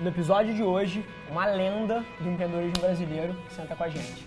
No 0.00 0.08
episódio 0.08 0.52
de 0.52 0.60
hoje, 0.60 1.06
uma 1.30 1.46
lenda 1.46 2.04
do 2.18 2.28
empreendedorismo 2.28 2.80
brasileiro 2.80 3.36
senta 3.48 3.76
com 3.76 3.84
a 3.84 3.88
gente. 3.88 4.26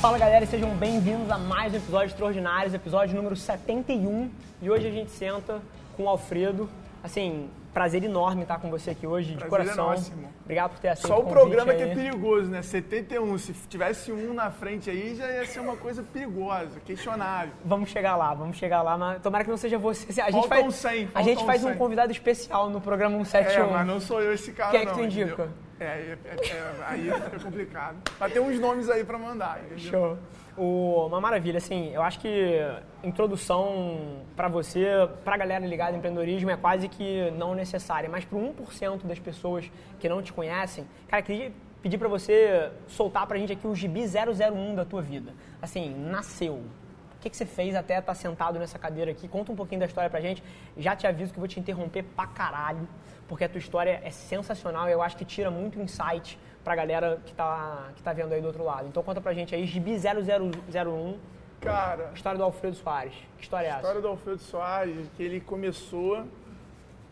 Fala 0.00 0.18
galera 0.18 0.44
e 0.44 0.48
sejam 0.48 0.70
bem-vindos 0.76 1.30
a 1.30 1.38
mais 1.38 1.72
um 1.72 1.76
episódio 1.76 2.06
extraordinário, 2.08 2.74
episódio 2.74 3.14
número 3.14 3.36
71. 3.36 4.28
E 4.60 4.68
hoje 4.68 4.88
a 4.88 4.90
gente 4.90 5.12
senta 5.12 5.62
com 5.96 6.02
o 6.02 6.08
Alfredo. 6.08 6.68
Assim, 7.00 7.48
prazer 7.74 8.02
enorme 8.04 8.42
estar 8.42 8.58
com 8.58 8.70
você 8.70 8.90
aqui 8.92 9.06
hoje, 9.06 9.30
de 9.34 9.44
Prazer 9.44 9.50
coração. 9.50 9.84
é 9.84 9.88
nosso, 9.90 10.12
irmão. 10.12 10.30
Obrigado 10.44 10.70
por 10.70 10.78
ter 10.78 10.88
aceito 10.88 11.08
Só 11.08 11.18
o 11.18 11.22
convite 11.24 11.34
programa 11.40 11.74
que 11.74 11.82
aí. 11.82 11.90
é 11.90 11.94
perigoso, 11.94 12.50
né? 12.50 12.62
71. 12.62 13.36
Se 13.38 13.52
tivesse 13.68 14.12
um 14.12 14.32
na 14.32 14.50
frente 14.50 14.88
aí, 14.88 15.14
já 15.16 15.28
ia 15.28 15.44
ser 15.44 15.60
uma 15.60 15.76
coisa 15.76 16.02
perigosa, 16.02 16.78
questionável. 16.80 17.52
Vamos 17.64 17.90
chegar 17.90 18.16
lá, 18.16 18.32
vamos 18.32 18.56
chegar 18.56 18.80
lá, 18.82 18.96
mas 18.96 19.20
tomara 19.20 19.42
que 19.44 19.50
não 19.50 19.56
seja 19.56 19.76
você. 19.76 20.06
A 20.22 20.30
gente 20.30 20.48
Faltam 20.48 20.70
faz, 20.70 20.74
100, 20.76 21.08
a 21.14 21.22
gente 21.22 21.44
faz 21.44 21.64
um 21.64 21.68
100. 21.68 21.76
convidado 21.76 22.12
especial 22.12 22.70
no 22.70 22.80
programa 22.80 23.16
É, 23.20 23.24
171. 23.24 23.70
mas 23.72 23.86
não 23.86 24.00
sou 24.00 24.22
eu 24.22 24.32
esse 24.32 24.52
cara, 24.52 24.70
Quem 24.70 24.80
é 24.80 24.82
que 24.84 24.90
não. 24.90 24.94
tu 24.98 25.04
indica? 25.04 25.24
entendeu? 25.32 25.48
É, 25.80 25.84
é, 25.84 26.18
é, 26.24 26.46
é, 26.46 26.74
aí 26.86 27.10
fica 27.10 27.40
complicado. 27.40 27.96
Mas 28.20 28.32
tem 28.32 28.40
uns 28.40 28.60
nomes 28.60 28.88
aí 28.88 29.02
pra 29.04 29.18
mandar, 29.18 29.58
entendeu? 29.64 29.90
Show. 29.90 30.18
O, 30.56 31.06
uma 31.06 31.20
maravilha, 31.20 31.58
assim, 31.58 31.90
eu 31.92 32.00
acho 32.02 32.20
que 32.20 32.60
introdução 33.02 34.22
para 34.36 34.46
você, 34.46 34.86
pra 35.24 35.36
galera 35.36 35.66
ligada 35.66 35.92
em 35.92 35.98
empreendedorismo 35.98 36.48
é 36.50 36.56
quase 36.56 36.88
que 36.88 37.30
não 37.32 37.54
necessária, 37.54 38.08
mas 38.08 38.24
pro 38.24 38.38
1% 38.38 39.04
das 39.04 39.18
pessoas 39.18 39.68
que 39.98 40.08
não 40.08 40.22
te 40.22 40.32
conhecem, 40.32 40.86
cara, 41.08 41.22
queria 41.22 41.52
pedir 41.82 41.98
para 41.98 42.08
você 42.08 42.70
soltar 42.86 43.26
pra 43.26 43.36
gente 43.36 43.52
aqui 43.52 43.66
o 43.66 43.74
gibi 43.74 44.04
001 44.06 44.74
da 44.76 44.84
tua 44.84 45.02
vida. 45.02 45.34
Assim, 45.60 45.92
nasceu. 45.92 46.54
O 46.54 47.20
que, 47.20 47.28
que 47.28 47.36
você 47.36 47.46
fez 47.46 47.74
até 47.74 47.98
estar 47.98 48.14
sentado 48.14 48.58
nessa 48.58 48.78
cadeira 48.78 49.10
aqui? 49.10 49.26
Conta 49.26 49.50
um 49.50 49.56
pouquinho 49.56 49.80
da 49.80 49.86
história 49.86 50.08
pra 50.08 50.20
gente. 50.20 50.42
Já 50.76 50.94
te 50.94 51.06
aviso 51.06 51.32
que 51.32 51.38
eu 51.38 51.40
vou 51.40 51.48
te 51.48 51.58
interromper 51.58 52.02
pra 52.02 52.26
caralho, 52.26 52.86
porque 53.26 53.44
a 53.44 53.48
tua 53.48 53.58
história 53.58 54.00
é 54.04 54.10
sensacional 54.10 54.88
e 54.88 54.92
eu 54.92 55.02
acho 55.02 55.16
que 55.16 55.24
tira 55.24 55.50
muito 55.50 55.80
insight 55.80 56.38
pra 56.64 56.74
galera 56.74 57.20
que 57.24 57.34
tá, 57.34 57.90
que 57.94 58.02
tá 58.02 58.12
vendo 58.12 58.32
aí 58.32 58.40
do 58.40 58.46
outro 58.46 58.64
lado. 58.64 58.88
Então 58.88 59.02
conta 59.02 59.20
pra 59.20 59.34
gente 59.34 59.54
aí, 59.54 59.66
Gibi 59.66 59.96
0001, 59.98 61.18
Cara, 61.60 62.10
história 62.14 62.36
do 62.38 62.44
Alfredo 62.44 62.76
Soares. 62.76 63.14
Que 63.36 63.42
história 63.44 63.66
é 63.66 63.70
a 63.70 63.72
essa? 63.74 63.80
história 63.80 64.00
do 64.00 64.08
Alfredo 64.08 64.38
Soares, 64.40 65.08
que 65.16 65.22
ele 65.22 65.40
começou 65.40 66.24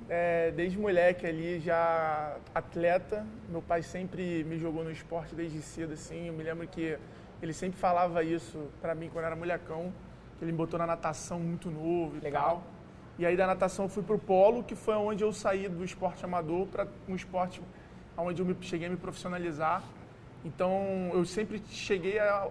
é, 0.08 0.50
desde 0.50 0.78
moleque 0.78 1.26
ali, 1.26 1.60
já 1.60 2.36
atleta. 2.54 3.24
Meu 3.48 3.62
pai 3.62 3.82
sempre 3.82 4.44
me 4.44 4.58
jogou 4.58 4.82
no 4.84 4.90
esporte 4.90 5.34
desde 5.34 5.60
cedo, 5.62 5.92
assim. 5.94 6.26
Eu 6.28 6.34
me 6.34 6.42
lembro 6.42 6.66
que 6.66 6.98
ele 7.40 7.52
sempre 7.52 7.78
falava 7.78 8.22
isso 8.22 8.68
pra 8.80 8.94
mim 8.94 9.08
quando 9.10 9.24
eu 9.24 9.26
era 9.28 9.36
molecão, 9.36 9.92
que 10.38 10.44
ele 10.44 10.52
me 10.52 10.58
botou 10.58 10.78
na 10.78 10.86
natação 10.86 11.38
muito 11.40 11.70
novo 11.70 12.16
e 12.16 12.20
Legal. 12.20 12.42
tal. 12.44 12.62
E 13.18 13.26
aí 13.26 13.36
da 13.36 13.46
natação 13.46 13.84
eu 13.86 13.88
fui 13.88 14.02
pro 14.02 14.18
polo, 14.18 14.62
que 14.64 14.74
foi 14.74 14.94
onde 14.96 15.22
eu 15.24 15.32
saí 15.32 15.68
do 15.68 15.84
esporte 15.84 16.24
amador 16.24 16.66
para 16.66 16.86
um 17.08 17.14
esporte 17.14 17.60
onde 18.22 18.40
eu 18.40 18.46
me, 18.46 18.56
cheguei 18.60 18.86
a 18.86 18.90
me 18.90 18.96
profissionalizar. 18.96 19.82
Então 20.44 21.10
eu 21.12 21.24
sempre 21.24 21.62
cheguei 21.68 22.18
a 22.18 22.48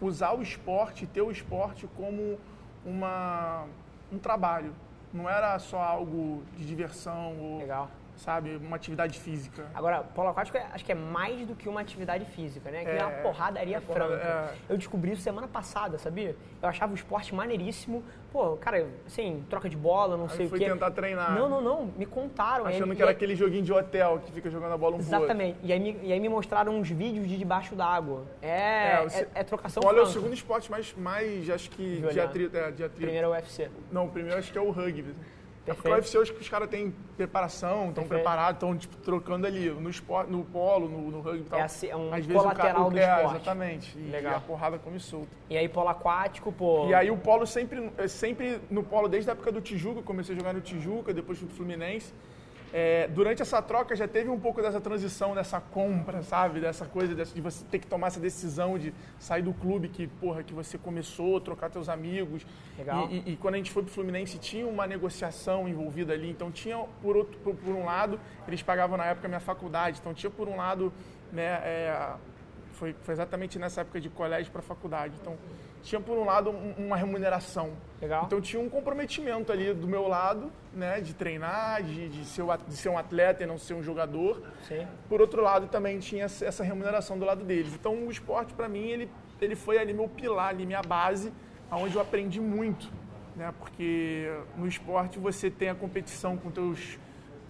usar 0.00 0.32
o 0.32 0.42
esporte, 0.42 1.06
ter 1.06 1.22
o 1.22 1.30
esporte 1.30 1.88
como 1.96 2.38
uma, 2.84 3.66
um 4.12 4.18
trabalho. 4.18 4.74
Não 5.12 5.28
era 5.28 5.58
só 5.58 5.82
algo 5.82 6.42
de 6.56 6.64
diversão 6.64 7.36
ou, 7.38 7.58
Legal. 7.58 7.90
Sabe, 8.20 8.56
uma 8.56 8.76
atividade 8.76 9.18
física. 9.18 9.66
Agora, 9.74 10.02
polo 10.02 10.28
aquático 10.28 10.56
é- 10.56 10.66
acho 10.72 10.84
que 10.84 10.92
é 10.92 10.94
mais 10.94 11.46
do 11.46 11.54
que 11.54 11.68
uma 11.68 11.80
atividade 11.80 12.24
física, 12.26 12.70
né? 12.70 12.84
Que 12.84 12.90
é, 12.90 12.98
É, 12.98 13.04
uma 13.04 13.10
porradaria 13.22 13.78
é 13.78 13.80
franca. 13.80 14.14
é. 14.14 14.54
Eu 14.68 14.76
descobri 14.76 15.12
isso 15.12 15.22
semana 15.22 15.48
passada, 15.48 15.98
sabia? 15.98 16.36
Eu 16.62 16.68
achava 16.68 16.92
o 16.92 16.94
esporte 16.94 17.34
maneiríssimo. 17.34 18.04
Pô, 18.30 18.56
cara, 18.58 18.86
assim, 19.06 19.44
troca 19.50 19.68
de 19.68 19.76
bola, 19.76 20.16
não 20.16 20.28
sei 20.28 20.40
Aí 20.42 20.46
o 20.46 20.50
fui 20.50 20.58
quê. 20.60 20.66
tentar 20.66 20.90
treinar. 20.92 21.34
Não, 21.34 21.48
não, 21.48 21.60
não. 21.60 21.86
Me 21.96 22.06
contaram. 22.06 22.66
Achando 22.66 22.90
aí- 22.90 22.96
que 22.96 23.02
era 23.02 23.10
aquele 23.10 23.34
joguinho 23.34 23.64
de 23.64 23.72
hotel 23.72 24.20
que 24.24 24.30
fica 24.30 24.48
jogando 24.50 24.72
a 24.74 24.78
bola 24.78 24.96
um. 24.96 25.00
Exatamente. 25.00 25.58
E 25.62 25.72
aí, 25.72 25.80
me, 25.80 25.98
e 26.02 26.12
aí 26.12 26.20
me 26.20 26.28
mostraram 26.28 26.78
uns 26.78 26.88
vídeos 26.90 27.26
de 27.26 27.36
debaixo 27.36 27.74
d'água. 27.74 28.26
É, 28.40 28.48
É, 28.50 28.92
é, 28.92 29.02
você- 29.08 29.28
é 29.34 29.42
trocação 29.42 29.82
Olha, 29.84 29.98
é 30.00 30.02
o 30.02 30.06
segundo 30.06 30.34
esporte 30.34 30.70
mais, 30.70 30.94
mais 30.94 31.48
acho 31.50 31.70
que, 31.70 32.00
atrito. 32.20 32.56
É. 32.56 32.88
Primeiro 32.88 33.26
é 33.26 33.28
o 33.28 33.32
UFC. 33.32 33.68
Não, 33.90 34.04
o 34.06 34.10
primeiro 34.10 34.38
acho 34.38 34.52
que 34.52 34.58
é 34.58 34.60
o 34.60 34.70
rugby. 34.70 35.14
É 35.70 35.74
porque 35.74 35.88
Perfeito. 35.88 35.94
o 35.94 36.18
UFC 36.18 36.18
hoje 36.18 36.32
que 36.32 36.40
os 36.40 36.48
caras 36.48 36.68
têm 36.68 36.92
preparação, 37.16 37.90
estão 37.90 38.04
preparados, 38.04 38.54
estão 38.54 38.76
tipo, 38.76 38.96
trocando 38.96 39.46
ali 39.46 39.70
no, 39.70 39.88
esporte, 39.88 40.30
no 40.30 40.44
polo, 40.44 40.88
no, 40.88 41.10
no 41.12 41.20
rugby 41.20 41.42
e 41.42 41.44
tal. 41.44 41.60
É 41.60 41.62
assim, 41.62 41.86
é 41.86 41.96
um 41.96 42.12
Às 42.12 42.26
vezes 42.26 42.34
o 42.34 42.42
colateral 42.42 42.74
cara, 42.74 42.90
do 42.90 42.98
é, 42.98 43.02
esporte. 43.02 43.36
Exatamente. 43.36 43.98
E 43.98 44.10
Legal. 44.10 44.36
a 44.36 44.40
porrada 44.40 44.78
come 44.78 44.98
solta. 44.98 45.28
E 45.48 45.56
aí, 45.56 45.68
polo 45.68 45.88
aquático, 45.88 46.50
pô. 46.50 46.88
E 46.88 46.94
aí 46.94 47.08
o 47.08 47.16
polo 47.16 47.46
sempre, 47.46 47.88
é 47.96 48.08
sempre 48.08 48.60
no 48.68 48.82
polo, 48.82 49.08
desde 49.08 49.30
a 49.30 49.32
época 49.32 49.52
do 49.52 49.60
Tijuca, 49.60 50.02
comecei 50.02 50.34
a 50.34 50.38
jogar 50.38 50.52
no 50.52 50.60
Tijuca, 50.60 51.14
depois 51.14 51.38
fui 51.38 51.46
pro 51.46 51.56
Fluminense. 51.56 52.12
É, 52.72 53.08
durante 53.08 53.42
essa 53.42 53.60
troca 53.60 53.96
já 53.96 54.06
teve 54.06 54.30
um 54.30 54.38
pouco 54.38 54.62
dessa 54.62 54.80
transição, 54.80 55.34
dessa 55.34 55.60
compra, 55.60 56.22
sabe? 56.22 56.60
Dessa 56.60 56.86
coisa 56.86 57.14
de 57.14 57.40
você 57.40 57.64
ter 57.64 57.80
que 57.80 57.86
tomar 57.86 58.06
essa 58.08 58.20
decisão 58.20 58.78
de 58.78 58.94
sair 59.18 59.42
do 59.42 59.52
clube 59.52 59.88
que, 59.88 60.06
porra, 60.06 60.44
que 60.44 60.54
você 60.54 60.78
começou, 60.78 61.40
trocar 61.40 61.68
teus 61.68 61.88
amigos. 61.88 62.46
Legal. 62.78 63.08
E, 63.10 63.18
e- 63.26 63.32
e 63.32 63.36
quando 63.36 63.54
a 63.54 63.56
gente 63.56 63.72
foi 63.72 63.82
pro 63.82 63.92
Fluminense 63.92 64.38
tinha 64.38 64.66
uma 64.66 64.86
negociação 64.86 65.68
envolvida 65.68 66.12
ali. 66.12 66.30
Então 66.30 66.50
tinha, 66.52 66.78
por, 67.02 67.16
outro, 67.16 67.36
por, 67.40 67.56
por 67.56 67.74
um 67.74 67.84
lado, 67.84 68.20
eles 68.46 68.62
pagavam 68.62 68.96
na 68.96 69.06
época 69.06 69.26
a 69.26 69.28
minha 69.28 69.40
faculdade. 69.40 69.98
Então 70.00 70.14
tinha, 70.14 70.30
por 70.30 70.48
um 70.48 70.56
lado, 70.56 70.92
né, 71.32 71.60
é, 71.64 72.12
foi, 72.74 72.94
foi 73.02 73.14
exatamente 73.14 73.58
nessa 73.58 73.80
época 73.80 74.00
de 74.00 74.08
colégio 74.08 74.52
para 74.52 74.62
faculdade. 74.62 75.14
Então 75.20 75.36
tinha, 75.82 76.00
por 76.00 76.16
um 76.18 76.24
lado, 76.24 76.50
um- 76.50 76.74
uma 76.86 76.96
remuneração. 76.96 77.70
Legal. 78.00 78.24
Então 78.26 78.40
tinha 78.40 78.62
um 78.62 78.68
comprometimento 78.68 79.52
ali 79.52 79.72
do 79.74 79.86
meu 79.86 80.08
lado, 80.08 80.50
né, 80.74 81.00
de 81.00 81.12
treinar, 81.14 81.82
de, 81.82 82.08
de, 82.08 82.24
ser, 82.24 82.44
de 82.66 82.76
ser 82.76 82.88
um 82.88 82.96
atleta 82.96 83.42
e 83.42 83.46
não 83.46 83.58
ser 83.58 83.74
um 83.74 83.82
jogador. 83.82 84.42
Sim. 84.66 84.86
Por 85.08 85.20
outro 85.20 85.42
lado, 85.42 85.66
também 85.66 85.98
tinha 85.98 86.24
essa 86.24 86.44
essa 86.46 86.64
remuneração 86.64 87.18
do 87.18 87.24
lado 87.24 87.44
deles. 87.44 87.74
Então 87.74 87.94
o 88.06 88.10
esporte, 88.10 88.54
para 88.54 88.68
mim, 88.68 88.86
ele, 88.88 89.10
ele 89.40 89.54
foi 89.54 89.78
ali 89.78 89.92
meu 89.92 90.08
pilar, 90.08 90.48
ali 90.48 90.64
minha 90.64 90.82
base, 90.82 91.32
aonde 91.70 91.94
eu 91.94 92.00
aprendi 92.00 92.40
muito. 92.40 92.90
Né, 93.36 93.52
porque 93.58 94.30
no 94.56 94.66
esporte 94.66 95.18
você 95.18 95.48
tem 95.50 95.68
a 95.68 95.74
competição 95.74 96.36
com, 96.36 96.50
teus, 96.50 96.98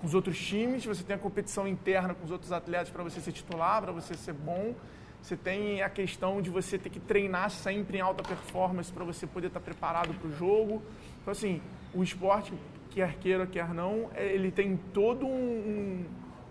com 0.01 0.07
os 0.07 0.15
outros 0.15 0.39
times, 0.39 0.85
você 0.85 1.03
tem 1.03 1.17
a 1.17 1.19
competição 1.19 1.67
interna 1.67 2.13
com 2.15 2.25
os 2.25 2.31
outros 2.31 2.53
atletas 2.53 2.91
para 2.91 3.03
você 3.03 3.19
ser 3.21 3.33
titular, 3.33 3.81
para 3.83 3.91
você 3.93 4.15
ser 4.15 4.33
bom. 4.35 4.75
Você 5.23 5.37
tem 5.37 5.83
a 5.83 5.89
questão 5.91 6.41
de 6.41 6.49
você 6.51 6.79
ter 6.79 6.89
que 6.91 6.99
treinar 6.99 7.51
sempre 7.51 7.99
em 7.99 8.01
alta 8.01 8.23
performance 8.23 8.91
para 8.93 9.05
você 9.05 9.27
poder 9.27 9.49
estar 9.49 9.61
preparado 9.61 10.15
para 10.15 10.29
o 10.29 10.33
jogo. 10.33 10.83
Então, 11.21 11.33
assim, 11.33 11.61
o 11.95 12.03
esporte, 12.03 12.53
quer 12.91 13.15
queira, 13.19 13.47
quer 13.47 13.73
não, 13.75 14.11
é- 14.15 14.27
ele 14.33 14.51
tem 14.51 14.77
todo 14.95 15.27
um, 15.27 16.05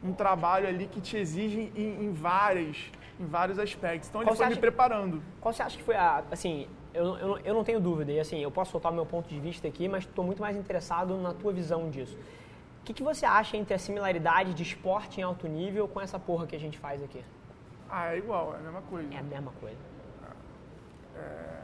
um, 0.03 0.09
um 0.09 0.13
trabalho 0.13 0.68
ali 0.68 0.85
que 0.88 1.02
te 1.02 1.18
exige 1.18 1.72
em, 1.75 2.06
em 2.06 2.12
várias, 2.13 2.78
em 3.19 3.25
vários 3.25 3.57
aspectos. 3.57 4.07
Então, 4.07 4.22
ele 4.22 4.28
Qual 4.30 4.35
foi 4.35 4.46
você 4.46 4.50
me 4.50 4.53
acha- 4.53 4.62
preparando. 4.62 5.22
Qual 5.41 5.51
você 5.53 5.63
acha 5.63 5.75
que 5.78 5.84
foi 5.84 5.96
a. 5.96 6.24
Assim, 6.31 6.68
eu, 6.94 7.18
eu, 7.18 7.38
eu 7.40 7.53
não 7.56 7.63
tenho 7.63 7.80
dúvida, 7.80 8.12
e 8.12 8.19
assim, 8.19 8.40
eu 8.40 8.51
posso 8.51 8.72
soltar 8.72 8.91
o 8.91 8.96
meu 8.96 9.06
ponto 9.06 9.28
de 9.28 9.40
vista 9.40 9.68
aqui, 9.68 9.88
mas 9.88 10.03
estou 10.06 10.24
muito 10.24 10.41
mais 10.41 10.56
interessado 10.56 11.18
na 11.18 11.34
tua 11.34 11.51
visão 11.51 11.90
disso. 11.90 12.18
O 12.81 12.86
que, 12.86 12.94
que 12.94 13.03
você 13.03 13.25
acha 13.25 13.57
entre 13.57 13.74
a 13.74 13.80
similaridade 13.80 14.53
de 14.53 14.63
esporte 14.63 15.19
em 15.19 15.24
alto 15.24 15.47
nível 15.47 15.88
com 15.88 16.00
essa 16.00 16.18
porra 16.19 16.46
que 16.47 16.56
a 16.56 16.59
gente 16.59 16.78
faz 16.78 17.03
aqui? 17.03 17.24
Ah, 17.90 18.14
é 18.14 18.18
igual, 18.18 18.54
é 18.54 18.58
a 18.58 18.62
mesma 18.62 18.82
coisa. 18.84 19.14
É 19.14 19.18
a 19.18 19.24
mesma 19.24 19.52
coisa. 19.60 19.78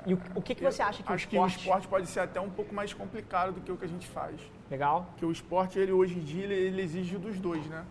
E 0.06 0.14
o, 0.14 0.22
o 0.36 0.42
que, 0.42 0.54
que 0.54 0.64
você 0.64 0.82
acha 0.82 1.02
que 1.02 1.12
Acho 1.12 1.26
o 1.26 1.30
que 1.30 1.38
o 1.38 1.46
esporte... 1.48 1.60
esporte 1.60 1.88
pode 1.88 2.08
ser 2.08 2.20
até 2.20 2.40
um 2.40 2.50
pouco 2.50 2.74
mais 2.74 2.94
complicado 2.94 3.54
do 3.54 3.62
que 3.62 3.72
o 3.72 3.78
que 3.78 3.86
a 3.86 3.88
gente 3.88 4.08
faz. 4.08 4.40
Legal? 4.70 5.08
Porque 5.12 5.26
o 5.26 5.32
esporte, 5.32 5.80
ele 5.80 5.92
hoje 5.92 6.16
em 6.16 6.20
dia, 6.20 6.44
ele, 6.44 6.54
ele 6.54 6.82
exige 6.82 7.18
dos 7.18 7.40
dois, 7.40 7.66
né? 7.68 7.84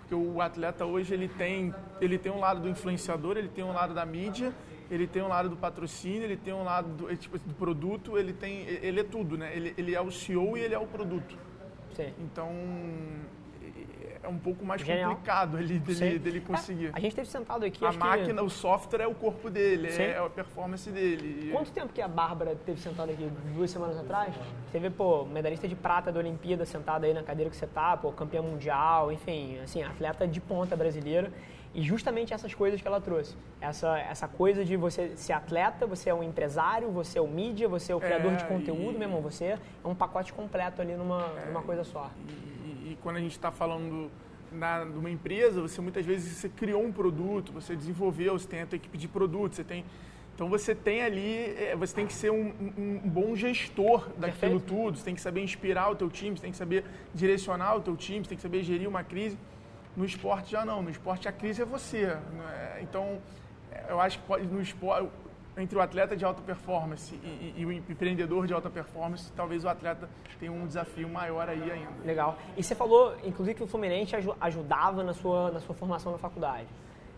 Porque 0.00 0.14
o 0.14 0.40
atleta 0.40 0.84
hoje, 0.84 1.14
ele 1.14 1.28
tem, 1.28 1.74
ele 2.00 2.18
tem 2.18 2.30
um 2.30 2.40
lado 2.40 2.60
do 2.60 2.68
influenciador, 2.68 3.38
ele 3.38 3.48
tem 3.48 3.64
um 3.64 3.72
lado 3.72 3.94
da 3.94 4.04
mídia, 4.04 4.52
ele 4.90 5.06
tem 5.06 5.22
um 5.22 5.28
lado 5.28 5.48
do 5.48 5.56
patrocínio, 5.56 6.24
ele 6.24 6.36
tem 6.36 6.52
um 6.52 6.62
lado 6.62 6.88
do, 6.90 7.10
é, 7.10 7.16
tipo, 7.16 7.38
do 7.38 7.54
produto, 7.54 8.18
ele 8.18 8.34
tem, 8.34 8.66
ele 8.66 9.00
é 9.00 9.04
tudo, 9.04 9.38
né? 9.38 9.50
Ele, 9.56 9.74
ele 9.78 9.94
é 9.94 10.00
o 10.00 10.10
CEO 10.10 10.58
e 10.58 10.60
ele 10.60 10.74
é 10.74 10.78
o 10.78 10.86
produto. 10.86 11.38
Sim. 11.94 12.12
Então, 12.18 12.50
é 14.22 14.28
um 14.28 14.38
pouco 14.38 14.64
mais 14.64 14.80
Genial. 14.82 15.10
complicado 15.10 15.56
ali 15.56 15.78
dele, 15.78 16.18
dele 16.18 16.40
conseguir. 16.40 16.86
É, 16.86 16.90
a 16.94 17.00
gente 17.00 17.14
teve 17.14 17.28
sentado 17.28 17.64
aqui, 17.64 17.84
A 17.84 17.88
acho 17.88 17.98
que- 17.98 18.04
máquina, 18.04 18.42
o 18.42 18.48
software 18.50 19.02
é 19.02 19.06
o 19.06 19.14
corpo 19.14 19.50
dele, 19.50 19.90
Sim. 19.90 20.02
é 20.02 20.18
a 20.18 20.30
performance 20.30 20.88
dele. 20.90 21.50
Quanto 21.52 21.72
tempo 21.72 21.92
que 21.92 22.00
a 22.00 22.08
Bárbara 22.08 22.54
teve 22.64 22.80
sentada 22.80 23.10
aqui? 23.12 23.28
Duas 23.54 23.70
semanas 23.70 23.98
atrás? 23.98 24.34
Você 24.70 24.78
vê, 24.78 24.90
pô, 24.90 25.24
medalhista 25.24 25.66
de 25.66 25.74
prata 25.74 26.12
da 26.12 26.18
Olimpíada 26.20 26.64
sentada 26.64 27.06
aí 27.06 27.12
na 27.14 27.22
cadeira 27.22 27.50
que 27.50 27.56
você 27.56 27.66
tá, 27.66 27.96
pô, 27.96 28.12
campeã 28.12 28.42
mundial, 28.42 29.10
enfim, 29.12 29.58
assim, 29.58 29.82
atleta 29.82 30.26
de 30.26 30.40
ponta 30.40 30.76
brasileira. 30.76 31.32
E 31.74 31.80
justamente 31.82 32.34
essas 32.34 32.52
coisas 32.52 32.82
que 32.82 32.86
ela 32.86 33.00
trouxe. 33.00 33.34
Essa, 33.58 33.98
essa 33.98 34.28
coisa 34.28 34.62
de 34.62 34.76
você 34.76 35.16
ser 35.16 35.32
atleta, 35.32 35.86
você 35.86 36.10
é 36.10 36.14
um 36.14 36.22
empresário, 36.22 36.90
você 36.90 37.18
é 37.18 37.22
o 37.22 37.26
mídia, 37.26 37.66
você 37.66 37.92
é 37.92 37.94
o 37.96 38.00
criador 38.00 38.32
É, 38.32 38.36
de 38.36 38.44
conteúdo, 38.44 38.90
e- 38.94 38.98
meu 38.98 39.08
irmão. 39.08 39.22
Você 39.22 39.44
é 39.46 39.58
um 39.82 39.94
pacote 39.94 40.34
completo 40.34 40.82
ali 40.82 40.92
numa, 40.94 41.28
numa 41.46 41.62
coisa 41.62 41.82
só. 41.82 42.10
E 42.28 42.51
quando 43.02 43.16
a 43.16 43.20
gente 43.20 43.32
está 43.32 43.50
falando 43.50 44.10
na, 44.50 44.84
numa 44.84 45.10
empresa, 45.10 45.60
você 45.60 45.80
muitas 45.80 46.04
vezes 46.04 46.36
você 46.36 46.48
criou 46.48 46.84
um 46.84 46.92
produto, 46.92 47.52
você 47.52 47.74
desenvolveu, 47.74 48.38
você 48.38 48.46
tem 48.46 48.62
a 48.62 48.66
tua 48.66 48.76
equipe 48.76 48.96
de 48.98 49.08
produto, 49.08 49.54
você 49.54 49.64
tem 49.64 49.84
então 50.34 50.48
você 50.48 50.74
tem 50.74 51.02
ali, 51.02 51.54
é, 51.58 51.76
você 51.76 51.94
tem 51.94 52.06
que 52.06 52.12
ser 52.12 52.30
um, 52.32 52.52
um, 52.76 53.00
um 53.04 53.08
bom 53.08 53.36
gestor 53.36 54.08
daquilo 54.16 54.58
Perfeito. 54.58 54.64
tudo, 54.64 54.98
você 54.98 55.04
tem 55.04 55.14
que 55.14 55.20
saber 55.20 55.42
inspirar 55.42 55.90
o 55.90 55.94
teu 55.94 56.08
time, 56.08 56.36
você 56.36 56.42
tem 56.42 56.50
que 56.50 56.56
saber 56.56 56.84
direcionar 57.14 57.76
o 57.76 57.80
teu 57.80 57.96
time, 57.96 58.24
você 58.24 58.30
tem 58.30 58.36
que 58.36 58.42
saber 58.42 58.62
gerir 58.62 58.88
uma 58.88 59.04
crise. 59.04 59.38
No 59.94 60.04
esporte 60.06 60.50
já 60.50 60.64
não, 60.64 60.82
no 60.82 60.88
esporte 60.90 61.28
a 61.28 61.32
crise 61.32 61.60
é 61.60 61.64
você. 61.66 62.06
Né? 62.06 62.78
Então, 62.80 63.20
eu 63.88 64.00
acho 64.00 64.18
que 64.18 64.26
pode, 64.26 64.46
no 64.46 64.60
esporte, 64.60 65.10
entre 65.56 65.76
o 65.76 65.80
atleta 65.80 66.16
de 66.16 66.24
alta 66.24 66.40
performance 66.40 67.14
e, 67.22 67.26
e, 67.26 67.54
e, 67.58 67.66
o 67.66 67.72
empreendedor 67.72 68.46
de 68.46 68.54
alta 68.54 68.70
performance, 68.70 69.30
talvez 69.32 69.64
o 69.64 69.68
atleta 69.68 70.08
tenha 70.40 70.50
um 70.50 70.66
desafio 70.66 71.08
maior 71.08 71.48
aí 71.48 71.70
ainda. 71.70 71.92
Legal. 72.04 72.38
E 72.56 72.62
você 72.62 72.74
falou, 72.74 73.14
inclusive, 73.22 73.56
que 73.56 73.62
o 73.62 73.66
Fluminense 73.66 74.14
ajudava 74.40 75.02
na 75.02 75.12
sua, 75.12 75.50
na 75.50 75.60
sua 75.60 75.74
formação 75.74 76.12
na 76.12 76.18
faculdade. 76.18 76.68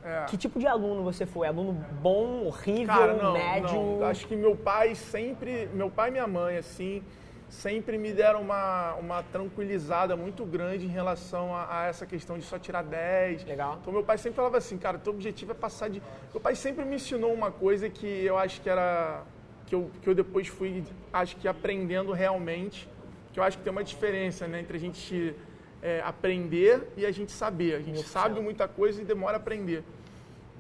É. 0.04 0.25
Que 0.26 0.36
tipo 0.36 0.58
de 0.58 0.66
aluno 0.66 1.02
você 1.02 1.25
foi? 1.25 1.46
Aluno 1.46 1.72
bom, 2.02 2.44
horrível, 2.44 2.94
Cara, 2.94 3.14
não, 3.14 3.32
médio? 3.32 3.75
Não. 3.75 4.04
Acho 4.04 4.26
que 4.26 4.36
meu 4.36 4.54
pai 4.54 4.94
sempre, 4.94 5.69
meu 5.72 5.90
pai 5.90 6.10
e 6.10 6.12
minha 6.12 6.26
mãe, 6.26 6.58
assim, 6.58 7.02
sempre 7.49 7.99
me 7.99 8.12
deram 8.12 8.41
uma, 8.41 8.94
uma 8.94 9.23
tranquilizada 9.23 10.17
muito 10.17 10.44
grande 10.44 10.87
em 10.87 10.88
relação 10.88 11.55
a, 11.55 11.81
a, 11.81 11.87
essa 11.87 12.06
questão 12.06 12.38
de 12.38 12.44
só 12.44 12.58
tirar 12.58 12.82
10. 12.82 13.44
Legal. 13.44 13.79
Então 13.81 13.93
meu 13.93 14.02
pai 14.02 14.19
sempre 14.19 14.37
falava 14.37 14.58
assim, 14.58 14.79
cara, 14.79 14.99
teu 14.99 15.12
objetivo 15.12 15.52
é 15.52 15.55
passar 15.55 15.88
de. 15.88 16.02
Meu 16.32 16.41
pai 16.41 16.55
sempre 16.55 16.85
me 16.85 16.96
ensinou 16.96 17.32
uma 17.32 17.50
coisa 17.50 17.88
que 17.88 18.06
eu 18.06 18.37
acho 18.38 18.61
que 18.61 18.69
era. 18.69 19.23
que 19.67 19.75
eu, 19.75 19.91
que 20.02 20.08
eu 20.08 20.14
depois 20.14 20.49
fui, 20.49 20.85
acho 21.12 21.37
que 21.37 21.46
aprendendo 21.49 22.12
realmente. 22.12 22.88
Que 23.32 23.41
eu 23.41 23.44
acho 23.44 23.58
que 23.58 23.64
tem 23.64 23.73
uma 23.73 23.82
diferença, 23.82 24.46
né, 24.46 24.61
entre 24.61 24.76
a 24.76 24.81
gente 24.81 25.35
é, 25.82 26.00
aprender 26.02 26.93
e 26.96 27.05
a 27.05 27.11
gente 27.11 27.32
saber. 27.32 27.75
A 27.75 27.81
gente 27.81 28.02
sabe 28.05 28.41
muita 28.41 28.67
coisa 28.67 29.02
e 29.02 29.05
demora 29.05 29.37
a 29.37 29.41
aprender. 29.41 29.85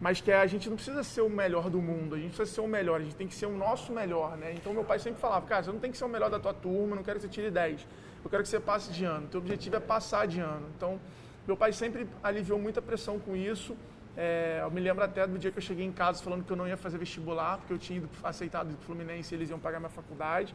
Mas 0.00 0.20
que 0.20 0.32
a 0.32 0.46
gente 0.46 0.68
não 0.68 0.76
precisa 0.76 1.02
ser 1.04 1.20
o 1.20 1.30
melhor 1.30 1.70
do 1.70 1.80
mundo, 1.80 2.14
a 2.14 2.18
gente 2.18 2.34
precisa 2.34 2.56
ser 2.56 2.60
o 2.60 2.66
melhor, 2.66 3.00
a 3.00 3.04
gente 3.04 3.16
tem 3.16 3.28
que 3.28 3.34
ser 3.34 3.46
o 3.46 3.56
nosso 3.56 3.92
melhor, 3.92 4.36
né? 4.36 4.52
Então 4.52 4.72
meu 4.72 4.84
pai 4.84 4.98
sempre 4.98 5.20
falava, 5.20 5.46
cara, 5.46 5.62
você 5.62 5.72
não 5.72 5.78
tem 5.78 5.90
que 5.90 5.96
ser 5.96 6.04
o 6.04 6.08
melhor 6.08 6.28
da 6.28 6.38
tua 6.38 6.52
turma, 6.52 6.96
não 6.96 7.02
quero 7.02 7.18
que 7.18 7.26
você 7.26 7.28
tire 7.28 7.50
10, 7.50 7.86
eu 8.24 8.30
quero 8.30 8.42
que 8.42 8.48
você 8.48 8.58
passe 8.58 8.92
de 8.92 9.04
ano, 9.04 9.28
teu 9.28 9.40
objetivo 9.40 9.76
é 9.76 9.80
passar 9.80 10.26
de 10.26 10.40
ano. 10.40 10.66
Então 10.76 11.00
meu 11.46 11.56
pai 11.56 11.72
sempre 11.72 12.06
aliviou 12.22 12.58
muita 12.58 12.82
pressão 12.82 13.18
com 13.18 13.36
isso. 13.36 13.76
É, 14.16 14.60
eu 14.62 14.70
me 14.70 14.80
lembro 14.80 15.04
até 15.04 15.26
do 15.26 15.38
dia 15.38 15.50
que 15.50 15.58
eu 15.58 15.62
cheguei 15.62 15.84
em 15.84 15.92
casa 15.92 16.22
falando 16.22 16.44
que 16.44 16.50
eu 16.50 16.56
não 16.56 16.66
ia 16.66 16.76
fazer 16.76 16.98
vestibular, 16.98 17.58
porque 17.58 17.72
eu 17.72 17.78
tinha 17.78 17.98
ido 17.98 18.08
aceitado 18.22 18.68
do 18.68 18.78
Fluminense 18.78 19.34
e 19.34 19.36
eles 19.36 19.50
iam 19.50 19.58
pagar 19.58 19.78
minha 19.78 19.90
faculdade. 19.90 20.54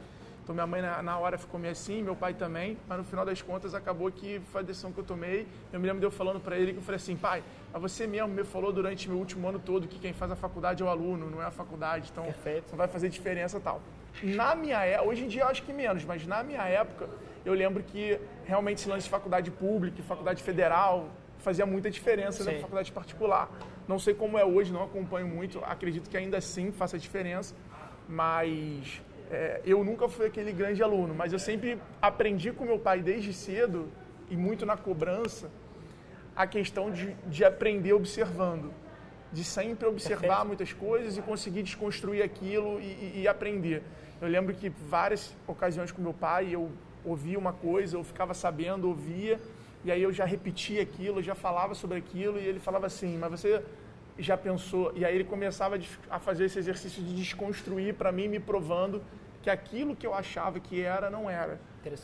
Então 0.49 0.55
minha 0.55 0.65
mãe 0.65 0.81
na, 0.81 1.03
na, 1.03 1.15
hora 1.19 1.37
ficou 1.37 1.59
meio 1.59 1.73
assim, 1.73 2.01
meu 2.01 2.15
pai 2.15 2.33
também, 2.33 2.75
mas 2.87 2.97
no 2.97 3.03
final 3.03 3.23
das 3.23 3.39
contas 3.39 3.75
acabou 3.75 4.11
que 4.11 4.41
foi 4.51 4.61
a 4.61 4.63
decisão 4.63 4.91
que 4.91 4.99
eu 4.99 5.03
tomei. 5.03 5.45
Eu 5.71 5.79
me 5.79 5.85
lembro 5.85 5.99
de 5.99 6.07
eu 6.07 6.09
falando 6.09 6.39
para 6.39 6.57
ele 6.57 6.73
que 6.73 6.79
eu 6.79 6.81
falei 6.81 6.95
assim, 6.95 7.15
pai, 7.15 7.43
mas 7.71 7.79
você 7.79 8.07
mesmo 8.07 8.29
me 8.29 8.43
falou 8.43 8.73
durante 8.73 9.07
meu 9.07 9.19
último 9.19 9.47
ano 9.47 9.59
todo 9.59 9.87
que 9.87 9.99
quem 9.99 10.11
faz 10.11 10.31
a 10.31 10.35
faculdade 10.35 10.81
é 10.81 10.85
o 10.87 10.89
aluno, 10.89 11.29
não 11.29 11.39
é 11.39 11.45
a 11.45 11.51
faculdade, 11.51 12.09
então 12.11 12.23
Perfeito. 12.23 12.71
não 12.71 12.77
vai 12.79 12.87
fazer 12.87 13.09
diferença 13.09 13.59
tal. 13.59 13.79
Na 14.23 14.55
minha 14.55 14.83
época, 14.83 15.07
hoje 15.07 15.25
em 15.25 15.27
dia 15.27 15.43
eu 15.43 15.47
acho 15.49 15.61
que 15.61 15.71
menos, 15.71 16.03
mas 16.03 16.25
na 16.25 16.41
minha 16.41 16.63
época 16.63 17.07
eu 17.45 17.53
lembro 17.53 17.83
que 17.83 18.19
realmente 18.43 18.79
esse 18.79 18.89
lance 18.89 19.03
de 19.03 19.11
faculdade 19.11 19.51
pública, 19.51 20.01
faculdade 20.01 20.41
federal, 20.41 21.09
fazia 21.37 21.67
muita 21.67 21.91
diferença 21.91 22.43
na 22.43 22.59
faculdade 22.59 22.91
particular. 22.91 23.51
Não 23.87 23.99
sei 23.99 24.15
como 24.15 24.35
é 24.35 24.43
hoje, 24.43 24.73
não 24.73 24.81
acompanho 24.81 25.27
muito, 25.27 25.59
acredito 25.63 26.09
que 26.09 26.17
ainda 26.17 26.37
assim 26.37 26.71
faça 26.71 26.97
diferença, 26.97 27.53
mas 28.07 28.99
é, 29.29 29.61
eu 29.63 29.83
nunca 29.83 30.09
fui 30.09 30.25
aquele 30.25 30.51
grande 30.51 30.81
aluno, 30.81 31.13
mas 31.13 31.31
eu 31.31 31.39
sempre 31.39 31.79
aprendi 32.01 32.51
com 32.51 32.65
meu 32.65 32.79
pai 32.79 33.01
desde 33.01 33.31
cedo, 33.31 33.87
e 34.29 34.35
muito 34.35 34.65
na 34.65 34.77
cobrança, 34.77 35.49
a 36.35 36.47
questão 36.47 36.91
de, 36.91 37.13
de 37.27 37.43
aprender 37.43 37.93
observando. 37.93 38.71
De 39.31 39.43
sempre 39.43 39.87
observar 39.87 40.21
Perfeito. 40.21 40.47
muitas 40.47 40.73
coisas 40.73 41.17
e 41.17 41.21
conseguir 41.21 41.61
desconstruir 41.61 42.23
aquilo 42.23 42.79
e, 42.79 42.83
e, 42.83 43.21
e, 43.21 43.27
aprender. 43.27 43.83
Eu 44.19 44.27
lembro 44.27 44.55
que 44.55 44.69
várias 44.69 45.35
ocasiões 45.47 45.91
com 45.91 46.01
meu 46.01 46.13
pai, 46.13 46.49
eu 46.51 46.71
ouvia 47.05 47.37
uma 47.37 47.53
coisa, 47.53 47.95
eu 47.95 48.03
ficava 48.03 48.33
sabendo, 48.33 48.87
ouvia, 48.87 49.39
e 49.83 49.91
aí 49.91 50.01
eu 50.01 50.11
já 50.11 50.25
repetia 50.25 50.81
aquilo, 50.81 51.19
eu 51.19 51.23
já 51.23 51.35
falava 51.35 51.75
sobre 51.75 51.97
aquilo, 51.97 52.39
e 52.39 52.43
ele 52.43 52.59
falava 52.59 52.87
assim, 52.87 53.17
mas 53.17 53.29
você 53.29 53.61
já 54.19 54.37
pensou? 54.37 54.91
E 54.95 55.05
aí 55.05 55.15
ele 55.15 55.23
começava 55.23 55.79
a 56.09 56.19
fazer 56.19 56.45
esse 56.45 56.59
exercício 56.59 57.01
de 57.03 57.15
desconstruir 57.15 57.95
para 57.95 58.11
mim, 58.11 58.27
me 58.27 58.39
provando 58.39 59.01
que 59.41 59.49
aquilo 59.49 59.95
que 59.95 60.05
eu 60.05 60.13
achava 60.13 60.59
que 60.59 60.81
era, 60.81 61.09
não 61.09 61.29
era. 61.29 61.59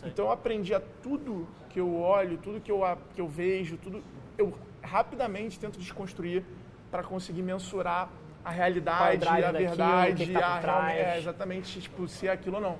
Então 0.07 0.25
eu 0.25 0.31
aprendi 0.31 0.73
a 0.73 0.79
tudo 0.79 1.47
que 1.69 1.79
eu 1.79 1.95
olho, 1.95 2.38
tudo 2.38 2.62
que 2.62 2.71
eu, 2.71 2.81
que 3.13 3.21
eu 3.21 3.27
vejo, 3.27 3.77
tudo 3.77 4.03
eu 4.38 4.53
rapidamente 4.81 5.59
tento 5.59 5.77
desconstruir 5.77 6.44
para 6.89 7.03
conseguir 7.03 7.41
mensurar 7.41 8.09
a 8.44 8.50
realidade, 8.51 9.17
a 9.44 9.51
verdade, 9.51 10.31
tá 10.33 10.47
a 10.47 10.59
real, 10.88 11.13
é, 11.15 11.17
exatamente 11.17 11.81
tipo, 11.81 12.07
se 12.07 12.27
é 12.27 12.31
aquilo 12.31 12.57
ou 12.57 12.62
não. 12.62 12.77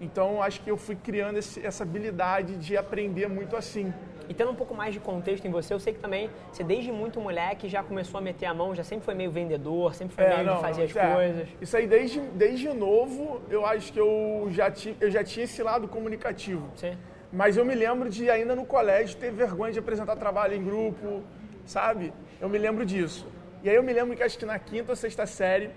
Então 0.00 0.42
acho 0.42 0.60
que 0.60 0.70
eu 0.70 0.76
fui 0.76 0.96
criando 0.96 1.38
esse, 1.38 1.64
essa 1.64 1.82
habilidade 1.82 2.56
de 2.56 2.76
aprender 2.76 3.28
muito 3.28 3.56
assim. 3.56 3.92
E 4.28 4.34
tendo 4.34 4.50
um 4.50 4.54
pouco 4.54 4.74
mais 4.74 4.92
de 4.92 5.00
contexto 5.00 5.46
em 5.46 5.50
você, 5.50 5.72
eu 5.72 5.78
sei 5.78 5.92
que 5.92 6.00
também 6.00 6.28
você 6.50 6.64
desde 6.64 6.90
muito 6.90 7.20
moleque 7.20 7.68
já 7.68 7.82
começou 7.82 8.18
a 8.18 8.20
meter 8.20 8.46
a 8.46 8.54
mão, 8.54 8.74
já 8.74 8.82
sempre 8.82 9.04
foi 9.04 9.14
meio 9.14 9.30
vendedor, 9.30 9.94
sempre 9.94 10.16
foi 10.16 10.24
é, 10.24 10.34
meio 10.34 10.46
não, 10.46 10.56
de 10.56 10.60
fazer 10.60 10.82
as 10.82 10.96
é. 10.96 11.14
coisas. 11.14 11.48
Isso 11.60 11.76
aí 11.76 11.86
desde, 11.86 12.20
desde 12.20 12.68
novo, 12.72 13.40
eu 13.48 13.64
acho 13.64 13.92
que 13.92 14.00
eu 14.00 14.48
já, 14.50 14.70
ti, 14.70 14.96
eu 15.00 15.10
já 15.10 15.22
tinha 15.22 15.44
esse 15.44 15.62
lado 15.62 15.86
comunicativo. 15.86 16.68
Sim. 16.74 16.96
Mas 17.32 17.56
eu 17.56 17.64
me 17.64 17.74
lembro 17.74 18.08
de 18.10 18.28
ainda 18.28 18.54
no 18.54 18.64
colégio 18.64 19.16
ter 19.16 19.30
vergonha 19.30 19.72
de 19.72 19.78
apresentar 19.78 20.16
trabalho 20.16 20.54
em 20.54 20.64
grupo, 20.64 21.22
sabe? 21.64 22.12
Eu 22.40 22.48
me 22.48 22.58
lembro 22.58 22.84
disso. 22.84 23.26
E 23.62 23.70
aí 23.70 23.76
eu 23.76 23.82
me 23.82 23.92
lembro 23.92 24.16
que 24.16 24.22
acho 24.22 24.38
que 24.38 24.46
na 24.46 24.58
quinta 24.58 24.92
ou 24.92 24.96
sexta 24.96 25.26
série, 25.26 25.70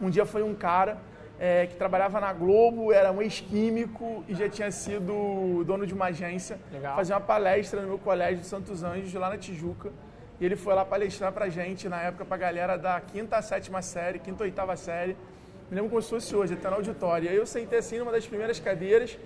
um 0.00 0.10
dia 0.10 0.24
foi 0.24 0.42
um 0.42 0.54
cara 0.54 0.98
é, 1.38 1.66
que 1.66 1.74
trabalhava 1.74 2.20
na 2.20 2.32
Globo, 2.32 2.92
era 2.92 3.10
um 3.10 3.20
ex-químico 3.20 4.24
e 4.28 4.34
já 4.34 4.48
tinha 4.48 4.70
sido 4.70 5.64
dono 5.64 5.86
de 5.86 5.94
uma 5.94 6.06
agência. 6.06 6.58
Legal. 6.72 6.96
Fazia 6.96 7.14
uma 7.14 7.20
palestra 7.20 7.80
no 7.80 7.88
meu 7.88 7.98
colégio 7.98 8.38
de 8.38 8.46
Santos 8.46 8.82
Anjos, 8.82 9.12
lá 9.14 9.28
na 9.28 9.38
Tijuca. 9.38 9.90
E 10.40 10.44
ele 10.44 10.56
foi 10.56 10.74
lá 10.74 10.84
palestrar 10.84 11.32
pra 11.32 11.48
gente, 11.48 11.88
na 11.88 12.00
época, 12.02 12.24
pra 12.24 12.36
galera 12.36 12.76
da 12.76 13.00
quinta 13.00 13.36
a 13.36 13.42
sétima 13.42 13.82
série, 13.82 14.18
quinta 14.18 14.42
ou 14.42 14.46
oitava 14.46 14.76
série. 14.76 15.16
Me 15.70 15.76
lembro 15.76 15.90
como 15.90 16.02
se 16.02 16.10
fosse 16.10 16.34
hoje, 16.34 16.54
até 16.54 16.68
no 16.68 16.76
auditório. 16.76 17.26
E 17.26 17.28
aí 17.28 17.36
eu 17.36 17.46
sentei 17.46 17.78
assim 17.78 17.98
numa 17.98 18.12
das 18.12 18.26
primeiras 18.26 18.58
cadeiras 18.60 19.16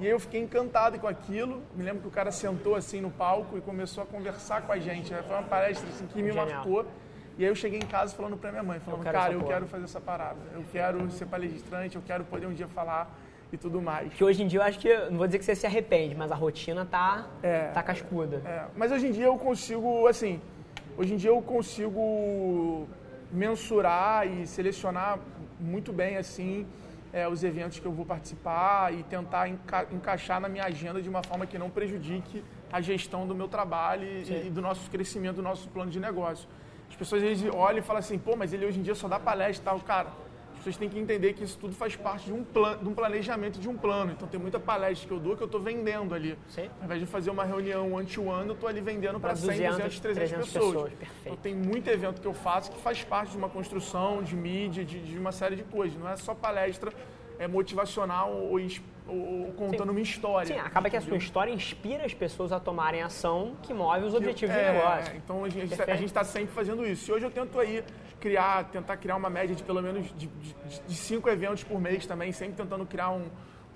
e 0.00 0.06
aí 0.06 0.10
eu 0.10 0.18
fiquei 0.18 0.40
encantado 0.40 0.98
com 0.98 1.06
aquilo. 1.06 1.62
Me 1.74 1.84
lembro 1.84 2.02
que 2.02 2.08
o 2.08 2.10
cara 2.10 2.32
sentou 2.32 2.74
assim 2.74 3.00
no 3.00 3.10
palco 3.10 3.56
e 3.56 3.60
começou 3.60 4.02
a 4.02 4.06
conversar 4.06 4.62
com 4.62 4.72
a 4.72 4.78
gente. 4.78 5.14
Foi 5.14 5.36
uma 5.36 5.44
palestra 5.44 5.88
assim, 5.88 6.06
que 6.06 6.20
me 6.20 6.28
Genial. 6.28 6.46
marcou. 6.46 6.86
E 7.36 7.44
aí 7.44 7.50
eu 7.50 7.54
cheguei 7.54 7.78
em 7.78 7.86
casa 7.86 8.14
falando 8.14 8.36
pra 8.36 8.50
minha 8.50 8.62
mãe, 8.62 8.78
falando, 8.78 9.04
eu 9.04 9.12
cara, 9.12 9.32
eu 9.32 9.40
porra. 9.40 9.52
quero 9.52 9.66
fazer 9.66 9.84
essa 9.84 10.00
parada. 10.00 10.38
Eu 10.52 10.64
quero 10.70 11.10
ser 11.10 11.26
palestrante, 11.26 11.96
eu 11.96 12.02
quero 12.02 12.24
poder 12.24 12.46
um 12.46 12.54
dia 12.54 12.68
falar 12.68 13.12
e 13.52 13.56
tudo 13.56 13.82
mais. 13.82 14.12
Que 14.12 14.22
hoje 14.22 14.42
em 14.42 14.46
dia 14.46 14.60
eu 14.60 14.62
acho 14.62 14.78
que, 14.78 14.96
não 15.10 15.18
vou 15.18 15.26
dizer 15.26 15.38
que 15.38 15.44
você 15.44 15.54
se 15.56 15.66
arrepende, 15.66 16.14
mas 16.14 16.30
a 16.30 16.34
rotina 16.34 16.84
tá, 16.84 17.26
é, 17.42 17.68
tá 17.68 17.82
cascuda. 17.82 18.40
É, 18.44 18.66
mas 18.76 18.92
hoje 18.92 19.08
em 19.08 19.12
dia 19.12 19.26
eu 19.26 19.36
consigo, 19.36 20.06
assim, 20.06 20.40
hoje 20.96 21.14
em 21.14 21.16
dia 21.16 21.30
eu 21.30 21.42
consigo 21.42 22.86
mensurar 23.32 24.28
e 24.28 24.46
selecionar 24.46 25.18
muito 25.58 25.92
bem, 25.92 26.16
assim, 26.16 26.66
é, 27.12 27.26
os 27.26 27.42
eventos 27.42 27.80
que 27.80 27.86
eu 27.86 27.92
vou 27.92 28.06
participar 28.06 28.92
e 28.94 29.02
tentar 29.02 29.48
enca 29.48 29.86
encaixar 29.90 30.40
na 30.40 30.48
minha 30.48 30.64
agenda 30.64 31.02
de 31.02 31.08
uma 31.08 31.22
forma 31.22 31.46
que 31.46 31.58
não 31.58 31.68
prejudique 31.68 32.44
a 32.72 32.80
gestão 32.80 33.26
do 33.26 33.34
meu 33.34 33.48
trabalho 33.48 34.04
e, 34.04 34.46
e 34.46 34.50
do 34.50 34.60
nosso 34.60 34.88
crescimento, 34.88 35.36
do 35.36 35.42
nosso 35.42 35.68
plano 35.68 35.90
de 35.90 35.98
negócio. 35.98 36.48
As 36.94 36.98
pessoas 36.98 37.24
às 37.24 37.28
vezes 37.28 37.50
olham 37.52 37.80
e 37.80 37.82
falam 37.82 37.98
assim, 37.98 38.16
pô, 38.16 38.36
mas 38.36 38.52
ele 38.52 38.64
hoje 38.64 38.78
em 38.78 38.82
dia 38.82 38.94
só 38.94 39.08
dá 39.08 39.18
palestra 39.18 39.60
e 39.60 39.64
tal. 39.64 39.80
Cara, 39.80 40.10
as 40.52 40.58
pessoas 40.58 40.76
têm 40.76 40.88
que 40.88 40.96
entender 40.96 41.32
que 41.32 41.42
isso 41.42 41.58
tudo 41.58 41.74
faz 41.74 41.96
parte 41.96 42.26
de 42.26 42.32
um, 42.32 42.44
plano, 42.44 42.84
de 42.84 42.88
um 42.88 42.94
planejamento 42.94 43.58
de 43.58 43.68
um 43.68 43.76
plano. 43.76 44.12
Então 44.12 44.28
tem 44.28 44.38
muita 44.38 44.60
palestra 44.60 45.08
que 45.08 45.12
eu 45.12 45.18
dou 45.18 45.36
que 45.36 45.42
eu 45.42 45.46
estou 45.46 45.60
vendendo 45.60 46.14
ali. 46.14 46.38
Sim. 46.48 46.70
Ao 46.78 46.84
invés 46.84 47.00
de 47.00 47.06
fazer 47.06 47.30
uma 47.30 47.44
reunião 47.44 47.92
one-to-one, 47.94 48.46
eu 48.46 48.54
estou 48.54 48.68
ali 48.68 48.80
vendendo 48.80 49.18
para 49.18 49.34
100, 49.34 49.48
200, 49.48 50.00
300, 50.00 50.00
300 50.00 50.52
pessoas. 50.52 50.92
pessoas. 50.92 50.92
Então 51.22 51.36
tem 51.36 51.52
muito 51.52 51.90
evento 51.90 52.20
que 52.20 52.28
eu 52.28 52.34
faço 52.34 52.70
que 52.70 52.80
faz 52.80 53.02
parte 53.02 53.32
de 53.32 53.38
uma 53.38 53.48
construção, 53.48 54.22
de 54.22 54.36
mídia, 54.36 54.84
de, 54.84 55.00
de 55.00 55.18
uma 55.18 55.32
série 55.32 55.56
de 55.56 55.64
coisas. 55.64 55.98
Não 55.98 56.08
é 56.08 56.14
só 56.16 56.32
palestra 56.32 56.92
é 57.38 57.48
motivacional 57.48 58.32
ou, 58.32 58.60
ou 59.06 59.52
contando 59.52 59.84
Sim. 59.84 59.90
uma 59.90 60.00
história. 60.00 60.54
Sim, 60.54 60.60
acaba 60.60 60.88
que 60.88 60.96
a 60.96 61.00
sua 61.00 61.16
história 61.16 61.52
inspira 61.52 62.06
as 62.06 62.14
pessoas 62.14 62.52
a 62.52 62.58
tomarem 62.58 63.02
ação 63.02 63.54
que 63.62 63.74
move 63.74 64.04
os 64.06 64.14
objetivos 64.14 64.54
é, 64.54 64.68
do 64.68 64.72
negócio. 64.74 65.16
Então 65.16 65.44
a 65.44 65.48
gente 65.48 66.04
está 66.06 66.24
sempre 66.24 66.54
fazendo 66.54 66.86
isso. 66.86 67.10
E 67.10 67.14
hoje 67.14 67.26
eu 67.26 67.30
tento 67.30 67.58
aí 67.58 67.84
criar, 68.18 68.64
tentar 68.64 68.96
criar 68.96 69.16
uma 69.16 69.28
média 69.28 69.54
de 69.54 69.62
pelo 69.62 69.82
menos 69.82 70.06
de, 70.16 70.26
de, 70.26 70.54
de 70.86 70.94
cinco 70.96 71.28
eventos 71.28 71.62
por 71.62 71.78
mês 71.80 72.06
também, 72.06 72.32
sempre 72.32 72.56
tentando 72.56 72.86
criar 72.86 73.10
um, 73.10 73.26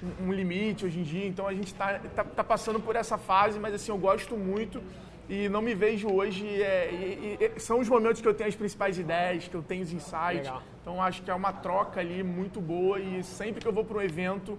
um, 0.02 0.28
um 0.28 0.32
limite 0.32 0.86
hoje 0.86 0.98
em 0.98 1.02
dia. 1.02 1.26
Então 1.26 1.46
a 1.46 1.52
gente 1.52 1.66
está 1.66 1.98
tá, 1.98 2.24
tá 2.24 2.44
passando 2.44 2.80
por 2.80 2.96
essa 2.96 3.18
fase, 3.18 3.58
mas 3.58 3.74
assim, 3.74 3.92
eu 3.92 3.98
gosto 3.98 4.34
muito 4.36 4.82
e 5.28 5.46
não 5.50 5.60
me 5.60 5.74
vejo 5.74 6.08
hoje. 6.10 6.62
É, 6.62 6.90
e, 6.90 7.38
e, 7.38 7.60
são 7.60 7.80
os 7.80 7.88
momentos 7.88 8.22
que 8.22 8.26
eu 8.26 8.32
tenho 8.32 8.48
as 8.48 8.56
principais 8.56 8.98
ideias, 8.98 9.46
que 9.46 9.54
eu 9.54 9.62
tenho 9.62 9.82
os 9.82 9.92
insights. 9.92 10.46
Legal. 10.46 10.62
Então 10.80 11.02
acho 11.02 11.22
que 11.22 11.30
é 11.30 11.34
uma 11.34 11.52
troca 11.52 12.00
ali 12.00 12.22
muito 12.22 12.62
boa 12.62 12.98
e 12.98 13.22
sempre 13.22 13.60
que 13.60 13.68
eu 13.68 13.72
vou 13.72 13.84
para 13.84 13.98
um 13.98 14.00
evento 14.00 14.58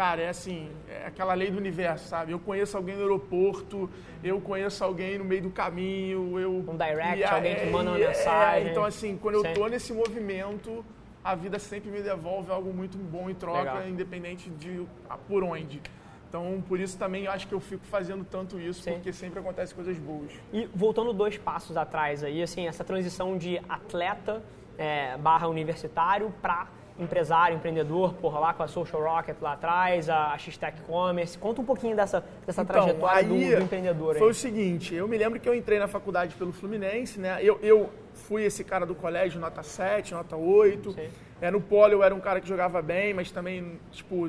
cara, 0.00 0.22
é 0.22 0.30
assim, 0.30 0.70
é 0.88 1.06
aquela 1.08 1.34
lei 1.34 1.50
do 1.50 1.58
universo, 1.58 2.08
sabe? 2.08 2.32
Eu 2.32 2.38
conheço 2.38 2.74
alguém 2.74 2.96
no 2.96 3.02
aeroporto, 3.02 3.90
eu 4.24 4.40
conheço 4.40 4.82
alguém 4.82 5.18
no 5.18 5.26
meio 5.26 5.42
do 5.42 5.50
caminho, 5.50 6.40
eu... 6.40 6.64
Um 6.66 6.74
direct, 6.74 7.22
alguém 7.24 7.54
que 7.54 7.66
manda 7.66 7.90
uma 7.90 8.00
é, 8.00 8.08
mensagem. 8.08 8.68
É, 8.68 8.70
então, 8.70 8.82
assim, 8.82 9.18
quando 9.18 9.34
eu 9.34 9.52
tô 9.52 9.66
nesse 9.66 9.92
movimento, 9.92 10.82
a 11.22 11.34
vida 11.34 11.58
sempre 11.58 11.90
me 11.90 12.00
devolve 12.00 12.50
algo 12.50 12.72
muito 12.72 12.96
bom 12.96 13.28
em 13.28 13.34
troca, 13.34 13.58
Legal. 13.58 13.88
independente 13.88 14.48
de 14.48 14.86
por 15.28 15.44
onde. 15.44 15.82
Então, 16.30 16.64
por 16.66 16.80
isso 16.80 16.96
também 16.96 17.24
eu 17.24 17.32
acho 17.32 17.46
que 17.46 17.52
eu 17.52 17.60
fico 17.60 17.84
fazendo 17.84 18.24
tanto 18.24 18.58
isso, 18.58 18.80
Sim. 18.80 18.92
porque 18.92 19.12
sempre 19.12 19.38
acontecem 19.38 19.76
coisas 19.76 19.98
boas. 19.98 20.32
E 20.50 20.66
voltando 20.74 21.12
dois 21.12 21.36
passos 21.36 21.76
atrás 21.76 22.24
aí, 22.24 22.42
assim, 22.42 22.66
essa 22.66 22.82
transição 22.82 23.36
de 23.36 23.60
atleta 23.68 24.42
é, 24.78 25.18
barra 25.18 25.46
universitário 25.46 26.32
para 26.40 26.68
empresário, 27.00 27.56
empreendedor, 27.56 28.14
porra, 28.14 28.38
lá 28.38 28.54
com 28.54 28.62
a 28.62 28.68
Social 28.68 29.02
Rocket 29.02 29.36
lá 29.40 29.54
atrás, 29.54 30.08
a 30.08 30.36
X-Tech 30.38 30.80
Commerce. 30.82 31.38
Conta 31.38 31.60
um 31.60 31.64
pouquinho 31.64 31.96
dessa, 31.96 32.22
dessa 32.46 32.64
trajetória 32.64 33.24
do, 33.24 33.34
do 33.34 33.62
empreendedor 33.62 34.10
Então, 34.10 34.18
Foi 34.18 34.28
aí. 34.28 34.32
o 34.32 34.34
seguinte, 34.34 34.94
eu 34.94 35.08
me 35.08 35.16
lembro 35.16 35.40
que 35.40 35.48
eu 35.48 35.54
entrei 35.54 35.78
na 35.78 35.88
faculdade 35.88 36.34
pelo 36.34 36.52
Fluminense, 36.52 37.18
né? 37.18 37.38
Eu, 37.42 37.58
eu 37.62 37.90
fui 38.12 38.44
esse 38.44 38.62
cara 38.62 38.84
do 38.84 38.94
colégio, 38.94 39.40
nota 39.40 39.62
7, 39.62 40.14
nota 40.14 40.36
8. 40.36 40.92
Sim. 40.92 41.08
É, 41.40 41.50
no 41.50 41.60
polo 41.60 41.92
eu 41.92 42.02
era 42.02 42.14
um 42.14 42.20
cara 42.20 42.40
que 42.40 42.48
jogava 42.48 42.82
bem, 42.82 43.14
mas 43.14 43.30
também, 43.30 43.80
tipo, 43.90 44.28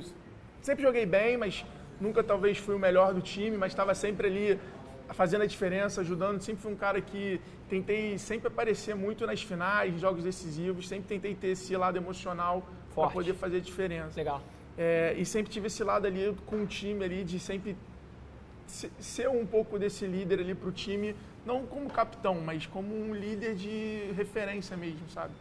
sempre 0.62 0.84
joguei 0.84 1.06
bem, 1.06 1.36
mas 1.38 1.66
nunca 2.00 2.24
talvez 2.24 2.58
fui 2.58 2.74
o 2.74 2.80
melhor 2.80 3.13
do 3.13 3.22
time, 3.22 3.58
mas 3.58 3.74
estava 3.74 3.94
sempre 3.94 4.28
ali 4.28 4.60
fazendo 5.10 5.42
a 5.42 5.46
diferença, 5.46 6.01
ajudando. 6.01 6.42
Sempre 6.42 6.62
fui 6.62 6.72
um 6.72 6.75
cara 6.75 7.01
que 7.01 7.40
tentei 7.72 8.18
sempre 8.18 8.50
aparecer 8.50 8.94
muito 8.94 9.25
nas 9.25 9.42
finais, 9.42 9.98
jogos 10.00 10.25
decisivos, 10.25 10.90
sempre 10.90 11.08
tentei 11.08 11.34
ter 11.34 11.48
esse 11.56 11.74
lado 11.78 11.96
emocional 11.98 12.68
para 12.94 13.10
poder 13.10 13.34
fazer 13.34 13.58
a 13.58 13.60
diferença. 13.62 14.18
Legal. 14.18 14.42
É, 14.78 15.16
e 15.18 15.25
sempre 15.25 15.50
tive 15.50 15.68
esse 15.68 15.82
lado 15.82 16.06
ali 16.06 16.36
com 16.46 16.63
o 16.63 16.68
time 16.68 17.01
ali 17.06 17.24
de 17.24 17.40
sempre 17.40 17.78
se- 18.68 18.92
ser 19.00 19.30
um 19.30 19.46
pouco 19.46 19.80
desse 19.80 20.06
líder 20.06 20.40
ali 20.42 20.54
para 20.54 20.68
o 20.68 20.72
time, 20.72 21.16
não 21.46 21.66
como 21.66 21.90
capitão, 21.90 22.36
mas 22.42 22.66
como 22.66 22.94
um 22.94 23.16
líder 23.16 23.56
de 23.56 24.12
referência 24.18 24.75
mesmo, 24.75 25.10
sabe? 25.10 25.34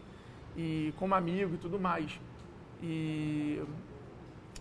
E 0.57 0.95
como 0.99 1.13
amigo 1.17 1.55
e 1.57 1.59
tudo 1.59 1.81
mais. 1.81 2.21
E, 2.81 3.61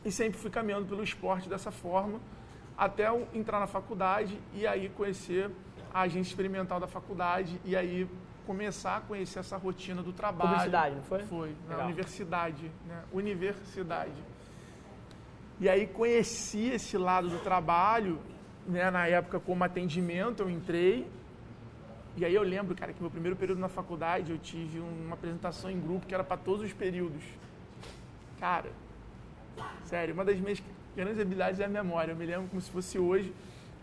e 0.03 0.11
sempre 0.11 0.39
fui 0.39 0.49
caminhando 0.49 0.88
pelo 0.88 1.03
esporte 1.03 1.47
dessa 1.47 1.69
forma, 1.69 2.19
até 2.75 3.05
entrar 3.33 3.59
na 3.59 3.67
faculdade 3.67 4.39
e 4.55 4.65
aí 4.65 4.89
conhecer 4.89 5.51
a 5.93 6.01
agência 6.01 6.29
experimental 6.29 6.79
da 6.79 6.88
faculdade 6.88 7.60
e 7.65 7.75
aí 7.75 8.08
começar 8.46 8.98
a 8.98 9.01
conhecer 9.01 9.39
essa 9.39 9.58
rotina 9.58 10.01
do 10.01 10.12
trabalho. 10.12 10.50
Publicidade, 10.50 10.96
não 10.96 11.03
foi? 11.03 11.19
Foi, 11.24 11.55
na 11.65 11.69
Legal. 11.69 11.86
universidade, 11.86 12.72
né? 12.88 13.03
Universidade. 13.13 14.12
E 15.60 15.69
aí 15.69 15.86
conheci 15.86 16.69
esse 16.69 16.98
lado 16.98 17.29
do 17.29 17.39
trabalho, 17.39 18.19
né? 18.65 18.89
Na 18.89 19.05
época 19.08 19.39
como 19.39 19.63
atendimento 19.63 20.41
eu 20.41 20.50
entrei. 20.50 21.08
E 22.17 22.25
aí 22.25 22.34
eu 22.34 22.41
lembro, 22.41 22.75
cara, 22.75 22.91
que 22.91 23.01
meu 23.01 23.12
primeiro 23.12 23.36
período 23.36 23.60
na 23.60 23.69
faculdade 23.69 24.31
eu 24.31 24.38
tive 24.38 24.79
uma 24.79 25.13
apresentação 25.13 25.69
em 25.69 25.79
grupo 25.79 26.08
que 26.08 26.13
era 26.13 26.24
para 26.24 26.38
todos 26.38 26.65
os 26.65 26.74
períodos. 26.74 27.24
Cara, 28.39 28.72
sério, 29.84 30.13
uma 30.13 30.25
das 30.25 30.39
minhas 30.39 30.62
grandes 30.96 31.19
habilidades 31.19 31.60
é 31.60 31.65
a 31.65 31.69
memória. 31.69 32.13
Eu 32.13 32.15
me 32.15 32.25
lembro 32.25 32.48
como 32.48 32.62
se 32.62 32.72
fosse 32.72 32.98
hoje. 32.98 33.34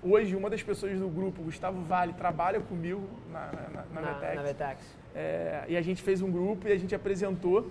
Hoje, 0.03 0.37
uma 0.37 0.51
das 0.51 0.63
pessoas 0.63 0.99
do 0.99 1.09
grupo, 1.09 1.43
Gustavo 1.43 1.81
Vale, 1.83 2.13
trabalha 2.13 2.61
comigo 2.61 3.03
na, 3.33 3.47
na, 3.47 3.85
na, 3.93 4.01
na 4.01 4.13
Vetex. 4.13 4.37
na 4.37 4.43
Vetex. 4.43 4.99
É, 5.15 5.65
e 5.69 5.77
a 5.77 5.83
gente 5.83 6.03
fez 6.03 6.21
um 6.23 6.31
grupo 6.31 6.69
e 6.69 6.73
a 6.73 6.79
gente 6.79 6.95
apresentou. 6.95 7.71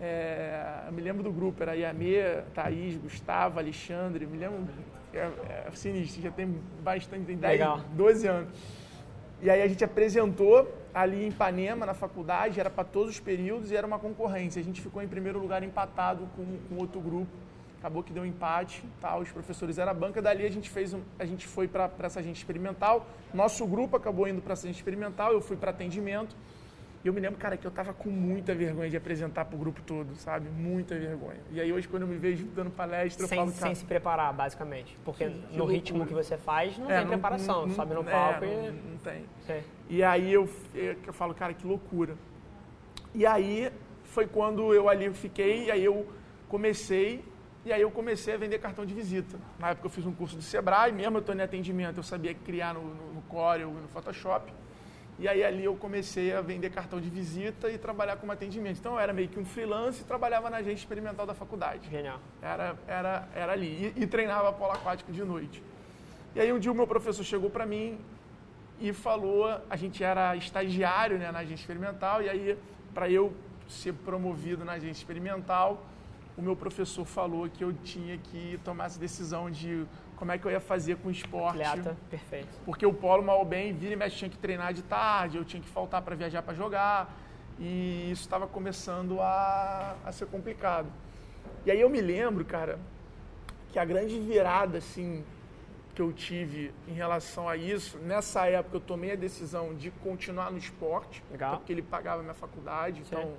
É, 0.00 0.84
eu 0.86 0.92
me 0.92 1.00
lembro 1.00 1.22
do 1.22 1.32
grupo, 1.32 1.62
era 1.62 1.74
Yamê, 1.74 2.42
Thaís, 2.54 2.96
Gustavo, 2.96 3.58
Alexandre, 3.58 4.26
me 4.26 4.38
lembro. 4.38 4.66
É, 5.12 5.30
é 5.66 5.70
sinistro, 5.72 6.22
já 6.22 6.30
tem 6.30 6.58
bastante, 6.82 7.24
tem 7.24 7.36
10, 7.36 7.52
Legal. 7.52 7.80
12 7.92 8.26
anos. 8.26 8.48
E 9.42 9.50
aí 9.50 9.62
a 9.62 9.68
gente 9.68 9.84
apresentou 9.84 10.74
ali 10.94 11.24
em 11.24 11.28
Ipanema, 11.28 11.84
na 11.84 11.92
faculdade, 11.92 12.58
era 12.58 12.70
para 12.70 12.84
todos 12.84 13.10
os 13.10 13.20
períodos 13.20 13.70
e 13.70 13.76
era 13.76 13.86
uma 13.86 13.98
concorrência. 13.98 14.60
A 14.60 14.64
gente 14.64 14.80
ficou 14.80 15.02
em 15.02 15.08
primeiro 15.08 15.38
lugar 15.38 15.62
empatado 15.62 16.26
com, 16.34 16.44
com 16.68 16.80
outro 16.80 17.00
grupo. 17.00 17.30
Acabou 17.86 18.02
que 18.02 18.12
deu 18.12 18.24
um 18.24 18.26
empate, 18.26 18.82
tal, 19.00 19.20
os 19.20 19.30
professores 19.30 19.78
eram 19.78 19.92
a 19.92 19.94
banca. 19.94 20.20
Dali 20.20 20.44
a 20.44 20.50
gente 20.50 20.68
fez 20.68 20.92
um, 20.92 21.00
a 21.20 21.24
gente 21.24 21.46
foi 21.46 21.68
para 21.68 21.88
essa 22.02 22.18
agente 22.18 22.36
experimental. 22.38 23.06
Nosso 23.32 23.64
grupo 23.64 23.96
acabou 23.96 24.26
indo 24.26 24.42
para 24.42 24.54
essa 24.54 24.66
agente 24.66 24.78
experimental, 24.80 25.32
eu 25.32 25.40
fui 25.40 25.56
para 25.56 25.70
atendimento. 25.70 26.34
E 27.04 27.06
eu 27.06 27.12
me 27.14 27.20
lembro, 27.20 27.38
cara, 27.38 27.56
que 27.56 27.64
eu 27.64 27.70
tava 27.70 27.94
com 27.94 28.10
muita 28.10 28.52
vergonha 28.56 28.90
de 28.90 28.96
apresentar 28.96 29.44
pro 29.44 29.56
grupo 29.56 29.80
todo, 29.82 30.16
sabe? 30.16 30.48
Muita 30.48 30.98
vergonha. 30.98 31.38
E 31.52 31.60
aí 31.60 31.72
hoje 31.72 31.86
quando 31.86 32.02
eu 32.02 32.08
me 32.08 32.16
vejo 32.16 32.44
dando 32.46 32.72
palestra, 32.72 33.22
eu 33.22 33.28
Sem, 33.28 33.38
falo, 33.38 33.52
cara, 33.52 33.66
sem 33.66 33.74
se 33.76 33.84
preparar, 33.84 34.32
basicamente. 34.32 34.98
Porque 35.04 35.24
Que- 35.24 35.30
que 35.52 35.56
no 35.56 35.64
ritmo 35.64 36.04
que 36.04 36.12
você 36.12 36.36
faz, 36.36 36.76
não 36.76 36.90
é, 36.90 36.98
tem 36.98 37.06
preparação. 37.06 37.68
não- 37.68 37.74
sobe 37.76 37.94
no 37.94 38.00
é, 38.00 38.10
palco 38.10 38.44
não, 38.46 38.64
e... 38.66 38.70
não 38.72 38.98
tem. 38.98 39.24
Sim. 39.46 39.62
E 39.88 40.02
aí 40.02 40.32
eu, 40.32 40.48
eu, 40.74 40.96
eu 41.06 41.12
falo, 41.12 41.32
cara, 41.36 41.54
que 41.54 41.64
loucura. 41.64 42.16
E 43.14 43.24
aí 43.24 43.70
foi 44.02 44.26
quando 44.26 44.74
eu 44.74 44.88
ali 44.88 45.08
fiquei, 45.14 45.66
e 45.66 45.70
aí 45.70 45.84
eu 45.84 46.04
comecei, 46.48 47.24
e 47.66 47.72
aí 47.72 47.82
eu 47.82 47.90
comecei 47.90 48.32
a 48.32 48.36
vender 48.36 48.60
cartão 48.60 48.86
de 48.86 48.94
visita. 48.94 49.36
Na 49.58 49.70
época 49.70 49.88
eu 49.88 49.90
fiz 49.90 50.06
um 50.06 50.12
curso 50.12 50.36
do 50.36 50.42
Sebrae, 50.42 50.92
mesmo 50.92 51.16
eu 51.16 51.20
estou 51.20 51.34
em 51.34 51.40
atendimento, 51.40 51.96
eu 51.96 52.02
sabia 52.04 52.32
criar 52.32 52.72
no, 52.72 52.80
no, 52.80 53.14
no 53.14 53.22
Corel 53.22 53.68
no 53.68 53.88
Photoshop. 53.88 54.52
E 55.18 55.26
aí 55.26 55.42
ali 55.42 55.64
eu 55.64 55.74
comecei 55.74 56.32
a 56.32 56.40
vender 56.40 56.70
cartão 56.70 57.00
de 57.00 57.10
visita 57.10 57.68
e 57.68 57.76
trabalhar 57.76 58.18
como 58.18 58.30
atendimento. 58.30 58.78
Então 58.78 58.92
eu 58.92 59.00
era 59.00 59.12
meio 59.12 59.28
que 59.28 59.40
um 59.40 59.44
freelance 59.44 60.02
e 60.02 60.04
trabalhava 60.04 60.48
na 60.48 60.58
agência 60.58 60.84
experimental 60.84 61.26
da 61.26 61.34
faculdade. 61.34 61.90
Genial. 61.90 62.20
Era, 62.40 62.76
era, 62.86 63.28
era 63.34 63.52
ali. 63.52 63.92
E, 63.96 64.02
e 64.04 64.06
treinava 64.06 64.52
polo 64.52 64.70
aquático 64.70 65.10
de 65.10 65.24
noite. 65.24 65.60
E 66.36 66.40
aí 66.40 66.52
um 66.52 66.60
dia 66.60 66.70
o 66.70 66.74
meu 66.74 66.86
professor 66.86 67.24
chegou 67.24 67.50
para 67.50 67.66
mim 67.66 67.98
e 68.78 68.92
falou, 68.92 69.60
a 69.68 69.74
gente 69.74 70.04
era 70.04 70.36
estagiário 70.36 71.18
né, 71.18 71.32
na 71.32 71.40
agência 71.40 71.62
experimental, 71.62 72.22
e 72.22 72.28
aí 72.28 72.56
para 72.94 73.10
eu 73.10 73.34
ser 73.66 73.92
promovido 73.92 74.64
na 74.64 74.74
agência 74.74 75.00
experimental, 75.00 75.84
o 76.36 76.42
meu 76.42 76.54
professor 76.54 77.04
falou 77.04 77.48
que 77.48 77.64
eu 77.64 77.72
tinha 77.72 78.18
que 78.18 78.60
tomar 78.62 78.86
essa 78.86 78.98
decisão 78.98 79.50
de 79.50 79.86
como 80.16 80.32
é 80.32 80.38
que 80.38 80.46
eu 80.46 80.50
ia 80.50 80.60
fazer 80.60 80.96
com 80.96 81.08
o 81.08 81.10
esporte. 81.10 81.62
Atleta, 81.62 81.96
perfeito. 82.10 82.48
Porque 82.64 82.84
o 82.84 82.92
polo 82.92 83.22
mal 83.22 83.38
ou 83.38 83.44
bem, 83.44 83.72
vira 83.72 83.94
e 83.94 83.96
mexe, 83.96 84.16
tinha 84.16 84.30
que 84.30 84.38
treinar 84.38 84.72
de 84.72 84.82
tarde, 84.82 85.38
eu 85.38 85.44
tinha 85.44 85.62
que 85.62 85.68
faltar 85.68 86.02
para 86.02 86.14
viajar 86.14 86.42
para 86.42 86.54
jogar, 86.54 87.14
e 87.58 88.10
isso 88.10 88.22
estava 88.22 88.46
começando 88.46 89.20
a, 89.20 89.96
a 90.04 90.12
ser 90.12 90.26
complicado. 90.26 90.88
E 91.64 91.70
aí 91.70 91.80
eu 91.80 91.88
me 91.88 92.00
lembro, 92.00 92.44
cara, 92.44 92.78
que 93.72 93.78
a 93.78 93.84
grande 93.84 94.18
virada, 94.20 94.78
assim, 94.78 95.24
que 95.94 96.02
eu 96.02 96.12
tive 96.12 96.72
em 96.86 96.92
relação 96.92 97.48
a 97.48 97.56
isso, 97.56 97.98
nessa 97.98 98.46
época 98.46 98.76
eu 98.76 98.80
tomei 98.80 99.12
a 99.12 99.16
decisão 99.16 99.74
de 99.74 99.90
continuar 99.90 100.50
no 100.50 100.58
esporte, 100.58 101.24
Legal. 101.30 101.56
porque 101.56 101.72
ele 101.72 101.82
pagava 101.82 102.22
minha 102.22 102.34
faculdade, 102.34 103.00
então 103.00 103.34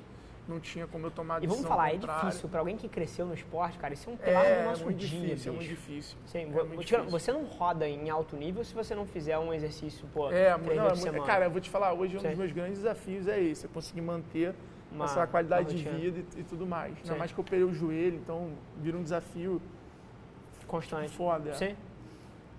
não 0.50 0.60
tinha 0.60 0.88
como 0.88 1.06
eu 1.08 1.12
tomar 1.12 1.36
a 1.36 1.38
E 1.38 1.42
decisão 1.42 1.64
vamos 1.64 1.70
falar, 1.70 1.90
é 1.90 1.94
contrária. 1.94 2.26
difícil. 2.30 2.50
Para 2.50 2.60
alguém 2.60 2.78
que 2.78 2.88
cresceu 2.88 3.26
no 3.26 3.34
esporte, 3.34 3.78
cara, 3.78 3.94
isso 3.94 4.10
é 4.10 4.14
um 4.14 4.18
pilar 4.18 4.46
É, 4.46 4.60
do 4.64 4.70
nosso 4.70 4.84
muito 4.86 4.98
dia, 4.98 5.20
difícil, 5.22 5.52
é 5.52 5.56
muito 5.56 5.68
difícil. 5.70 6.18
Sim, 6.26 6.40
É 6.40 6.46
muito 6.46 6.84
tira- 6.86 7.02
difícil. 7.02 7.10
você 7.20 7.32
não 7.32 7.44
roda 7.46 7.88
em 7.88 8.10
alto 8.10 8.36
nível 8.36 8.64
se 8.64 8.74
você 8.74 8.96
não 8.96 9.06
fizer 9.06 9.38
um 9.38 9.54
exercício, 9.54 10.06
pô, 10.14 10.32
É, 10.32 10.58
três 10.58 10.78
não, 10.78 10.86
é 10.86 10.90
vezes 10.90 11.04
semana. 11.04 11.26
cara, 11.26 11.46
eu 11.46 11.52
vou 11.52 11.62
te 11.62 11.70
falar, 11.70 11.94
hoje 11.94 12.18
um 12.18 12.20
Sim. 12.20 12.30
dos 12.30 12.38
meus 12.38 12.52
grandes 12.52 12.78
desafios 12.80 13.28
é 13.28 13.40
esse, 13.42 13.66
é 13.66 13.70
conseguir 13.74 14.02
manter 14.02 14.54
Uma- 14.92 15.06
essa 15.06 15.28
qualidade 15.28 15.76
de 15.76 15.84
vida 15.90 16.24
e, 16.36 16.40
e 16.40 16.44
tudo 16.44 16.66
mais. 16.66 16.96
Ainda 17.04 17.16
mais 17.16 17.32
que 17.32 17.38
eu 17.40 17.42
operei 17.44 17.64
o 17.64 17.74
joelho, 17.74 18.16
então 18.18 18.52
vira 18.78 18.98
um 18.98 19.04
desafio 19.04 19.62
Constante. 20.68 21.10
foda. 21.10 21.52
é. 21.52 21.54
Sim. 21.54 21.76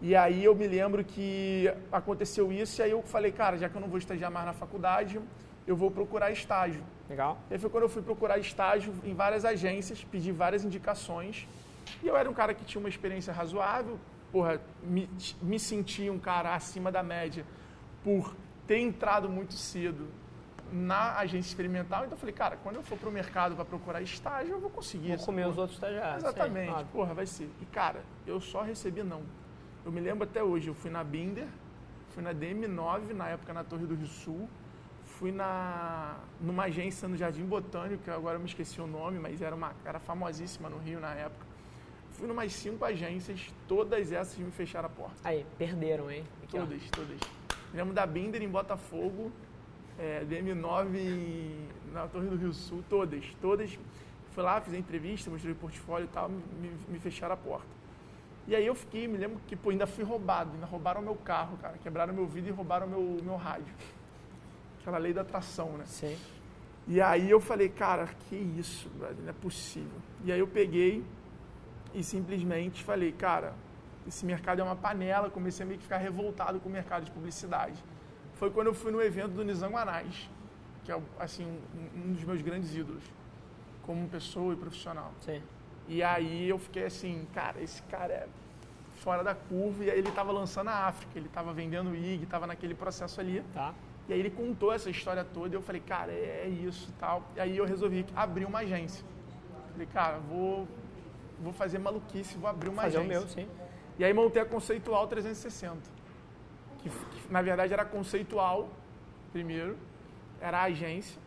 E 0.00 0.14
aí 0.14 0.44
eu 0.44 0.54
me 0.54 0.66
lembro 0.68 1.02
que 1.04 1.72
aconteceu 1.90 2.52
isso 2.52 2.80
e 2.80 2.84
aí 2.84 2.90
eu 2.92 3.02
falei, 3.02 3.32
cara, 3.32 3.56
já 3.58 3.68
que 3.68 3.74
eu 3.76 3.80
não 3.80 3.88
vou 3.88 3.98
estagiar 3.98 4.30
mais 4.30 4.46
na 4.46 4.52
faculdade, 4.52 5.20
eu 5.66 5.74
vou 5.76 5.90
procurar 5.90 6.30
estágio. 6.30 6.82
Legal. 7.08 7.38
E 7.50 7.54
aí 7.54 7.58
foi 7.58 7.70
quando 7.70 7.84
eu 7.84 7.88
fui 7.88 8.02
procurar 8.02 8.38
estágio 8.38 8.92
em 9.04 9.14
várias 9.14 9.44
agências, 9.44 10.04
pedi 10.04 10.30
várias 10.30 10.64
indicações. 10.64 11.46
E 12.02 12.06
eu 12.06 12.16
era 12.16 12.28
um 12.28 12.34
cara 12.34 12.52
que 12.52 12.64
tinha 12.64 12.80
uma 12.80 12.88
experiência 12.88 13.32
razoável, 13.32 13.98
porra, 14.30 14.60
me, 14.82 15.08
me 15.40 15.58
sentia 15.58 16.12
um 16.12 16.18
cara 16.18 16.54
acima 16.54 16.92
da 16.92 17.02
média 17.02 17.44
por 18.04 18.34
ter 18.66 18.78
entrado 18.78 19.28
muito 19.28 19.54
cedo 19.54 20.06
na 20.70 21.16
agência 21.16 21.48
experimental. 21.48 22.04
Então 22.04 22.14
eu 22.14 22.18
falei, 22.18 22.34
cara, 22.34 22.56
quando 22.62 22.76
eu 22.76 22.82
for 22.82 22.98
pro 22.98 23.10
mercado 23.10 23.54
para 23.54 23.64
procurar 23.64 24.02
estágio, 24.02 24.52
eu 24.52 24.60
vou 24.60 24.70
conseguir. 24.70 25.16
Vou 25.16 25.26
comer 25.26 25.42
porra. 25.42 25.52
os 25.52 25.58
outros 25.58 25.76
estagiários. 25.76 26.24
Exatamente, 26.24 26.78
Sim, 26.78 26.86
porra, 26.92 27.14
vai 27.14 27.26
ser. 27.26 27.48
E 27.60 27.66
cara, 27.66 28.02
eu 28.26 28.40
só 28.40 28.62
recebi 28.62 29.02
não. 29.02 29.22
Eu 29.84 29.90
me 29.90 30.00
lembro 30.00 30.24
até 30.24 30.42
hoje, 30.42 30.68
eu 30.68 30.74
fui 30.74 30.90
na 30.90 31.02
Binder, 31.02 31.48
fui 32.10 32.22
na 32.22 32.34
DM9, 32.34 33.14
na 33.14 33.28
época 33.28 33.52
na 33.54 33.64
Torre 33.64 33.86
do 33.86 33.94
Rio 33.94 34.06
Sul, 34.06 34.48
fui 35.18 35.32
na 35.32 36.16
numa 36.40 36.64
agência 36.64 37.08
no 37.08 37.16
Jardim 37.16 37.44
Botânico, 37.44 38.02
que 38.04 38.10
agora 38.10 38.36
eu 38.36 38.40
me 38.40 38.46
esqueci 38.46 38.80
o 38.80 38.86
nome, 38.86 39.18
mas 39.18 39.42
era 39.42 39.54
uma 39.54 39.72
era 39.84 39.98
famosíssima 39.98 40.68
no 40.68 40.78
Rio 40.78 41.00
na 41.00 41.12
época. 41.14 41.46
Fui 42.12 42.26
numas 42.26 42.52
cinco 42.52 42.84
agências, 42.84 43.52
todas 43.66 44.12
essas 44.12 44.36
me 44.38 44.50
fecharam 44.50 44.86
a 44.86 44.90
porta. 44.90 45.16
Aí, 45.24 45.44
perderam, 45.56 46.10
hein? 46.10 46.24
Aqui, 46.42 46.56
ó. 46.58 46.60
Todas, 46.62 46.82
todas. 46.90 47.18
Me 47.72 47.78
lembro 47.78 47.94
da 47.94 48.06
Binder 48.06 48.42
em 48.42 48.48
Botafogo, 48.48 49.30
é, 49.98 50.24
DM9 50.24 50.96
em- 50.98 51.68
na 51.92 52.06
Torre 52.06 52.28
do 52.28 52.36
Rio 52.36 52.52
Sul, 52.52 52.82
todas, 52.88 53.24
todas. 53.40 53.78
Fui 54.32 54.42
lá, 54.42 54.60
fiz 54.60 54.74
a 54.74 54.78
entrevista, 54.78 55.30
mostrei 55.30 55.52
o 55.52 55.56
portfólio 55.56 56.04
e 56.06 56.08
tal, 56.08 56.28
me, 56.28 56.70
me 56.88 56.98
fecharam 56.98 57.34
a 57.34 57.36
porta. 57.36 57.66
E 58.46 58.54
aí 58.54 58.66
eu 58.66 58.74
fiquei, 58.74 59.06
me 59.06 59.18
lembro 59.18 59.40
que 59.46 59.54
pô, 59.54 59.70
ainda 59.70 59.86
fui 59.86 60.02
roubado, 60.04 60.52
ainda 60.54 60.64
roubaram 60.66 61.02
meu 61.02 61.14
carro, 61.16 61.56
cara. 61.58 61.76
Quebraram 61.78 62.14
meu 62.14 62.26
vidro 62.26 62.50
e 62.50 62.52
roubaram 62.52 62.86
meu, 62.86 63.18
meu 63.22 63.36
rádio. 63.36 63.72
Aquela 64.80 64.98
lei 64.98 65.12
da 65.12 65.22
atração, 65.22 65.76
né? 65.76 65.84
Sim. 65.86 66.16
E 66.86 67.00
aí 67.00 67.30
eu 67.30 67.40
falei, 67.40 67.68
cara, 67.68 68.08
que 68.28 68.36
isso, 68.36 68.88
brother, 68.90 69.18
não 69.22 69.28
é 69.28 69.32
possível. 69.32 70.00
E 70.24 70.32
aí 70.32 70.38
eu 70.38 70.46
peguei 70.46 71.04
e 71.94 72.02
simplesmente 72.02 72.82
falei, 72.82 73.12
cara, 73.12 73.54
esse 74.06 74.24
mercado 74.24 74.60
é 74.60 74.64
uma 74.64 74.76
panela, 74.76 75.28
comecei 75.28 75.64
a 75.64 75.66
meio 75.66 75.78
que 75.78 75.84
ficar 75.84 75.98
revoltado 75.98 76.58
com 76.60 76.68
o 76.68 76.72
mercado 76.72 77.04
de 77.04 77.10
publicidade. 77.10 77.82
Foi 78.34 78.50
quando 78.50 78.68
eu 78.68 78.74
fui 78.74 78.90
no 78.90 79.02
evento 79.02 79.32
do 79.32 79.44
Nizam 79.44 79.76
Anais, 79.76 80.30
que 80.84 80.90
é 80.90 80.98
assim 81.18 81.44
um, 81.44 82.08
um 82.08 82.12
dos 82.14 82.24
meus 82.24 82.40
grandes 82.40 82.74
ídolos, 82.74 83.02
como 83.82 84.08
pessoa 84.08 84.54
e 84.54 84.56
profissional. 84.56 85.12
Sim. 85.20 85.42
E 85.86 86.02
aí 86.02 86.48
eu 86.48 86.58
fiquei 86.58 86.86
assim, 86.86 87.26
cara, 87.34 87.60
esse 87.60 87.82
cara 87.82 88.12
é 88.12 88.28
fora 88.94 89.22
da 89.22 89.34
curva, 89.34 89.84
e 89.84 89.90
aí 89.90 89.98
ele 89.98 90.08
estava 90.08 90.32
lançando 90.32 90.68
a 90.68 90.86
África, 90.86 91.18
ele 91.18 91.26
estava 91.26 91.52
vendendo 91.52 91.94
IG, 91.94 92.24
estava 92.24 92.46
naquele 92.46 92.74
processo 92.74 93.20
ali. 93.20 93.42
Tá. 93.52 93.74
E 94.08 94.12
aí 94.14 94.20
ele 94.20 94.30
contou 94.30 94.72
essa 94.72 94.88
história 94.88 95.22
toda 95.22 95.54
e 95.54 95.56
eu 95.56 95.60
falei, 95.60 95.82
cara, 95.82 96.10
é, 96.10 96.44
é 96.44 96.48
isso 96.48 96.88
e 96.88 96.92
tal. 96.92 97.22
E 97.36 97.40
aí 97.40 97.56
eu 97.56 97.66
resolvi 97.66 98.06
abrir 98.16 98.46
uma 98.46 98.60
agência. 98.60 99.04
Falei, 99.72 99.86
cara, 99.92 100.18
vou, 100.18 100.66
vou 101.38 101.52
fazer 101.52 101.78
maluquice, 101.78 102.38
vou 102.38 102.48
abrir 102.48 102.70
uma 102.70 102.82
Fazer 102.82 102.98
o 102.98 103.00
agência. 103.02 103.20
meu, 103.20 103.28
sim. 103.28 103.48
E 103.98 104.04
aí 104.04 104.14
montei 104.14 104.40
a 104.40 104.46
Conceitual 104.46 105.06
360. 105.06 105.90
Que, 106.78 106.88
que, 106.88 107.32
na 107.32 107.42
verdade 107.42 107.72
era 107.72 107.84
Conceitual 107.84 108.70
primeiro, 109.30 109.76
era 110.40 110.60
a 110.60 110.62
agência. 110.64 111.20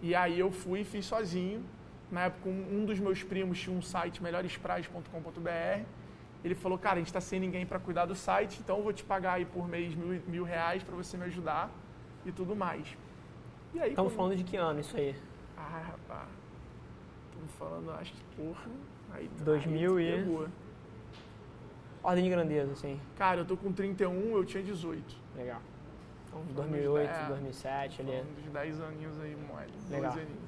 E 0.00 0.14
aí 0.14 0.40
eu 0.40 0.50
fui 0.50 0.80
e 0.80 0.84
fiz 0.84 1.04
sozinho. 1.04 1.62
Na 2.10 2.22
época 2.22 2.48
um, 2.48 2.78
um 2.80 2.84
dos 2.86 2.98
meus 2.98 3.22
primos 3.22 3.60
tinha 3.60 3.76
um 3.76 3.82
site 3.82 4.22
melhorespraias.com.br. 4.22 5.84
Ele 6.42 6.54
falou, 6.54 6.78
cara, 6.78 6.94
a 6.94 6.98
gente 6.98 7.08
está 7.08 7.20
sem 7.20 7.38
ninguém 7.38 7.66
para 7.66 7.78
cuidar 7.78 8.06
do 8.06 8.14
site, 8.14 8.60
então 8.62 8.78
eu 8.78 8.82
vou 8.82 8.92
te 8.92 9.02
pagar 9.02 9.34
aí 9.34 9.44
por 9.44 9.66
mês 9.66 9.94
mil, 9.94 10.22
mil 10.26 10.44
reais 10.44 10.82
para 10.82 10.94
você 10.94 11.16
me 11.16 11.24
ajudar 11.24 11.70
e 12.24 12.32
tudo 12.32 12.54
mais. 12.56 12.86
E 13.74 13.80
aí, 13.80 13.90
Estamos 13.90 14.12
quando- 14.12 14.16
falando 14.16 14.36
de 14.36 14.44
que 14.44 14.56
ano 14.56 14.80
isso 14.80 14.96
aí? 14.96 15.14
Ah, 15.56 15.82
rapaz. 15.90 16.28
Estamos 17.30 17.52
falando, 17.58 17.90
acho 17.92 18.12
que, 18.12 18.22
porra. 18.36 18.66
Aí, 19.12 19.28
2000 19.44 19.96
aí 19.96 20.06
tu 20.12 20.18
e- 20.18 20.22
pegou. 20.24 20.48
Ordem 22.02 22.24
de 22.24 22.30
grandeza, 22.30 22.72
assim. 22.72 23.00
Cara, 23.16 23.40
eu 23.40 23.44
tô 23.44 23.56
com 23.56 23.72
31, 23.72 24.36
eu 24.36 24.44
tinha 24.44 24.62
18. 24.62 25.16
Legal. 25.36 25.60
Então, 26.28 26.40
Falando 26.40 26.54
2008, 26.54 27.10
de- 27.12 27.18
é, 27.18 27.26
2007 27.28 28.00
ali. 28.02 28.22
dos 28.42 28.52
10 28.52 28.80
aninhos 28.80 29.20
aí, 29.20 29.36
mole. 29.36 29.66
Legal. 29.90 30.10
12 30.12 30.20
aninhos. 30.26 30.44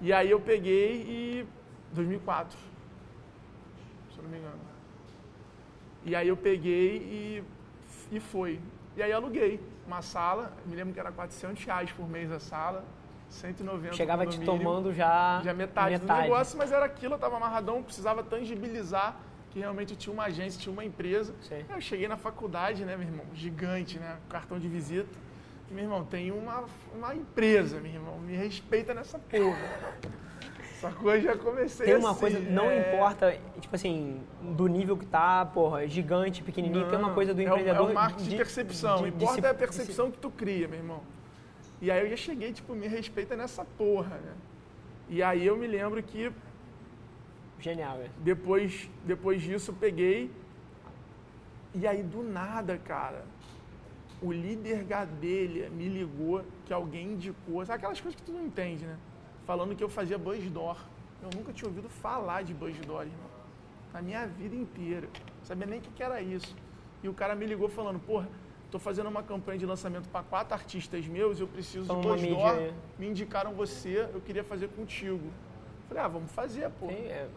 E 0.00 0.12
aí 0.12 0.30
eu 0.30 0.40
peguei 0.40 1.02
e. 1.02 1.46
2004. 1.94 2.58
Se 4.10 4.18
eu 4.18 4.22
não 4.24 4.30
me 4.30 4.38
engano. 4.38 4.58
E 6.04 6.14
aí 6.16 6.26
eu 6.28 6.36
peguei 6.36 6.96
e, 6.96 7.44
e 8.10 8.18
foi. 8.20 8.58
E 8.96 9.02
aí 9.02 9.12
aluguei 9.12 9.60
uma 9.86 10.02
sala, 10.02 10.52
me 10.66 10.74
lembro 10.74 10.92
que 10.94 11.00
era 11.00 11.10
400 11.12 11.64
reais 11.64 11.90
por 11.92 12.08
mês 12.08 12.30
a 12.30 12.38
sala, 12.38 12.84
190 13.28 13.94
Chegava 13.94 14.26
te 14.26 14.38
mínimo. 14.38 14.58
tomando 14.58 14.92
já, 14.92 15.40
Já 15.42 15.54
metade, 15.54 15.98
do 15.98 16.06
negócio, 16.06 16.56
mas 16.58 16.70
era 16.70 16.84
aquilo, 16.84 17.14
eu 17.14 17.18
tava 17.18 17.36
amarradão, 17.36 17.82
precisava 17.82 18.22
tangibilizar 18.22 19.16
que 19.50 19.58
realmente 19.58 19.94
tinha 19.96 20.12
uma 20.12 20.24
agência, 20.24 20.60
tinha 20.60 20.72
uma 20.72 20.84
empresa. 20.84 21.34
Sei. 21.42 21.64
Eu 21.68 21.80
cheguei 21.80 22.08
na 22.08 22.16
faculdade, 22.16 22.84
né, 22.84 22.96
meu 22.96 23.06
irmão? 23.06 23.26
Gigante, 23.34 23.98
né? 23.98 24.16
Cartão 24.28 24.58
de 24.58 24.66
visita. 24.66 25.10
Meu 25.70 25.84
irmão, 25.84 26.04
tem 26.04 26.30
uma, 26.30 26.64
uma 26.94 27.14
empresa, 27.14 27.78
meu 27.80 27.92
irmão. 27.92 28.18
Me 28.18 28.34
respeita 28.34 28.94
nessa 28.94 29.18
porra. 29.18 29.58
Sacou? 30.82 31.14
Eu 31.14 31.20
já 31.22 31.36
comecei 31.36 31.86
Tem 31.86 31.94
uma 31.96 32.10
assim, 32.10 32.20
coisa, 32.20 32.40
não 32.40 32.68
é- 32.68 32.94
importa, 32.94 33.38
tipo 33.60 33.74
assim, 33.74 34.20
do 34.42 34.66
nível 34.66 34.96
que 34.96 35.06
tá, 35.06 35.46
porra, 35.46 35.86
gigante, 35.86 36.42
pequenininho, 36.42 36.88
tem 36.88 36.98
uma 36.98 37.08
Não, 37.08 37.14
coisa 37.14 37.32
do 37.32 37.40
é 37.40 37.44
o- 37.44 37.48
empreendedor. 37.48 37.88
É 37.88 37.92
o 37.92 37.94
marketing 37.94 38.30
de, 38.30 38.36
percepção. 38.36 38.96
de- 38.96 39.02
o 39.04 39.10
de 39.12 39.16
importa 39.24 39.40
se- 39.40 39.46
é 39.46 39.50
a 39.50 39.52
de 39.52 39.58
percepção 39.60 40.10
que 40.10 40.18
tu 40.18 40.28
cria, 40.28 40.66
meu 40.66 40.78
irmão. 40.78 41.00
E 41.80 41.88
aí 41.90 42.00
eu 42.04 42.10
já 42.10 42.16
cheguei, 42.16 42.52
tipo, 42.52 42.74
me 42.74 42.88
respeita 42.88 43.36
nessa 43.36 43.64
porra, 43.64 44.16
né? 44.16 44.32
E 45.08 45.22
aí 45.22 45.46
eu 45.46 45.56
me 45.56 45.66
lembro 45.68 46.02
que 46.02 46.32
Genial, 47.60 47.98
velho. 47.98 48.10
depois, 48.18 48.90
depois 49.04 49.40
disso 49.40 49.72
peguei. 49.72 50.30
E 51.74 51.86
aí 51.86 52.02
do 52.02 52.22
nada, 52.24 52.76
cara, 52.76 53.24
o 54.20 54.32
líder 54.32 54.82
Gadelha 54.84 55.70
me 55.70 55.88
ligou 55.88 56.42
que 56.66 56.72
alguém 56.72 57.12
indicou. 57.12 57.64
Sabe 57.64 57.78
aquelas 57.78 58.00
coisas 58.00 58.20
que 58.20 58.26
tu 58.26 58.32
não 58.32 58.44
entende, 58.44 58.84
né? 58.84 58.96
Falando 59.46 59.74
que 59.74 59.82
eu 59.82 59.88
fazia 59.88 60.16
Buzz 60.18 60.48
Door. 60.50 60.76
Eu 61.22 61.30
nunca 61.34 61.52
tinha 61.52 61.68
ouvido 61.68 61.88
falar 61.88 62.42
de 62.42 62.54
Buzz 62.54 62.76
Door, 62.80 63.02
irmão. 63.02 63.30
Na 63.92 64.00
minha 64.00 64.26
vida 64.26 64.54
inteira. 64.56 65.08
Não 65.38 65.44
sabia 65.44 65.66
nem 65.66 65.78
o 65.78 65.82
que, 65.82 65.90
que 65.90 66.02
era 66.02 66.20
isso. 66.20 66.54
E 67.02 67.08
o 67.08 67.14
cara 67.14 67.34
me 67.34 67.44
ligou 67.46 67.68
falando, 67.68 67.98
porra, 68.00 68.28
tô 68.70 68.78
fazendo 68.78 69.08
uma 69.08 69.22
campanha 69.22 69.58
de 69.58 69.66
lançamento 69.66 70.08
para 70.08 70.22
quatro 70.22 70.54
artistas 70.54 71.06
meus, 71.06 71.40
eu 71.40 71.46
preciso 71.48 71.86
Toma 71.86 72.16
de 72.16 72.26
Buzz 72.26 72.28
Door. 72.28 72.50
aí. 72.50 72.74
Me 72.98 73.08
indicaram 73.08 73.52
você, 73.52 74.08
eu 74.14 74.20
queria 74.20 74.44
fazer 74.44 74.68
contigo. 74.68 75.30
Falei, 75.88 76.02
ah, 76.04 76.08
vamos 76.08 76.30
fazer, 76.32 76.70
pô. 76.80 76.86
É, 76.90 77.28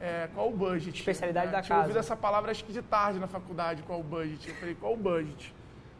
É, 0.00 0.28
qual 0.34 0.48
o 0.50 0.52
budget? 0.52 0.98
Especialidade 0.98 1.50
da 1.50 1.62
Tinha 1.62 1.68
casa. 1.76 1.80
ouvido 1.82 1.98
essa 1.98 2.16
palavra 2.16 2.50
acho 2.50 2.64
que 2.64 2.72
de 2.72 2.82
tarde 2.82 3.18
na 3.18 3.26
faculdade, 3.26 3.82
qual 3.82 4.00
o 4.00 4.02
budget. 4.04 4.48
Eu 4.48 4.54
falei, 4.56 4.74
qual 4.74 4.92
o 4.92 4.96
budget? 4.96 5.54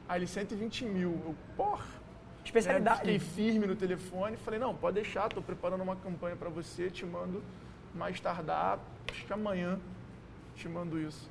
Aí 0.08 0.18
ele, 0.18 0.26
120 0.26 0.84
mil. 0.84 1.10
Eu, 1.24 1.34
porra. 1.56 1.84
Especialidade. 2.44 3.06
Né? 3.06 3.18
Fiquei 3.18 3.18
firme 3.18 3.66
no 3.66 3.76
telefone. 3.76 4.36
Falei, 4.36 4.60
não, 4.60 4.74
pode 4.74 4.96
deixar, 4.96 5.28
tô 5.28 5.42
preparando 5.42 5.82
uma 5.82 5.96
campanha 5.96 6.36
para 6.36 6.48
você, 6.48 6.90
te 6.90 7.04
mando 7.04 7.42
mais 7.94 8.20
tardar, 8.20 8.78
acho 9.10 9.24
que 9.24 9.32
amanhã 9.32 9.78
te 10.56 10.68
mando 10.68 10.98
isso. 10.98 11.30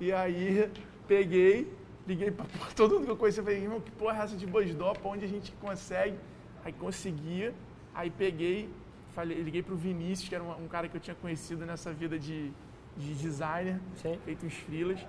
E 0.00 0.12
aí, 0.12 0.70
peguei, 1.06 1.72
liguei 2.06 2.30
para 2.30 2.46
todo 2.74 2.94
mundo 2.94 3.04
que 3.04 3.10
eu 3.10 3.16
conhecia, 3.16 3.42
falei, 3.42 3.62
irmão, 3.62 3.80
que 3.80 3.90
porra 3.90 4.20
é 4.20 4.24
essa 4.24 4.36
de 4.36 4.46
Buzzdopa, 4.46 5.06
onde 5.08 5.24
a 5.24 5.28
gente 5.28 5.52
consegue? 5.52 6.16
Aí 6.64 6.72
conseguia, 6.72 7.54
aí 7.94 8.10
peguei, 8.10 8.68
falei, 9.14 9.40
liguei 9.40 9.62
pro 9.62 9.76
Vinícius, 9.76 10.28
que 10.28 10.34
era 10.34 10.42
um, 10.42 10.64
um 10.64 10.68
cara 10.68 10.88
que 10.88 10.96
eu 10.96 11.00
tinha 11.00 11.14
conhecido 11.14 11.66
nessa 11.66 11.92
vida 11.92 12.18
de, 12.18 12.52
de 12.96 13.14
designer, 13.14 13.80
Sim. 13.96 14.18
feito 14.24 14.46
uns 14.46 14.54
freelas. 14.54 15.04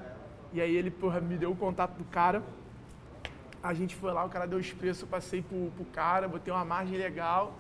E 0.52 0.60
aí 0.60 0.76
ele, 0.76 0.90
porra, 0.90 1.22
me 1.22 1.38
deu 1.38 1.52
o 1.52 1.56
contato 1.56 1.98
do 1.98 2.04
cara. 2.06 2.44
A 3.62 3.74
gente 3.74 3.96
foi 3.96 4.12
lá, 4.14 4.24
o 4.24 4.30
cara 4.30 4.48
deu 4.48 4.58
os 4.60 4.72
preços, 4.72 5.02
eu 5.04 5.08
passei 5.08 5.42
pro, 5.42 5.70
pro 5.76 5.86
cara, 5.86 6.28
botei 6.28 6.54
uma 6.54 6.64
margem 6.64 6.98
legal. 6.98 7.58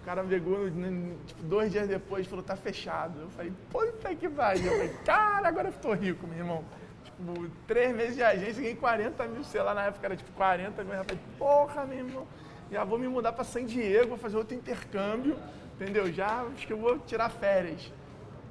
O 0.00 0.04
cara 0.04 0.22
no- 0.70 1.16
tipo, 1.26 1.42
dois 1.42 1.70
dias 1.70 1.86
depois, 1.86 2.26
falou, 2.26 2.42
tá 2.42 2.56
fechado. 2.56 3.20
Eu 3.20 3.30
falei, 3.30 3.52
puta 3.70 4.14
que 4.14 4.26
pariu. 4.28 4.64
Eu 4.64 4.72
falei, 4.72 4.88
cara, 5.04 5.48
agora 5.48 5.68
eu 5.68 5.72
tô 5.72 5.92
rico, 5.92 6.26
meu 6.26 6.38
irmão. 6.38 6.64
Tipo, 7.04 7.48
três 7.66 7.94
meses 7.94 8.16
de 8.16 8.22
agência, 8.22 8.54
ganhei 8.62 8.74
40 8.74 9.24
mil, 9.26 9.44
sei 9.44 9.60
lá, 9.62 9.74
na 9.74 9.82
época 9.86 10.06
era 10.06 10.16
tipo 10.16 10.32
40 10.32 10.82
mil. 10.82 10.94
Eu 10.94 11.04
falei, 11.04 11.20
porra, 11.38 11.84
meu 11.84 11.98
irmão, 11.98 12.26
já 12.70 12.84
vou 12.84 12.98
me 12.98 13.06
mudar 13.08 13.32
pra 13.32 13.44
San 13.44 13.64
Diego, 13.66 14.08
vou 14.10 14.18
fazer 14.18 14.38
outro 14.38 14.54
intercâmbio, 14.56 15.36
entendeu? 15.74 16.10
Já 16.10 16.42
acho 16.54 16.66
que 16.66 16.72
eu 16.72 16.78
vou 16.78 16.98
tirar 17.00 17.28
férias. 17.28 17.92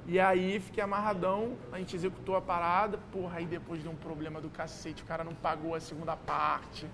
E 0.08 0.22
aí 0.22 0.60
fiquei 0.62 0.82
amarradão, 0.82 1.52
a 1.70 1.80
gente 1.80 1.94
executou 1.94 2.38
a 2.38 2.42
parada, 2.42 2.98
porra, 3.12 3.40
aí 3.40 3.46
depois 3.46 3.84
deu 3.84 3.92
um 3.92 3.96
problema 3.96 4.40
do 4.40 4.50
cacete, 4.50 5.04
o 5.04 5.06
cara 5.06 5.22
não 5.22 5.34
pagou 5.34 5.76
a 5.76 5.82
segunda 5.82 6.16
parte. 6.16 6.88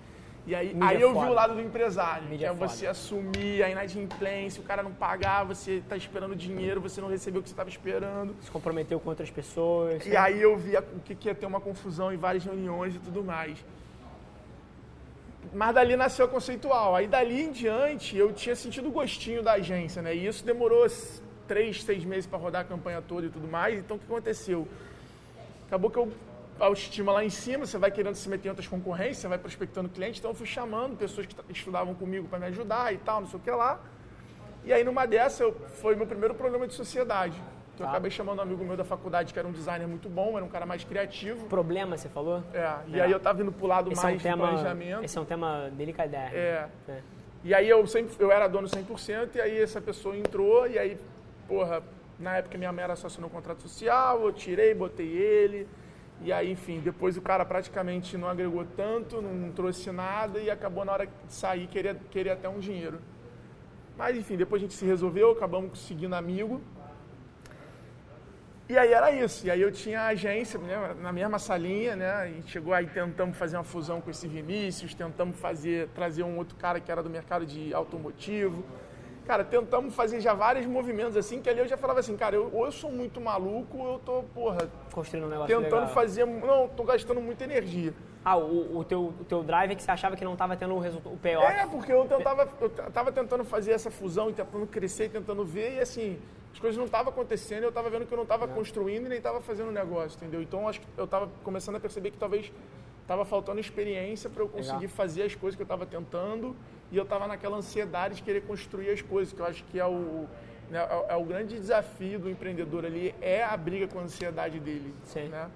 E 0.46 0.54
aí, 0.54 0.74
Mídia 0.74 0.88
aí 0.88 1.00
eu 1.00 1.12
vi 1.12 1.26
o 1.26 1.32
lado 1.32 1.54
do 1.54 1.60
empresário, 1.60 2.24
Mídia 2.28 2.48
que 2.48 2.54
é 2.54 2.66
você 2.68 2.78
foda. 2.78 2.90
assumir 2.90 3.62
a 3.62 3.70
inadimplência, 3.70 4.60
o 4.60 4.64
cara 4.64 4.82
não 4.82 4.92
pagar, 4.92 5.44
você 5.44 5.80
tá 5.88 5.96
esperando 5.96 6.34
dinheiro, 6.34 6.80
você 6.80 7.00
não 7.00 7.08
recebeu 7.08 7.40
o 7.40 7.42
que 7.42 7.48
você 7.48 7.54
estava 7.54 7.70
esperando. 7.70 8.34
Se 8.42 8.50
comprometeu 8.50 8.98
com 8.98 9.08
outras 9.08 9.30
pessoas. 9.30 10.04
E 10.04 10.16
aí 10.16 10.42
eu 10.42 10.56
vi 10.56 10.76
o 10.76 11.00
que, 11.04 11.14
que 11.14 11.28
ia 11.28 11.34
ter 11.36 11.46
uma 11.46 11.60
confusão 11.60 12.12
em 12.12 12.16
várias 12.16 12.44
reuniões 12.44 12.96
e 12.96 12.98
tudo 12.98 13.22
mais. 13.22 13.64
Mas 15.52 15.74
dali 15.74 15.96
nasceu 15.96 16.26
a 16.26 16.28
conceitual. 16.28 16.96
Aí 16.96 17.06
dali 17.06 17.42
em 17.42 17.52
diante 17.52 18.16
eu 18.16 18.32
tinha 18.32 18.56
sentido 18.56 18.88
o 18.88 18.92
gostinho 18.92 19.42
da 19.42 19.52
agência, 19.52 20.02
né? 20.02 20.14
E 20.14 20.26
isso 20.26 20.44
demorou 20.44 20.84
três, 21.46 21.82
seis 21.82 22.04
meses 22.04 22.26
para 22.26 22.38
rodar 22.38 22.62
a 22.62 22.64
campanha 22.64 23.02
toda 23.06 23.26
e 23.26 23.30
tudo 23.30 23.46
mais. 23.48 23.78
Então 23.78 23.96
o 23.96 24.00
que 24.00 24.06
aconteceu? 24.06 24.66
Acabou 25.66 25.90
que 25.90 25.98
eu, 25.98 26.12
a 26.60 26.64
autoestima 26.66 27.12
lá 27.12 27.24
em 27.24 27.30
cima, 27.30 27.66
você 27.66 27.78
vai 27.78 27.90
querendo 27.90 28.14
se 28.14 28.28
meter 28.28 28.46
em 28.46 28.50
outras 28.50 28.68
concorrências, 28.68 29.18
você 29.18 29.28
vai 29.28 29.38
prospectando 29.38 29.88
cliente. 29.88 30.18
Então 30.18 30.30
eu 30.30 30.34
fui 30.34 30.46
chamando 30.46 30.96
pessoas 30.96 31.26
que 31.26 31.34
estudavam 31.50 31.94
comigo 31.94 32.28
para 32.28 32.38
me 32.38 32.46
ajudar 32.46 32.92
e 32.92 32.98
tal, 32.98 33.20
não 33.22 33.28
sei 33.28 33.38
o 33.38 33.42
que 33.42 33.50
lá. 33.50 33.80
E 34.64 34.72
aí 34.72 34.82
numa 34.84 35.06
dessa 35.06 35.42
eu, 35.42 35.52
foi 35.80 35.94
meu 35.96 36.06
primeiro 36.06 36.34
problema 36.34 36.66
de 36.66 36.74
sociedade. 36.74 37.36
Eu 37.76 37.84
Tá. 37.84 37.90
acabei 37.90 38.08
chamando 38.08 38.38
um 38.38 38.42
amigo 38.42 38.64
meu 38.64 38.76
da 38.76 38.84
faculdade 38.84 39.32
que 39.32 39.38
era 39.38 39.48
um 39.48 39.50
designer 39.50 39.88
muito 39.88 40.08
bom, 40.08 40.36
era 40.36 40.44
um 40.44 40.48
cara 40.48 40.64
mais 40.64 40.84
criativo. 40.84 41.46
Problema, 41.46 41.96
você 41.96 42.08
falou? 42.08 42.40
É, 42.54 42.72
e 42.86 43.00
É. 43.00 43.02
aí 43.02 43.10
eu 43.10 43.18
tava 43.18 43.42
indo 43.42 43.50
pro 43.50 43.66
lado 43.66 43.90
Esse 43.90 44.00
é, 44.00 44.06
um 44.06 44.10
mais 44.10 44.22
tema, 44.22 44.46
planejamento. 44.48 45.04
esse 45.04 45.18
é 45.18 45.20
um 45.20 45.24
tema 45.24 45.70
delicadérrimo. 45.72 46.36
É. 46.36 46.68
É. 46.88 47.00
E 47.42 47.52
aí 47.52 47.68
eu 47.68 47.84
sempre, 47.88 48.14
eu 48.20 48.30
era 48.30 48.46
dono 48.46 48.68
100%, 48.68 49.34
e 49.34 49.40
aí 49.40 49.60
essa 49.60 49.80
pessoa 49.80 50.16
entrou, 50.16 50.68
e 50.68 50.78
aí, 50.78 50.96
porra, 51.48 51.82
na 52.18 52.36
época 52.36 52.58
minha 52.58 52.72
mãe 52.72 52.84
era 52.84 52.96
só 52.96 53.06
assinou 53.06 53.28
um 53.28 53.32
contrato 53.32 53.62
social, 53.62 54.22
eu 54.22 54.32
tirei, 54.32 54.74
botei 54.74 55.08
ele, 55.08 55.68
e 56.20 56.32
aí, 56.32 56.50
enfim, 56.52 56.80
depois 56.80 57.16
o 57.16 57.22
cara 57.22 57.44
praticamente 57.44 58.16
não 58.16 58.28
agregou 58.28 58.64
tanto, 58.76 59.20
não 59.20 59.52
trouxe 59.52 59.90
nada, 59.90 60.38
e 60.38 60.50
acabou 60.50 60.84
na 60.84 60.92
hora 60.92 61.06
de 61.06 61.12
sair, 61.28 61.66
querer, 61.66 61.96
querer 62.10 62.30
até 62.30 62.48
um 62.48 62.58
dinheiro. 62.58 62.98
Mas 63.96 64.16
enfim, 64.16 64.36
depois 64.36 64.60
a 64.60 64.64
gente 64.64 64.74
se 64.74 64.84
resolveu, 64.84 65.30
acabamos 65.32 65.70
conseguindo 65.70 66.14
amigo. 66.14 66.60
E 68.68 68.78
aí 68.78 68.92
era 68.92 69.10
isso. 69.10 69.46
E 69.46 69.50
aí 69.50 69.60
eu 69.60 69.70
tinha 69.70 70.00
a 70.00 70.06
agência 70.08 70.58
né, 70.58 70.96
na 71.00 71.12
mesma 71.12 71.38
salinha, 71.38 71.94
né? 71.94 72.28
Gente 72.28 72.50
chegou 72.50 72.72
aí, 72.72 72.86
tentamos 72.86 73.36
fazer 73.36 73.56
uma 73.58 73.64
fusão 73.64 74.00
com 74.00 74.10
esse 74.10 74.26
Vinícius, 74.26 74.94
tentamos 74.94 75.38
fazer, 75.38 75.88
trazer 75.88 76.22
um 76.22 76.38
outro 76.38 76.56
cara 76.56 76.80
que 76.80 76.90
era 76.90 77.02
do 77.02 77.10
mercado 77.10 77.44
de 77.44 77.74
automotivo. 77.74 78.64
Cara, 79.26 79.42
tentamos 79.42 79.94
fazer 79.94 80.20
já 80.20 80.34
vários 80.34 80.66
movimentos 80.66 81.16
assim, 81.16 81.40
que 81.40 81.48
ali 81.48 81.60
eu 81.60 81.66
já 81.66 81.76
falava 81.78 82.00
assim, 82.00 82.16
cara, 82.16 82.36
eu, 82.36 82.50
ou 82.52 82.66
eu 82.66 82.72
sou 82.72 82.92
muito 82.92 83.20
maluco, 83.20 83.78
ou 83.78 83.92
eu 83.94 83.98
tô, 83.98 84.22
porra, 84.34 84.68
Construindo 84.92 85.24
um 85.24 85.30
negócio 85.30 85.56
tentando 85.56 85.80
legal. 85.80 85.94
fazer. 85.94 86.26
Não, 86.26 86.68
tô 86.68 86.84
gastando 86.84 87.20
muita 87.20 87.44
energia. 87.44 87.94
Ah, 88.22 88.36
o, 88.36 88.78
o, 88.78 88.84
teu, 88.84 89.14
o 89.18 89.24
teu 89.24 89.42
drive 89.42 89.72
é 89.72 89.74
que 89.74 89.82
você 89.82 89.90
achava 89.90 90.16
que 90.16 90.24
não 90.24 90.32
estava 90.34 90.56
tendo 90.56 90.74
o 90.74 90.78
resultado, 90.78 91.14
o 91.14 91.18
payoff. 91.18 91.46
É, 91.46 91.66
porque 91.66 91.92
eu 91.92 92.04
tentava, 92.06 92.48
eu 92.60 92.70
tava 92.70 93.12
tentando 93.12 93.44
fazer 93.44 93.72
essa 93.72 93.90
fusão 93.90 94.30
e 94.30 94.32
tentando 94.32 94.66
crescer, 94.66 95.10
tentando 95.10 95.44
ver, 95.44 95.76
e 95.76 95.80
assim, 95.80 96.18
as 96.52 96.58
coisas 96.58 96.78
não 96.78 96.86
estavam 96.86 97.12
acontecendo, 97.12 97.64
eu 97.64 97.68
estava 97.70 97.90
vendo 97.90 98.06
que 98.06 98.12
eu 98.12 98.16
não 98.16 98.22
estava 98.22 98.46
construindo 98.46 99.06
e 99.06 99.08
nem 99.08 99.18
estava 99.18 99.40
fazendo 99.40 99.70
negócio, 99.72 100.16
entendeu? 100.16 100.40
Então 100.40 100.68
acho 100.68 100.80
que 100.80 100.86
eu 100.96 101.04
estava 101.04 101.28
começando 101.42 101.76
a 101.76 101.80
perceber 101.80 102.12
que 102.12 102.18
talvez 102.18 102.50
estava 103.04 103.24
faltando 103.24 103.60
experiência 103.60 104.28
para 104.30 104.42
eu 104.42 104.48
conseguir 104.48 104.86
Legal. 104.86 104.96
fazer 104.96 105.22
as 105.24 105.34
coisas 105.34 105.54
que 105.56 105.62
eu 105.62 105.66
estava 105.66 105.84
tentando 105.86 106.56
e 106.90 106.96
eu 106.96 107.02
estava 107.04 107.26
naquela 107.28 107.56
ansiedade 107.58 108.16
de 108.16 108.22
querer 108.22 108.42
construir 108.42 108.90
as 108.90 109.02
coisas, 109.02 109.32
que 109.32 109.40
eu 109.40 109.44
acho 109.46 109.62
que 109.64 109.78
é 109.78 109.84
o, 109.86 110.26
né, 110.70 110.78
é, 110.78 111.12
é 111.12 111.16
o 111.16 111.24
grande 111.24 111.54
desafio 111.54 112.18
do 112.18 112.30
empreendedor 112.30 112.84
ali, 112.84 113.14
é 113.20 113.42
a 113.44 113.56
briga 113.56 113.86
com 113.86 113.98
a 113.98 114.02
ansiedade 114.02 114.58
dele, 114.58 114.94
Sim. 115.04 115.28
né? 115.28 115.48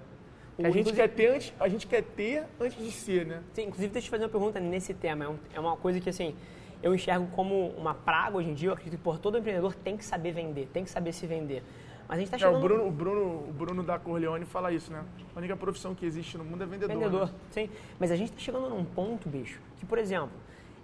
O- 0.58 0.66
a 0.66 0.70
gente 0.70 0.92
quer 0.92 1.08
ter 1.08 1.28
antes, 1.28 1.52
a 1.58 1.68
gente 1.68 1.86
quer 1.86 2.02
ter 2.02 2.44
antes 2.60 2.76
de 2.84 2.92
ser, 2.92 3.24
né? 3.24 3.42
Sim, 3.54 3.62
inclusive, 3.62 3.92
deixa 3.92 4.06
eu 4.06 4.08
te 4.08 4.10
fazer 4.10 4.24
uma 4.24 4.30
pergunta 4.30 4.60
nesse 4.60 4.92
tema. 4.92 5.24
É, 5.24 5.28
um- 5.28 5.38
é 5.54 5.60
uma 5.60 5.76
coisa 5.76 6.00
que, 6.00 6.10
assim, 6.10 6.34
eu 6.82 6.94
enxergo 6.94 7.28
como 7.34 7.68
uma 7.78 7.94
praga 7.94 8.36
hoje 8.36 8.50
em 8.50 8.54
dia. 8.54 8.68
Eu 8.68 8.72
acredito 8.74 8.98
que, 8.98 9.02
por 9.04 9.18
todo 9.18 9.38
empreendedor 9.38 9.74
tem 9.74 9.96
que 9.96 10.04
saber 10.04 10.32
vender, 10.32 10.68
tem 10.72 10.82
que 10.84 10.90
saber 10.90 11.12
se 11.12 11.26
vender. 11.26 11.62
Mas 12.08 12.16
a 12.16 12.20
gente 12.20 12.34
É, 12.34 12.38
chegando... 12.38 12.56
o, 12.56 12.60
Bruno, 12.60 12.86
o, 12.86 12.90
Bruno, 12.90 13.20
o 13.48 13.52
Bruno 13.52 13.82
da 13.82 13.98
Corleone 13.98 14.46
fala 14.46 14.72
isso, 14.72 14.90
né? 14.90 15.04
A 15.36 15.38
única 15.38 15.54
profissão 15.56 15.94
que 15.94 16.06
existe 16.06 16.38
no 16.38 16.44
mundo 16.44 16.62
é 16.62 16.66
vendedor. 16.66 16.96
Vendedor, 16.96 17.26
né? 17.26 17.34
sim. 17.50 17.70
Mas 18.00 18.10
a 18.10 18.16
gente 18.16 18.30
está 18.30 18.40
chegando 18.40 18.70
num 18.70 18.84
ponto, 18.84 19.28
bicho, 19.28 19.60
que, 19.78 19.84
por 19.84 19.98
exemplo, 19.98 20.30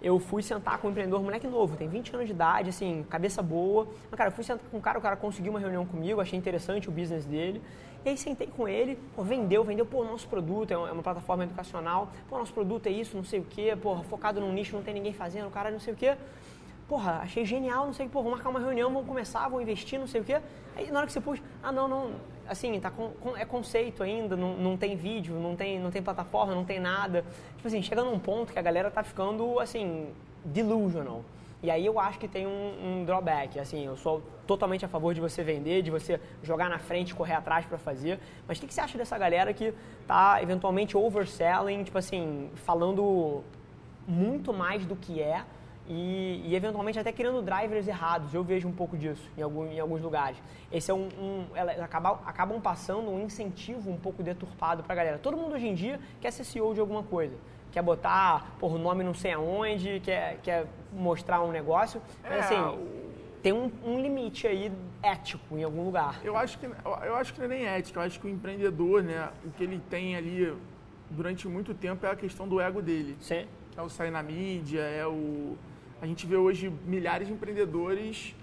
eu 0.01 0.19
fui 0.19 0.43
sentar 0.43 0.77
com 0.77 0.87
um 0.87 0.91
empreendedor, 0.91 1.23
moleque 1.23 1.47
novo, 1.47 1.75
tem 1.75 1.87
20 1.87 2.13
anos 2.13 2.27
de 2.27 2.33
idade, 2.33 2.69
assim, 2.69 3.03
cabeça 3.09 3.41
boa. 3.41 3.87
Mas, 4.11 4.17
cara, 4.17 4.29
eu 4.29 4.33
fui 4.33 4.43
sentar 4.43 4.63
com 4.69 4.77
um 4.77 4.81
cara, 4.81 4.99
o 4.99 5.01
cara 5.01 5.15
conseguiu 5.15 5.51
uma 5.51 5.59
reunião 5.59 5.83
comigo, 5.83 6.21
achei 6.21 6.37
interessante 6.37 6.89
o 6.89 6.91
business 6.91 7.25
dele. 7.25 7.59
E 8.05 8.09
aí 8.09 8.17
sentei 8.17 8.45
com 8.45 8.67
ele, 8.67 8.99
pô, 9.15 9.23
vendeu, 9.23 9.63
vendeu, 9.63 9.83
pô, 9.83 10.01
o 10.01 10.05
nosso 10.05 10.27
produto 10.27 10.69
é 10.69 10.77
uma, 10.77 10.89
é 10.89 10.91
uma 10.91 11.01
plataforma 11.01 11.43
educacional, 11.43 12.11
pô, 12.29 12.37
nosso 12.37 12.53
produto 12.53 12.85
é 12.85 12.91
isso, 12.91 13.17
não 13.17 13.23
sei 13.23 13.39
o 13.39 13.43
quê, 13.43 13.75
pô, 13.75 13.95
focado 14.03 14.39
num 14.39 14.53
nicho, 14.53 14.75
não 14.75 14.83
tem 14.83 14.93
ninguém 14.93 15.11
fazendo, 15.11 15.47
o 15.47 15.49
cara 15.49 15.71
não 15.71 15.79
sei 15.79 15.91
o 15.95 15.97
quê. 15.97 16.15
Porra, 16.87 17.19
achei 17.23 17.43
genial, 17.45 17.87
não 17.87 17.93
sei 17.93 18.05
o 18.05 18.09
que, 18.09 18.13
pô, 18.13 18.19
vamos 18.21 18.37
marcar 18.37 18.49
uma 18.51 18.59
reunião, 18.59 18.91
vamos 18.91 19.07
começar, 19.07 19.41
vamos 19.47 19.61
investir, 19.63 19.99
não 19.99 20.05
sei 20.05 20.21
o 20.21 20.23
quê. 20.23 20.39
Aí 20.75 20.91
na 20.91 20.99
hora 20.99 21.07
que 21.07 21.13
você 21.13 21.19
puxa, 21.21 21.41
ah, 21.63 21.71
não, 21.71 21.87
não, 21.87 22.11
assim, 22.47 22.79
tá 22.79 22.91
com, 22.91 23.09
com- 23.19 23.35
é 23.35 23.43
conceito 23.43 24.03
ainda, 24.03 24.35
não, 24.35 24.55
não 24.55 24.77
tem 24.77 24.95
vídeo, 24.95 25.33
não 25.35 25.55
tem, 25.55 25.79
não 25.79 25.89
tem 25.89 26.03
plataforma, 26.03 26.53
não 26.53 26.63
tem 26.63 26.79
nada. 26.79 27.25
Tipo 27.55 27.67
assim, 27.67 27.81
chega 27.81 28.03
num 28.03 28.19
ponto 28.19 28.53
que 28.53 28.59
a 28.59 28.61
galera 28.61 28.91
tá 28.91 29.01
ficando, 29.03 29.59
assim, 29.59 30.09
delusional. 30.43 31.23
E 31.63 31.71
aí 31.71 31.83
eu 31.83 31.99
acho 31.99 32.19
que 32.19 32.27
tem 32.27 32.45
um, 32.45 32.99
um 33.01 33.03
drawback, 33.05 33.59
assim, 33.59 33.83
eu 33.87 33.97
sou 33.97 34.21
totalmente 34.45 34.85
a 34.85 34.87
favor 34.87 35.11
de 35.15 35.19
você 35.19 35.41
vender, 35.41 35.81
de 35.81 35.89
você 35.89 36.19
jogar 36.43 36.69
na 36.69 36.77
frente, 36.77 37.15
correr 37.15 37.33
atrás 37.33 37.65
para 37.65 37.79
fazer. 37.79 38.19
Mas 38.47 38.59
o 38.59 38.61
que, 38.61 38.67
que 38.67 38.73
você 38.75 38.81
acha 38.81 38.95
dessa 38.95 39.17
galera 39.17 39.51
que 39.51 39.73
tá 40.05 40.39
eventualmente 40.43 40.95
overselling, 40.95 41.83
tipo 41.83 41.97
assim, 41.97 42.51
falando 42.53 43.41
muito 44.07 44.53
mais 44.53 44.85
do 44.85 44.95
que 44.95 45.19
é 45.19 45.43
e, 45.87 46.41
e, 46.45 46.55
eventualmente 46.55 46.97
até 46.97 47.11
criando 47.11 47.41
drivers 47.41 47.87
errados. 47.87 48.33
Eu 48.33 48.43
vejo 48.43 48.67
um 48.67 48.71
pouco 48.71 48.97
disso 48.97 49.29
em, 49.37 49.41
algum, 49.41 49.65
em 49.67 49.79
alguns 49.79 50.01
lugares. 50.01 50.37
Esse 50.71 50.91
é 50.91 50.93
um, 50.93 51.07
um 51.19 51.45
elas 51.53 51.79
acabam, 51.79 52.19
acabam 52.25 52.59
passando 52.59 53.09
um 53.09 53.23
incentivo 53.23 53.91
um 53.91 53.97
pouco 53.97 54.23
deturpado 54.23 54.83
para 54.83 54.93
a 54.93 54.95
galera. 54.95 55.17
Todo 55.17 55.37
mundo 55.37 55.53
hoje 55.55 55.67
em 55.67 55.75
dia 55.75 55.99
quer 56.19 56.31
ser 56.31 56.43
CEO 56.43 56.73
de 56.73 56.79
alguma 56.79 57.03
coisa. 57.03 57.35
Quer 57.71 57.81
botar 57.81 58.55
por 58.59 58.79
nome 58.79 59.03
não 59.03 59.13
sei 59.13 59.33
aonde, 59.33 59.99
quer, 59.99 60.39
quer 60.41 60.65
mostrar 60.93 61.41
um 61.41 61.51
negócio. 61.51 62.01
Mas 62.23 62.31
É, 62.31 62.39
assim, 62.39 62.79
tem 63.43 63.53
um, 63.53 63.69
um 63.85 64.01
limite 64.01 64.47
aí 64.47 64.71
ético 65.03 65.57
em 65.57 65.63
algum 65.63 65.83
lugar. 65.83 66.19
Eu 66.23 66.35
acho 66.35 66.57
que 66.57 66.65
eu 66.65 67.15
acho 67.15 67.33
que 67.33 67.39
não 67.39 67.45
é 67.45 67.49
nem 67.49 67.65
ética, 67.65 67.99
eu 67.99 68.03
acho 68.03 68.19
que 68.19 68.25
o 68.25 68.29
empreendedor, 68.29 69.03
né, 69.03 69.29
o 69.45 69.51
que 69.51 69.63
ele 69.63 69.79
tem 69.89 70.15
ali 70.15 70.51
durante 71.11 71.47
muito 71.47 71.73
tempo 71.73 72.05
é 72.05 72.09
a 72.09 72.15
questão 72.15 72.47
do 72.47 72.59
ego 72.59 72.81
dele. 72.81 73.15
Sim. 73.19 73.45
É 73.77 73.81
o 73.81 73.89
sair 73.89 74.09
na 74.09 74.23
mídia, 74.23 74.81
é 74.81 75.05
o 75.05 75.57
a 76.01 76.05
gente 76.05 76.25
vê 76.25 76.35
hoje 76.35 76.69
milhares 76.85 77.27
de 77.27 77.33
empreendedores 77.33 78.35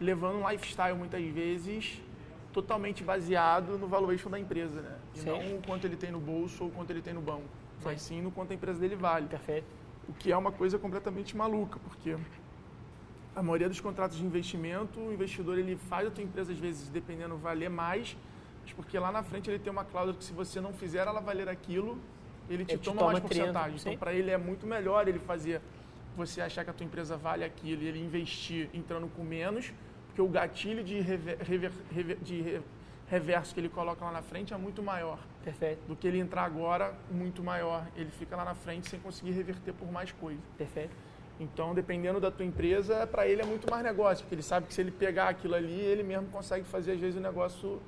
levando 0.00 0.36
um 0.42 0.48
lifestyle 0.48 0.96
muitas 0.96 1.24
vezes 1.24 2.00
totalmente 2.52 3.02
baseado 3.04 3.78
no 3.78 3.86
valuation 3.86 4.30
da 4.30 4.38
empresa, 4.38 4.80
né? 4.80 4.96
E 5.14 5.18
Sim. 5.20 5.26
não 5.26 5.56
o 5.56 5.62
quanto 5.62 5.86
ele 5.86 5.96
tem 5.96 6.10
no 6.10 6.20
bolso 6.20 6.64
ou 6.64 6.70
o 6.70 6.72
quanto 6.72 6.90
ele 6.90 7.02
tem 7.02 7.14
no 7.14 7.20
banco, 7.20 7.44
mas 7.84 8.00
sim 8.02 8.20
no 8.22 8.30
quanto 8.30 8.52
a 8.52 8.54
empresa 8.54 8.78
dele 8.78 8.96
vale. 8.96 9.26
Perfeito. 9.26 9.66
O 10.08 10.12
que 10.12 10.32
é 10.32 10.36
uma 10.36 10.50
coisa 10.52 10.78
completamente 10.78 11.36
maluca, 11.36 11.78
porque 11.80 12.16
a 13.36 13.42
maioria 13.42 13.68
dos 13.68 13.80
contratos 13.80 14.16
de 14.16 14.24
investimento, 14.24 14.98
o 14.98 15.12
investidor 15.12 15.58
ele 15.58 15.76
faz 15.76 16.08
a 16.08 16.10
tua 16.10 16.24
empresa 16.24 16.52
às 16.52 16.58
vezes 16.58 16.88
dependendo 16.88 17.36
valer 17.36 17.68
mais, 17.68 18.16
mas 18.62 18.72
porque 18.72 18.98
lá 18.98 19.12
na 19.12 19.22
frente 19.22 19.50
ele 19.50 19.58
tem 19.58 19.70
uma 19.70 19.84
cláusula 19.84 20.16
que 20.16 20.24
se 20.24 20.32
você 20.32 20.60
não 20.60 20.72
fizer 20.72 21.06
ela 21.06 21.20
valer 21.20 21.48
aquilo, 21.48 21.98
ele 22.48 22.64
te 22.64 22.72
Ele 22.72 22.78
te 22.78 22.84
toma, 22.84 23.00
toma 23.00 23.12
mais 23.12 23.24
30, 23.24 23.34
porcentagem. 23.44 23.78
sim. 23.78 23.88
Então 23.90 23.98
para 23.98 24.14
ele 24.14 24.30
é 24.30 24.38
muito 24.38 24.66
melhor 24.66 25.06
ele 25.06 25.18
fazer 25.18 25.60
você 26.18 26.40
achar 26.40 26.64
que 26.64 26.70
a 26.70 26.72
tua 26.72 26.84
empresa 26.84 27.16
vale 27.16 27.44
aquilo 27.44 27.82
e 27.82 27.86
ele 27.86 28.00
investir 28.00 28.68
entrando 28.74 29.08
com 29.16 29.22
menos, 29.22 29.72
porque 30.06 30.20
o 30.20 30.28
gatilho 30.28 30.82
de, 30.84 31.00
rever- 31.00 31.38
rever- 31.40 31.72
rever- 31.90 32.18
de 32.20 32.40
re- 32.42 32.60
reverso 33.08 33.54
que 33.54 33.60
ele 33.60 33.68
coloca 33.68 34.04
lá 34.04 34.10
na 34.12 34.20
frente 34.22 34.52
é 34.52 34.56
muito 34.58 34.82
maior 34.82 35.18
Perfeito. 35.44 35.80
do 35.86 35.94
que 35.96 36.06
ele 36.06 36.18
entrar 36.18 36.42
agora 36.42 36.92
muito 37.10 37.42
maior. 37.42 37.86
Ele 37.96 38.10
fica 38.10 38.36
lá 38.36 38.44
na 38.44 38.54
frente 38.54 38.88
sem 38.88 38.98
conseguir 39.00 39.30
reverter 39.30 39.72
por 39.72 39.90
mais 39.90 40.12
coisa. 40.12 40.40
Perfeito. 40.58 40.94
Então, 41.40 41.72
dependendo 41.72 42.18
da 42.20 42.32
tua 42.32 42.44
empresa, 42.44 43.06
para 43.06 43.26
ele 43.28 43.40
é 43.40 43.46
muito 43.46 43.70
mais 43.70 43.84
negócio, 43.84 44.24
porque 44.24 44.34
ele 44.34 44.42
sabe 44.42 44.66
que 44.66 44.74
se 44.74 44.80
ele 44.80 44.90
pegar 44.90 45.28
aquilo 45.28 45.54
ali, 45.54 45.72
ele 45.80 46.02
mesmo 46.02 46.26
consegue 46.26 46.64
fazer, 46.66 46.92
às 46.92 47.00
vezes, 47.00 47.16
o 47.16 47.20
negócio 47.20 47.80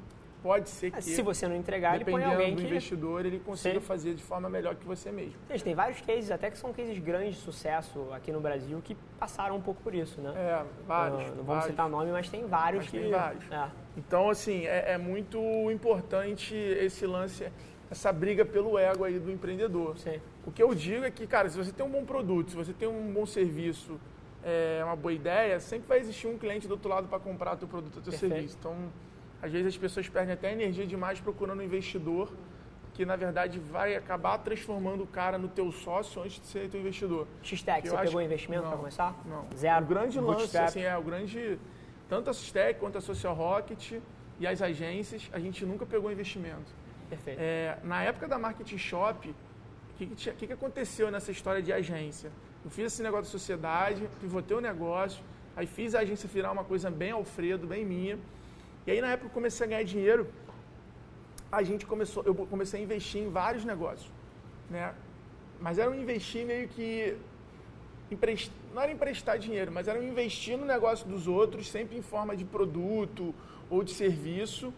pode 0.42 0.68
ser 0.68 0.90
que, 0.90 1.02
Se 1.02 1.22
você 1.22 1.46
não 1.46 1.54
entregar, 1.54 1.94
ele 1.94 2.04
põe 2.04 2.14
dependendo 2.14 2.40
alguém 2.40 2.54
do 2.54 2.62
que 2.62 2.68
investidor, 2.68 3.26
ele 3.26 3.38
consiga 3.40 3.80
Sim. 3.80 3.86
fazer 3.86 4.14
de 4.14 4.22
forma 4.22 4.48
melhor 4.48 4.74
que 4.74 4.86
você 4.86 5.10
mesmo. 5.10 5.34
Gente, 5.48 5.64
tem 5.64 5.74
vários 5.74 6.00
cases, 6.00 6.30
até 6.30 6.50
que 6.50 6.58
são 6.58 6.72
cases 6.72 6.98
grandes 6.98 7.36
de 7.36 7.40
sucesso 7.42 8.06
aqui 8.12 8.32
no 8.32 8.40
Brasil, 8.40 8.80
que 8.82 8.96
passaram 9.18 9.56
um 9.56 9.60
pouco 9.60 9.80
por 9.82 9.94
isso, 9.94 10.20
né? 10.20 10.32
É, 10.36 10.64
vários. 10.86 11.30
Ah, 11.30 11.34
não 11.36 11.44
vamos 11.44 11.64
citar 11.64 11.88
nome, 11.88 12.10
mas 12.10 12.28
tem 12.28 12.46
vários 12.46 12.84
Mas 12.84 12.90
que. 12.90 12.98
tem 13.00 13.10
vários. 13.10 13.50
É, 13.50 13.68
Então, 13.96 14.30
assim, 14.30 14.66
é, 14.66 14.92
é 14.92 14.98
muito 14.98 15.38
importante 15.70 16.54
esse 16.54 17.06
lance, 17.06 17.46
essa 17.90 18.12
briga 18.12 18.44
pelo 18.44 18.78
ego 18.78 19.04
aí 19.04 19.18
do 19.18 19.30
empreendedor. 19.30 19.98
sim. 19.98 20.20
O 20.46 20.50
que 20.50 20.62
eu 20.62 20.74
digo 20.74 21.04
é 21.04 21.10
que, 21.10 21.26
cara, 21.26 21.50
se 21.50 21.56
você 21.58 21.70
tem 21.70 21.84
um 21.84 21.90
bom 21.90 22.02
produto, 22.04 22.50
se 22.50 22.56
você 22.56 22.72
tem 22.72 22.88
um 22.88 23.12
bom 23.12 23.26
serviço, 23.26 24.00
é, 24.42 24.80
uma 24.82 24.96
boa 24.96 25.12
ideia, 25.12 25.60
sempre 25.60 25.86
vai 25.86 25.98
existir 25.98 26.26
um 26.26 26.38
cliente 26.38 26.66
do 26.66 26.72
outro 26.72 26.88
lado 26.88 27.08
para 27.08 27.18
comprar 27.18 27.56
teu 27.56 27.68
produto 27.68 27.96
ou 27.96 28.02
teu 28.02 28.10
Perfeito. 28.10 28.32
serviço. 28.32 28.56
Então, 28.58 28.74
às 29.42 29.50
vezes 29.50 29.68
as 29.68 29.76
pessoas 29.76 30.08
perdem 30.08 30.34
até 30.34 30.52
energia 30.52 30.86
demais 30.86 31.20
procurando 31.20 31.60
um 31.60 31.62
investidor 31.62 32.30
que, 32.94 33.04
na 33.06 33.16
verdade, 33.16 33.58
vai 33.58 33.94
acabar 33.96 34.36
transformando 34.38 35.04
o 35.04 35.06
cara 35.06 35.38
no 35.38 35.48
teu 35.48 35.70
sócio 35.72 36.22
antes 36.22 36.40
de 36.40 36.46
ser 36.46 36.68
teu 36.68 36.80
investidor. 36.80 37.26
X-Tech, 37.42 37.88
você 37.88 37.94
acho- 37.94 38.04
pegou 38.04 38.20
investimento 38.20 38.66
para 38.66 38.76
começar? 38.76 39.16
Não. 39.24 39.46
Zero. 39.56 39.84
O 39.84 39.88
grande 39.88 40.20
lance, 40.20 40.58
assim, 40.58 40.82
é 40.82 40.96
o 40.96 41.02
grande... 41.02 41.58
Tanto 42.08 42.28
a 42.28 42.32
Sustec 42.32 42.80
quanto 42.80 42.98
a 42.98 43.00
Social 43.00 43.34
Rocket 43.34 43.92
e 44.40 44.46
as 44.46 44.60
agências, 44.60 45.30
a 45.32 45.38
gente 45.38 45.64
nunca 45.64 45.86
pegou 45.86 46.10
investimento. 46.10 46.74
Perfeito. 47.08 47.38
É, 47.40 47.78
na 47.84 48.02
época 48.02 48.26
da 48.26 48.36
Marketing 48.38 48.78
Shop, 48.78 49.28
o 49.28 49.34
que, 49.96 50.06
que, 50.06 50.32
que 50.32 50.46
que 50.48 50.52
aconteceu 50.52 51.10
nessa 51.10 51.30
história 51.30 51.62
de 51.62 51.72
agência? 51.72 52.30
Eu 52.64 52.70
fiz 52.70 52.86
esse 52.86 53.02
negócio 53.02 53.26
de 53.26 53.30
sociedade, 53.30 54.08
pivotei 54.20 54.56
o 54.56 54.60
negócio, 54.60 55.22
aí 55.56 55.66
fiz 55.66 55.94
a 55.94 56.00
agência 56.00 56.28
virar 56.28 56.50
uma 56.50 56.64
coisa 56.64 56.90
bem 56.90 57.12
Alfredo, 57.12 57.66
bem 57.66 57.84
minha. 57.84 58.18
E 58.86 58.90
aí 58.90 59.00
na 59.00 59.08
época 59.08 59.28
que 59.28 59.32
eu 59.32 59.34
comecei 59.34 59.66
a 59.66 59.68
ganhar 59.68 59.82
dinheiro, 59.84 60.26
a 61.52 61.62
gente 61.62 61.84
começou, 61.86 62.22
eu 62.24 62.34
comecei 62.34 62.80
a 62.80 62.82
investir 62.82 63.20
em 63.22 63.28
vários 63.28 63.64
negócios, 63.64 64.10
né? 64.70 64.94
Mas 65.60 65.78
era 65.78 65.90
um 65.90 65.94
investir 65.94 66.46
meio 66.46 66.68
que 66.68 67.16
emprest- 68.10 68.52
não 68.74 68.82
era 68.82 68.92
emprestar 68.92 69.38
dinheiro, 69.38 69.70
mas 69.70 69.88
era 69.88 69.98
um 69.98 70.02
investir 70.02 70.56
no 70.56 70.64
negócio 70.64 71.06
dos 71.06 71.26
outros, 71.28 71.68
sempre 71.68 71.96
em 71.98 72.02
forma 72.02 72.36
de 72.36 72.44
produto 72.44 73.34
ou 73.68 73.82
de 73.82 73.92
serviço. 73.92 74.72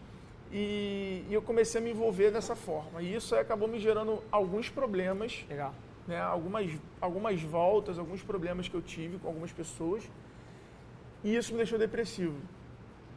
E, 0.51 1.23
e 1.29 1.33
eu 1.33 1.41
comecei 1.41 1.79
a 1.81 1.83
me 1.83 1.91
envolver 1.91 2.29
dessa 2.31 2.55
forma. 2.55 3.01
E 3.01 3.15
isso 3.15 3.33
aí 3.33 3.41
acabou 3.41 3.67
me 3.67 3.79
gerando 3.79 4.21
alguns 4.31 4.69
problemas, 4.69 5.43
Legal. 5.49 5.73
né? 6.07 6.19
algumas, 6.19 6.69
algumas 7.01 7.41
voltas, 7.41 7.97
alguns 7.97 8.21
problemas 8.21 8.67
que 8.67 8.75
eu 8.75 8.81
tive 8.81 9.17
com 9.17 9.27
algumas 9.27 9.51
pessoas. 9.51 10.03
E 11.23 11.35
isso 11.35 11.53
me 11.53 11.57
deixou 11.57 11.79
depressivo. 11.79 12.35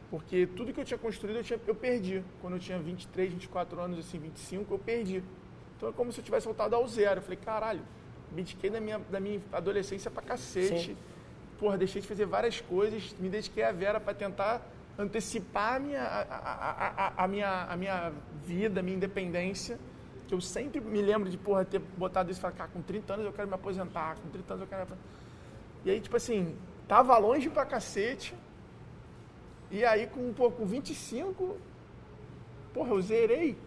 Porque 0.09 0.47
tudo 0.47 0.71
que 0.73 0.79
eu 0.79 0.85
tinha 0.85 0.97
construído 0.97 1.37
eu, 1.37 1.43
tinha, 1.43 1.59
eu 1.67 1.75
perdi. 1.75 2.23
Quando 2.41 2.53
eu 2.53 2.59
tinha 2.59 2.79
23, 2.79 3.33
24 3.33 3.79
anos, 3.81 3.99
assim, 3.99 4.17
25, 4.17 4.73
eu 4.73 4.79
perdi. 4.79 5.23
Então 5.75 5.89
é 5.89 5.91
como 5.91 6.11
se 6.11 6.19
eu 6.19 6.23
tivesse 6.23 6.45
voltado 6.45 6.75
ao 6.75 6.87
zero. 6.87 7.19
Eu 7.19 7.21
falei, 7.21 7.37
caralho, 7.37 7.81
me 8.31 8.37
dediquei 8.37 8.69
da 8.69 8.79
minha, 8.79 8.99
da 8.99 9.19
minha 9.19 9.41
adolescência 9.51 10.09
pra 10.09 10.21
cacete. 10.21 10.91
Sim. 10.91 10.97
porra, 11.59 11.77
deixei 11.77 12.01
de 12.01 12.07
fazer 12.07 12.25
várias 12.25 12.61
coisas, 12.61 13.15
me 13.19 13.29
dediquei 13.29 13.63
à 13.63 13.71
Vera 13.71 13.99
para 13.99 14.13
tentar 14.13 14.61
antecipar 14.97 15.75
a 15.75 15.79
minha, 15.79 16.01
a, 16.01 16.21
a, 16.21 17.07
a, 17.07 17.23
a, 17.23 17.27
minha, 17.27 17.63
a 17.63 17.75
minha 17.75 18.13
vida, 18.45 18.79
a 18.79 18.83
minha 18.83 18.95
independência. 18.95 19.77
Que 20.27 20.33
eu 20.33 20.41
sempre 20.41 20.81
me 20.81 21.01
lembro 21.01 21.29
de, 21.29 21.37
porra, 21.37 21.63
ter 21.63 21.79
botado 21.79 22.31
isso 22.31 22.39
e 22.39 22.41
falar, 22.41 22.53
cara, 22.53 22.69
com 22.69 22.81
30 22.81 23.13
anos 23.13 23.25
eu 23.25 23.33
quero 23.33 23.47
me 23.47 23.53
aposentar, 23.53 24.17
com 24.17 24.29
30 24.29 24.53
anos 24.53 24.61
eu 24.61 24.67
quero 24.67 24.81
me 24.81 24.83
aposentar. 24.83 25.09
E 25.85 25.91
aí, 25.91 26.01
tipo 26.01 26.17
assim, 26.17 26.57
tava 26.87 27.17
longe 27.17 27.49
pra 27.49 27.65
cacete. 27.65 28.35
E 29.69 29.83
aí, 29.83 30.07
com, 30.07 30.33
pô, 30.33 30.49
com 30.49 30.65
25, 30.65 31.57
porra, 32.73 32.89
eu 32.89 33.01
zerei. 33.01 33.57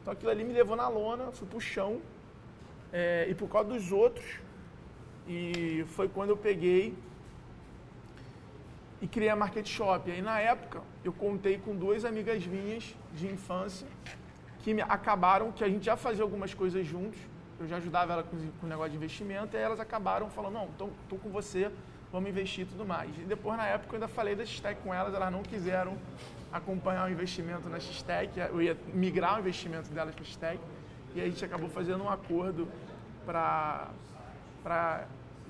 Então 0.00 0.12
aquilo 0.12 0.30
ali 0.30 0.44
me 0.44 0.52
levou 0.52 0.76
na 0.76 0.88
lona, 0.88 1.30
fui 1.32 1.46
pro 1.46 1.60
chão. 1.60 2.00
É, 2.92 3.26
e 3.28 3.34
por 3.34 3.48
causa 3.48 3.68
dos 3.68 3.92
outros. 3.92 4.40
E 5.28 5.84
foi 5.88 6.08
quando 6.08 6.30
eu 6.30 6.36
peguei 6.36 6.94
e 9.00 9.06
criei 9.06 9.28
a 9.28 9.36
Market 9.36 9.66
Shop. 9.66 10.10
Aí, 10.10 10.22
na 10.22 10.40
época, 10.40 10.82
eu 11.04 11.12
contei 11.12 11.58
com 11.58 11.76
duas 11.76 12.04
amigas 12.04 12.46
minhas 12.46 12.94
de 13.12 13.26
infância 13.26 13.86
que 14.60 14.74
me 14.74 14.82
acabaram, 14.82 15.52
que 15.52 15.62
a 15.62 15.68
gente 15.68 15.84
já 15.84 15.96
fazia 15.96 16.22
algumas 16.22 16.54
coisas 16.54 16.86
juntos. 16.86 17.18
Eu 17.58 17.66
já 17.68 17.76
ajudava 17.76 18.12
ela 18.12 18.22
com, 18.22 18.36
o 18.36 18.66
negócio 18.68 18.90
de 18.90 18.96
investimento. 18.96 19.56
E 19.56 19.60
elas 19.60 19.80
acabaram 19.80 20.28
falando, 20.28 20.54
não, 20.54 20.68
tô, 20.78 20.88
tô 21.08 21.16
com 21.16 21.30
você, 21.30 21.70
vamos 22.12 22.30
investir 22.30 22.64
e 22.64 22.66
tudo 22.66 22.84
mais. 22.84 23.10
E 23.18 23.22
depois, 23.22 23.56
na 23.56 23.66
época, 23.66 23.92
eu 23.92 23.94
ainda 23.96 24.08
falei 24.08 24.34
da 24.34 24.44
X-Tech 24.44 24.80
com 24.82 24.92
elas, 24.92 25.14
elas 25.14 25.32
não 25.32 25.42
quiseram 25.42 25.96
acompanhar 26.52 27.06
o 27.08 27.10
investimento 27.10 27.68
na 27.68 27.78
X-Tech, 27.78 28.32
eu 28.38 28.62
ia 28.62 28.76
migrar 28.92 29.36
o 29.36 29.40
investimento 29.40 29.88
delas 29.90 30.14
para 30.14 30.22
a 30.22 30.26
X-Tech. 30.26 30.60
E 31.14 31.20
a 31.20 31.24
gente 31.24 31.44
acabou 31.44 31.68
fazendo 31.68 32.04
um 32.04 32.10
acordo 32.10 32.68
para 33.24 33.88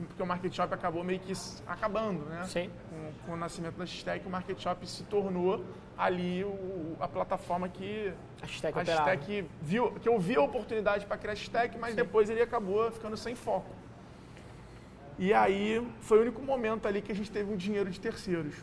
porque 0.09 0.23
o 0.23 0.27
Market 0.27 0.55
Shop 0.55 0.73
acabou 0.75 1.03
meio 1.03 1.19
que 1.21 1.33
acabando, 1.66 2.25
né? 2.27 2.45
Sim. 2.45 2.71
Com, 2.90 3.12
com 3.27 3.33
o 3.33 3.37
nascimento 3.37 3.77
da 3.77 3.87
X-Tech, 3.87 4.27
o 4.27 4.31
Market 4.31 4.61
Shop 4.61 4.87
se 4.87 5.03
tornou 5.05 5.64
ali 5.97 6.45
o, 6.45 6.97
a 7.01 7.09
plataforma 7.09 7.69
que 7.69 8.12
a 8.42 8.47
X-Tech, 8.47 8.79
a 8.79 8.85
viu, 9.62 9.92
que 9.92 10.09
eu 10.09 10.19
vi 10.19 10.37
a 10.37 10.42
oportunidade 10.42 11.07
para 11.07 11.16
criar 11.16 11.33
a 11.33 11.37
X-Tech, 11.37 11.79
mas 11.79 11.90
Sim. 11.90 11.97
depois 11.97 12.29
ele 12.29 12.42
acabou 12.42 12.90
ficando 12.92 13.16
sem 13.16 13.35
foco. 13.35 13.71
E 15.18 15.33
aí 15.33 15.87
foi 16.00 16.18
o 16.18 16.22
único 16.22 16.42
momento 16.42 16.87
ali 16.87 17.00
que 17.00 17.11
a 17.11 17.14
gente 17.14 17.31
teve 17.31 17.52
um 17.52 17.57
dinheiro 17.57 17.90
de 17.90 17.98
terceiros. 17.98 18.55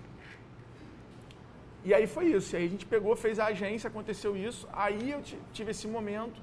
E 1.84 1.94
aí 1.94 2.08
foi 2.08 2.28
isso. 2.28 2.56
E 2.56 2.58
aí 2.58 2.66
a 2.66 2.70
gente 2.70 2.86
pegou, 2.86 3.16
fez 3.16 3.40
a 3.40 3.46
agência, 3.48 3.88
aconteceu 3.88 4.38
isso. 4.38 4.68
Aí 4.72 5.12
eu 5.12 5.22
tive 5.52 5.72
esse 5.72 5.88
momento. 5.88 6.40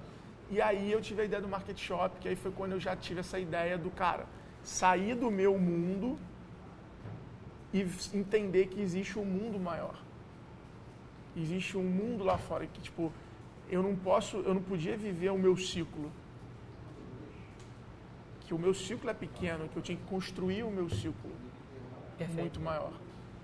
E 0.51 0.61
aí 0.61 0.91
eu 0.91 1.01
tive 1.01 1.23
a 1.23 1.25
ideia 1.25 1.41
do 1.41 1.49
Market 1.49 1.79
Shop, 1.79 2.19
que 2.21 2.29
aí 2.29 2.35
foi 2.35 2.51
quando 2.51 2.73
eu 2.73 2.81
já 2.81 2.97
tive 2.97 3.21
essa 3.21 3.39
ideia 3.39 3.79
do 3.79 3.91
cara 3.91 4.27
sair 4.63 5.15
do 5.15 5.31
meu 5.31 5.57
mundo 5.59 6.19
e 7.73 7.87
entender 8.13 8.67
que 8.67 8.81
existe 8.81 9.19
um 9.19 9.25
mundo 9.25 9.59
maior. 9.59 9.95
Existe 11.37 11.79
um 11.79 11.85
mundo 11.85 12.25
lá 12.25 12.37
fora 12.37 12.67
que 12.67 12.81
tipo 12.81 13.13
eu 13.69 13.83
não 13.83 13.95
posso, 13.95 14.39
eu 14.39 14.53
não 14.53 14.63
podia 14.63 14.97
viver 14.97 15.31
o 15.31 15.39
meu 15.39 15.57
ciclo. 15.57 16.11
Que 18.51 18.55
o 18.55 18.59
meu 18.59 18.75
ciclo 18.75 19.09
é 19.09 19.15
pequeno, 19.15 19.69
que 19.69 19.77
eu 19.77 19.83
tinha 19.83 19.97
que 19.97 20.03
construir 20.07 20.65
o 20.65 20.73
meu 20.73 20.91
ciclo 20.91 21.31
Perfeito. 22.19 22.41
muito 22.41 22.61
maior. 22.61 22.91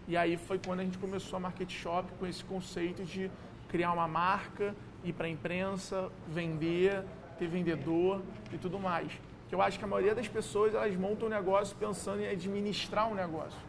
E 0.09 0.16
aí 0.16 0.37
foi 0.37 0.59
quando 0.59 0.81
a 0.81 0.83
gente 0.83 0.99
começou 0.99 1.37
a 1.37 1.40
Market 1.40 1.71
Shop 1.71 2.11
com 2.19 2.27
esse 2.27 2.42
conceito 2.42 3.05
de 3.05 3.31
criar 3.69 3.92
uma 3.92 4.09
marca, 4.09 4.75
ir 5.05 5.12
para 5.12 5.29
a 5.29 5.31
imprensa, 5.31 6.11
vender, 6.27 7.05
ter 7.38 7.47
vendedor 7.47 8.21
e 8.53 8.59
tudo 8.59 8.81
mais 8.81 9.12
que 9.49 9.55
eu 9.55 9.62
acho 9.62 9.79
que 9.79 9.85
a 9.85 9.88
maioria 9.88 10.12
das 10.12 10.27
pessoas 10.27 10.75
elas 10.75 10.97
montam 10.97 11.29
um 11.29 11.31
negócio 11.31 11.77
pensando 11.77 12.21
em 12.21 12.27
administrar 12.27 13.09
um 13.09 13.14
negócio. 13.14 13.61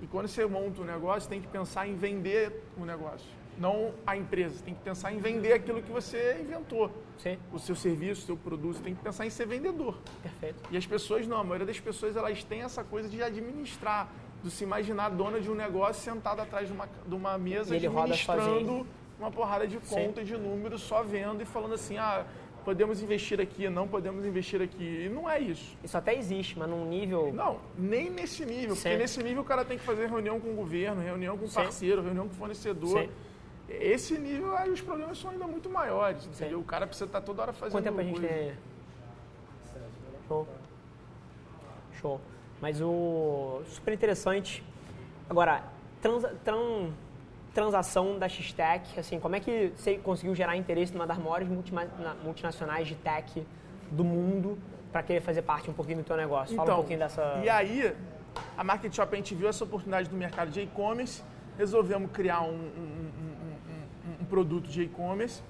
E 0.00 0.06
quando 0.06 0.28
você 0.28 0.46
monta 0.46 0.80
um 0.82 0.84
negócio, 0.84 1.28
tem 1.28 1.40
que 1.40 1.48
pensar 1.48 1.88
em 1.88 1.96
vender 1.96 2.62
o 2.76 2.82
um 2.82 2.84
negócio, 2.84 3.28
não 3.60 3.92
a 4.06 4.16
empresa. 4.16 4.56
Você 4.56 4.64
tem 4.64 4.74
que 4.74 4.80
pensar 4.80 5.12
em 5.12 5.18
vender 5.18 5.52
aquilo 5.52 5.82
que 5.82 5.92
você 5.92 6.38
inventou. 6.40 6.90
Sim. 7.18 7.38
O 7.52 7.58
seu 7.58 7.76
serviço, 7.76 8.22
o 8.22 8.26
seu 8.26 8.36
produto, 8.36 8.78
você 8.78 8.82
tem 8.82 8.94
que 8.94 9.02
pensar 9.02 9.26
em 9.26 9.30
ser 9.30 9.46
vendedor. 9.46 9.98
Perfeito. 10.22 10.62
E 10.70 10.76
as 10.76 10.86
pessoas 10.86 11.26
não, 11.26 11.38
a 11.38 11.44
maioria 11.44 11.66
das 11.66 11.78
pessoas 11.78 12.16
elas 12.16 12.42
têm 12.42 12.62
essa 12.62 12.82
coisa 12.82 13.08
de 13.08 13.22
administrar, 13.22 14.10
de 14.42 14.50
se 14.50 14.64
imaginar 14.64 15.10
dona 15.10 15.38
de 15.38 15.50
um 15.50 15.54
negócio 15.54 16.02
sentada 16.02 16.42
atrás 16.42 16.66
de 16.66 16.72
uma, 16.72 16.88
de 17.06 17.14
uma 17.14 17.36
mesa 17.36 17.76
administrando 17.76 18.86
uma 19.18 19.30
porrada 19.30 19.66
de 19.66 19.76
conta, 19.78 20.24
de 20.24 20.34
números, 20.34 20.80
só 20.80 21.02
vendo 21.02 21.42
e 21.42 21.44
falando 21.44 21.74
assim, 21.74 21.98
ah, 21.98 22.24
podemos 22.64 23.02
investir 23.02 23.38
aqui, 23.38 23.68
não 23.68 23.86
podemos 23.86 24.24
investir 24.24 24.62
aqui. 24.62 25.04
E 25.04 25.08
não 25.10 25.28
é 25.28 25.38
isso. 25.38 25.76
Isso 25.84 25.98
até 25.98 26.16
existe, 26.16 26.58
mas 26.58 26.70
num 26.70 26.86
nível. 26.86 27.30
Não, 27.30 27.58
nem 27.76 28.08
nesse 28.08 28.46
nível. 28.46 28.74
Sim. 28.74 28.82
Porque 28.82 28.96
nesse 28.96 29.22
nível 29.22 29.42
o 29.42 29.44
cara 29.44 29.62
tem 29.62 29.76
que 29.76 29.84
fazer 29.84 30.08
reunião 30.08 30.40
com 30.40 30.50
o 30.52 30.54
governo, 30.54 31.02
reunião 31.02 31.36
com 31.36 31.44
o 31.44 31.50
parceiro, 31.50 32.00
reunião 32.00 32.26
com 32.26 32.34
o 32.34 32.36
fornecedor. 32.36 33.02
Sim. 33.02 33.10
Esse 33.70 34.18
nível 34.18 34.56
aí 34.56 34.70
os 34.70 34.80
problemas 34.80 35.18
são 35.18 35.30
ainda 35.30 35.46
muito 35.46 35.70
maiores, 35.70 36.26
entendeu? 36.26 36.58
Sim. 36.58 36.64
O 36.64 36.66
cara 36.66 36.86
precisa 36.86 37.06
estar 37.06 37.20
toda 37.20 37.42
hora 37.42 37.52
fazendo. 37.52 37.72
Quanto 37.72 37.84
tempo 37.84 38.00
a 38.00 38.04
gente 38.04 38.20
tem? 38.20 38.52
Show. 40.26 40.48
Show. 42.00 42.20
Mas 42.60 42.80
o. 42.80 43.62
Super 43.66 43.94
interessante. 43.94 44.64
Agora, 45.28 45.62
trans, 46.02 46.24
trans, 46.44 46.92
transação 47.54 48.18
da 48.18 48.28
X-Tech? 48.28 48.98
Assim, 48.98 49.20
como 49.20 49.36
é 49.36 49.40
que 49.40 49.72
você 49.76 49.96
conseguiu 49.98 50.34
gerar 50.34 50.56
interesse 50.56 50.92
numa 50.92 51.06
das 51.06 51.18
maiores 51.18 51.48
multinacionais 52.24 52.88
de 52.88 52.94
tech 52.96 53.46
do 53.90 54.04
mundo 54.04 54.58
para 54.92 55.02
querer 55.02 55.20
fazer 55.20 55.42
parte 55.42 55.70
um 55.70 55.72
pouquinho 55.72 55.98
do 55.98 56.04
teu 56.04 56.16
negócio? 56.16 56.54
Fala 56.56 56.66
então, 56.66 56.74
um 56.74 56.78
pouquinho 56.80 56.98
dessa... 56.98 57.40
E 57.44 57.48
aí, 57.48 57.94
a 58.56 58.64
Market 58.64 58.94
Shop, 58.94 59.12
a 59.12 59.16
gente 59.16 59.34
viu 59.34 59.48
essa 59.48 59.64
oportunidade 59.64 60.08
do 60.08 60.16
mercado 60.16 60.50
de 60.50 60.60
e-commerce, 60.60 61.22
resolvemos 61.56 62.10
criar 62.12 62.42
um, 62.42 62.52
um, 62.52 63.10
um, 63.20 63.29
produto 64.30 64.68
de 64.68 64.82
e-commerce. 64.82 65.42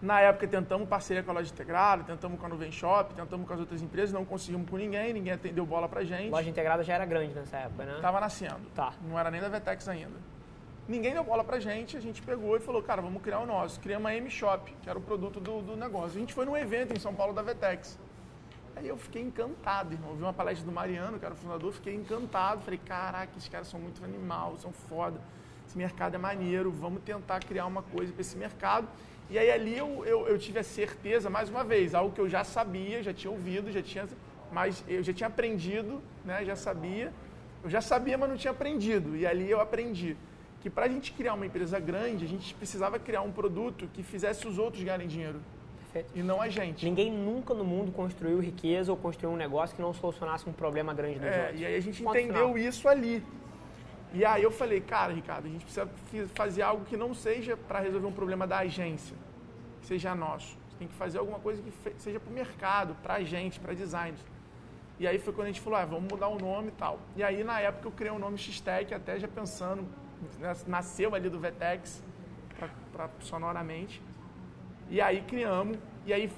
Na 0.00 0.20
época, 0.20 0.48
tentamos 0.48 0.88
parceria 0.88 1.22
com 1.22 1.30
a 1.30 1.34
Loja 1.34 1.52
Integrada, 1.52 2.02
tentamos 2.02 2.40
com 2.40 2.46
a 2.46 2.48
Nuvem 2.48 2.72
Shop, 2.72 3.14
tentamos 3.14 3.46
com 3.46 3.54
as 3.54 3.60
outras 3.60 3.82
empresas, 3.82 4.12
não 4.12 4.24
conseguimos 4.24 4.68
com 4.68 4.76
ninguém, 4.76 5.12
ninguém 5.12 5.32
atendeu 5.32 5.64
bola 5.64 5.88
pra 5.88 6.02
gente. 6.02 6.30
Loja 6.30 6.50
Integrada 6.50 6.82
já 6.82 6.94
era 6.94 7.04
grande 7.04 7.34
nessa 7.34 7.56
época, 7.58 7.84
né? 7.84 7.98
Tava 8.00 8.18
nascendo. 8.18 8.62
Tá. 8.74 8.94
Não 9.08 9.18
era 9.18 9.30
nem 9.30 9.40
da 9.40 9.48
Vetex 9.48 9.88
ainda. 9.88 10.16
Ninguém 10.88 11.12
deu 11.12 11.22
bola 11.22 11.44
pra 11.44 11.60
gente, 11.60 11.96
a 11.96 12.00
gente 12.00 12.20
pegou 12.20 12.56
e 12.56 12.60
falou, 12.60 12.82
cara, 12.82 13.00
vamos 13.00 13.22
criar 13.22 13.38
o 13.38 13.46
nosso. 13.46 13.78
Criamos 13.78 14.10
a 14.10 14.16
M-Shop, 14.16 14.74
que 14.82 14.90
era 14.90 14.98
o 14.98 15.02
produto 15.02 15.38
do, 15.38 15.62
do 15.62 15.76
negócio. 15.76 16.16
A 16.16 16.20
gente 16.20 16.34
foi 16.34 16.44
num 16.44 16.56
evento 16.56 16.92
em 16.92 16.98
São 16.98 17.14
Paulo 17.14 17.32
da 17.32 17.42
Vetex. 17.42 17.96
Aí 18.74 18.88
eu 18.88 18.96
fiquei 18.96 19.22
encantado, 19.22 19.92
irmão. 19.92 20.16
Vi 20.16 20.22
uma 20.22 20.32
palestra 20.32 20.66
do 20.66 20.72
Mariano, 20.72 21.18
que 21.20 21.24
era 21.24 21.34
o 21.34 21.36
fundador, 21.36 21.72
fiquei 21.72 21.94
encantado. 21.94 22.62
Falei, 22.62 22.80
caraca, 22.84 23.30
esses 23.36 23.48
caras 23.48 23.68
são 23.68 23.78
muito 23.78 24.04
animal, 24.04 24.56
são 24.58 24.72
foda. 24.72 25.20
Esse 25.72 25.78
mercado 25.78 26.14
é 26.14 26.18
maneiro, 26.18 26.70
vamos 26.70 27.02
tentar 27.02 27.40
criar 27.40 27.64
uma 27.64 27.80
coisa 27.82 28.12
para 28.12 28.20
esse 28.20 28.36
mercado. 28.36 28.86
E 29.30 29.38
aí 29.38 29.50
ali 29.50 29.78
eu, 29.78 30.04
eu, 30.04 30.28
eu, 30.28 30.38
tive 30.38 30.58
a 30.58 30.62
certeza, 30.62 31.30
mais 31.30 31.48
uma 31.48 31.64
vez, 31.64 31.94
algo 31.94 32.14
que 32.14 32.20
eu 32.20 32.28
já 32.28 32.44
sabia, 32.44 33.02
já 33.02 33.14
tinha 33.14 33.30
ouvido, 33.30 33.72
já 33.72 33.80
tinha, 33.80 34.06
mas 34.52 34.84
eu 34.86 35.02
já 35.02 35.14
tinha 35.14 35.28
aprendido, 35.28 36.02
né? 36.26 36.44
Já 36.44 36.56
sabia. 36.56 37.10
Eu 37.64 37.70
já 37.70 37.80
sabia, 37.80 38.18
mas 38.18 38.28
não 38.28 38.36
tinha 38.36 38.50
aprendido. 38.50 39.16
E 39.16 39.26
ali 39.26 39.50
eu 39.50 39.62
aprendi 39.62 40.14
que 40.60 40.68
para 40.68 40.84
a 40.84 40.88
gente 40.90 41.10
criar 41.12 41.32
uma 41.32 41.46
empresa 41.46 41.80
grande, 41.80 42.22
a 42.26 42.28
gente 42.28 42.52
precisava 42.52 42.98
criar 42.98 43.22
um 43.22 43.32
produto 43.32 43.88
que 43.94 44.02
fizesse 44.02 44.46
os 44.46 44.58
outros 44.58 44.82
ganharem 44.84 45.08
dinheiro. 45.08 45.40
Perfeito. 45.90 46.10
E 46.14 46.22
não 46.22 46.38
a 46.42 46.50
gente. 46.50 46.84
Ninguém 46.84 47.10
nunca 47.10 47.54
no 47.54 47.64
mundo 47.64 47.92
construiu 47.92 48.40
riqueza 48.40 48.92
ou 48.92 48.98
construiu 48.98 49.32
um 49.32 49.38
negócio 49.38 49.74
que 49.74 49.80
não 49.80 49.94
solucionasse 49.94 50.46
um 50.46 50.52
problema 50.52 50.92
grande 50.92 51.18
dos 51.18 51.28
é, 51.28 51.40
outros. 51.40 51.60
E 51.62 51.64
aí 51.64 51.76
a 51.76 51.80
gente 51.80 52.02
Ponto 52.02 52.18
entendeu 52.18 52.48
final. 52.48 52.58
isso 52.58 52.86
ali. 52.86 53.24
E 54.14 54.24
aí 54.24 54.42
eu 54.42 54.50
falei, 54.50 54.80
cara, 54.80 55.12
Ricardo, 55.12 55.46
a 55.46 55.48
gente 55.48 55.64
precisa 55.64 55.88
fazer 56.34 56.62
algo 56.62 56.84
que 56.84 56.96
não 56.96 57.14
seja 57.14 57.56
para 57.56 57.80
resolver 57.80 58.06
um 58.06 58.12
problema 58.12 58.46
da 58.46 58.58
agência, 58.58 59.16
que 59.80 59.86
seja 59.86 60.14
nosso. 60.14 60.56
Você 60.68 60.76
tem 60.78 60.88
que 60.88 60.94
fazer 60.94 61.18
alguma 61.18 61.38
coisa 61.38 61.62
que 61.62 61.72
seja 61.98 62.20
para 62.20 62.30
o 62.30 62.32
mercado, 62.32 62.94
para 63.02 63.14
a 63.14 63.22
gente, 63.22 63.58
para 63.58 63.72
designers. 63.72 64.20
E 64.98 65.06
aí 65.06 65.18
foi 65.18 65.32
quando 65.32 65.46
a 65.46 65.50
gente 65.50 65.60
falou, 65.60 65.78
ah, 65.78 65.84
vamos 65.84 66.12
mudar 66.12 66.28
o 66.28 66.38
nome 66.38 66.68
e 66.68 66.72
tal. 66.72 66.98
E 67.16 67.22
aí 67.22 67.42
na 67.42 67.58
época 67.60 67.88
eu 67.88 67.92
criei 67.92 68.12
o 68.12 68.18
nome 68.18 68.36
X-Tech, 68.36 68.92
até 68.92 69.18
já 69.18 69.28
pensando 69.28 69.86
nasceu 70.66 71.14
ali 71.14 71.28
do 71.28 71.38
Vetex 71.38 72.02
para 72.92 73.08
sonoramente. 73.20 74.00
E 74.88 75.00
aí 75.00 75.22
criamos, 75.22 75.78
e 76.04 76.12
aí 76.12 76.30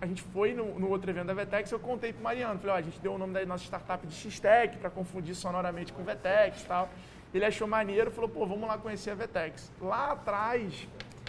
a 0.00 0.06
gente 0.06 0.22
foi 0.22 0.54
no, 0.54 0.78
no 0.78 0.88
outro 0.88 1.10
evento 1.10 1.26
da 1.26 1.34
Vetex, 1.34 1.70
eu 1.70 1.78
contei 1.78 2.12
pro 2.12 2.22
Mariano, 2.22 2.58
falei, 2.58 2.74
ó, 2.74 2.78
a 2.78 2.82
gente 2.82 3.00
deu 3.00 3.14
o 3.14 3.18
nome 3.18 3.34
da 3.34 3.44
nossa 3.44 3.64
startup 3.64 4.06
de 4.06 4.14
X-Tech 4.14 4.76
para 4.78 4.90
confundir 4.90 5.34
sonoramente 5.34 5.92
com 5.92 6.02
Vetex 6.02 6.62
e 6.62 6.66
tal. 6.66 6.88
Ele 7.34 7.44
achou 7.44 7.66
maneiro, 7.66 8.10
falou, 8.10 8.28
pô, 8.28 8.46
vamos 8.46 8.66
lá 8.68 8.78
conhecer 8.78 9.10
a 9.10 9.14
Vetex. 9.14 9.72
Lá 9.80 10.12
atrás, 10.12 10.88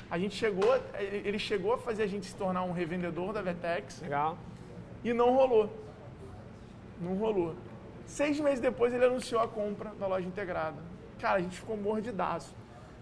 a 0.10 0.17
gente 0.17 0.36
chegou, 0.36 0.79
ele 0.99 1.39
chegou 1.39 1.73
a 1.73 1.77
fazer 1.77 2.03
a 2.03 2.08
gente 2.08 2.25
se 2.25 2.36
tornar 2.36 2.63
um 2.63 2.71
revendedor 2.71 3.34
da 3.34 3.41
Vetex. 3.41 4.01
Legal. 4.01 4.38
E 5.03 5.13
não 5.13 5.34
rolou. 5.34 5.69
Não 7.01 7.15
rolou. 7.15 7.55
Seis 8.05 8.39
meses 8.39 8.60
depois 8.60 8.93
ele 8.93 9.05
anunciou 9.05 9.41
a 9.41 9.47
compra 9.47 9.91
da 9.99 10.08
loja 10.08 10.27
integrada 10.27 10.89
cara, 11.19 11.38
a 11.38 11.41
gente 11.41 11.58
ficou 11.58 11.77
mordidaço. 11.77 12.55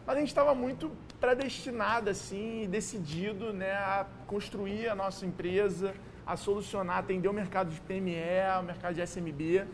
Mas 0.05 0.17
a 0.17 0.19
gente 0.19 0.29
estava 0.29 0.53
muito 0.55 0.91
predestinado, 1.19 2.09
assim, 2.09 2.67
decidido 2.69 3.51
né, 3.51 3.71
a 3.71 4.05
construir 4.27 4.87
a 4.89 4.95
nossa 4.95 5.25
empresa, 5.25 5.93
a 6.25 6.35
solucionar, 6.35 6.97
atender 6.97 7.27
o 7.27 7.33
mercado 7.33 7.71
de 7.71 7.79
PME, 7.81 8.15
o 8.59 8.63
mercado 8.63 8.93
de 8.95 9.01
SMB. 9.01 9.65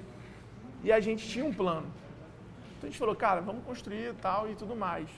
E 0.83 0.91
a 0.91 0.99
gente 0.99 1.27
tinha 1.27 1.43
um 1.43 1.53
plano. 1.53 1.87
Então 2.77 2.87
a 2.87 2.91
gente 2.91 2.97
falou, 2.97 3.15
cara, 3.15 3.41
vamos 3.41 3.63
construir 3.65 4.13
tal 4.15 4.49
e 4.49 4.55
tudo 4.55 4.75
mais. 4.75 5.09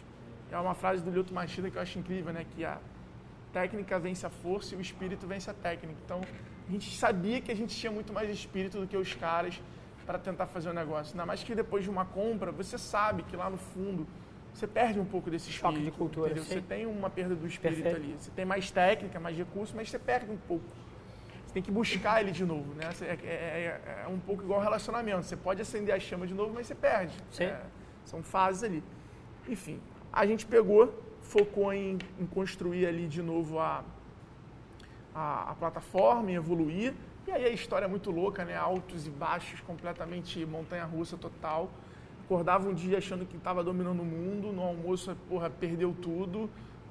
É 0.52 0.58
uma 0.58 0.76
frase 0.76 1.04
do 1.04 1.10
Lyoto 1.10 1.34
Machida 1.34 1.70
que 1.70 1.78
eu 1.78 1.82
acho 1.82 1.98
incrível, 2.00 2.32
né? 2.32 2.46
Que 2.56 2.64
a 2.64 2.78
técnica 3.52 3.98
vence 4.00 4.26
a 4.26 4.30
força 4.30 4.76
e 4.76 4.78
o 4.78 4.82
espírito 4.82 5.26
vence 5.28 5.50
a 5.50 5.54
técnica. 5.54 5.98
Então 6.06 6.22
a 6.68 6.72
gente 6.72 6.96
sabia 6.96 7.42
que 7.42 7.52
a 7.52 7.56
gente 7.56 7.76
tinha 7.76 7.92
muito 7.92 8.14
mais 8.14 8.30
espírito 8.30 8.80
do 8.80 8.88
que 8.88 8.98
os 8.98 9.14
caras 9.14 9.60
para 10.06 10.20
tentar 10.20 10.46
fazer 10.46 10.70
o 10.70 10.74
negócio. 10.74 11.14
Ainda 11.14 11.26
mais 11.26 11.44
que 11.44 11.56
depois 11.56 11.84
de 11.84 11.90
uma 11.90 12.06
compra, 12.06 12.52
você 12.52 12.78
sabe 12.78 13.24
que 13.24 13.36
lá 13.36 13.50
no 13.50 13.58
fundo 13.58 14.08
você 14.56 14.68
perde 14.68 14.98
um 14.98 15.06
pouco 15.06 15.30
desse 15.30 15.50
espírito. 15.50 15.76
Choque 15.76 15.84
de 15.84 15.92
cultura. 15.92 16.32
Entendeu? 16.32 16.46
Você 16.46 16.62
tem 16.62 16.86
uma 16.86 17.10
perda 17.10 17.36
do 17.36 17.46
espírito 17.46 17.84
Perfeito. 17.84 18.06
ali. 18.06 18.16
Você 18.18 18.32
tem 18.32 18.46
mais 18.46 18.72
técnica, 18.72 19.20
mais 19.20 19.38
recurso, 19.38 19.76
mas 19.76 19.90
você 19.90 20.00
perde 20.00 20.32
um 20.32 20.38
pouco. 20.38 20.64
Você 21.46 21.54
tem 21.56 21.62
que 21.62 21.72
buscar 21.72 22.22
ele 22.22 22.32
de 22.32 22.46
novo. 22.46 22.74
Né? 22.74 22.90
É, 23.02 23.06
é, 23.06 23.28
é, 23.28 24.04
é 24.06 24.08
um 24.08 24.18
pouco 24.18 24.44
igual 24.44 24.62
relacionamento. 24.62 25.24
Você 25.24 25.36
pode 25.36 25.62
acender 25.62 25.94
a 25.94 26.00
chama 26.00 26.26
de 26.26 26.34
novo, 26.34 26.54
mas 26.54 26.68
você 26.68 26.76
perde. 26.76 27.14
É, 27.38 27.60
são 28.06 28.24
fases 28.24 28.64
ali. 28.64 28.82
Enfim, 29.46 29.82
a 30.12 30.26
gente 30.26 30.46
pegou, 30.46 31.04
focou 31.22 31.74
em, 31.74 31.98
em 32.18 32.26
construir 32.26 32.86
ali 32.86 33.08
de 33.10 33.22
novo 33.22 33.60
a, 33.60 33.84
a, 35.14 35.52
a 35.52 35.56
plataforma, 35.56 36.32
em 36.32 36.36
evoluir. 36.36 36.94
E 37.28 37.32
aí 37.32 37.44
a 37.44 37.50
história 37.50 37.84
é 37.84 37.90
muito 37.90 38.10
louca, 38.10 38.46
né? 38.46 38.56
Altos 38.56 39.06
e 39.06 39.10
baixos, 39.10 39.60
completamente 39.60 40.46
montanha-russa 40.46 41.18
total. 41.18 41.70
Acordava 42.26 42.68
um 42.68 42.74
dia 42.74 42.98
achando 42.98 43.26
que 43.26 43.38
estava 43.38 43.64
dominando 43.64 44.02
o 44.02 44.06
mundo, 44.06 44.52
no 44.52 44.64
almoço, 44.64 45.16
porra, 45.30 45.50
perdeu 45.50 45.96
tudo. 46.02 46.50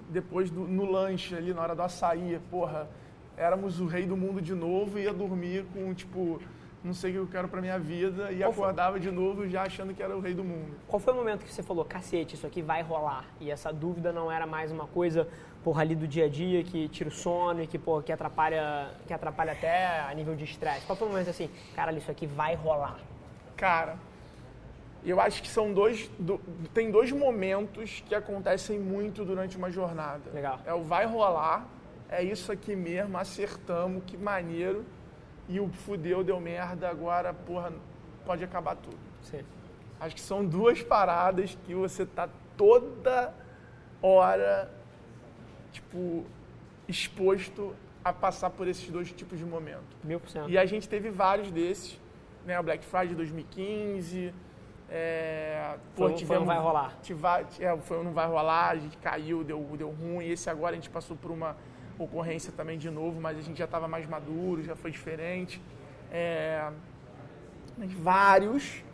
Depois, 0.09 0.49
do, 0.49 0.61
no 0.61 0.91
lanche, 0.91 1.35
ali 1.35 1.53
na 1.53 1.61
hora 1.61 1.75
do 1.75 1.83
açaí, 1.83 2.41
porra, 2.51 2.89
éramos 3.37 3.81
o 3.81 3.87
rei 3.87 4.07
do 4.07 4.17
mundo 4.17 4.41
de 4.41 4.55
novo 4.55 4.99
e 4.99 5.03
ia 5.03 5.13
dormir 5.13 5.65
com, 5.73 5.93
tipo, 5.93 6.41
não 6.85 6.93
sei 6.95 7.11
o 7.11 7.15
que 7.15 7.19
eu 7.19 7.27
quero 7.27 7.49
para 7.49 7.61
minha 7.61 7.79
vida 7.79 8.31
e 8.31 8.39
Qual 8.39 8.53
acordava 8.53 8.93
foi? 8.93 9.01
de 9.01 9.11
novo 9.11 9.49
já 9.49 9.63
achando 9.63 9.93
que 9.93 10.03
era 10.03 10.17
o 10.17 10.21
rei 10.21 10.35
do 10.35 10.45
mundo. 10.45 10.77
Qual 10.87 11.01
foi 11.01 11.13
o 11.13 11.17
momento 11.17 11.45
que 11.45 11.53
você 11.53 11.63
falou, 11.65 11.85
cacete, 11.85 12.37
isso 12.37 12.47
aqui 12.47 12.63
vai 12.63 12.83
rolar? 12.83 13.25
E 13.41 13.51
essa 13.51 13.73
dúvida 13.73 14.13
não 14.13 14.31
era 14.31 14.47
mais 14.47 14.71
uma 14.71 14.87
coisa, 14.87 15.27
porra, 15.65 15.81
ali 15.83 15.97
do 15.97 16.07
dia 16.07 16.27
a 16.27 16.29
dia 16.29 16.63
que 16.63 16.87
tira 16.89 17.09
o 17.09 17.13
sono 17.13 17.61
e 17.63 17.67
que, 17.67 17.79
porra, 17.79 18.03
que 18.05 18.13
atrapalha, 18.13 18.91
que 19.07 19.13
atrapalha 19.13 19.53
até 19.53 20.01
a 20.03 20.15
nível 20.15 20.37
de 20.37 20.45
estresse? 20.45 20.87
Qual 20.87 20.95
foi 20.95 21.09
o 21.09 21.11
momento 21.11 21.31
assim, 21.31 21.51
cara, 21.75 21.91
isso 21.93 22.11
aqui 22.11 22.27
vai 22.27 22.55
rolar? 22.55 22.99
Cara, 23.57 23.97
eu 25.11 25.21
acho 25.21 25.43
que 25.43 25.49
são 25.49 25.73
dois, 25.73 26.11
do, 26.19 26.41
tem 26.73 26.91
dois 26.91 27.13
momentos 27.13 28.03
que 28.07 28.15
acontecem 28.15 28.79
muito 28.79 29.25
durante 29.25 29.57
uma 29.57 29.71
jornada. 29.71 30.31
Legal. 30.33 30.61
É 30.65 30.73
o 30.73 30.83
vai 30.83 31.07
rolar, 31.07 31.67
é 32.09 32.23
isso 32.23 32.51
aqui 32.51 32.75
mesmo, 32.75 33.19
acertamos, 33.19 34.03
que 34.07 34.17
maneiro 34.17 34.85
e 35.49 35.61
o 35.61 35.69
fudeu, 35.69 36.25
deu 36.25 36.41
merda, 36.41 36.89
agora, 36.89 37.35
porra, 37.35 37.73
pode 38.25 38.43
acabar 38.43 38.77
tudo. 38.77 38.97
Sim. 39.23 39.43
Acho 40.01 40.15
que 40.15 40.21
são 40.21 40.45
duas 40.45 40.83
paradas 40.83 41.57
que 41.67 41.75
você 41.75 42.07
tá 42.07 42.29
toda 42.57 43.35
hora, 44.01 44.71
tipo, 45.73 46.25
exposto 46.89 47.75
a 48.03 48.13
passar 48.13 48.51
por 48.51 48.69
esses 48.69 48.89
dois 48.91 49.11
tipos 49.13 49.39
de 49.39 49.45
momento. 49.45 49.85
Mil 50.03 50.21
por 50.21 50.29
cento. 50.29 50.51
E 50.51 50.59
a 50.59 50.67
gente 50.67 50.89
teve 50.89 51.11
vários 51.11 51.51
desses, 51.51 51.99
né? 52.45 52.59
O 52.59 52.63
Black 52.63 52.85
Friday 52.85 53.15
2015, 53.15 54.35
é, 54.97 55.77
pô, 55.97 56.07
foi, 56.07 56.15
tivemos, 56.15 56.29
foi 56.29 56.39
não 56.39 56.47
vai 56.47 56.59
rolar. 56.59 56.97
Tiva, 57.03 57.45
é, 57.59 57.77
foi 57.79 58.05
não 58.05 58.13
vai 58.13 58.29
rolar, 58.29 58.69
a 58.69 58.77
gente 58.77 58.97
caiu, 58.99 59.43
deu, 59.43 59.61
deu 59.77 59.91
ruim. 59.91 60.25
Esse 60.25 60.49
agora 60.49 60.71
a 60.71 60.75
gente 60.77 60.89
passou 60.89 61.17
por 61.17 61.33
uma 61.33 61.57
ocorrência 61.99 62.53
também 62.53 62.79
de 62.79 62.89
novo, 62.89 63.21
mas 63.21 63.37
a 63.37 63.41
gente 63.41 63.59
já 63.59 63.65
estava 63.65 63.89
mais 63.89 64.07
maduro, 64.07 64.63
já 64.63 64.77
foi 64.77 64.93
diferente. 64.93 65.61
É, 66.13 66.71
vários 67.99 68.85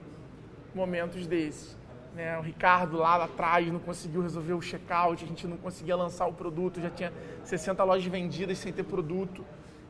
momentos 0.74 1.26
desses. 1.26 1.76
Né? 2.14 2.38
O 2.38 2.40
Ricardo 2.40 2.96
lá, 2.96 3.22
atrás 3.22 3.70
não 3.70 3.78
conseguiu 3.78 4.22
resolver 4.22 4.54
o 4.54 4.60
check-out, 4.60 5.22
a 5.22 5.28
gente 5.28 5.46
não 5.46 5.58
conseguia 5.58 5.96
lançar 5.96 6.26
o 6.26 6.32
produto, 6.32 6.80
já 6.80 6.88
tinha 6.88 7.12
60 7.44 7.84
lojas 7.84 8.06
vendidas 8.06 8.56
sem 8.56 8.72
ter 8.72 8.84
produto. 8.84 9.44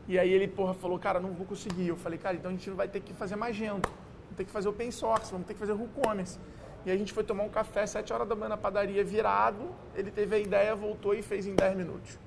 E 0.08 0.18
aí 0.18 0.32
ele 0.32 0.48
porra, 0.48 0.74
falou, 0.74 0.98
cara, 0.98 1.20
não 1.20 1.30
vou 1.30 1.46
conseguir. 1.46 1.86
Eu 1.86 1.96
falei, 1.96 2.18
cara, 2.18 2.34
então 2.34 2.50
a 2.50 2.54
gente 2.54 2.68
vai 2.70 2.88
ter 2.88 2.98
que 2.98 3.14
fazer 3.14 3.36
Magento, 3.36 3.88
vamos 3.88 4.09
ter 4.40 4.44
que 4.46 4.50
fazer 4.50 4.68
open 4.68 4.90
source, 4.90 5.30
vamos 5.30 5.46
ter 5.46 5.52
que 5.52 5.60
fazer 5.60 5.72
WooCommerce. 5.72 6.38
E 6.86 6.90
a 6.90 6.96
gente 6.96 7.12
foi 7.12 7.22
tomar 7.22 7.44
um 7.44 7.50
café 7.50 7.86
7 7.86 8.10
horas 8.12 8.26
da 8.26 8.34
manhã 8.34 8.48
na 8.48 8.56
padaria 8.56 9.04
virado, 9.04 9.68
ele 9.94 10.10
teve 10.10 10.34
a 10.34 10.38
ideia, 10.38 10.74
voltou 10.74 11.14
e 11.14 11.20
fez 11.22 11.46
em 11.46 11.54
10 11.54 11.76
minutos. 11.76 12.18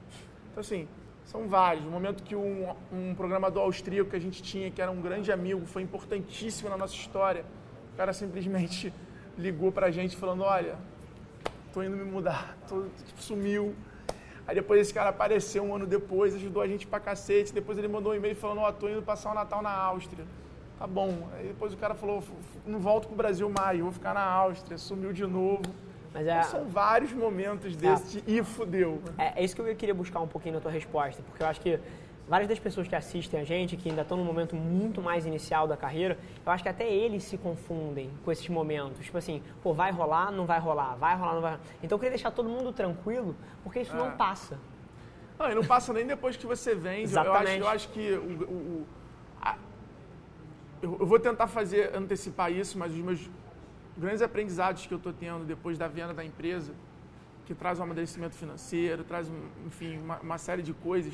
Então, 0.51 0.61
assim, 0.61 0.87
são 1.25 1.47
vários. 1.47 1.83
No 1.83 1.89
momento 1.89 2.21
que 2.21 2.35
um, 2.35 2.69
um 2.91 3.15
programador 3.15 3.63
austríaco 3.63 4.11
que 4.11 4.15
a 4.15 4.19
gente 4.19 4.43
tinha, 4.43 4.69
que 4.69 4.79
era 4.79 4.91
um 4.91 5.01
grande 5.01 5.31
amigo, 5.31 5.65
foi 5.65 5.81
importantíssimo 5.81 6.69
na 6.69 6.77
nossa 6.77 6.93
história, 6.93 7.43
o 7.93 7.97
cara 7.97 8.13
simplesmente 8.13 8.93
ligou 9.35 9.71
pra 9.71 9.89
gente 9.89 10.15
falando, 10.15 10.43
olha, 10.43 10.75
tô 11.73 11.81
indo 11.81 11.97
me 11.97 12.03
mudar, 12.03 12.55
tô, 12.69 12.83
tipo, 13.05 13.21
sumiu. 13.23 13.73
Aí 14.45 14.53
depois 14.53 14.79
esse 14.81 14.93
cara 14.93 15.09
apareceu 15.09 15.63
um 15.63 15.73
ano 15.73 15.87
depois, 15.87 16.35
ajudou 16.35 16.61
a 16.61 16.67
gente 16.67 16.85
pra 16.85 16.99
cacete. 16.99 17.51
Depois 17.51 17.77
ele 17.77 17.87
mandou 17.87 18.11
um 18.11 18.15
e-mail 18.15 18.35
falando, 18.35 18.59
ó, 18.59 18.69
oh, 18.69 18.73
tô 18.73 18.87
indo 18.87 19.01
passar 19.01 19.31
o 19.31 19.33
Natal 19.33 19.63
na 19.63 19.71
Áustria. 19.71 20.25
Tá 20.77 20.87
bom. 20.87 21.29
Aí 21.33 21.47
depois 21.47 21.73
o 21.73 21.77
cara 21.77 21.95
falou, 21.95 22.23
não 22.65 22.79
volto 22.79 23.07
pro 23.07 23.15
Brasil 23.15 23.49
mais, 23.49 23.79
vou 23.79 23.91
ficar 23.91 24.13
na 24.13 24.23
Áustria. 24.23 24.77
Sumiu 24.77 25.13
de 25.13 25.25
novo. 25.25 25.63
Mas 26.13 26.27
é... 26.27 26.43
São 26.43 26.65
vários 26.65 27.11
momentos 27.11 27.75
desse 27.75 28.19
é. 28.19 28.21
de 28.21 28.37
e 28.39 28.43
fudeu. 28.43 29.01
É, 29.17 29.41
é 29.41 29.43
isso 29.43 29.55
que 29.55 29.61
eu 29.61 29.75
queria 29.75 29.95
buscar 29.95 30.19
um 30.19 30.27
pouquinho 30.27 30.55
na 30.55 30.61
tua 30.61 30.71
resposta, 30.71 31.23
porque 31.23 31.41
eu 31.41 31.47
acho 31.47 31.59
que 31.59 31.79
várias 32.27 32.47
das 32.47 32.59
pessoas 32.59 32.87
que 32.87 32.95
assistem 32.95 33.39
a 33.39 33.43
gente, 33.43 33.75
que 33.75 33.89
ainda 33.89 34.03
estão 34.03 34.17
no 34.17 34.23
momento 34.23 34.55
muito 34.55 35.01
mais 35.01 35.25
inicial 35.25 35.67
da 35.67 35.75
carreira, 35.75 36.17
eu 36.45 36.51
acho 36.51 36.63
que 36.63 36.69
até 36.69 36.89
eles 36.89 37.23
se 37.23 37.37
confundem 37.37 38.09
com 38.23 38.31
esses 38.31 38.47
momentos. 38.47 39.03
Tipo 39.03 39.17
assim, 39.17 39.41
pô, 39.61 39.73
vai 39.73 39.91
rolar, 39.91 40.31
não 40.31 40.45
vai 40.45 40.59
rolar, 40.59 40.95
vai 40.95 41.15
rolar, 41.15 41.33
não 41.33 41.41
vai 41.41 41.51
rolar. 41.53 41.63
Então 41.81 41.95
eu 41.95 41.99
queria 41.99 42.11
deixar 42.11 42.31
todo 42.31 42.47
mundo 42.47 42.71
tranquilo, 42.71 43.35
porque 43.63 43.79
isso 43.79 43.95
é. 43.95 43.97
não 43.97 44.11
passa. 44.11 44.59
Não, 45.37 45.51
e 45.51 45.55
não 45.55 45.65
passa 45.65 45.91
nem 45.91 46.05
depois 46.05 46.37
que 46.37 46.45
você 46.45 46.75
vende. 46.75 47.03
Exatamente. 47.03 47.59
Eu 47.59 47.67
acho, 47.67 47.67
eu 47.67 47.67
acho 47.67 47.89
que 47.89 48.13
o, 48.13 48.43
o, 48.43 48.87
eu, 50.83 50.97
eu 50.99 51.05
vou 51.05 51.17
tentar 51.17 51.47
fazer, 51.47 51.95
antecipar 51.95 52.51
isso, 52.51 52.77
mas 52.77 52.91
os 52.91 52.97
meus 52.97 53.29
grandes 53.97 54.21
aprendizados 54.21 54.85
que 54.85 54.93
eu 54.93 54.97
estou 54.97 55.13
tendo 55.13 55.45
depois 55.45 55.77
da 55.77 55.87
venda 55.87 56.13
da 56.13 56.25
empresa, 56.25 56.73
que 57.45 57.55
traz 57.55 57.79
um 57.79 57.83
amadurecimento 57.83 58.35
financeiro, 58.35 59.03
traz, 59.03 59.31
enfim, 59.65 59.97
uma, 59.97 60.19
uma 60.19 60.37
série 60.37 60.61
de 60.61 60.73
coisas, 60.73 61.13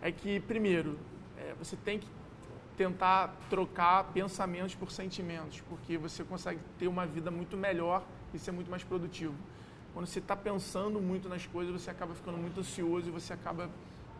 é 0.00 0.12
que, 0.12 0.38
primeiro, 0.40 0.96
é, 1.36 1.52
você 1.58 1.76
tem 1.76 1.98
que 1.98 2.06
tentar 2.76 3.34
trocar 3.50 4.04
pensamentos 4.12 4.76
por 4.76 4.92
sentimentos, 4.92 5.60
porque 5.68 5.98
você 5.98 6.22
consegue 6.22 6.60
ter 6.78 6.86
uma 6.86 7.04
vida 7.04 7.28
muito 7.28 7.56
melhor 7.56 8.04
e 8.32 8.38
ser 8.38 8.52
muito 8.52 8.70
mais 8.70 8.84
produtivo. 8.84 9.34
Quando 9.92 10.06
você 10.06 10.20
está 10.20 10.36
pensando 10.36 11.00
muito 11.00 11.28
nas 11.28 11.44
coisas, 11.44 11.72
você 11.72 11.90
acaba 11.90 12.14
ficando 12.14 12.38
muito 12.38 12.60
ansioso 12.60 13.08
e 13.08 13.10
você 13.10 13.32
acaba 13.32 13.68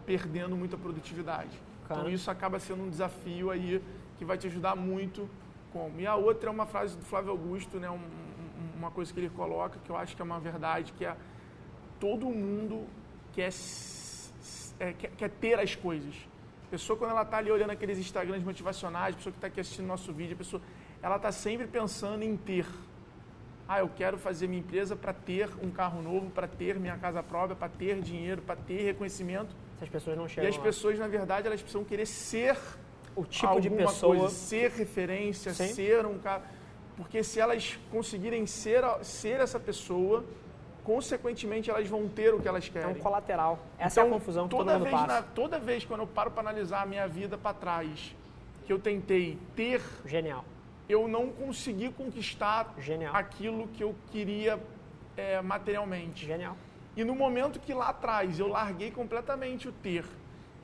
perdendo 0.04 0.56
muita 0.56 0.76
produtividade. 0.76 1.56
Então 1.84 2.10
isso 2.10 2.30
acaba 2.30 2.58
sendo 2.58 2.82
um 2.82 2.90
desafio 2.90 3.50
aí 3.50 3.80
que 4.18 4.24
vai 4.24 4.36
te 4.36 4.46
ajudar 4.46 4.74
muito 4.76 5.28
como. 5.72 6.00
E 6.00 6.06
a 6.06 6.16
outra 6.16 6.50
é 6.50 6.52
uma 6.52 6.66
frase 6.66 6.96
do 6.96 7.04
Flávio 7.04 7.30
Augusto, 7.30 7.78
né, 7.78 7.88
um, 7.90 8.00
uma 8.76 8.90
coisa 8.90 9.12
que 9.12 9.20
ele 9.20 9.30
coloca, 9.30 9.78
que 9.84 9.90
eu 9.90 9.96
acho 9.96 10.14
que 10.16 10.22
é 10.22 10.24
uma 10.24 10.40
verdade, 10.40 10.92
que 10.92 11.04
é 11.04 11.16
todo 12.00 12.26
mundo 12.26 12.86
quer, 13.32 13.50
é, 14.80 14.92
quer, 14.92 15.10
quer 15.16 15.30
ter 15.30 15.58
as 15.58 15.74
coisas. 15.74 16.14
A 16.66 16.70
pessoa, 16.70 16.98
quando 16.98 17.12
ela 17.12 17.22
está 17.22 17.38
ali 17.38 17.50
olhando 17.50 17.70
aqueles 17.70 17.98
Instagrams 17.98 18.44
motivacionais, 18.44 19.14
a 19.14 19.16
pessoa 19.16 19.32
que 19.32 19.38
está 19.38 19.46
aqui 19.46 19.60
assistindo 19.60 19.86
nosso 19.86 20.12
vídeo, 20.12 20.34
a 20.34 20.38
pessoa, 20.38 20.60
ela 21.02 21.16
está 21.16 21.32
sempre 21.32 21.66
pensando 21.66 22.22
em 22.22 22.36
ter. 22.36 22.66
Ah, 23.66 23.80
eu 23.80 23.88
quero 23.88 24.16
fazer 24.18 24.46
minha 24.48 24.60
empresa 24.60 24.96
para 24.96 25.12
ter 25.12 25.48
um 25.62 25.70
carro 25.70 26.00
novo, 26.02 26.30
para 26.30 26.46
ter 26.48 26.78
minha 26.78 26.96
casa 26.96 27.22
própria, 27.22 27.54
para 27.54 27.68
ter 27.68 28.00
dinheiro, 28.00 28.40
para 28.42 28.56
ter 28.56 28.82
reconhecimento. 28.82 29.54
Essas 29.76 29.88
pessoas 29.88 30.16
não 30.16 30.26
chegam 30.26 30.44
E 30.44 30.48
as 30.48 30.56
lá. 30.56 30.62
pessoas, 30.62 30.98
na 30.98 31.06
verdade, 31.06 31.46
elas 31.46 31.60
precisam 31.60 31.84
querer 31.84 32.06
ser 32.06 32.56
o 33.18 33.24
tipo 33.24 33.60
de 33.60 33.70
pessoa. 33.70 34.16
Coisa, 34.16 34.34
ser 34.34 34.70
referência, 34.70 35.52
Sim. 35.52 35.68
ser 35.68 36.06
um 36.06 36.18
cara. 36.18 36.42
Porque 36.96 37.22
se 37.22 37.40
elas 37.40 37.78
conseguirem 37.90 38.46
ser, 38.46 38.82
ser 39.02 39.40
essa 39.40 39.58
pessoa, 39.58 40.24
consequentemente 40.84 41.70
elas 41.70 41.88
vão 41.88 42.08
ter 42.08 42.32
o 42.34 42.40
que 42.40 42.48
elas 42.48 42.68
querem. 42.68 42.88
É 42.88 42.92
um 42.92 42.94
colateral. 42.94 43.58
Essa 43.78 44.00
então, 44.00 44.02
é 44.02 44.06
a 44.06 44.08
então, 44.08 44.18
confusão 44.18 44.44
que 44.44 44.56
toda 44.56 44.72
todo 44.72 44.80
mundo 44.80 44.96
vez. 44.96 45.06
Na, 45.06 45.22
toda 45.22 45.58
vez 45.58 45.84
quando 45.84 46.00
eu 46.00 46.06
paro 46.06 46.30
para 46.30 46.40
analisar 46.40 46.82
a 46.82 46.86
minha 46.86 47.06
vida 47.06 47.36
para 47.36 47.54
trás, 47.54 48.14
que 48.64 48.72
eu 48.72 48.78
tentei 48.78 49.38
ter... 49.54 49.80
Genial. 50.04 50.44
Eu 50.88 51.06
não 51.06 51.28
consegui 51.28 51.90
conquistar 51.90 52.74
Genial. 52.78 53.14
aquilo 53.14 53.68
que 53.68 53.82
eu 53.82 53.94
queria 54.10 54.58
é, 55.16 55.40
materialmente. 55.42 56.26
Genial. 56.26 56.56
E 56.96 57.04
no 57.04 57.14
momento 57.14 57.60
que 57.60 57.74
lá 57.74 57.90
atrás 57.90 58.40
eu 58.40 58.48
larguei 58.48 58.90
completamente 58.90 59.68
o 59.68 59.72
ter, 59.72 60.04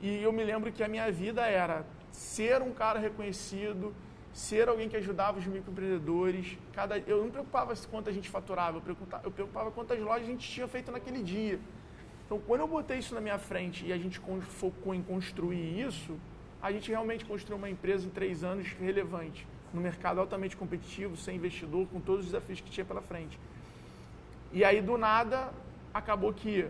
e 0.01 0.21
eu 0.21 0.33
me 0.33 0.43
lembro 0.43 0.71
que 0.71 0.83
a 0.83 0.87
minha 0.87 1.09
vida 1.11 1.45
era 1.45 1.85
ser 2.15 2.61
um 2.61 2.73
cara 2.73 2.99
reconhecido, 2.99 3.93
ser 4.33 4.67
alguém 4.69 4.87
que 4.89 4.97
ajudava 4.97 5.37
os 5.37 5.45
microempreendedores. 5.45 6.57
Cada, 6.73 6.97
eu 6.99 7.17
não 7.17 7.25
me 7.25 7.31
preocupava 7.31 7.73
quanto 7.91 8.09
a 8.09 8.13
gente 8.13 8.29
faturava, 8.29 8.77
eu 8.77 8.81
preocupava, 8.81 9.23
eu 9.25 9.31
preocupava 9.31 9.71
quantas 9.71 9.99
lojas 9.99 10.23
a 10.27 10.31
gente 10.31 10.49
tinha 10.49 10.67
feito 10.67 10.91
naquele 10.91 11.21
dia. 11.21 11.59
Então, 12.25 12.39
quando 12.39 12.61
eu 12.61 12.67
botei 12.67 12.97
isso 12.99 13.13
na 13.13 13.21
minha 13.21 13.37
frente 13.37 13.85
e 13.85 13.93
a 13.93 13.97
gente 13.97 14.19
focou 14.61 14.95
em 14.95 15.03
construir 15.03 15.79
isso, 15.87 16.17
a 16.61 16.71
gente 16.71 16.89
realmente 16.89 17.23
construiu 17.25 17.57
uma 17.57 17.69
empresa 17.69 18.07
em 18.07 18.09
três 18.09 18.43
anos 18.43 18.67
relevante. 18.79 19.45
no 19.75 19.81
mercado 19.81 20.19
altamente 20.21 20.55
competitivo, 20.55 21.17
sem 21.17 21.35
investidor, 21.35 21.85
com 21.87 21.99
todos 21.99 22.21
os 22.21 22.31
desafios 22.31 22.61
que 22.61 22.71
tinha 22.71 22.85
pela 22.85 23.01
frente. 23.01 23.37
E 24.53 24.63
aí, 24.63 24.81
do 24.81 24.97
nada, 24.97 25.51
acabou 25.93 26.33
que 26.33 26.65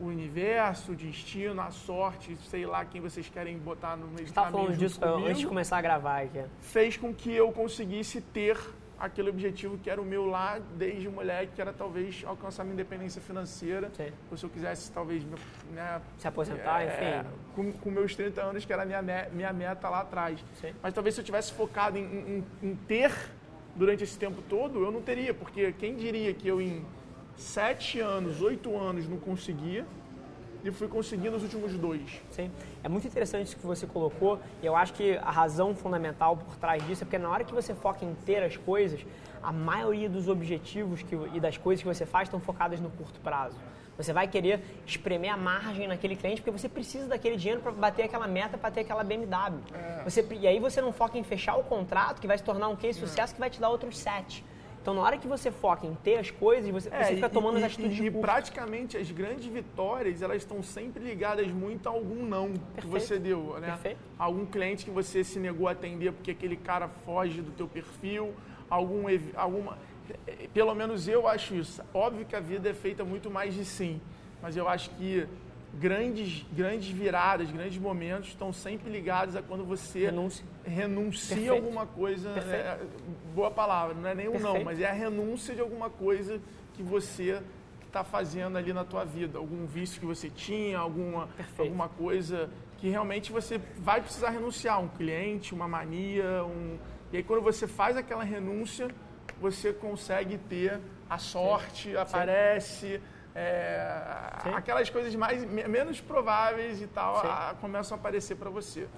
o 0.00 0.06
universo, 0.06 0.92
o 0.92 0.96
destino, 0.96 1.60
a 1.60 1.70
sorte, 1.70 2.36
sei 2.48 2.64
lá 2.64 2.84
quem 2.84 3.00
vocês 3.00 3.28
querem 3.28 3.58
botar 3.58 3.96
no 3.96 4.06
meio 4.06 4.18
Você 4.18 4.24
estava 4.24 4.50
falando 4.50 4.76
disso 4.76 4.98
comigo, 4.98 5.28
antes 5.28 5.40
de 5.40 5.46
começar 5.46 5.76
a 5.76 5.82
gravar 5.82 6.22
aqui. 6.22 6.42
Fez 6.60 6.96
com 6.96 7.14
que 7.14 7.30
eu 7.30 7.52
conseguisse 7.52 8.20
ter 8.20 8.58
aquele 8.98 9.30
objetivo 9.30 9.78
que 9.78 9.88
era 9.90 10.00
o 10.00 10.04
meu 10.04 10.26
lá 10.26 10.58
desde 10.76 11.08
moleque, 11.08 11.52
que 11.54 11.60
era 11.60 11.72
talvez 11.72 12.22
alcançar 12.26 12.64
minha 12.64 12.74
independência 12.74 13.20
financeira. 13.20 13.90
Sim. 13.94 14.10
Ou 14.30 14.36
se 14.36 14.44
eu 14.44 14.50
quisesse, 14.50 14.90
talvez, 14.90 15.22
né, 15.72 16.00
se 16.18 16.26
aposentar, 16.26 16.82
é, 16.82 16.86
enfim. 16.86 17.28
Com, 17.54 17.72
com, 17.72 17.90
meus 17.90 18.14
30 18.14 18.42
anos, 18.42 18.64
que 18.64 18.72
era 18.72 18.82
a 18.82 18.86
minha, 18.86 19.28
minha 19.32 19.52
meta 19.52 19.88
lá 19.88 20.00
atrás. 20.00 20.42
Sim. 20.60 20.72
Mas 20.82 20.94
talvez 20.94 21.14
se 21.14 21.20
eu 21.20 21.24
tivesse 21.24 21.52
focado 21.52 21.98
em, 21.98 22.04
em, 22.04 22.44
em 22.62 22.74
ter 22.74 23.12
durante 23.76 24.04
esse 24.04 24.18
tempo 24.18 24.42
todo, 24.48 24.82
eu 24.82 24.90
não 24.90 25.00
teria, 25.00 25.32
porque 25.32 25.72
quem 25.72 25.96
diria 25.96 26.34
que 26.34 26.48
eu 26.48 26.60
em 26.60 26.84
sete 27.40 27.98
anos, 28.00 28.42
oito 28.42 28.76
anos 28.76 29.08
não 29.08 29.16
conseguia 29.16 29.86
e 30.62 30.70
fui 30.70 30.88
conseguindo 30.88 31.32
nos 31.32 31.42
últimos 31.42 31.72
dois. 31.72 32.20
Sim, 32.30 32.50
é 32.84 32.88
muito 32.88 33.06
interessante 33.06 33.46
isso 33.46 33.56
que 33.56 33.66
você 33.66 33.86
colocou. 33.86 34.38
E 34.62 34.66
eu 34.66 34.76
acho 34.76 34.92
que 34.92 35.16
a 35.16 35.30
razão 35.30 35.74
fundamental 35.74 36.36
por 36.36 36.56
trás 36.56 36.86
disso 36.86 37.02
é 37.02 37.04
porque 37.06 37.18
na 37.18 37.30
hora 37.30 37.42
que 37.42 37.54
você 37.54 37.74
foca 37.74 38.04
em 38.04 38.14
ter 38.26 38.42
as 38.42 38.58
coisas, 38.58 39.00
a 39.42 39.50
maioria 39.50 40.08
dos 40.08 40.28
objetivos 40.28 41.02
que, 41.02 41.14
e 41.32 41.40
das 41.40 41.56
coisas 41.56 41.82
que 41.82 41.88
você 41.88 42.04
faz 42.04 42.28
estão 42.28 42.40
focadas 42.40 42.78
no 42.78 42.90
curto 42.90 43.18
prazo. 43.20 43.56
Você 43.96 44.12
vai 44.12 44.28
querer 44.28 44.62
espremer 44.86 45.32
a 45.32 45.36
margem 45.36 45.86
naquele 45.86 46.16
cliente 46.16 46.40
porque 46.40 46.50
você 46.50 46.68
precisa 46.68 47.06
daquele 47.06 47.36
dinheiro 47.36 47.60
para 47.60 47.72
bater 47.72 48.04
aquela 48.04 48.26
meta, 48.26 48.56
para 48.56 48.70
ter 48.70 48.80
aquela 48.80 49.02
BMW. 49.02 49.60
É. 49.72 50.02
Você, 50.04 50.26
e 50.30 50.46
aí 50.46 50.58
você 50.58 50.80
não 50.80 50.92
foca 50.92 51.18
em 51.18 51.22
fechar 51.22 51.56
o 51.56 51.64
contrato, 51.64 52.20
que 52.20 52.26
vai 52.26 52.36
se 52.36 52.44
tornar 52.44 52.68
um 52.68 52.76
case 52.76 52.98
é. 52.98 53.06
sucesso, 53.06 53.34
que 53.34 53.40
vai 53.40 53.50
te 53.50 53.60
dar 53.60 53.70
outros 53.70 53.98
sete. 53.98 54.44
Então, 54.80 54.94
na 54.94 55.02
hora 55.02 55.18
que 55.18 55.28
você 55.28 55.50
foca 55.50 55.86
em 55.86 55.94
ter 55.94 56.16
as 56.16 56.30
coisas, 56.30 56.70
você, 56.70 56.88
é, 56.90 57.04
você 57.04 57.14
fica 57.16 57.28
tomando 57.28 57.58
e, 57.58 57.64
as 57.64 57.72
atitudes 57.72 57.98
e, 57.98 58.00
de 58.00 58.06
E 58.06 58.10
praticamente 58.10 58.96
as 58.96 59.10
grandes 59.10 59.44
vitórias, 59.44 60.22
elas 60.22 60.38
estão 60.38 60.62
sempre 60.62 61.04
ligadas 61.04 61.48
muito 61.48 61.86
a 61.86 61.92
algum 61.92 62.24
não 62.24 62.48
Perfeito. 62.48 62.80
que 62.80 62.86
você 62.86 63.18
deu, 63.18 63.58
né? 63.60 63.68
Perfeito. 63.68 63.98
Algum 64.18 64.46
cliente 64.46 64.84
que 64.84 64.90
você 64.90 65.22
se 65.22 65.38
negou 65.38 65.68
a 65.68 65.72
atender 65.72 66.12
porque 66.12 66.30
aquele 66.30 66.56
cara 66.56 66.88
foge 66.88 67.42
do 67.42 67.50
teu 67.52 67.68
perfil, 67.68 68.34
algum 68.70 69.04
alguma 69.36 69.76
pelo 70.52 70.74
menos 70.74 71.06
eu 71.06 71.28
acho 71.28 71.54
isso. 71.54 71.82
Óbvio 71.94 72.24
que 72.24 72.34
a 72.34 72.40
vida 72.40 72.70
é 72.70 72.74
feita 72.74 73.04
muito 73.04 73.30
mais 73.30 73.54
de 73.54 73.64
sim, 73.64 74.00
mas 74.42 74.56
eu 74.56 74.68
acho 74.68 74.90
que 74.90 75.26
grandes, 75.74 76.44
grandes 76.52 76.88
viradas, 76.88 77.50
grandes 77.50 77.78
momentos 77.78 78.30
estão 78.30 78.52
sempre 78.52 78.90
ligados 78.90 79.36
a 79.36 79.42
quando 79.42 79.64
você 79.64 80.10
renuncia 80.64 81.52
a 81.52 81.54
alguma 81.54 81.86
coisa. 81.86 82.30
É, 82.30 82.80
boa 83.40 83.50
palavra, 83.50 83.94
não 83.94 84.08
é 84.08 84.14
nem 84.14 84.28
um 84.28 84.38
não, 84.38 84.62
mas 84.62 84.80
é 84.80 84.88
a 84.88 84.92
renúncia 84.92 85.54
de 85.54 85.60
alguma 85.60 85.88
coisa 85.88 86.40
que 86.74 86.82
você 86.82 87.42
está 87.86 88.04
fazendo 88.04 88.56
ali 88.58 88.72
na 88.72 88.84
tua 88.84 89.04
vida, 89.04 89.38
algum 89.38 89.66
vício 89.66 89.98
que 89.98 90.06
você 90.06 90.28
tinha, 90.28 90.78
alguma, 90.78 91.28
alguma 91.58 91.88
coisa 91.88 92.50
que 92.78 92.88
realmente 92.88 93.32
você 93.32 93.58
vai 93.78 94.00
precisar 94.00 94.30
renunciar, 94.30 94.80
um 94.80 94.88
cliente, 94.88 95.54
uma 95.54 95.68
mania, 95.76 96.44
um... 96.44 96.78
e 97.12 97.16
aí 97.18 97.22
quando 97.22 97.42
você 97.42 97.66
faz 97.66 97.96
aquela 97.96 98.24
renúncia, 98.24 98.88
você 99.40 99.72
consegue 99.72 100.36
ter 100.36 100.78
a 101.08 101.18
sorte, 101.18 101.90
Sim. 101.90 101.96
aparece. 101.96 102.98
Sim 102.98 103.20
é, 103.34 104.42
aquelas 104.56 104.90
coisas 104.90 105.14
mais 105.14 105.44
menos 105.44 106.00
prováveis 106.00 106.82
e 106.82 106.86
tal 106.88 107.18
a, 107.18 107.54
começam 107.60 107.96
a 107.96 108.00
aparecer 108.00 108.36
para 108.36 108.50
você. 108.50 108.88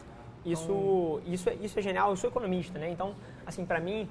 Isso, 0.44 0.64
então... 0.64 1.32
isso, 1.32 1.48
é, 1.50 1.54
isso 1.54 1.78
é 1.78 1.82
genial. 1.82 2.10
Eu 2.10 2.16
sou 2.16 2.30
economista, 2.30 2.78
né? 2.78 2.90
Então, 2.90 3.14
assim, 3.46 3.64
para 3.64 3.78
mim, 3.78 4.08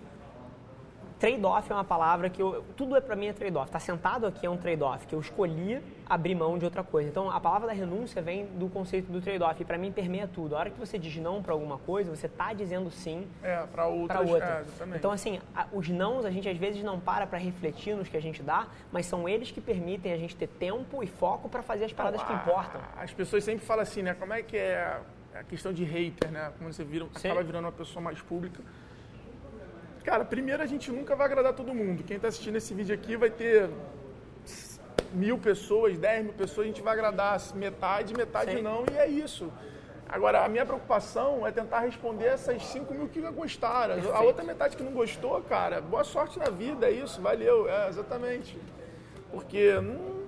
trade-off 1.22 1.72
é 1.72 1.76
uma 1.76 1.84
palavra 1.84 2.32
que 2.32 2.42
eu, 2.42 2.66
tudo 2.76 2.96
é 2.96 3.00
para 3.00 3.16
mim 3.16 3.28
é 3.28 3.34
trade-off. 3.34 3.72
Tá 3.72 3.80
sentado 3.80 4.26
aqui 4.26 4.44
é 4.44 4.50
um 4.50 4.58
trade-off 4.58 5.06
que 5.06 5.14
eu 5.14 5.20
escolhi 5.20 5.80
abrir 6.10 6.34
mão 6.34 6.58
de 6.58 6.66
outra 6.66 6.84
coisa. 6.84 7.08
Então 7.08 7.30
a 7.30 7.40
palavra 7.40 7.68
da 7.68 7.74
renúncia 7.74 8.24
vem 8.24 8.48
do 8.48 8.68
conceito 8.68 9.12
do 9.12 9.22
trade-off 9.22 9.62
e 9.62 9.64
para 9.64 9.78
mim 9.78 9.92
permeia 9.92 10.28
tudo. 10.28 10.56
A 10.56 10.60
hora 10.60 10.72
que 10.72 10.80
você 10.80 10.98
diz 10.98 11.16
não 11.18 11.44
para 11.44 11.54
alguma 11.54 11.78
coisa, 11.78 12.10
você 12.10 12.28
tá 12.28 12.54
dizendo 12.54 12.90
sim 12.90 13.28
é, 13.44 13.64
para 13.68 13.86
outra. 13.86 14.66
É, 14.82 14.96
então 14.96 15.12
assim, 15.12 15.40
a, 15.56 15.68
os 15.72 15.88
nãos 15.90 16.26
a 16.26 16.32
gente 16.32 16.50
às 16.50 16.58
vezes 16.58 16.84
não 16.84 17.00
para 17.00 17.28
para 17.28 17.38
refletir 17.38 17.96
nos 17.96 18.10
que 18.10 18.18
a 18.18 18.22
gente 18.22 18.42
dá, 18.42 18.66
mas 18.92 19.06
são 19.06 19.30
eles 19.30 19.52
que 19.52 19.62
permitem 19.62 20.12
a 20.12 20.18
gente 20.18 20.36
ter 20.36 20.48
tempo 20.48 21.04
e 21.04 21.08
foco 21.08 21.48
para 21.48 21.62
fazer 21.62 21.86
as 21.86 21.94
paradas 21.94 22.24
que 22.24 22.34
importam. 22.34 22.82
As 22.98 23.14
pessoas 23.14 23.44
sempre 23.44 23.64
falam 23.64 23.84
assim, 23.84 24.02
né? 24.02 24.16
Como 24.16 24.34
é 24.34 24.42
que 24.42 24.58
é 24.58 25.00
a 25.36 25.44
questão 25.44 25.72
de 25.72 25.84
hater, 25.84 26.32
né? 26.32 26.52
Como 26.58 26.74
você 26.74 26.84
vira, 26.84 27.06
acaba 27.06 27.44
virando 27.44 27.66
uma 27.66 27.72
pessoa 27.72 28.02
mais 28.02 28.20
pública 28.20 28.60
Cara, 30.04 30.26
primeiro 30.26 30.64
a 30.64 30.66
gente 30.66 30.92
nunca 30.92 31.16
vai 31.16 31.28
agradar 31.28 31.54
todo 31.54 31.74
mundo. 31.74 32.04
Quem 32.04 32.16
está 32.16 32.28
assistindo 32.28 32.56
esse 32.56 32.74
vídeo 32.74 32.94
aqui 32.94 33.16
vai 33.16 33.30
ter 33.30 33.70
mil 35.14 35.38
pessoas, 35.38 35.98
dez 35.98 36.24
mil 36.24 36.34
pessoas, 36.34 36.66
a 36.66 36.68
gente 36.68 36.82
vai 36.82 36.94
agradar 36.94 37.40
metade, 37.54 38.14
metade 38.14 38.56
Sim. 38.56 38.62
não, 38.62 38.84
e 38.92 38.98
é 38.98 39.08
isso. 39.08 39.52
Agora, 40.10 40.44
a 40.44 40.50
minha 40.50 40.66
preocupação 40.66 41.48
é 41.48 41.52
tentar 41.52 41.80
responder 41.80 42.26
essas 42.26 42.62
5 42.66 42.94
mil 42.94 43.08
que 43.08 43.22
gostaram. 43.22 43.94
Perfeito. 43.94 44.14
A 44.16 44.22
outra 44.22 44.44
metade 44.44 44.76
que 44.76 44.84
não 44.84 44.92
gostou, 44.92 45.42
cara, 45.44 45.80
boa 45.80 46.04
sorte 46.04 46.38
na 46.38 46.50
vida, 46.50 46.88
é 46.88 46.92
isso, 46.92 47.22
valeu, 47.22 47.70
é, 47.70 47.88
exatamente. 47.88 48.58
Porque, 49.32 49.72
não, 49.80 50.28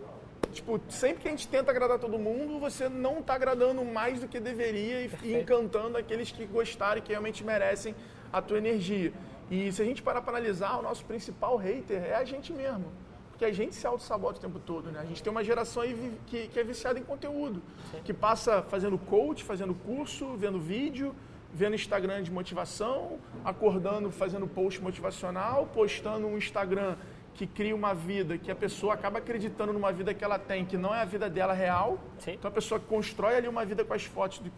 tipo, 0.53 0.79
sempre 0.87 1.23
que 1.23 1.27
a 1.27 1.31
gente 1.31 1.49
tenta 1.49 1.69
agradar 1.69 1.99
todo 1.99 2.17
mundo, 2.17 2.61
você 2.61 2.87
não 2.87 3.19
está 3.19 3.33
agradando 3.33 3.83
mais 3.83 4.21
do 4.21 4.27
que 4.27 4.39
deveria 4.39 5.01
e, 5.01 5.11
e 5.21 5.33
encantando 5.33 5.97
aqueles 5.97 6.31
que 6.31 6.45
gostaram 6.45 6.99
e 6.99 7.01
que 7.01 7.09
realmente 7.09 7.43
merecem 7.43 7.93
a 8.31 8.41
tua 8.41 8.59
energia. 8.59 9.11
E 9.53 9.71
se 9.71 9.79
a 9.83 9.85
gente 9.85 10.01
parar 10.01 10.21
para 10.23 10.37
analisar, 10.37 10.79
o 10.79 10.81
nosso 10.81 11.05
principal 11.05 11.55
hater 11.57 12.01
é 12.03 12.15
a 12.15 12.23
gente 12.23 12.51
mesmo. 12.51 12.85
Porque 13.29 13.45
a 13.45 13.51
gente 13.51 13.75
se 13.75 13.85
auto-sabota 13.85 14.39
o 14.39 14.41
tempo 14.41 14.59
todo, 14.59 14.89
né? 14.91 14.99
A 14.99 15.05
gente 15.05 15.21
tem 15.21 15.29
uma 15.29 15.43
geração 15.43 15.83
aí 15.83 15.93
que, 16.25 16.47
que 16.47 16.59
é 16.59 16.63
viciada 16.63 16.97
em 16.97 17.03
conteúdo. 17.03 17.61
Sim. 17.91 17.99
Que 18.03 18.13
passa 18.13 18.63
fazendo 18.63 18.97
coach, 18.97 19.43
fazendo 19.43 19.75
curso, 19.75 20.35
vendo 20.35 20.59
vídeo, 20.59 21.13
vendo 21.53 21.75
Instagram 21.75 22.23
de 22.23 22.31
motivação, 22.31 23.19
acordando, 23.45 24.09
fazendo 24.09 24.47
post 24.47 24.81
motivacional, 24.81 25.69
postando 25.71 26.25
um 26.25 26.35
Instagram 26.35 26.95
que 27.35 27.47
cria 27.47 27.75
uma 27.75 27.93
vida 27.93 28.37
que 28.37 28.51
a 28.51 28.55
pessoa 28.55 28.93
acaba 28.93 29.17
acreditando 29.17 29.73
numa 29.73 29.91
vida 29.91 30.13
que 30.13 30.23
ela 30.23 30.37
tem, 30.37 30.65
que 30.65 30.77
não 30.77 30.93
é 30.93 31.01
a 31.01 31.05
vida 31.05 31.29
dela 31.29 31.53
real. 31.53 31.97
Sim. 32.19 32.33
Então 32.33 32.49
a 32.49 32.53
pessoa 32.53 32.79
constrói 32.79 33.35
ali 33.35 33.47
uma 33.47 33.65
vida 33.65 33.83
com 33.83 33.93
as 33.93 34.03
fotos 34.03 34.39
de 34.39 34.51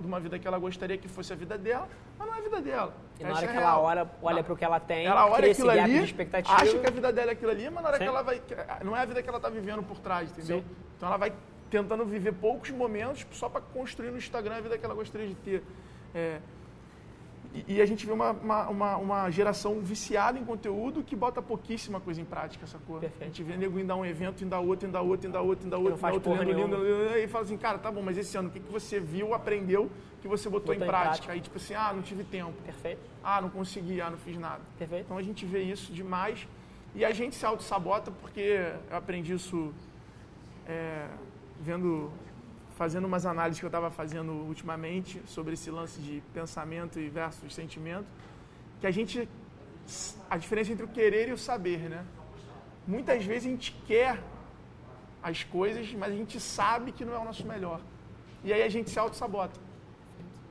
uma 0.00 0.20
vida 0.20 0.38
que 0.38 0.46
ela 0.46 0.58
gostaria 0.58 0.96
que 0.96 1.08
fosse 1.08 1.32
a 1.32 1.36
vida 1.36 1.58
dela, 1.58 1.88
mas 2.18 2.28
não 2.28 2.34
é 2.34 2.38
a 2.38 2.42
vida 2.42 2.60
dela. 2.60 2.94
E 3.18 3.24
na 3.24 3.34
hora 3.34 3.44
é 3.44 3.48
que 3.48 3.56
ela 3.56 3.80
olha, 3.80 4.10
olha 4.22 4.44
para 4.44 4.52
o 4.52 4.56
que 4.56 4.64
ela 4.64 4.78
tem, 4.78 5.06
ela 5.06 5.26
olha 5.26 5.50
aquilo 5.50 5.70
ali, 5.70 5.98
acha 5.98 6.78
que 6.78 6.86
a 6.86 6.90
vida 6.90 7.12
dela 7.12 7.30
é 7.30 7.32
aquilo 7.32 7.50
ali, 7.50 7.68
mas 7.68 7.82
na 7.82 7.88
hora 7.88 7.98
Sim. 7.98 8.04
que 8.04 8.08
ela 8.08 8.22
vai. 8.22 8.42
Não 8.84 8.96
é 8.96 9.00
a 9.00 9.04
vida 9.04 9.22
que 9.22 9.28
ela 9.28 9.38
está 9.38 9.48
vivendo 9.48 9.82
por 9.82 9.98
trás, 9.98 10.30
entendeu? 10.30 10.60
Sim. 10.60 10.64
Então 10.96 11.08
ela 11.08 11.18
vai 11.18 11.32
tentando 11.68 12.04
viver 12.04 12.32
poucos 12.32 12.70
momentos 12.70 13.26
só 13.32 13.48
para 13.48 13.60
construir 13.60 14.10
no 14.10 14.18
Instagram 14.18 14.56
a 14.56 14.60
vida 14.60 14.78
que 14.78 14.84
ela 14.84 14.94
gostaria 14.94 15.26
de 15.26 15.34
ter. 15.34 15.62
É, 16.14 16.40
e, 17.52 17.82
a 17.82 17.86
gente 17.86 18.06
vê 18.06 18.12
uma, 18.12 18.30
uma, 18.30 18.96
uma, 18.96 19.30
geração 19.30 19.80
viciada 19.80 20.38
em 20.38 20.44
conteúdo 20.44 21.02
que 21.02 21.16
bota 21.16 21.42
pouquíssima 21.42 21.98
coisa 21.98 22.20
em 22.20 22.24
prática, 22.24 22.64
sacou? 22.64 23.00
Perfeito. 23.00 23.22
A 23.22 23.24
gente 23.24 23.42
vê 23.42 23.56
nego 23.56 23.78
indo 23.78 23.90
a 23.92 23.96
um 23.96 24.06
evento, 24.06 24.44
indo 24.44 24.54
a 24.54 24.60
outro, 24.60 24.86
indo 24.86 24.96
a 24.96 25.00
outro, 25.00 25.26
indo 25.26 25.36
a 25.36 25.40
outro, 25.40 25.66
indo 25.66 25.74
a 25.74 25.78
outro, 25.78 25.96
indo 25.96 26.06
a 26.06 26.12
outro, 26.12 26.32
lendo, 26.32 26.56
lendo, 26.56 26.76
lendo, 26.76 27.18
e 27.18 27.26
fala 27.26 27.44
assim, 27.44 27.56
cara, 27.56 27.78
tá 27.78 27.90
bom, 27.90 28.02
mas 28.02 28.16
esse 28.16 28.38
ano 28.38 28.48
o 28.48 28.52
que, 28.52 28.60
que 28.60 28.70
você 28.70 29.00
viu, 29.00 29.34
aprendeu, 29.34 29.90
que 30.22 30.28
você 30.28 30.48
botou, 30.48 30.72
botou 30.72 30.74
em, 30.74 30.78
prática? 30.78 30.98
em, 30.98 31.08
prática? 31.08 31.32
Aí 31.32 31.40
tipo 31.40 31.56
assim, 31.56 31.74
ah, 31.74 31.92
não 31.92 32.02
tive 32.02 32.22
tempo. 32.22 32.52
Perfeito. 32.62 33.00
Ah, 33.22 33.40
não 33.42 33.50
consegui, 33.50 34.00
ah, 34.00 34.10
não 34.10 34.18
fiz 34.18 34.38
nada. 34.38 34.60
Perfeito. 34.78 35.06
Então 35.06 35.18
a 35.18 35.22
gente 35.22 35.44
vê 35.44 35.62
isso 35.62 35.92
demais 35.92 36.46
e 36.94 37.04
a 37.04 37.10
gente 37.10 37.34
se 37.34 37.44
auto-sabota 37.44 38.12
porque 38.12 38.62
eu 38.90 38.96
aprendi 38.96 39.32
isso 39.32 39.74
é, 40.68 41.06
vendo 41.60 42.12
fazendo 42.80 43.06
umas 43.06 43.26
análises 43.26 43.60
que 43.60 43.66
eu 43.66 43.74
estava 43.74 43.90
fazendo 43.90 44.32
ultimamente 44.32 45.20
sobre 45.26 45.52
esse 45.52 45.70
lance 45.70 46.00
de 46.00 46.22
pensamento 46.32 46.98
e 46.98 47.10
versus 47.10 47.54
sentimento, 47.54 48.06
que 48.80 48.86
a 48.86 48.90
gente 48.90 49.28
a 50.30 50.38
diferença 50.38 50.72
entre 50.72 50.86
o 50.86 50.88
querer 50.88 51.28
e 51.28 51.32
o 51.34 51.36
saber, 51.36 51.80
né? 51.94 52.02
Muitas 52.86 53.22
vezes 53.22 53.44
a 53.48 53.50
gente 53.50 53.76
quer 53.86 54.22
as 55.22 55.44
coisas, 55.44 55.92
mas 55.92 56.10
a 56.10 56.16
gente 56.16 56.40
sabe 56.40 56.90
que 56.90 57.04
não 57.04 57.14
é 57.14 57.18
o 57.18 57.24
nosso 57.30 57.46
melhor. 57.46 57.82
E 58.42 58.50
aí 58.50 58.62
a 58.62 58.70
gente 58.70 58.88
se 58.88 58.98
auto-sabota. 58.98 59.60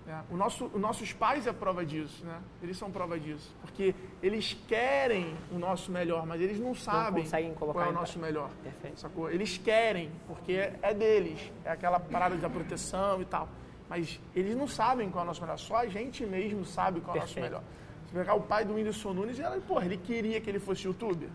É, 0.09 0.23
o 0.31 0.35
nosso, 0.35 0.65
os 0.65 0.81
nossos 0.81 1.13
pais 1.13 1.45
é 1.45 1.53
prova 1.53 1.85
disso, 1.85 2.25
né? 2.25 2.41
Eles 2.63 2.75
são 2.75 2.89
prova 2.89 3.19
disso. 3.19 3.55
Porque 3.61 3.93
eles 4.23 4.57
querem 4.67 5.37
o 5.51 5.59
nosso 5.59 5.91
melhor, 5.91 6.25
mas 6.25 6.41
eles 6.41 6.59
não 6.59 6.73
sabem 6.73 7.23
não 7.23 7.53
qual 7.53 7.85
é 7.85 7.89
o 7.89 7.93
nosso 7.93 8.17
melhor. 8.17 8.49
Perfeito. 8.63 8.99
Sacou? 8.99 9.29
Eles 9.29 9.59
querem, 9.59 10.11
porque 10.25 10.71
é 10.81 10.93
deles. 10.95 11.51
É 11.63 11.69
aquela 11.69 11.99
parada 11.99 12.35
da 12.37 12.49
proteção 12.49 13.21
e 13.21 13.25
tal. 13.25 13.47
Mas 13.87 14.19
eles 14.35 14.55
não 14.55 14.67
sabem 14.67 15.11
qual 15.11 15.21
é 15.21 15.25
o 15.25 15.27
nosso 15.27 15.41
melhor. 15.41 15.59
Só 15.59 15.75
a 15.75 15.87
gente 15.87 16.25
mesmo 16.25 16.65
sabe 16.65 17.01
qual 17.01 17.15
é 17.15 17.19
o 17.19 17.21
nosso 17.21 17.39
melhor. 17.39 17.61
Você 18.07 18.17
pegar 18.17 18.33
o 18.33 18.41
pai 18.41 18.65
do 18.65 18.73
Whindersson 18.73 19.13
Nunes, 19.13 19.37
ele, 19.37 19.61
porra, 19.61 19.85
ele 19.85 19.97
queria 19.97 20.41
que 20.41 20.49
ele 20.49 20.59
fosse 20.59 20.87
youtuber? 20.87 21.29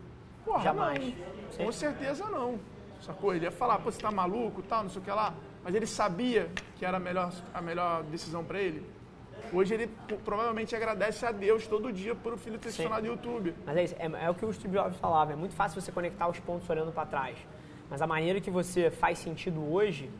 Porra, 0.45 0.65
Jamais. 0.65 1.15
Não. 1.57 1.67
Com 1.67 1.71
certeza 1.71 2.29
não. 2.29 2.59
Sacou? 3.01 3.33
Ele 3.33 3.45
ia 3.45 3.53
falar, 3.53 3.79
pô, 3.79 3.93
você 3.93 4.01
tá 4.01 4.11
maluco 4.11 4.63
tal, 4.63 4.83
não 4.83 4.91
sei 4.91 5.01
o 5.01 5.05
que 5.05 5.11
lá. 5.13 5.33
Mas 5.65 5.75
ele 5.75 5.87
sabia 5.87 6.49
que 6.77 6.85
era 6.85 6.99
a 6.99 7.01
melhor, 7.01 7.33
a 7.53 7.63
melhor 7.63 8.03
decisão 8.05 8.45
para 8.45 8.61
ele? 8.61 8.87
Hoje 9.53 9.75
ele 9.75 9.91
provavelmente 10.25 10.75
agradece 10.75 11.25
a 11.25 11.33
Deus 11.33 11.67
todo 11.67 11.93
dia 11.93 12.15
por 12.15 12.35
o 12.35 12.37
filho 12.37 12.59
ter 12.59 12.71
se 12.71 12.83
tornado 12.83 13.07
YouTube. 13.07 13.55
Mas 13.65 13.77
é, 13.77 13.85
isso, 13.85 13.95
é, 13.99 14.25
é, 14.25 14.31
o 14.31 14.35
que 14.35 14.45
o 14.45 14.53
Steve 14.53 14.77
Jobs 14.77 14.97
falava, 14.99 15.33
é 15.33 15.37
muito 15.37 15.55
fácil 15.55 15.81
você 15.81 15.91
conectar 15.91 16.29
os 16.29 16.39
pontos 16.41 16.69
olhando 16.69 16.93
para 16.93 17.07
trás. 17.07 17.39
Mas 17.89 18.03
a 18.03 18.07
maneira 18.07 18.41
que 18.41 18.51
você 18.51 18.91
faz 18.91 19.19
sentido 19.19 19.73
hoje 19.73 20.11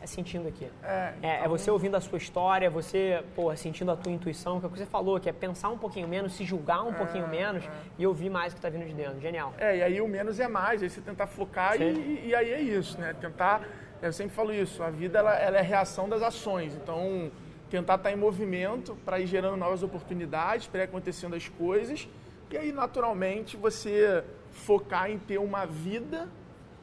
é 0.00 0.06
sentindo 0.06 0.48
aqui. 0.48 0.68
É, 0.82 1.14
então... 1.16 1.30
é, 1.30 1.44
é, 1.44 1.48
você 1.48 1.70
ouvindo 1.70 1.96
a 1.96 2.00
sua 2.00 2.18
história, 2.18 2.68
você 2.70 3.24
porra, 3.34 3.56
sentindo 3.56 3.90
a 3.90 3.96
tua 3.96 4.12
intuição, 4.12 4.60
que 4.60 4.66
é 4.66 4.68
o 4.68 4.72
que 4.72 4.78
você 4.78 4.86
falou, 4.86 5.18
que 5.18 5.28
é 5.28 5.32
pensar 5.32 5.68
um 5.70 5.78
pouquinho 5.78 6.06
menos, 6.06 6.34
se 6.34 6.44
julgar 6.44 6.82
um 6.84 6.90
é, 6.90 6.94
pouquinho 6.94 7.26
menos 7.28 7.64
é. 7.64 7.70
e 7.98 8.06
ouvir 8.06 8.30
mais 8.30 8.52
o 8.52 8.56
que 8.56 8.58
está 8.58 8.68
vindo 8.68 8.86
de 8.86 8.94
dentro. 8.94 9.20
Genial. 9.20 9.54
É, 9.58 9.78
e 9.78 9.82
aí 9.82 10.00
o 10.00 10.08
menos 10.08 10.38
é 10.38 10.48
mais, 10.48 10.82
aí 10.82 10.90
você 10.90 11.00
tentar 11.00 11.26
focar 11.26 11.80
e, 11.80 12.26
e, 12.26 12.34
aí 12.34 12.52
é 12.52 12.60
isso, 12.60 13.00
né? 13.00 13.14
Tentar, 13.14 13.62
eu 14.02 14.12
sempre 14.12 14.34
falo 14.34 14.52
isso, 14.52 14.82
a 14.82 14.90
vida 14.90 15.18
ela, 15.18 15.34
ela 15.34 15.58
é 15.58 15.62
reação 15.62 16.08
das 16.08 16.22
ações, 16.22 16.74
então 16.74 17.30
tentar 17.70 17.94
estar 17.96 18.10
tá 18.10 18.12
em 18.12 18.16
movimento 18.16 18.96
para 19.04 19.18
ir 19.18 19.26
gerando 19.26 19.56
novas 19.56 19.82
oportunidades, 19.82 20.66
para 20.66 20.80
ir 20.80 20.84
acontecendo 20.84 21.34
as 21.34 21.48
coisas. 21.48 22.08
E 22.50 22.56
aí 22.56 22.72
naturalmente 22.72 23.56
você 23.56 24.22
focar 24.52 25.10
em 25.10 25.18
ter 25.18 25.38
uma 25.38 25.66
vida 25.66 26.28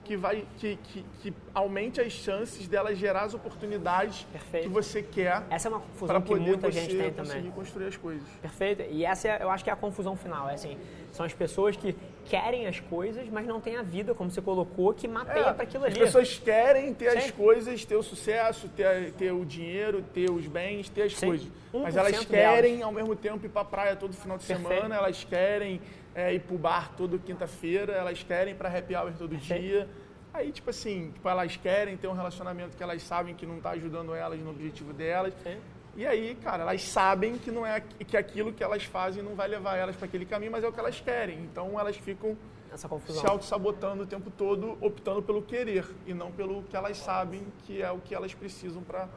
que 0.04 0.18
vai 0.18 0.46
que, 0.58 0.78
que, 0.78 1.06
que, 1.22 1.34
aumente 1.54 2.02
as 2.02 2.12
chances 2.12 2.68
dela 2.68 2.94
gerar 2.94 3.24
as 3.24 3.34
oportunidades 3.34 4.26
Perfeito. 4.32 4.64
que 4.64 4.70
você 4.70 5.02
quer. 5.02 5.44
Essa 5.50 5.68
é 5.68 5.72
uma 5.72 5.80
confusão 5.80 6.22
que 6.22 6.36
muita 6.36 6.72
gente 6.72 6.96
tem 6.96 7.12
também. 7.12 7.52
construir 7.52 7.88
as 7.88 7.98
coisas. 7.98 8.28
Perfeito. 8.42 8.84
E 8.90 9.06
essa 9.06 9.28
é, 9.28 9.44
eu 9.44 9.50
acho 9.50 9.64
que 9.64 9.70
é 9.70 9.74
a 9.74 9.78
confusão 9.78 10.16
final. 10.16 10.50
É 10.50 10.56
assim, 10.56 10.78
são 11.12 11.26
as 11.26 11.34
pessoas 11.34 11.78
que 11.78 11.96
querem 12.26 12.68
as 12.68 12.80
coisas, 12.80 13.28
mas 13.30 13.46
não 13.46 13.62
têm 13.62 13.78
a 13.78 13.82
vida, 13.82 14.14
como 14.14 14.30
você 14.30 14.42
colocou, 14.42 14.94
que 14.94 15.08
mapeia 15.08 15.48
é, 15.48 15.54
para 15.54 15.64
aquilo 15.64 15.86
ali. 15.86 15.94
As 15.94 16.00
pessoas 16.00 16.40
querem 16.40 16.94
ter 16.94 17.10
as 17.10 17.32
coisas, 17.32 17.86
ter 17.86 17.96
o 17.96 18.04
sucesso, 18.04 18.68
ter, 18.70 19.12
ter 19.14 19.32
o 19.32 19.46
dinheiro, 19.46 20.04
ter 20.14 20.30
os 20.30 20.48
bens, 20.48 20.90
ter 20.90 21.04
as 21.04 21.14
coisas. 21.14 21.48
Mas 21.72 21.96
elas 21.96 22.26
querem, 22.26 22.78
delas. 22.78 22.86
ao 22.86 22.92
mesmo 22.92 23.16
tempo, 23.16 23.46
ir 23.46 23.50
para 23.50 23.62
a 23.62 23.66
praia 23.66 23.96
todo 23.96 24.14
final 24.14 24.38
de 24.38 24.46
Perfeito. 24.46 24.70
semana, 24.70 24.96
elas 24.96 25.24
querem 25.24 25.82
é, 26.16 26.34
ir 26.34 26.40
pro 26.42 26.58
bar 26.58 26.92
toda 26.96 27.18
quinta-feira, 27.18 27.94
elas 27.94 28.22
querem 28.24 28.56
para 28.56 28.70
happy 28.70 28.96
hour 28.96 29.14
todo 29.18 29.36
dia. 29.36 29.90
Aí, 30.34 30.52
tipo 30.52 30.70
assim, 30.70 31.12
tipo, 31.12 31.30
elas 31.30 31.56
querem 31.58 31.96
ter 31.96 32.08
um 32.08 32.14
relacionamento 32.14 32.76
que 32.76 32.82
elas 32.82 33.04
sabem 33.04 33.36
que 33.36 33.46
não 33.46 33.58
está 33.58 33.72
ajudando 33.72 34.16
elas 34.16 34.40
no 34.40 34.50
objetivo 34.50 34.92
delas. 34.92 35.34
Sim. 35.44 35.58
E 35.96 36.08
aí, 36.08 36.36
cara, 36.42 36.64
elas 36.64 36.84
sabem 36.84 37.38
que 37.38 37.52
não 37.52 37.64
é 37.64 37.80
que 37.80 38.18
aquilo 38.18 38.52
que 38.52 38.64
elas 38.64 38.84
fazem 38.84 39.22
não 39.22 39.36
vai 39.36 39.48
levar 39.48 39.76
elas 39.78 39.96
para 39.96 40.06
aquele 40.06 40.26
caminho, 40.26 40.52
mas 40.52 40.64
é 40.64 40.68
o 40.68 40.74
que 40.74 40.80
elas 40.80 41.00
querem. 41.00 41.40
Então 41.42 41.80
elas 41.80 41.96
ficam 41.96 42.36
se 42.76 43.28
auto-sabotando 43.28 44.02
o 44.02 44.08
tempo 44.08 44.32
todo, 44.32 44.76
optando 44.82 45.22
pelo 45.22 45.44
querer 45.44 45.86
e 46.08 46.14
não 46.14 46.32
pelo 46.32 46.64
que 46.64 46.76
elas 46.76 46.98
sabem 46.98 47.46
que 47.60 47.80
é 47.80 47.92
o 47.92 48.00
que 48.00 48.16
elas 48.16 48.34
precisam 48.34 48.82
para 48.82 49.08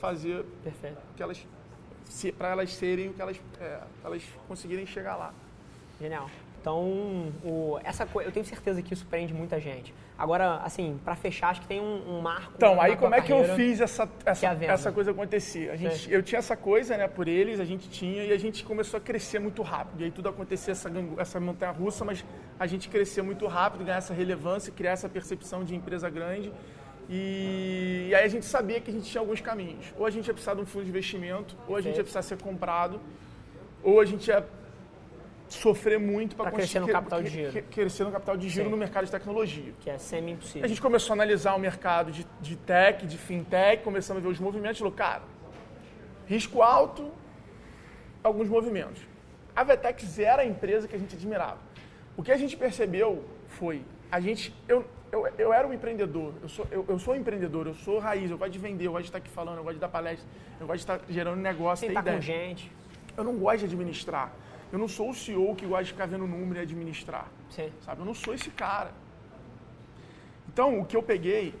fazer 0.00 0.44
Perfeito. 0.64 0.98
que 1.16 1.22
elas 1.22 1.46
para 2.36 2.48
elas 2.50 2.72
serem 2.72 3.08
o 3.08 3.12
que 3.12 3.22
elas 3.22 3.40
é, 3.60 3.80
elas 4.04 4.22
conseguirem 4.48 4.84
chegar 4.84 5.14
lá. 5.14 5.32
Genial. 6.00 6.28
Então, 6.66 7.32
o, 7.44 7.78
essa 7.84 8.08
eu 8.16 8.32
tenho 8.32 8.44
certeza 8.44 8.82
que 8.82 8.92
isso 8.92 9.06
prende 9.06 9.32
muita 9.32 9.60
gente. 9.60 9.94
Agora, 10.18 10.56
assim, 10.64 10.98
para 11.04 11.14
fechar, 11.14 11.50
acho 11.50 11.60
que 11.60 11.66
tem 11.68 11.80
um, 11.80 12.16
um 12.16 12.20
marco. 12.20 12.54
Então, 12.56 12.80
aí 12.80 12.96
como 12.96 13.14
é 13.14 13.20
que 13.20 13.32
eu 13.32 13.44
fiz 13.54 13.80
essa, 13.80 14.08
essa, 14.24 14.46
é 14.46 14.64
essa 14.66 14.90
coisa 14.90 15.12
acontecer? 15.12 15.70
A 15.70 15.76
gente, 15.76 16.10
eu 16.10 16.24
tinha 16.24 16.40
essa 16.40 16.56
coisa, 16.56 16.96
né, 16.96 17.06
por 17.06 17.28
eles, 17.28 17.60
a 17.60 17.64
gente 17.64 17.88
tinha, 17.88 18.24
e 18.24 18.32
a 18.32 18.36
gente 18.36 18.64
começou 18.64 18.98
a 18.98 19.00
crescer 19.00 19.38
muito 19.38 19.62
rápido. 19.62 20.00
E 20.00 20.04
aí 20.06 20.10
tudo 20.10 20.28
acontecia, 20.28 20.72
essa, 20.72 20.90
essa 21.18 21.38
montanha 21.38 21.70
russa, 21.70 22.04
mas 22.04 22.24
a 22.58 22.66
gente 22.66 22.88
crescia 22.88 23.22
muito 23.22 23.46
rápido, 23.46 23.84
ganhar 23.84 23.98
essa 23.98 24.12
relevância, 24.12 24.72
criar 24.72 24.90
essa 24.90 25.08
percepção 25.08 25.62
de 25.62 25.72
empresa 25.72 26.10
grande. 26.10 26.52
E, 27.08 28.08
e, 28.10 28.14
aí 28.16 28.24
a 28.24 28.28
gente 28.28 28.44
sabia 28.44 28.80
que 28.80 28.90
a 28.90 28.92
gente 28.92 29.08
tinha 29.08 29.20
alguns 29.20 29.40
caminhos. 29.40 29.94
Ou 29.96 30.04
a 30.04 30.10
gente 30.10 30.26
ia 30.26 30.32
precisar 30.34 30.54
de 30.54 30.62
um 30.62 30.66
fundo 30.66 30.82
de 30.82 30.90
investimento, 30.90 31.56
ou 31.68 31.76
a 31.76 31.80
gente 31.80 31.94
ia 31.94 32.02
precisar 32.02 32.22
ser 32.22 32.42
comprado, 32.42 33.00
ou 33.84 34.00
a 34.00 34.04
gente 34.04 34.26
ia 34.26 34.44
sofrer 35.48 35.98
muito 35.98 36.36
para 36.36 36.50
crescer 36.50 36.80
no 36.80 36.88
capital 36.88 37.22
de 37.22 37.30
giro. 37.30 37.62
Crescer 37.70 38.04
no 38.04 38.12
capital 38.12 38.36
de 38.36 38.48
giro 38.48 38.64
Sim. 38.64 38.70
no 38.70 38.76
mercado 38.76 39.04
de 39.04 39.10
tecnologia. 39.10 39.72
Que 39.80 39.90
é 39.90 39.98
semi-impossível. 39.98 40.64
A 40.64 40.68
gente 40.68 40.80
começou 40.80 41.12
a 41.12 41.16
analisar 41.16 41.54
o 41.54 41.58
mercado 41.58 42.10
de, 42.10 42.26
de 42.40 42.56
tech, 42.56 43.06
de 43.06 43.16
fintech, 43.16 43.82
começamos 43.82 44.22
a 44.22 44.26
ver 44.26 44.32
os 44.32 44.40
movimentos 44.40 44.76
e 44.76 44.80
falou, 44.80 44.92
cara, 44.92 45.22
risco 46.26 46.62
alto, 46.62 47.10
alguns 48.22 48.48
movimentos. 48.48 49.00
A 49.54 49.64
Vetex 49.64 50.18
era 50.18 50.42
a 50.42 50.44
empresa 50.44 50.86
que 50.86 50.94
a 50.94 50.98
gente 50.98 51.14
admirava. 51.14 51.58
O 52.16 52.22
que 52.22 52.32
a 52.32 52.36
gente 52.36 52.56
percebeu 52.56 53.24
foi, 53.46 53.82
a 54.10 54.20
gente, 54.20 54.54
eu, 54.68 54.84
eu, 55.12 55.26
eu 55.38 55.52
era 55.52 55.66
um 55.66 55.72
empreendedor, 55.72 56.34
eu 56.42 56.48
sou, 56.48 56.66
eu, 56.70 56.84
eu 56.88 56.98
sou 56.98 57.14
um 57.14 57.16
empreendedor, 57.16 57.66
eu 57.66 57.74
sou 57.74 57.98
raiz, 57.98 58.30
eu 58.30 58.36
gosto 58.36 58.52
de 58.52 58.58
vender, 58.58 58.86
eu 58.86 58.92
gosto 58.92 59.04
de 59.04 59.08
estar 59.08 59.18
aqui 59.18 59.30
falando, 59.30 59.58
eu 59.58 59.62
gosto 59.62 59.74
de 59.74 59.80
dar 59.80 59.88
palestra, 59.88 60.26
eu 60.60 60.66
gosto 60.66 60.78
de 60.78 60.82
estar 60.82 61.00
gerando 61.08 61.40
negócio, 61.40 61.86
Tem 61.86 61.94
ter 61.94 62.00
ideia. 62.00 62.16
com 62.16 62.22
gente. 62.22 62.72
Eu 63.16 63.24
não 63.24 63.36
gosto 63.36 63.60
de 63.60 63.64
administrar. 63.66 64.32
Eu 64.72 64.78
não 64.78 64.88
sou 64.88 65.10
o 65.10 65.14
CEO 65.14 65.54
que 65.54 65.66
gosta 65.66 65.84
de 65.84 65.92
ficar 65.92 66.06
vendo 66.06 66.26
número 66.26 66.58
e 66.58 66.62
administrar. 66.62 67.28
Sim. 67.50 67.72
Sabe? 67.84 68.00
Eu 68.00 68.06
não 68.06 68.14
sou 68.14 68.34
esse 68.34 68.50
cara. 68.50 68.92
Então, 70.48 70.80
o 70.80 70.84
que 70.84 70.96
eu 70.96 71.02
peguei, 71.02 71.54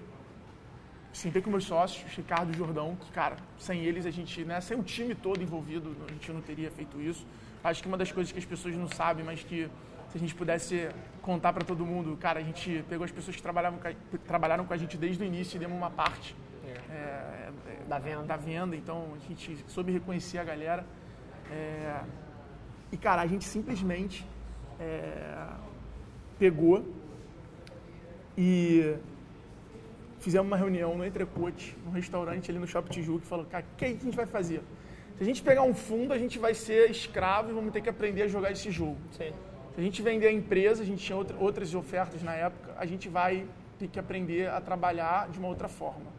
sentei 1.12 1.40
com 1.40 1.50
meus 1.50 1.64
sócios, 1.64 2.10
Ricardo 2.14 2.52
e 2.52 2.56
Jordão, 2.56 2.96
que, 2.96 3.10
cara, 3.12 3.36
sem 3.58 3.82
eles 3.82 4.06
a 4.06 4.10
gente, 4.10 4.44
né, 4.44 4.60
sem 4.60 4.78
o 4.78 4.82
time 4.82 5.14
todo 5.14 5.42
envolvido, 5.42 5.94
a 6.08 6.12
gente 6.12 6.32
não 6.32 6.40
teria 6.40 6.70
feito 6.70 7.00
isso. 7.00 7.26
Acho 7.62 7.82
que 7.82 7.88
uma 7.88 7.98
das 7.98 8.10
coisas 8.10 8.32
que 8.32 8.38
as 8.38 8.44
pessoas 8.44 8.74
não 8.74 8.88
sabem, 8.88 9.24
mas 9.24 9.42
que 9.42 9.68
se 10.10 10.16
a 10.16 10.20
gente 10.20 10.34
pudesse 10.34 10.88
contar 11.20 11.52
para 11.52 11.64
todo 11.64 11.84
mundo, 11.84 12.16
cara, 12.16 12.40
a 12.40 12.42
gente 12.42 12.84
pegou 12.88 13.04
as 13.04 13.10
pessoas 13.10 13.36
que 13.36 13.42
trabalhavam, 13.42 13.78
trabalharam 14.26 14.64
com 14.64 14.72
a 14.72 14.76
gente 14.76 14.96
desde 14.96 15.22
o 15.22 15.26
início 15.26 15.56
e 15.56 15.58
demos 15.58 15.76
uma 15.76 15.90
parte 15.90 16.34
é. 16.64 16.70
É, 16.90 17.50
da, 17.88 17.98
venda. 17.98 18.22
da 18.22 18.36
venda. 18.36 18.76
Então, 18.76 19.08
a 19.14 19.28
gente 19.28 19.64
soube 19.68 19.92
reconhecer 19.92 20.38
a 20.38 20.44
galera. 20.44 20.86
É, 21.50 22.00
e, 22.96 22.98
cara, 22.98 23.20
a 23.20 23.26
gente 23.26 23.44
simplesmente 23.44 24.26
é, 24.80 25.48
pegou 26.38 26.82
e 28.38 28.96
fizemos 30.18 30.46
uma 30.46 30.56
reunião 30.56 30.96
no 30.96 31.04
Entrecote, 31.04 31.76
num 31.84 31.90
restaurante 31.90 32.50
ali 32.50 32.58
no 32.58 32.66
Shopping 32.66 32.92
Tijuca, 32.94 33.22
e 33.22 33.28
falou, 33.28 33.44
cara, 33.44 33.66
o 33.70 33.76
que, 33.76 33.84
a 33.84 33.88
gente 33.88 34.16
vai 34.16 34.24
fazer? 34.24 34.62
Se 35.18 35.22
a 35.22 35.26
gente 35.26 35.42
pegar 35.42 35.62
um 35.62 35.74
fundo, 35.74 36.10
a 36.14 36.16
gente 36.16 36.38
vai 36.38 36.54
ser 36.54 36.90
escravo 36.90 37.50
e 37.50 37.52
vamos 37.52 37.70
ter 37.70 37.82
que 37.82 37.90
aprender 37.90 38.22
a 38.22 38.28
jogar 38.28 38.50
esse 38.50 38.70
jogo. 38.70 38.96
Sim. 39.12 39.30
Se 39.74 39.80
a 39.80 39.82
gente 39.82 40.00
vender 40.00 40.28
a 40.28 40.32
empresa, 40.32 40.82
a 40.82 40.86
gente 40.86 41.04
tinha 41.04 41.18
outra, 41.18 41.36
outras 41.36 41.74
ofertas 41.74 42.22
na 42.22 42.32
época, 42.32 42.74
a 42.78 42.86
gente 42.86 43.10
vai 43.10 43.46
ter 43.78 43.88
que 43.88 43.98
aprender 43.98 44.48
a 44.48 44.58
trabalhar 44.58 45.28
de 45.28 45.38
uma 45.38 45.48
outra 45.48 45.68
forma. 45.68 46.10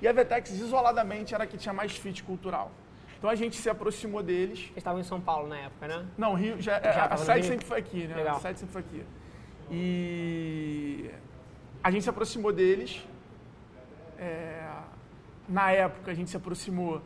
E 0.00 0.08
a 0.08 0.12
Vetex, 0.12 0.50
isoladamente, 0.52 1.34
era 1.34 1.44
a 1.44 1.46
que 1.46 1.58
tinha 1.58 1.74
mais 1.74 1.94
fit 1.94 2.22
cultural. 2.22 2.72
Então 3.20 3.28
a 3.28 3.34
gente 3.34 3.56
se 3.56 3.68
aproximou 3.68 4.22
deles. 4.22 4.60
Eles 4.60 4.78
estavam 4.78 4.98
em 4.98 5.04
São 5.04 5.20
Paulo 5.20 5.46
na 5.46 5.58
época, 5.58 5.86
né? 5.86 6.06
Não, 6.16 6.32
Rio 6.32 6.58
já, 6.58 6.80
já 6.80 7.04
a 7.04 7.16
sede 7.18 7.46
sempre 7.46 7.66
foi 7.66 7.78
aqui, 7.78 8.06
né? 8.06 8.16
Legal. 8.16 8.36
A 8.38 8.40
sede 8.40 8.60
sempre 8.60 8.72
foi 8.72 8.80
aqui. 8.80 9.04
E 9.70 11.10
a 11.84 11.90
gente 11.90 12.02
se 12.02 12.08
aproximou 12.08 12.50
deles. 12.50 13.06
É, 14.18 14.66
na 15.46 15.70
época 15.70 16.10
a 16.10 16.14
gente 16.14 16.30
se 16.30 16.36
aproximou. 16.38 17.02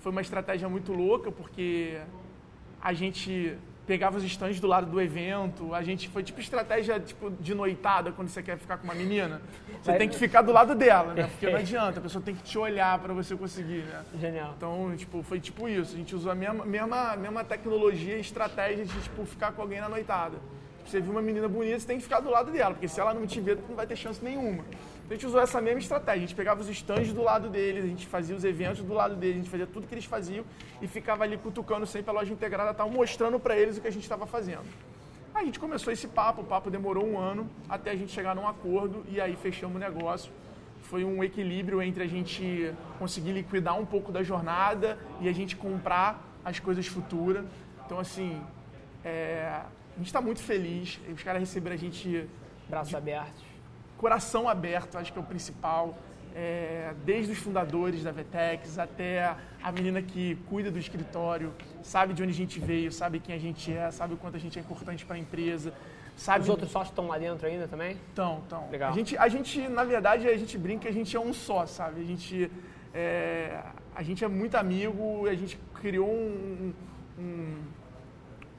Foi 0.00 0.10
uma 0.10 0.20
estratégia 0.20 0.68
muito 0.68 0.92
louca 0.92 1.30
porque 1.30 1.96
a 2.82 2.92
gente 2.92 3.56
pegava 3.86 4.18
os 4.18 4.24
estandes 4.24 4.58
do 4.60 4.66
lado 4.66 4.86
do 4.86 5.00
evento. 5.00 5.72
A 5.72 5.82
gente 5.82 6.08
foi 6.08 6.22
tipo 6.22 6.40
estratégia 6.40 6.98
tipo, 6.98 7.30
de 7.30 7.54
noitada 7.54 8.10
quando 8.12 8.28
você 8.28 8.42
quer 8.42 8.58
ficar 8.58 8.78
com 8.78 8.84
uma 8.84 8.94
menina. 8.94 9.40
Você 9.82 9.94
tem 9.94 10.08
que 10.08 10.16
ficar 10.16 10.42
do 10.42 10.52
lado 10.52 10.74
dela, 10.74 11.14
né? 11.14 11.28
Porque 11.28 11.48
não 11.48 11.58
adianta, 11.60 12.00
a 12.00 12.02
pessoa 12.02 12.22
tem 12.22 12.34
que 12.34 12.42
te 12.42 12.58
olhar 12.58 12.98
para 12.98 13.14
você 13.14 13.36
conseguir, 13.36 13.84
né? 13.84 14.04
Genial. 14.20 14.54
Então, 14.56 14.94
tipo, 14.96 15.22
foi 15.22 15.38
tipo 15.38 15.68
isso. 15.68 15.94
A 15.94 15.98
gente 15.98 16.14
usou 16.14 16.32
a 16.32 16.34
mesma, 16.34 16.64
mesma, 16.64 17.16
mesma 17.16 17.44
tecnologia 17.44 18.16
e 18.16 18.20
estratégia 18.20 18.84
de 18.84 19.00
tipo, 19.00 19.24
ficar 19.24 19.52
com 19.52 19.62
alguém 19.62 19.80
na 19.80 19.88
noitada. 19.88 20.36
Tipo, 20.78 20.90
você 20.90 21.00
viu 21.00 21.12
uma 21.12 21.22
menina 21.22 21.48
bonita, 21.48 21.78
você 21.78 21.86
tem 21.86 21.98
que 21.98 22.02
ficar 22.02 22.20
do 22.20 22.30
lado 22.30 22.50
dela, 22.50 22.74
porque 22.74 22.88
se 22.88 23.00
ela 23.00 23.14
não 23.14 23.26
te 23.26 23.40
ver, 23.40 23.58
não 23.68 23.76
vai 23.76 23.86
ter 23.86 23.96
chance 23.96 24.22
nenhuma. 24.22 24.64
Então, 25.06 25.14
a 25.14 25.18
gente 25.18 25.26
usou 25.26 25.40
essa 25.40 25.60
mesma 25.60 25.78
estratégia. 25.78 26.24
A 26.24 26.26
gente 26.26 26.34
pegava 26.34 26.60
os 26.60 26.68
estandes 26.68 27.12
do 27.12 27.22
lado 27.22 27.48
deles, 27.48 27.84
a 27.84 27.86
gente 27.86 28.06
fazia 28.08 28.34
os 28.34 28.44
eventos 28.44 28.82
do 28.82 28.92
lado 28.92 29.14
deles, 29.14 29.36
a 29.36 29.38
gente 29.38 29.50
fazia 29.50 29.66
tudo 29.66 29.86
que 29.86 29.94
eles 29.94 30.04
faziam 30.04 30.44
e 30.82 30.88
ficava 30.88 31.22
ali 31.22 31.38
cutucando 31.38 31.86
sempre 31.86 32.10
a 32.10 32.12
loja 32.12 32.32
integrada, 32.32 32.74
tal, 32.74 32.90
mostrando 32.90 33.38
para 33.38 33.56
eles 33.56 33.78
o 33.78 33.80
que 33.80 33.86
a 33.86 33.92
gente 33.92 34.02
estava 34.02 34.26
fazendo. 34.26 34.64
Aí 35.32 35.42
a 35.42 35.44
gente 35.44 35.60
começou 35.60 35.92
esse 35.92 36.08
papo, 36.08 36.40
o 36.40 36.44
papo 36.44 36.70
demorou 36.70 37.06
um 37.06 37.16
ano 37.16 37.48
até 37.68 37.92
a 37.92 37.94
gente 37.94 38.10
chegar 38.10 38.34
num 38.34 38.48
acordo 38.48 39.04
e 39.08 39.20
aí 39.20 39.36
fechamos 39.36 39.76
o 39.76 39.78
negócio. 39.78 40.32
Foi 40.82 41.04
um 41.04 41.22
equilíbrio 41.22 41.80
entre 41.80 42.02
a 42.02 42.06
gente 42.08 42.72
conseguir 42.98 43.30
liquidar 43.30 43.78
um 43.78 43.86
pouco 43.86 44.10
da 44.10 44.24
jornada 44.24 44.98
e 45.20 45.28
a 45.28 45.32
gente 45.32 45.54
comprar 45.54 46.20
as 46.44 46.58
coisas 46.58 46.86
futuras. 46.88 47.44
Então, 47.84 48.00
assim, 48.00 48.40
é, 49.04 49.62
a 49.94 49.98
gente 49.98 50.06
está 50.06 50.20
muito 50.20 50.42
feliz. 50.42 50.98
Os 51.14 51.22
caras 51.22 51.40
receberam 51.40 51.74
a 51.74 51.78
gente. 51.78 52.28
Braços 52.68 52.96
abertos 52.96 53.45
coração 53.98 54.48
aberto, 54.48 54.96
acho 54.98 55.12
que 55.12 55.18
é 55.18 55.22
o 55.22 55.24
principal. 55.24 55.96
É, 56.38 56.92
desde 57.06 57.32
os 57.32 57.38
fundadores 57.38 58.02
da 58.02 58.12
Vetex 58.12 58.78
até 58.78 59.34
a 59.62 59.72
menina 59.72 60.02
que 60.02 60.34
cuida 60.50 60.70
do 60.70 60.78
escritório, 60.78 61.50
sabe 61.82 62.12
de 62.12 62.22
onde 62.22 62.32
a 62.32 62.34
gente 62.34 62.60
veio, 62.60 62.92
sabe 62.92 63.20
quem 63.20 63.34
a 63.34 63.38
gente 63.38 63.72
é, 63.72 63.90
sabe 63.90 64.12
o 64.12 64.16
quanto 64.18 64.36
a 64.36 64.38
gente 64.38 64.58
é 64.58 64.60
importante 64.60 65.06
para 65.06 65.16
a 65.16 65.18
empresa. 65.18 65.72
Sabe... 66.14 66.42
Os 66.42 66.48
outros 66.48 66.70
sócios 66.70 66.90
estão 66.90 67.06
lá 67.06 67.18
dentro 67.18 67.46
ainda 67.46 67.66
também? 67.68 67.92
Estão, 68.08 68.40
estão. 68.40 68.68
Legal. 68.70 68.90
A 68.90 68.94
gente, 68.94 69.16
a 69.16 69.28
gente, 69.28 69.68
na 69.68 69.84
verdade, 69.84 70.28
a 70.28 70.36
gente 70.36 70.56
brinca 70.58 70.82
que 70.82 70.88
a 70.88 70.92
gente 70.92 71.16
é 71.16 71.20
um 71.20 71.32
só, 71.32 71.66
sabe? 71.66 72.00
A 72.00 72.04
gente, 72.04 72.50
é, 72.94 73.62
a 73.94 74.02
gente 74.02 74.24
é 74.24 74.28
muito 74.28 74.56
amigo, 74.56 75.26
a 75.26 75.34
gente 75.34 75.58
criou 75.74 76.10
um, 76.10 76.72
um, 77.18 77.56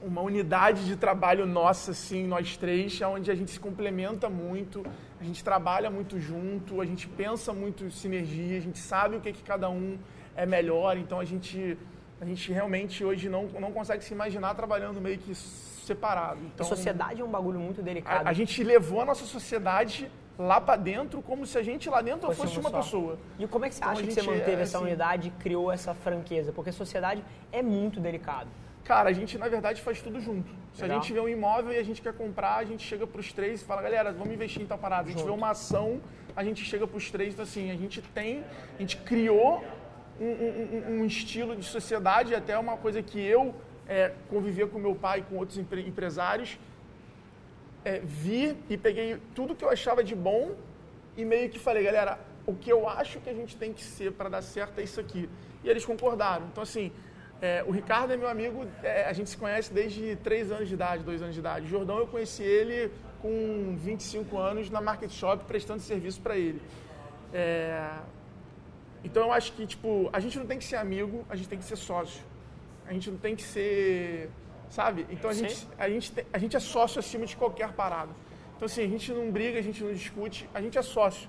uma 0.02 0.20
unidade 0.20 0.84
de 0.84 0.96
trabalho 0.96 1.46
nossa, 1.46 1.90
assim, 1.90 2.26
nós 2.26 2.56
três, 2.56 3.00
onde 3.02 3.30
a 3.30 3.34
gente 3.34 3.50
se 3.50 3.60
complementa 3.60 4.28
muito, 4.28 4.84
a 5.20 5.24
gente 5.24 5.42
trabalha 5.42 5.90
muito 5.90 6.18
junto, 6.18 6.80
a 6.80 6.86
gente 6.86 7.08
pensa 7.08 7.52
muito 7.52 7.84
em 7.84 7.90
sinergia, 7.90 8.56
a 8.56 8.60
gente 8.60 8.78
sabe 8.78 9.16
o 9.16 9.20
que, 9.20 9.32
que 9.32 9.42
cada 9.42 9.68
um 9.68 9.98
é 10.36 10.46
melhor, 10.46 10.96
então 10.96 11.18
a 11.18 11.24
gente, 11.24 11.76
a 12.20 12.24
gente 12.24 12.52
realmente 12.52 13.04
hoje 13.04 13.28
não, 13.28 13.46
não 13.60 13.72
consegue 13.72 14.04
se 14.04 14.14
imaginar 14.14 14.54
trabalhando 14.54 15.00
meio 15.00 15.18
que 15.18 15.34
separado. 15.34 16.40
Então, 16.54 16.64
a 16.64 16.68
sociedade 16.68 17.20
é 17.20 17.24
um 17.24 17.30
bagulho 17.30 17.58
muito 17.58 17.82
delicado. 17.82 18.26
A, 18.26 18.30
a 18.30 18.32
gente 18.32 18.62
levou 18.62 19.00
a 19.00 19.04
nossa 19.04 19.24
sociedade 19.24 20.10
lá 20.38 20.60
para 20.60 20.76
dentro 20.76 21.20
como 21.20 21.44
se 21.44 21.58
a 21.58 21.62
gente 21.62 21.90
lá 21.90 22.00
dentro 22.00 22.28
fosse, 22.28 22.54
fosse 22.54 22.60
uma 22.60 22.70
só. 22.70 22.76
pessoa. 22.78 23.18
E 23.38 23.46
como 23.48 23.64
é 23.64 23.68
que 23.68 23.74
você 23.74 23.80
então, 23.80 23.92
acha 23.92 24.02
que 24.04 24.12
você 24.12 24.22
manteve 24.22 24.52
é, 24.52 24.62
essa 24.62 24.78
assim, 24.78 24.86
unidade 24.86 25.28
e 25.28 25.30
criou 25.32 25.72
essa 25.72 25.94
franqueza? 25.94 26.52
Porque 26.52 26.70
a 26.70 26.72
sociedade 26.72 27.24
é 27.50 27.62
muito 27.62 27.98
delicado. 27.98 28.48
Cara, 28.88 29.10
a 29.10 29.12
gente 29.12 29.36
na 29.36 29.48
verdade 29.48 29.82
faz 29.82 30.00
tudo 30.00 30.18
junto. 30.18 30.50
Se 30.72 30.80
Legal. 30.80 30.96
a 30.96 31.00
gente 31.00 31.12
vê 31.12 31.20
um 31.20 31.28
imóvel 31.28 31.72
e 31.72 31.76
a 31.76 31.82
gente 31.82 32.00
quer 32.00 32.14
comprar, 32.14 32.56
a 32.56 32.64
gente 32.64 32.82
chega 32.82 33.06
para 33.06 33.20
os 33.20 33.30
três 33.30 33.60
e 33.60 33.64
fala, 33.64 33.82
galera, 33.82 34.10
vamos 34.12 34.32
investir 34.32 34.62
em 34.62 34.66
tal 34.66 34.78
parada. 34.78 35.02
A 35.02 35.10
gente 35.10 35.18
junto. 35.18 35.26
vê 35.26 35.36
uma 35.36 35.50
ação, 35.50 36.00
a 36.34 36.42
gente 36.42 36.64
chega 36.64 36.86
para 36.86 36.96
os 36.96 37.10
três, 37.10 37.34
então 37.34 37.42
assim, 37.42 37.70
a 37.70 37.76
gente 37.76 38.00
tem, 38.00 38.42
a 38.76 38.80
gente 38.80 38.96
criou 38.96 39.62
um, 40.18 40.24
um, 40.24 41.00
um 41.00 41.04
estilo 41.04 41.54
de 41.54 41.66
sociedade, 41.66 42.34
até 42.34 42.58
uma 42.58 42.78
coisa 42.78 43.02
que 43.02 43.20
eu 43.20 43.54
é, 43.86 44.14
convivia 44.30 44.66
com 44.66 44.78
meu 44.78 44.94
pai 44.94 45.18
e 45.18 45.22
com 45.22 45.36
outros 45.36 45.58
empresários, 45.58 46.58
é, 47.84 48.00
vi 48.02 48.56
e 48.70 48.78
peguei 48.78 49.18
tudo 49.34 49.54
que 49.54 49.66
eu 49.66 49.68
achava 49.68 50.02
de 50.02 50.14
bom 50.14 50.52
e 51.14 51.26
meio 51.26 51.50
que 51.50 51.58
falei, 51.58 51.84
galera, 51.84 52.18
o 52.46 52.54
que 52.54 52.72
eu 52.72 52.88
acho 52.88 53.20
que 53.20 53.28
a 53.28 53.34
gente 53.34 53.54
tem 53.54 53.70
que 53.70 53.84
ser 53.84 54.12
para 54.12 54.30
dar 54.30 54.40
certo 54.40 54.78
é 54.78 54.82
isso 54.82 54.98
aqui. 54.98 55.28
E 55.62 55.68
eles 55.68 55.84
concordaram. 55.84 56.46
Então, 56.46 56.62
assim, 56.62 56.90
é, 57.40 57.64
o 57.66 57.70
Ricardo 57.70 58.12
é 58.12 58.16
meu 58.16 58.28
amigo, 58.28 58.66
é, 58.82 59.04
a 59.04 59.12
gente 59.12 59.30
se 59.30 59.36
conhece 59.36 59.72
desde 59.72 60.16
3 60.16 60.52
anos 60.52 60.68
de 60.68 60.74
idade, 60.74 61.02
2 61.04 61.22
anos 61.22 61.34
de 61.34 61.40
idade. 61.40 61.66
O 61.66 61.68
Jordão, 61.68 61.98
eu 61.98 62.06
conheci 62.06 62.42
ele 62.42 62.90
com 63.22 63.76
25 63.76 64.38
anos 64.38 64.70
na 64.70 64.80
Market 64.80 65.10
Shop, 65.10 65.44
prestando 65.44 65.80
serviço 65.80 66.20
para 66.20 66.36
ele. 66.36 66.60
É, 67.32 67.90
então, 69.04 69.24
eu 69.24 69.32
acho 69.32 69.52
que, 69.52 69.66
tipo, 69.66 70.10
a 70.12 70.20
gente 70.20 70.38
não 70.38 70.46
tem 70.46 70.58
que 70.58 70.64
ser 70.64 70.76
amigo, 70.76 71.24
a 71.30 71.36
gente 71.36 71.48
tem 71.48 71.58
que 71.58 71.64
ser 71.64 71.76
sócio. 71.76 72.22
A 72.86 72.92
gente 72.92 73.10
não 73.10 73.18
tem 73.18 73.36
que 73.36 73.42
ser 73.42 74.30
sabe? 74.70 75.06
Então 75.10 75.30
a 75.30 75.34
gente, 75.34 75.66
a, 75.78 75.88
gente, 75.88 76.12
a 76.32 76.38
gente 76.38 76.56
é 76.56 76.60
sócio 76.60 76.98
acima 76.98 77.26
de 77.26 77.36
qualquer 77.36 77.72
parada. 77.72 78.10
Então, 78.56 78.66
assim, 78.66 78.82
a 78.82 78.88
gente 78.88 79.12
não 79.12 79.30
briga, 79.30 79.58
a 79.58 79.62
gente 79.62 79.82
não 79.82 79.92
discute, 79.92 80.48
a 80.52 80.60
gente 80.60 80.76
é 80.76 80.82
sócio. 80.82 81.28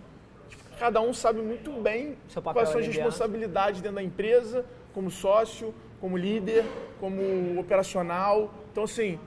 Tipo, 0.50 0.64
cada 0.80 1.00
um 1.00 1.14
sabe 1.14 1.42
muito 1.42 1.72
bem 1.72 2.18
quais 2.54 2.70
são 2.70 2.80
as 2.80 2.88
responsabilidades 2.88 3.82
dentro 3.82 3.96
da 3.96 4.04
empresa, 4.04 4.66
como 4.94 5.12
sócio, 5.12 5.74
como 6.00 6.18
líder, 6.18 6.66
como 7.00 7.60
operacional. 7.60 8.54
Então, 8.72 8.84
assim, 8.84 9.20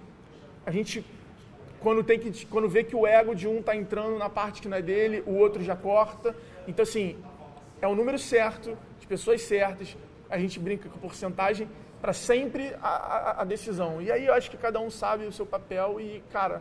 a 0.64 0.70
gente, 0.70 1.04
quando, 1.80 2.02
tem 2.02 2.18
que, 2.18 2.46
quando 2.46 2.68
vê 2.68 2.84
que 2.84 2.96
o 2.96 3.06
ego 3.06 3.34
de 3.34 3.46
um 3.46 3.58
está 3.60 3.74
entrando 3.76 4.18
na 4.18 4.28
parte 4.28 4.62
que 4.62 4.68
não 4.68 4.76
é 4.76 4.82
dele, 4.82 5.22
o 5.26 5.34
outro 5.34 5.62
já 5.62 5.76
corta. 5.76 6.34
Então, 6.66 6.82
assim, 6.82 7.16
é 7.80 7.86
o 7.86 7.94
número 7.94 8.18
certo, 8.18 8.76
de 9.00 9.06
pessoas 9.06 9.42
certas, 9.42 9.96
a 10.30 10.38
gente 10.38 10.58
brinca 10.58 10.88
com 10.88 10.98
porcentagem, 10.98 11.68
para 12.00 12.12
sempre 12.12 12.74
a, 12.82 12.88
a, 12.88 13.42
a, 13.42 13.44
decisão. 13.44 14.02
E 14.02 14.10
aí 14.10 14.26
eu 14.26 14.34
acho 14.34 14.50
que 14.50 14.56
cada 14.56 14.80
um 14.80 14.90
sabe 14.90 15.24
o 15.24 15.32
seu 15.32 15.46
papel 15.46 16.00
e, 16.00 16.22
cara, 16.32 16.60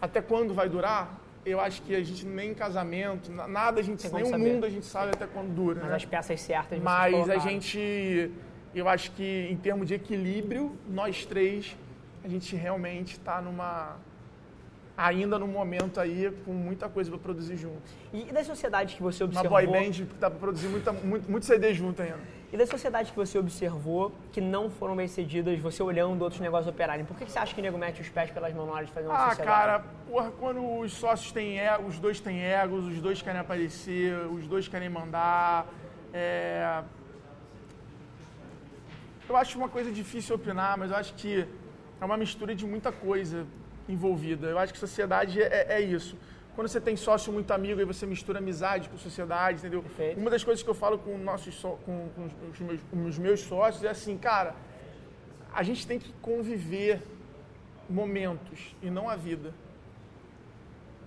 até 0.00 0.20
quando 0.20 0.52
vai 0.52 0.68
durar? 0.68 1.20
Eu 1.44 1.58
acho 1.60 1.80
que 1.82 1.94
a 1.94 2.02
gente 2.02 2.26
nem 2.26 2.50
em 2.50 2.54
casamento, 2.54 3.30
nada 3.30 3.80
a 3.80 3.82
gente, 3.82 4.06
nem 4.12 4.24
o 4.24 4.38
mundo 4.38 4.66
a 4.66 4.68
gente 4.68 4.84
sabe 4.84 5.12
até 5.14 5.26
quando 5.26 5.54
dura. 5.54 5.80
Mas 5.80 5.90
né? 5.90 5.96
as 5.96 6.04
peças 6.04 6.40
certas 6.40 6.78
Mas 6.80 7.30
a 7.30 7.38
gente, 7.38 8.30
eu 8.74 8.88
acho 8.88 9.10
que 9.12 9.48
em 9.50 9.56
termos 9.56 9.86
de 9.86 9.94
equilíbrio, 9.94 10.76
nós 10.88 11.24
três, 11.24 11.76
a 12.24 12.28
gente 12.28 12.56
realmente 12.56 13.12
está 13.12 13.40
numa 13.40 13.96
ainda 14.96 15.38
no 15.38 15.46
momento 15.46 15.98
aí 15.98 16.30
com 16.44 16.52
muita 16.52 16.88
coisa 16.88 17.10
para 17.10 17.18
produzir 17.18 17.56
junto. 17.56 17.82
E 18.12 18.32
das 18.32 18.46
sociedades 18.46 18.94
que 18.94 19.02
você 19.02 19.24
observou? 19.24 19.50
Uma 19.50 19.60
boy 19.60 19.66
band 19.66 19.92
que 19.92 20.14
dá 20.20 20.30
para 20.30 20.38
produzir 20.38 20.68
muita, 20.68 20.92
muito, 20.92 21.30
muito 21.30 21.44
CD 21.44 21.74
junto 21.74 22.00
ainda. 22.00 22.20
E 22.52 22.56
das 22.56 22.68
sociedades 22.68 23.10
que 23.10 23.16
você 23.16 23.36
observou 23.36 24.12
que 24.30 24.40
não 24.40 24.70
foram 24.70 24.94
bem 24.94 25.08
cedidas, 25.08 25.58
você 25.58 25.82
olhando 25.82 26.22
outros 26.22 26.40
negócios 26.40 26.72
operarem, 26.72 27.04
por 27.04 27.16
que 27.16 27.28
você 27.28 27.36
acha 27.36 27.52
que 27.52 27.60
o 27.60 27.64
nego 27.64 27.76
mete 27.76 28.00
os 28.00 28.08
pés 28.08 28.30
pelas 28.30 28.54
mãos 28.54 28.66
na 28.66 28.72
hora 28.74 28.86
de 28.86 28.92
fazer 28.92 29.08
uma 29.08 29.16
ah, 29.16 29.30
sociedade? 29.30 29.50
Ah, 29.50 29.60
cara, 29.60 29.84
porra, 30.08 30.30
quando 30.38 30.78
os 30.78 30.92
sócios 30.92 31.32
têm 31.32 31.58
ego, 31.58 31.88
os 31.88 31.98
dois 31.98 32.20
têm 32.20 32.40
egos, 32.44 32.84
os 32.84 33.00
dois 33.00 33.20
querem 33.20 33.40
aparecer, 33.40 34.14
os 34.30 34.46
dois 34.46 34.68
querem 34.68 34.88
mandar. 34.88 35.66
É... 36.12 36.84
Eu 39.28 39.36
acho 39.36 39.58
uma 39.58 39.68
coisa 39.68 39.90
difícil 39.90 40.36
opinar, 40.36 40.76
mas 40.76 40.90
eu 40.90 40.96
acho 40.96 41.14
que 41.14 41.46
é 42.00 42.04
uma 42.04 42.16
mistura 42.16 42.54
de 42.54 42.66
muita 42.66 42.92
coisa 42.92 43.46
envolvida. 43.88 44.46
Eu 44.48 44.58
acho 44.58 44.72
que 44.72 44.78
sociedade 44.78 45.42
é, 45.42 45.66
é 45.76 45.80
isso. 45.80 46.16
Quando 46.54 46.68
você 46.68 46.80
tem 46.80 46.96
sócio 46.96 47.32
muito 47.32 47.50
amigo, 47.52 47.80
aí 47.80 47.86
você 47.86 48.06
mistura 48.06 48.38
amizade 48.38 48.88
com 48.88 48.96
sociedade, 48.96 49.58
entendeu? 49.58 49.82
Perfeito. 49.82 50.20
Uma 50.20 50.30
das 50.30 50.44
coisas 50.44 50.62
que 50.62 50.70
eu 50.70 50.74
falo 50.74 50.98
com, 50.98 51.16
nossos, 51.18 51.60
com, 51.60 52.08
com, 52.14 52.28
os 52.52 52.60
meus, 52.60 52.80
com 52.90 53.04
os 53.06 53.18
meus 53.18 53.40
sócios 53.40 53.82
é 53.82 53.88
assim, 53.88 54.16
cara, 54.16 54.54
a 55.52 55.62
gente 55.62 55.86
tem 55.86 55.98
que 55.98 56.12
conviver 56.20 57.02
momentos 57.88 58.76
e 58.82 58.88
não 58.88 59.08
a 59.08 59.16
vida. 59.16 59.52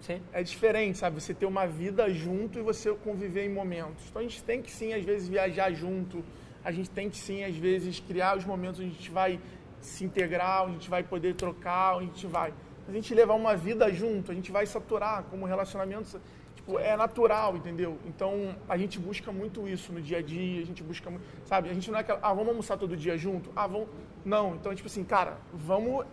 Sim. 0.02 0.22
É 0.34 0.44
diferente, 0.44 0.98
sabe? 0.98 1.22
Você 1.22 1.34
ter 1.34 1.46
uma 1.46 1.66
vida 1.66 2.10
junto 2.12 2.60
e 2.60 2.62
você 2.62 2.94
conviver 2.96 3.46
em 3.46 3.50
momentos. 3.50 4.04
Então 4.10 4.20
a 4.20 4.24
gente 4.24 4.44
tem 4.44 4.62
que 4.62 4.72
sim, 4.72 4.94
às 4.94 5.04
vezes, 5.04 5.28
viajar 5.28 5.72
junto. 5.72 6.24
A 6.68 6.72
gente 6.72 6.90
tem 6.90 7.10
que 7.10 7.18
sim, 7.18 7.40
às 7.50 7.56
vezes, 7.56 8.00
criar 8.10 8.38
os 8.38 8.46
momentos 8.52 8.80
onde 8.80 8.90
a 8.90 8.94
gente 8.94 9.12
vai 9.12 9.40
se 9.80 10.04
integrar, 10.04 10.64
onde 10.64 10.72
a 10.72 10.78
gente 10.80 10.90
vai 10.90 11.04
poder 11.04 11.34
trocar, 11.36 11.96
onde 11.96 12.06
a 12.06 12.14
gente 12.14 12.28
vai 12.28 12.54
a 12.88 12.92
gente 12.92 13.14
levar 13.14 13.34
uma 13.34 13.56
vida 13.56 13.92
junto, 13.92 14.32
a 14.32 14.36
gente 14.36 14.52
vai 14.52 14.66
saturar 14.66 15.24
como 15.30 15.46
relacionamento, 15.46 16.22
tipo, 16.56 16.80
é 16.80 16.96
natural, 16.96 17.58
entendeu? 17.58 17.98
Então, 18.06 18.56
a 18.68 18.78
gente 18.78 18.98
busca 18.98 19.32
muito 19.32 19.68
isso 19.68 19.92
no 19.92 20.02
dia 20.02 20.20
a 20.20 20.22
dia, 20.22 20.62
a 20.62 20.66
gente 20.66 20.82
busca 20.82 21.10
muito, 21.10 21.26
sabe? 21.44 21.70
A 21.70 21.74
gente 21.74 21.92
não 21.92 21.98
é 21.98 22.02
aquela, 22.02 22.20
ah, 22.22 22.34
vamos 22.34 22.50
almoçar 22.50 22.78
todo 22.78 22.96
dia 22.96 23.18
junto? 23.18 23.52
Ah, 23.56 23.68
vamos... 23.68 23.90
Não, 24.24 24.56
então, 24.56 24.74
tipo 24.74 24.88
assim, 24.88 25.04
cara, 25.04 25.38
vamos 25.54 26.06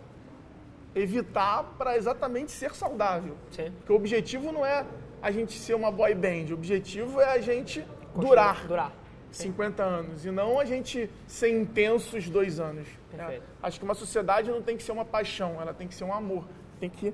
evitar 0.93 1.63
para 1.77 1.95
exatamente 1.95 2.51
ser 2.51 2.73
saudável. 2.75 3.37
Sim. 3.51 3.71
Porque 3.77 3.93
o 3.93 3.95
objetivo 3.95 4.51
não 4.51 4.65
é 4.65 4.85
a 5.21 5.31
gente 5.31 5.53
ser 5.53 5.75
uma 5.75 5.91
boy 5.91 6.13
band, 6.13 6.51
o 6.51 6.53
objetivo 6.55 7.21
é 7.21 7.31
a 7.31 7.39
gente 7.39 7.85
durar. 8.15 8.67
Durar. 8.67 8.91
50 9.37 9.83
anos. 9.83 10.25
E 10.25 10.31
não 10.31 10.59
a 10.59 10.65
gente 10.65 11.09
ser 11.27 11.49
intenso 11.49 12.17
os 12.17 12.29
dois 12.29 12.59
anos. 12.59 12.87
Né? 13.13 13.41
Acho 13.61 13.79
que 13.79 13.85
uma 13.85 13.95
sociedade 13.95 14.49
não 14.49 14.61
tem 14.61 14.77
que 14.77 14.83
ser 14.83 14.91
uma 14.91 15.05
paixão, 15.05 15.61
ela 15.61 15.73
tem 15.73 15.87
que 15.87 15.95
ser 15.95 16.03
um 16.03 16.13
amor 16.13 16.45
tem 16.79 16.89
que 16.89 17.13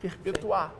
perpetuar. 0.00 0.74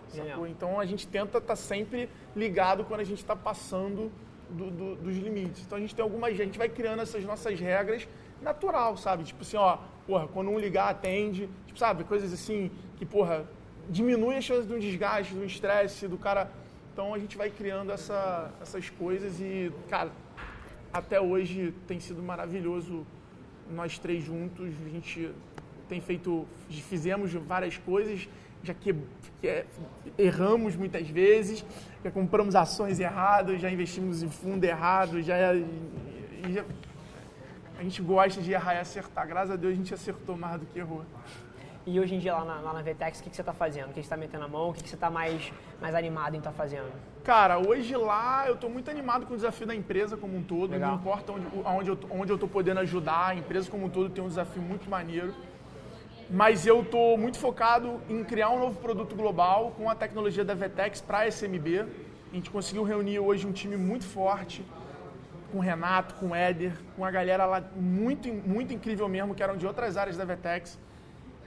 Então 0.49 0.79
a 0.79 0.87
gente 0.87 1.07
tenta 1.07 1.39
estar 1.39 1.41
tá 1.41 1.57
sempre 1.57 2.09
ligado 2.37 2.85
quando 2.85 3.01
a 3.01 3.05
gente 3.05 3.19
está 3.19 3.35
passando 3.35 4.13
do, 4.51 4.71
do, 4.71 4.97
dos 4.97 5.17
limites. 5.17 5.65
Então 5.65 5.79
a 5.79 5.81
gente 5.81 5.95
tem 5.95 6.03
algumas. 6.03 6.33
A 6.33 6.45
gente 6.45 6.59
vai 6.59 6.69
criando 6.69 7.03
essas 7.03 7.25
nossas 7.25 7.59
regras 7.59 8.07
natural, 8.41 8.97
sabe? 8.97 9.25
Tipo 9.25 9.43
assim, 9.43 9.57
ó, 9.57 9.79
porra, 10.07 10.29
quando 10.29 10.51
um 10.51 10.59
ligar, 10.59 10.89
atende. 10.89 11.49
Tipo, 11.67 11.79
sabe? 11.79 12.05
Coisas 12.05 12.33
assim 12.33 12.71
que, 12.97 13.05
porra, 13.05 13.47
diminui 13.89 14.37
a 14.37 14.41
chance 14.41 14.67
de 14.67 14.73
um 14.73 14.79
desgaste, 14.79 15.35
do 15.35 15.45
estresse, 15.45 16.07
do 16.07 16.17
cara. 16.17 16.51
Então 16.93 17.15
a 17.15 17.19
gente 17.19 17.37
vai 17.37 17.49
criando 17.49 17.93
essa, 17.93 18.53
essas 18.61 18.91
coisas 18.91 19.41
e, 19.41 19.73
cara, 19.89 20.11
até 20.93 21.21
hoje 21.21 21.75
tem 21.87 22.01
sido 22.01 22.23
maravilhoso 22.23 23.07
nós 23.71 23.99
três 23.99 24.25
juntos. 24.25 24.69
A 24.87 24.89
gente 24.89 25.31
tem 25.89 26.01
feito, 26.01 26.47
fizemos 26.69 27.33
várias 27.33 27.77
coisas, 27.79 28.29
já 28.63 28.75
que, 28.75 28.95
que 29.41 29.49
é, 29.49 29.67
erramos 30.19 30.77
muitas 30.77 31.09
vezes, 31.09 31.65
já 32.05 32.11
compramos 32.11 32.55
ações 32.55 33.01
erradas, 33.01 33.61
já 33.61 33.71
investimos 33.71 34.23
em 34.23 34.29
fundo 34.29 34.65
errado, 34.65 35.23
já, 35.23 35.55
já, 35.55 36.65
a 37.79 37.83
gente 37.83 38.03
gosta 38.03 38.43
de 38.43 38.53
errar 38.53 38.75
e 38.75 38.79
acertar. 38.79 39.27
Graças 39.27 39.53
a 39.53 39.57
Deus 39.57 39.73
a 39.73 39.77
gente 39.77 39.95
acertou 39.95 40.37
mais 40.37 40.61
do 40.61 40.67
que 40.67 40.79
errou. 40.79 41.05
E 41.91 41.99
hoje 41.99 42.17
em 42.17 42.19
dia 42.19 42.35
lá 42.35 42.45
na, 42.45 42.61
lá 42.61 42.73
na 42.75 42.83
Vetex, 42.83 43.19
o 43.19 43.23
que, 43.23 43.31
que 43.31 43.37
você 43.37 43.41
está 43.41 43.55
fazendo? 43.55 43.87
O 43.87 43.89
que, 43.89 43.95
que 43.95 44.01
você 44.01 44.07
está 44.07 44.17
metendo 44.17 44.45
a 44.45 44.49
mão? 44.49 44.69
O 44.69 44.75
que, 44.75 44.83
que 44.83 44.91
você 44.91 44.95
está 44.95 45.09
mais, 45.09 45.51
mais 45.81 45.95
animado 45.95 46.35
em 46.35 46.39
estar 46.39 46.51
tá 46.51 46.57
fazendo? 46.57 46.93
Cara, 47.25 47.59
hoje 47.59 47.97
lá 47.97 48.47
eu 48.47 48.57
estou 48.57 48.69
muito 48.69 48.91
animado 48.91 49.25
com 49.25 49.33
o 49.33 49.37
desafio 49.37 49.67
da 49.67 49.75
empresa 49.75 50.15
como 50.15 50.37
um 50.37 50.43
todo. 50.43 50.73
Legal. 50.73 50.91
Não 50.91 50.99
importa 50.99 51.33
onde, 51.33 51.47
onde, 51.65 51.89
eu, 51.89 51.99
onde 52.11 52.31
eu 52.31 52.35
estou 52.35 52.49
podendo 52.49 52.81
ajudar, 52.81 53.29
a 53.29 53.35
empresa 53.35 53.71
como 53.71 53.87
um 53.87 53.89
todo 53.89 54.11
tem 54.11 54.23
um 54.23 54.29
desafio 54.29 54.61
muito 54.63 54.89
maneiro 54.91 55.35
mas 56.31 56.67
eu 56.67 56.83
estou 56.83 57.17
muito 57.17 57.39
focado 57.39 58.03
em 58.07 58.23
criar 58.23 58.51
um 58.51 58.59
novo 58.59 58.79
produto 58.79 59.17
global 59.17 59.73
com 59.79 59.89
a 59.89 59.95
tecnologia 59.95 60.45
da 60.45 60.53
Vetex 60.53 61.01
para 61.01 61.21
a 61.21 61.27
SMB. 61.27 61.87
A 62.31 62.35
gente 62.35 62.51
conseguiu 62.51 62.83
reunir 62.83 63.19
hoje 63.19 63.47
um 63.47 63.53
time 63.53 63.79
muito 63.79 64.05
forte, 64.05 64.63
com 65.51 65.57
o 65.57 65.61
Renato, 65.63 66.17
com 66.17 66.27
o 66.27 66.35
Éder, 66.35 66.75
com 66.95 67.03
a 67.03 67.11
galera 67.11 67.47
lá 67.47 67.65
muito, 67.75 68.29
muito 68.29 68.75
incrível 68.75 69.09
mesmo, 69.09 69.35
que 69.35 69.43
eram 69.43 69.57
de 69.57 69.67
outras 69.67 69.97
áreas 69.97 70.19
da 70.19 70.27
Vetex. 70.27 70.79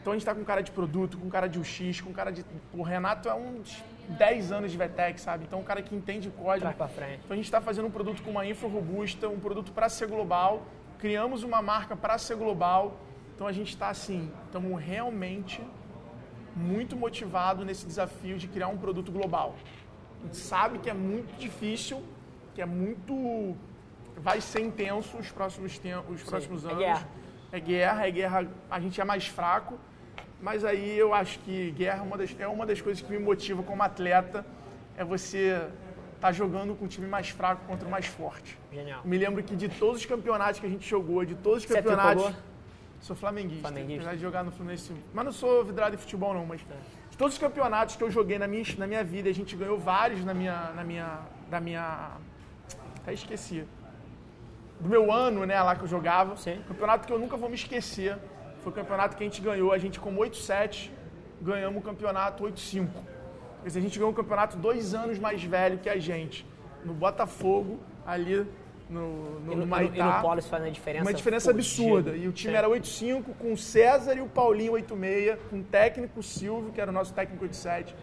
Então 0.02 0.14
a 0.14 0.16
gente 0.16 0.24
está 0.24 0.34
com 0.34 0.44
cara 0.44 0.62
de 0.62 0.72
produto, 0.72 1.18
com 1.18 1.30
cara 1.30 1.48
de 1.48 1.60
UX, 1.60 2.02
com 2.02 2.12
cara 2.12 2.32
de. 2.32 2.44
O 2.74 2.82
Renato 2.82 3.30
é 3.30 3.36
uns 3.36 3.84
10 4.10 4.52
anos 4.52 4.72
de 4.72 4.78
VTEC, 4.78 5.22
sabe? 5.22 5.46
Então 5.46 5.60
um 5.60 5.64
cara 5.64 5.82
que 5.82 5.96
entende 5.96 6.30
código. 6.32 6.74
Pra 6.74 6.88
frente. 6.88 7.22
Então 7.24 7.34
a 7.34 7.36
gente 7.36 7.46
está 7.46 7.62
fazendo 7.62 7.88
um 7.88 7.92
produto 7.92 8.24
com 8.24 8.32
uma 8.32 8.46
infra 8.46 8.68
robusta, 8.68 9.30
um 9.30 9.40
produto 9.40 9.72
para 9.72 9.88
ser 9.90 10.08
global. 10.08 10.66
Criamos 10.98 11.44
uma 11.44 11.62
marca 11.62 11.96
para 11.96 12.18
ser 12.18 12.36
global. 12.36 12.98
Então 13.36 13.46
a 13.46 13.52
gente 13.52 13.70
está 13.70 13.90
assim, 13.90 14.32
estamos 14.46 14.82
realmente 14.82 15.62
muito 16.56 16.96
motivado 16.96 17.64
nesse 17.64 17.86
desafio 17.86 18.38
de 18.38 18.48
criar 18.48 18.68
um 18.70 18.78
produto 18.78 19.12
global. 19.12 19.56
A 20.20 20.26
gente 20.26 20.38
sabe 20.38 20.80
que 20.80 20.90
é 20.90 20.94
muito 20.94 21.38
difícil, 21.38 22.04
que 22.56 22.62
é 22.62 22.66
muito. 22.66 23.56
vai 24.18 24.42
ser 24.42 24.62
intenso 24.62 25.18
os 25.18 25.32
próximos, 25.32 25.78
tempos, 25.78 26.22
os 26.22 26.28
próximos 26.28 26.66
é 26.66 26.68
anos. 26.70 26.80
guerra. 26.80 27.08
É 27.52 27.60
guerra, 27.60 28.08
é 28.08 28.12
guerra. 28.12 28.48
A 28.70 28.80
gente 28.80 29.00
é 29.00 29.04
mais 29.04 29.28
fraco, 29.28 29.78
mas 30.42 30.66
aí 30.66 30.98
eu 30.98 31.14
acho 31.14 31.40
que 31.40 31.72
guerra 31.72 32.00
é 32.00 32.02
uma 32.02 32.18
das, 32.18 32.36
é 32.40 32.48
uma 32.48 32.66
das 32.66 32.82
coisas 32.82 33.02
que 33.02 33.12
me 33.12 33.20
motiva 33.20 33.62
como 33.64 33.84
atleta. 33.84 34.46
É 34.98 35.04
você 35.04 35.62
estar 36.16 36.28
tá 36.28 36.32
jogando 36.32 36.76
com 36.76 36.86
o 36.86 36.88
time 36.88 37.08
mais 37.08 37.30
fraco 37.30 37.66
contra 37.66 37.88
o 37.88 37.92
mais 37.92 38.06
forte. 38.06 38.58
Genial. 38.72 39.02
Me 39.06 39.18
lembro 39.18 39.42
que 39.44 39.56
de 39.56 39.70
todos 39.70 40.02
os 40.02 40.06
campeonatos 40.06 40.60
que 40.60 40.66
a 40.66 40.70
gente 40.70 40.88
jogou, 40.88 41.24
de 41.26 41.36
todos 41.36 41.64
os 41.64 41.68
Você 41.68 41.76
campeonatos. 41.76 42.24
tricolor? 42.24 42.52
Sou 43.02 43.16
flamenguista, 43.16 43.68
Flamenguista. 43.68 44.04
apesar 44.04 44.16
de 44.16 44.22
jogar 44.22 44.44
no 44.44 44.52
Fluminense. 44.52 44.94
Mas 45.12 45.26
não 45.26 45.32
sou 45.32 45.66
vidrado 45.66 45.96
em 45.96 45.98
futebol, 45.98 46.34
não. 46.36 46.46
Mas 46.46 46.62
de 47.10 47.18
todos 47.18 47.34
os 47.34 47.40
campeonatos 47.40 47.96
que 47.96 48.04
eu 48.04 48.12
joguei 48.12 48.38
na 48.38 48.48
minha, 48.48 48.64
na 48.78 48.86
minha 48.86 49.04
vida, 49.04 49.28
a 49.28 49.34
gente 49.34 49.56
ganhou 49.56 49.78
vários 49.78 50.24
na 50.24 50.34
minha, 50.34 50.72
na 50.76 50.84
minha, 50.84 51.20
da 51.50 51.60
minha. 51.60 52.12
Até 52.98 53.14
esqueci. 53.14 53.66
Do 54.80 54.88
meu 54.88 55.12
ano, 55.12 55.46
né, 55.46 55.62
lá 55.62 55.76
que 55.76 55.84
eu 55.84 55.88
jogava. 55.88 56.38
Sim. 56.38 56.62
Campeonato 56.68 57.08
que 57.08 57.14
eu 57.14 57.18
nunca 57.18 57.36
vou 57.38 57.50
me 57.50 57.56
esquecer. 57.56 58.18
Foi 58.62 58.72
o 58.72 58.76
campeonato 58.76 59.16
que 59.18 59.24
a 59.24 59.26
gente 59.26 59.42
ganhou. 59.42 59.72
A 59.72 59.78
gente, 59.78 60.00
como 60.00 60.22
8-7, 60.22 60.90
ganhamos 61.42 61.80
o 61.82 61.86
campeonato 61.86 62.44
8-5. 62.44 62.88
Quer 63.62 63.68
dizer, 63.68 63.80
a 63.80 63.82
gente 63.82 63.98
ganhou 63.98 64.12
um 64.12 64.16
campeonato 64.16 64.58
dois 64.58 64.94
anos 64.94 65.20
mais 65.20 65.44
velho 65.44 65.80
que 65.80 65.90
a 65.90 66.00
gente. 66.00 66.46
No 66.86 66.94
Botafogo, 66.94 67.80
ali 68.06 68.46
no, 68.90 69.40
no, 69.40 69.54
E 69.54 69.56
no 69.56 69.62
no, 69.62 69.68
Maitá. 69.68 69.96
e 69.96 70.04
no 70.04 70.22
Polo 70.22 70.40
isso 70.40 70.50
faz 70.50 70.64
uma 70.64 70.72
diferença. 70.72 71.06
Uma 71.06 71.14
diferença 71.14 71.52
fodida. 71.52 71.62
absurda. 71.62 72.12
E 72.16 72.28
o 72.28 72.32
time 72.32 72.54
Sim. 72.54 72.58
era 72.58 72.68
8-5, 72.68 73.24
com 73.40 73.54
o 73.54 73.58
César 73.58 74.16
e 74.16 74.22
o 74.22 74.28
Paulinho 74.28 74.74
8-6, 74.74 75.38
com 75.50 75.60
o 75.60 75.64
técnico 75.64 76.22
Silvio, 76.22 76.72
que 76.72 76.82
era 76.82 76.92
o 76.92 76.94
nosso 76.94 77.14
técnico 77.14 77.46
8-7. 77.46 77.94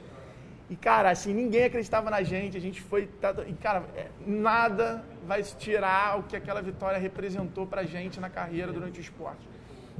E, 0.71 0.77
cara, 0.77 1.11
assim, 1.11 1.33
ninguém 1.33 1.65
acreditava 1.65 2.11
na 2.11 2.23
gente, 2.23 2.57
a 2.57 2.61
gente 2.61 2.81
foi. 2.81 3.09
E, 3.47 3.53
cara, 3.55 3.85
é, 3.97 4.07
nada 4.27 5.03
vai 5.27 5.43
tirar 5.43 6.19
o 6.19 6.25
que 6.25 6.37
aquela 6.37 6.61
vitória 6.61 6.99
representou 6.99 7.67
pra 7.67 7.85
gente 7.85 8.21
na 8.21 8.29
carreira 8.29 8.71
durante 8.73 9.01
o 9.01 9.03
esporte. 9.03 9.49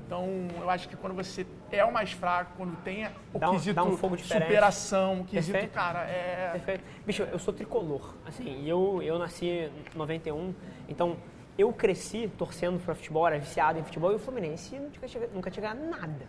Então, 0.09 0.27
eu 0.59 0.71
acho 0.71 0.89
que 0.89 0.97
quando 0.97 1.15
você 1.15 1.47
é 1.71 1.85
o 1.85 1.93
mais 1.93 2.13
fraco, 2.13 2.53
quando 2.57 2.75
tem 2.83 3.07
o 3.35 3.39
Dá 3.39 3.51
um- 3.51 3.53
quesito 3.53 3.75
dá 3.75 3.85
um 3.85 3.95
fogo 3.95 4.17
diferente. 4.17 4.47
superação, 4.47 5.21
o 5.21 5.25
quesito, 5.27 5.53
Perfeito. 5.53 5.75
cara, 5.75 6.05
é. 6.09 6.49
Perfeito. 6.53 6.83
Bicho, 7.05 7.25
eu 7.25 7.39
sou 7.39 7.53
tricolor. 7.53 8.15
Assim, 8.27 8.67
eu, 8.67 9.03
eu 9.03 9.19
nasci 9.19 9.47
em 9.47 9.71
91, 9.95 10.55
então 10.89 11.15
eu 11.59 11.71
cresci 11.75 12.27
torcendo 12.39 12.83
para 12.83 12.95
futebol, 12.95 13.27
era 13.27 13.39
viciado 13.39 13.79
em 13.79 13.85
futebol 13.85 14.11
e 14.11 14.15
o 14.15 14.19
Fluminense 14.19 14.79
nunca 14.79 15.07
tinha, 15.07 15.27
nunca 15.29 15.51
tinha 15.51 15.71
ganhado 15.75 15.91
nada. 15.91 16.27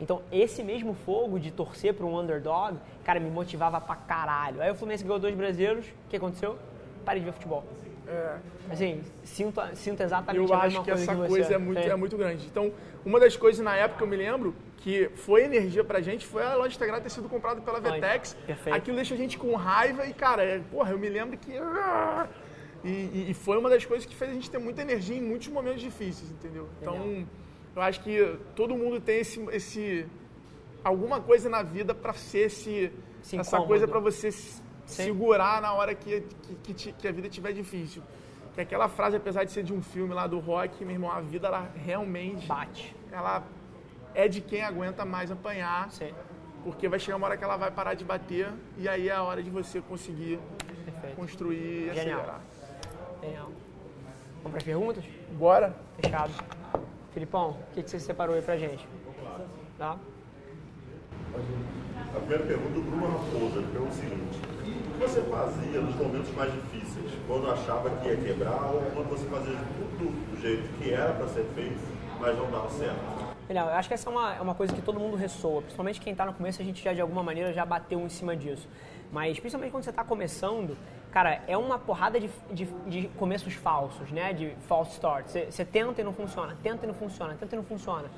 Então, 0.00 0.22
esse 0.32 0.62
mesmo 0.64 0.94
fogo 0.94 1.38
de 1.38 1.50
torcer 1.50 1.92
para 1.92 2.06
um 2.06 2.18
underdog, 2.18 2.78
cara, 3.04 3.20
me 3.20 3.28
motivava 3.28 3.78
pra 3.82 3.96
caralho. 3.96 4.62
Aí 4.62 4.70
o 4.70 4.74
Fluminense 4.74 5.04
ganhou 5.04 5.18
dois 5.18 5.34
brasileiros, 5.34 5.84
o 5.86 6.08
que 6.08 6.16
aconteceu? 6.16 6.58
Parei 7.04 7.20
de 7.20 7.26
ver 7.26 7.32
futebol. 7.32 7.64
É 8.10 8.38
Assim, 8.70 9.00
sinto, 9.24 9.60
sinto 9.74 10.00
exatamente 10.02 10.48
Eu 10.48 10.54
a 10.54 10.58
acho 10.58 10.66
mesma 10.66 10.84
que 10.84 10.90
coisa 10.90 11.02
essa 11.02 11.14
você. 11.14 11.28
coisa 11.28 11.54
é 11.54 11.58
muito, 11.58 11.82
Sim. 11.82 11.88
é 11.88 11.96
muito 11.96 12.16
grande. 12.16 12.46
Então, 12.46 12.72
uma 13.04 13.18
das 13.20 13.36
coisas 13.36 13.64
na 13.64 13.74
época, 13.76 14.04
eu 14.04 14.08
me 14.08 14.16
lembro, 14.16 14.54
que 14.78 15.08
foi 15.14 15.42
energia 15.44 15.82
pra 15.84 16.00
gente, 16.00 16.24
foi 16.26 16.42
a 16.42 16.54
loja 16.54 16.74
Integrada 16.76 17.02
ter 17.02 17.10
sido 17.10 17.28
comprada 17.28 17.60
pela 17.60 17.80
Vetex. 17.80 18.34
perfeito. 18.46 18.76
Aquilo 18.76 18.96
deixa 18.96 19.14
a 19.14 19.16
gente 19.18 19.36
com 19.38 19.54
raiva 19.54 20.06
e, 20.06 20.12
cara, 20.14 20.42
é, 20.42 20.58
porra, 20.70 20.92
eu 20.92 20.98
me 20.98 21.08
lembro 21.08 21.36
que... 21.36 21.52
E, 22.82 22.88
e- 22.88 23.26
e 23.30 23.34
foi 23.34 23.58
uma 23.58 23.68
das 23.68 23.84
coisas 23.84 24.06
que 24.06 24.14
fez 24.16 24.30
a 24.30 24.34
gente 24.34 24.50
ter 24.50 24.56
muita 24.58 24.80
energia 24.80 25.14
em 25.16 25.20
muitos 25.20 25.48
momentos 25.48 25.82
difíceis, 25.82 26.30
entendeu? 26.30 26.66
Então, 26.80 26.94
Legal. 26.94 27.24
eu 27.76 27.82
acho 27.82 28.00
que 28.02 28.38
todo 28.56 28.74
mundo 28.74 28.98
tem 29.00 29.20
esse... 29.20 29.38
esse 29.52 30.06
alguma 30.82 31.20
coisa 31.20 31.50
na 31.50 31.62
vida 31.62 31.94
pra 31.94 32.14
ser 32.14 32.46
esse, 32.46 32.90
Esse 33.22 33.36
essa 33.36 33.50
incômodo. 33.56 33.68
coisa 33.68 33.86
pra 33.86 34.00
você 34.00 34.30
Sim. 34.90 35.04
segurar 35.04 35.60
na 35.62 35.72
hora 35.72 35.94
que, 35.94 36.20
que, 36.20 36.54
que 36.56 36.74
te- 36.74 36.92
que 36.92 37.08
a 37.08 37.12
vida 37.12 37.28
estiver 37.28 37.52
difícil. 37.52 38.02
Que 38.54 38.60
aquela 38.60 38.88
frase, 38.88 39.16
apesar 39.16 39.44
de 39.44 39.52
ser 39.52 39.62
de 39.62 39.72
um 39.72 39.80
filme 39.80 40.12
lá 40.12 40.26
do 40.26 40.38
rock, 40.40 40.84
meu 40.84 40.94
irmão, 40.94 41.10
a 41.10 41.20
vida 41.20 41.46
ela 41.48 41.70
realmente 41.76 42.46
Bate. 42.46 42.94
ela 43.12 43.44
é 44.14 44.26
de 44.26 44.40
quem 44.40 44.62
aguenta 44.62 45.04
mais 45.04 45.30
apanhar, 45.30 45.88
Sim. 45.92 46.12
porque 46.64 46.88
vai 46.88 46.98
chegar 46.98 47.16
uma 47.16 47.26
hora 47.28 47.36
que 47.36 47.44
ela 47.44 47.56
vai 47.56 47.70
parar 47.70 47.94
de 47.94 48.04
bater 48.04 48.48
e 48.76 48.88
aí 48.88 49.08
é 49.08 49.12
a 49.14 49.22
hora 49.22 49.40
de 49.42 49.48
você 49.50 49.80
conseguir 49.80 50.40
Perfeito. 50.84 51.14
construir 51.16 51.90
e 51.90 51.94
Genial. 51.94 52.18
acelerar. 52.20 52.40
Genial. 53.22 53.48
Vamos 54.42 54.50
para 54.56 54.64
perguntas? 54.64 55.04
Bora? 55.38 55.76
Fechado. 56.02 56.32
Filipão, 57.12 57.50
o 57.50 57.74
que, 57.74 57.82
que 57.84 57.90
você 57.90 58.00
separou 58.00 58.34
aí 58.34 58.42
pra 58.42 58.56
gente? 58.56 58.86
Tá? 59.78 59.96
A 62.14 62.18
primeira 62.18 62.44
pergunta 62.44 62.70
do 62.70 62.82
Bruno 62.82 63.06
Raposa, 63.06 63.58
ele 63.58 63.68
pergunta 63.70 63.92
o 63.92 63.94
seguinte: 63.94 64.38
que 65.00 65.08
você 65.08 65.22
fazia 65.22 65.80
nos 65.80 65.94
momentos 65.96 66.30
mais 66.34 66.52
difíceis? 66.52 67.10
Quando 67.26 67.50
achava 67.50 67.88
que 67.88 68.08
ia 68.08 68.16
quebrar 68.16 68.66
ou 68.66 68.82
quando 68.92 69.08
você 69.08 69.26
fazia 69.28 69.56
tudo 69.96 70.30
do 70.30 70.40
jeito 70.40 70.68
que 70.76 70.92
era 70.92 71.14
para 71.14 71.26
ser 71.28 71.46
feito, 71.54 71.80
mas 72.20 72.36
não 72.36 72.50
dava 72.50 72.68
certo? 72.68 73.00
Legal, 73.48 73.68
eu 73.68 73.74
acho 73.74 73.88
que 73.88 73.94
essa 73.94 74.10
é 74.10 74.12
uma, 74.12 74.34
é 74.34 74.40
uma 74.42 74.54
coisa 74.54 74.74
que 74.74 74.82
todo 74.82 75.00
mundo 75.00 75.16
ressoa, 75.16 75.62
principalmente 75.62 76.00
quem 76.00 76.12
está 76.12 76.26
no 76.26 76.34
começo, 76.34 76.60
a 76.60 76.64
gente 76.64 76.84
já 76.84 76.92
de 76.92 77.00
alguma 77.00 77.22
maneira 77.22 77.50
já 77.52 77.64
bateu 77.64 77.98
em 78.00 78.10
cima 78.10 78.36
disso. 78.36 78.68
Mas 79.10 79.40
principalmente 79.40 79.72
quando 79.72 79.84
você 79.84 79.90
está 79.90 80.04
começando, 80.04 80.76
cara, 81.10 81.42
é 81.48 81.56
uma 81.56 81.78
porrada 81.78 82.20
de, 82.20 82.30
de, 82.52 82.66
de 82.86 83.08
começos 83.16 83.54
falsos, 83.54 84.10
né? 84.12 84.34
De 84.34 84.54
false 84.68 84.92
start. 84.92 85.26
Você, 85.26 85.46
você 85.46 85.64
tenta 85.64 86.02
e 86.02 86.04
não 86.04 86.12
funciona, 86.12 86.56
tenta 86.62 86.84
e 86.84 86.86
não 86.86 86.94
funciona, 86.94 87.34
tenta 87.34 87.56
e 87.56 87.58
não 87.58 87.64
funciona. 87.64 88.08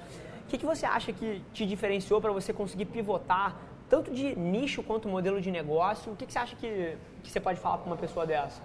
O 0.45 0.49
que, 0.49 0.59
que 0.59 0.67
você 0.67 0.85
acha 0.85 1.13
que 1.13 1.43
te 1.55 1.65
diferenciou 1.65 2.21
para 2.21 2.33
você 2.33 2.53
conseguir 2.53 2.87
pivotar 2.87 3.57
tanto 3.93 4.11
de 4.11 4.35
nicho 4.39 4.83
quanto 4.83 5.07
modelo 5.07 5.39
de 5.39 5.51
negócio? 5.51 6.13
O 6.13 6.17
que, 6.17 6.25
que 6.25 6.33
você 6.33 6.39
acha 6.39 6.57
que, 6.57 6.97
que 7.23 7.31
você 7.31 7.39
pode 7.39 7.61
falar 7.61 7.77
para 7.77 7.89
uma 7.89 7.97
pessoa 8.05 8.25
dessa? 8.27 8.63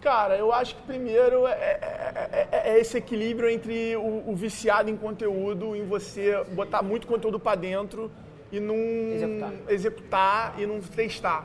Cara, 0.00 0.36
eu 0.36 0.52
acho 0.52 0.76
que 0.76 0.82
primeiro 0.82 1.48
é, 1.48 1.50
é- 1.52 2.48
é- 2.52 2.70
é 2.70 2.78
esse 2.78 2.96
equilíbrio 2.96 3.50
entre 3.50 3.96
o, 3.96 4.30
o 4.30 4.36
viciado 4.36 4.88
em 4.88 4.96
conteúdo, 4.96 5.74
em 5.74 5.84
você 5.84 6.44
botar 6.52 6.80
muito 6.80 7.08
conteúdo 7.08 7.40
para 7.40 7.56
dentro 7.56 8.08
e 8.52 8.60
não 8.60 8.76
Executar. 8.76 9.52
executar 9.68 10.54
e 10.60 10.64
não 10.64 10.80
testar. 10.80 11.44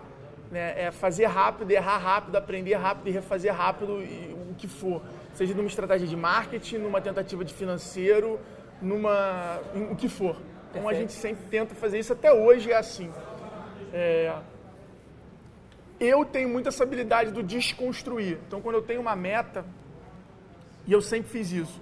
Né? 0.51 0.85
É 0.85 0.91
fazer 0.91 1.25
rápido, 1.25 1.71
errar 1.71 1.97
rápido, 1.97 2.35
aprender 2.35 2.75
rápido 2.75 3.07
e 3.07 3.11
refazer 3.11 3.51
rápido 3.51 3.99
e 3.99 4.35
o 4.51 4.53
que 4.55 4.67
for. 4.67 5.01
Seja 5.33 5.55
numa 5.55 5.67
estratégia 5.67 6.07
de 6.07 6.15
marketing, 6.15 6.77
numa 6.77 7.01
tentativa 7.01 7.43
de 7.43 7.51
financeiro, 7.53 8.39
numa. 8.79 9.59
o 9.91 9.95
que 9.95 10.07
for. 10.07 10.35
Então 10.69 10.87
a 10.87 10.93
gente 10.93 11.13
sempre 11.13 11.45
tenta 11.49 11.73
fazer 11.75 11.99
isso, 11.99 12.13
até 12.13 12.31
hoje 12.31 12.71
é 12.71 12.77
assim. 12.77 13.11
É, 13.93 14.35
eu 15.99 16.23
tenho 16.23 16.49
muito 16.49 16.69
essa 16.69 16.83
habilidade 16.83 17.31
do 17.31 17.41
desconstruir. 17.41 18.37
Então, 18.47 18.61
quando 18.61 18.75
eu 18.75 18.81
tenho 18.81 19.01
uma 19.01 19.15
meta, 19.15 19.65
e 20.85 20.91
eu 20.91 21.01
sempre 21.01 21.29
fiz 21.29 21.51
isso, 21.51 21.81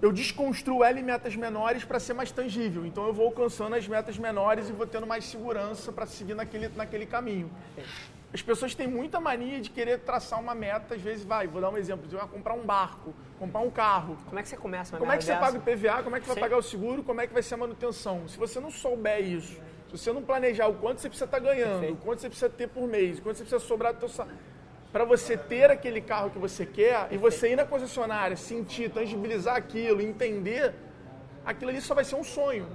eu 0.00 0.12
desconstruo 0.12 0.82
ela 0.82 0.98
em 0.98 1.02
metas 1.02 1.34
menores 1.36 1.84
para 1.84 1.98
ser 2.00 2.12
mais 2.12 2.30
tangível. 2.30 2.84
Então, 2.84 3.06
eu 3.06 3.12
vou 3.12 3.26
alcançando 3.26 3.74
as 3.76 3.86
metas 3.86 4.18
menores 4.18 4.68
e 4.68 4.72
vou 4.72 4.86
tendo 4.86 5.06
mais 5.06 5.24
segurança 5.24 5.92
para 5.92 6.06
seguir 6.06 6.34
naquele, 6.34 6.68
naquele 6.68 7.06
caminho. 7.06 7.50
As 8.34 8.40
pessoas 8.40 8.74
têm 8.74 8.86
muita 8.86 9.20
mania 9.20 9.60
de 9.60 9.68
querer 9.68 9.98
traçar 9.98 10.40
uma 10.40 10.54
meta, 10.54 10.94
às 10.94 11.02
vezes 11.02 11.22
vai, 11.22 11.46
vou 11.46 11.60
dar 11.60 11.68
um 11.68 11.76
exemplo, 11.76 12.08
você 12.08 12.16
vai 12.16 12.26
comprar 12.26 12.54
um 12.54 12.64
barco, 12.64 13.14
comprar 13.38 13.60
um 13.60 13.70
carro. 13.70 14.16
Como 14.24 14.38
é 14.38 14.42
que 14.42 14.48
você 14.48 14.56
começa 14.56 14.94
uma 14.94 14.98
Como 15.00 15.12
é 15.12 15.18
que 15.18 15.24
você 15.24 15.32
merda 15.32 15.46
paga 15.46 15.58
o 15.58 15.60
PVA? 15.60 16.02
Como 16.02 16.16
é 16.16 16.20
que 16.20 16.24
você 16.24 16.32
Sim. 16.32 16.40
vai 16.40 16.48
pagar 16.48 16.58
o 16.58 16.62
seguro? 16.62 17.02
Como 17.02 17.20
é 17.20 17.26
que 17.26 17.34
vai 17.34 17.42
ser 17.42 17.54
a 17.54 17.58
manutenção? 17.58 18.26
Se 18.26 18.38
você 18.38 18.58
não 18.58 18.70
souber 18.70 19.20
isso, 19.20 19.60
se 19.90 19.98
você 19.98 20.12
não 20.12 20.22
planejar 20.22 20.66
o 20.66 20.74
quanto 20.74 21.02
você 21.02 21.10
precisa 21.10 21.26
estar 21.26 21.40
ganhando, 21.40 21.80
Perfeito. 21.80 21.92
o 21.92 21.96
quanto 21.98 22.20
você 22.22 22.28
precisa 22.28 22.48
ter 22.48 22.68
por 22.68 22.88
mês, 22.88 23.18
o 23.18 23.22
quanto 23.22 23.36
você 23.36 23.44
precisa 23.44 23.60
sobrar 23.60 23.92
do 23.92 23.98
teu 23.98 24.08
salário, 24.08 24.38
para 24.90 25.04
você 25.04 25.36
ter 25.36 25.70
aquele 25.70 26.00
carro 26.00 26.30
que 26.30 26.38
você 26.38 26.64
quer 26.64 27.08
e 27.10 27.18
você 27.18 27.52
ir 27.52 27.56
na 27.56 27.66
concessionária, 27.66 28.36
sentir, 28.36 28.90
tangibilizar 28.90 29.56
aquilo, 29.56 30.00
entender, 30.00 30.74
aquilo 31.44 31.70
ali 31.70 31.82
só 31.82 31.94
vai 31.94 32.04
ser 32.04 32.14
um 32.14 32.24
sonho. 32.24 32.66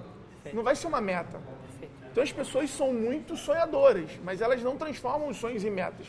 Não 0.54 0.62
vai 0.62 0.76
ser 0.76 0.88
uma 0.88 1.02
meta. 1.02 1.40
Então 2.18 2.24
as 2.24 2.32
pessoas 2.32 2.72
são 2.72 2.92
muito 2.92 3.38
sonhadoras, 3.38 4.10
mas 4.24 4.42
elas 4.42 4.64
não 4.64 4.76
transformam 4.76 5.28
os 5.28 5.38
sonhos 5.38 5.64
em 5.64 5.70
metas. 5.70 6.08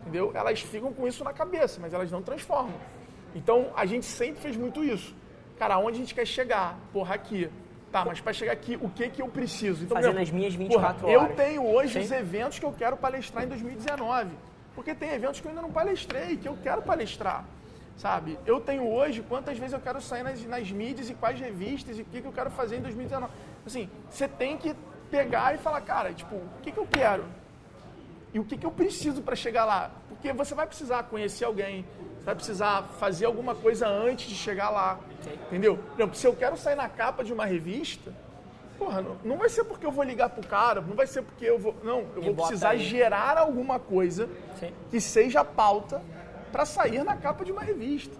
Entendeu? 0.00 0.32
Elas 0.34 0.60
ficam 0.60 0.92
com 0.92 1.06
isso 1.06 1.22
na 1.22 1.32
cabeça, 1.32 1.78
mas 1.80 1.94
elas 1.94 2.10
não 2.10 2.20
transformam. 2.20 2.74
Então 3.32 3.70
a 3.76 3.86
gente 3.86 4.06
sempre 4.06 4.42
fez 4.42 4.56
muito 4.56 4.82
isso. 4.82 5.14
Cara, 5.56 5.74
aonde 5.74 5.98
a 5.98 6.00
gente 6.00 6.16
quer 6.16 6.26
chegar? 6.26 6.76
Porra, 6.92 7.14
aqui. 7.14 7.48
Tá, 7.92 8.04
mas 8.04 8.20
para 8.20 8.32
chegar 8.32 8.50
aqui, 8.50 8.76
o 8.82 8.88
que 8.88 9.08
que 9.08 9.22
eu 9.22 9.28
preciso? 9.28 9.84
Então, 9.84 9.96
Fazendo 9.96 10.18
exemplo, 10.18 10.22
as 10.22 10.30
minhas 10.32 10.54
24 10.54 11.00
porra, 11.00 11.12
horas. 11.16 11.30
Eu 11.30 11.36
tenho 11.36 11.64
hoje 11.64 11.92
Sim. 11.92 12.00
os 12.00 12.10
eventos 12.10 12.58
que 12.58 12.66
eu 12.66 12.72
quero 12.72 12.96
palestrar 12.96 13.44
em 13.44 13.48
2019. 13.48 14.30
Porque 14.74 14.96
tem 14.96 15.10
eventos 15.10 15.38
que 15.38 15.46
eu 15.46 15.50
ainda 15.50 15.62
não 15.62 15.70
palestrei, 15.70 16.38
que 16.38 16.48
eu 16.48 16.58
quero 16.60 16.82
palestrar. 16.82 17.44
sabe? 17.96 18.36
Eu 18.44 18.58
tenho 18.58 18.84
hoje 18.88 19.22
quantas 19.28 19.56
vezes 19.56 19.74
eu 19.74 19.80
quero 19.80 20.00
sair 20.00 20.24
nas, 20.24 20.44
nas 20.44 20.72
mídias 20.72 21.08
e 21.08 21.14
quais 21.14 21.38
revistas 21.38 22.00
e 22.00 22.02
o 22.02 22.04
que, 22.04 22.20
que 22.20 22.26
eu 22.26 22.32
quero 22.32 22.50
fazer 22.50 22.78
em 22.78 22.80
2019. 22.80 23.32
Assim, 23.64 23.88
você 24.10 24.26
tem 24.26 24.56
que 24.56 24.74
pegar 25.10 25.54
e 25.54 25.58
falar, 25.58 25.80
cara, 25.80 26.12
tipo, 26.12 26.34
o 26.36 26.48
que, 26.62 26.70
que 26.72 26.78
eu 26.78 26.86
quero? 26.86 27.24
E 28.32 28.38
o 28.38 28.44
que, 28.44 28.56
que 28.56 28.64
eu 28.64 28.70
preciso 28.70 29.22
para 29.22 29.34
chegar 29.34 29.64
lá? 29.64 29.90
Porque 30.08 30.32
você 30.32 30.54
vai 30.54 30.66
precisar 30.66 31.02
conhecer 31.04 31.44
alguém, 31.44 31.84
você 32.18 32.24
vai 32.26 32.34
precisar 32.34 32.82
fazer 32.98 33.24
alguma 33.26 33.54
coisa 33.54 33.88
antes 33.88 34.28
de 34.28 34.36
chegar 34.36 34.70
lá, 34.70 35.00
entendeu? 35.48 35.76
Por 35.78 35.94
exemplo, 36.00 36.16
se 36.16 36.26
eu 36.26 36.34
quero 36.36 36.56
sair 36.56 36.76
na 36.76 36.88
capa 36.88 37.24
de 37.24 37.32
uma 37.32 37.44
revista, 37.44 38.12
porra, 38.78 39.02
não, 39.02 39.16
não 39.24 39.36
vai 39.36 39.48
ser 39.48 39.64
porque 39.64 39.84
eu 39.84 39.90
vou 39.90 40.04
ligar 40.04 40.30
pro 40.30 40.46
cara, 40.46 40.80
não 40.80 40.94
vai 40.94 41.06
ser 41.06 41.22
porque 41.22 41.44
eu 41.44 41.58
vou... 41.58 41.74
Não, 41.82 42.06
eu 42.14 42.22
E 42.22 42.26
vou 42.26 42.34
precisar 42.36 42.70
aí. 42.70 42.78
gerar 42.78 43.36
alguma 43.36 43.80
coisa 43.80 44.28
Sim. 44.60 44.72
que 44.90 45.00
seja 45.00 45.44
pauta 45.44 46.00
para 46.52 46.64
sair 46.64 47.02
na 47.02 47.16
capa 47.16 47.44
de 47.44 47.50
uma 47.52 47.62
revista. 47.62 48.16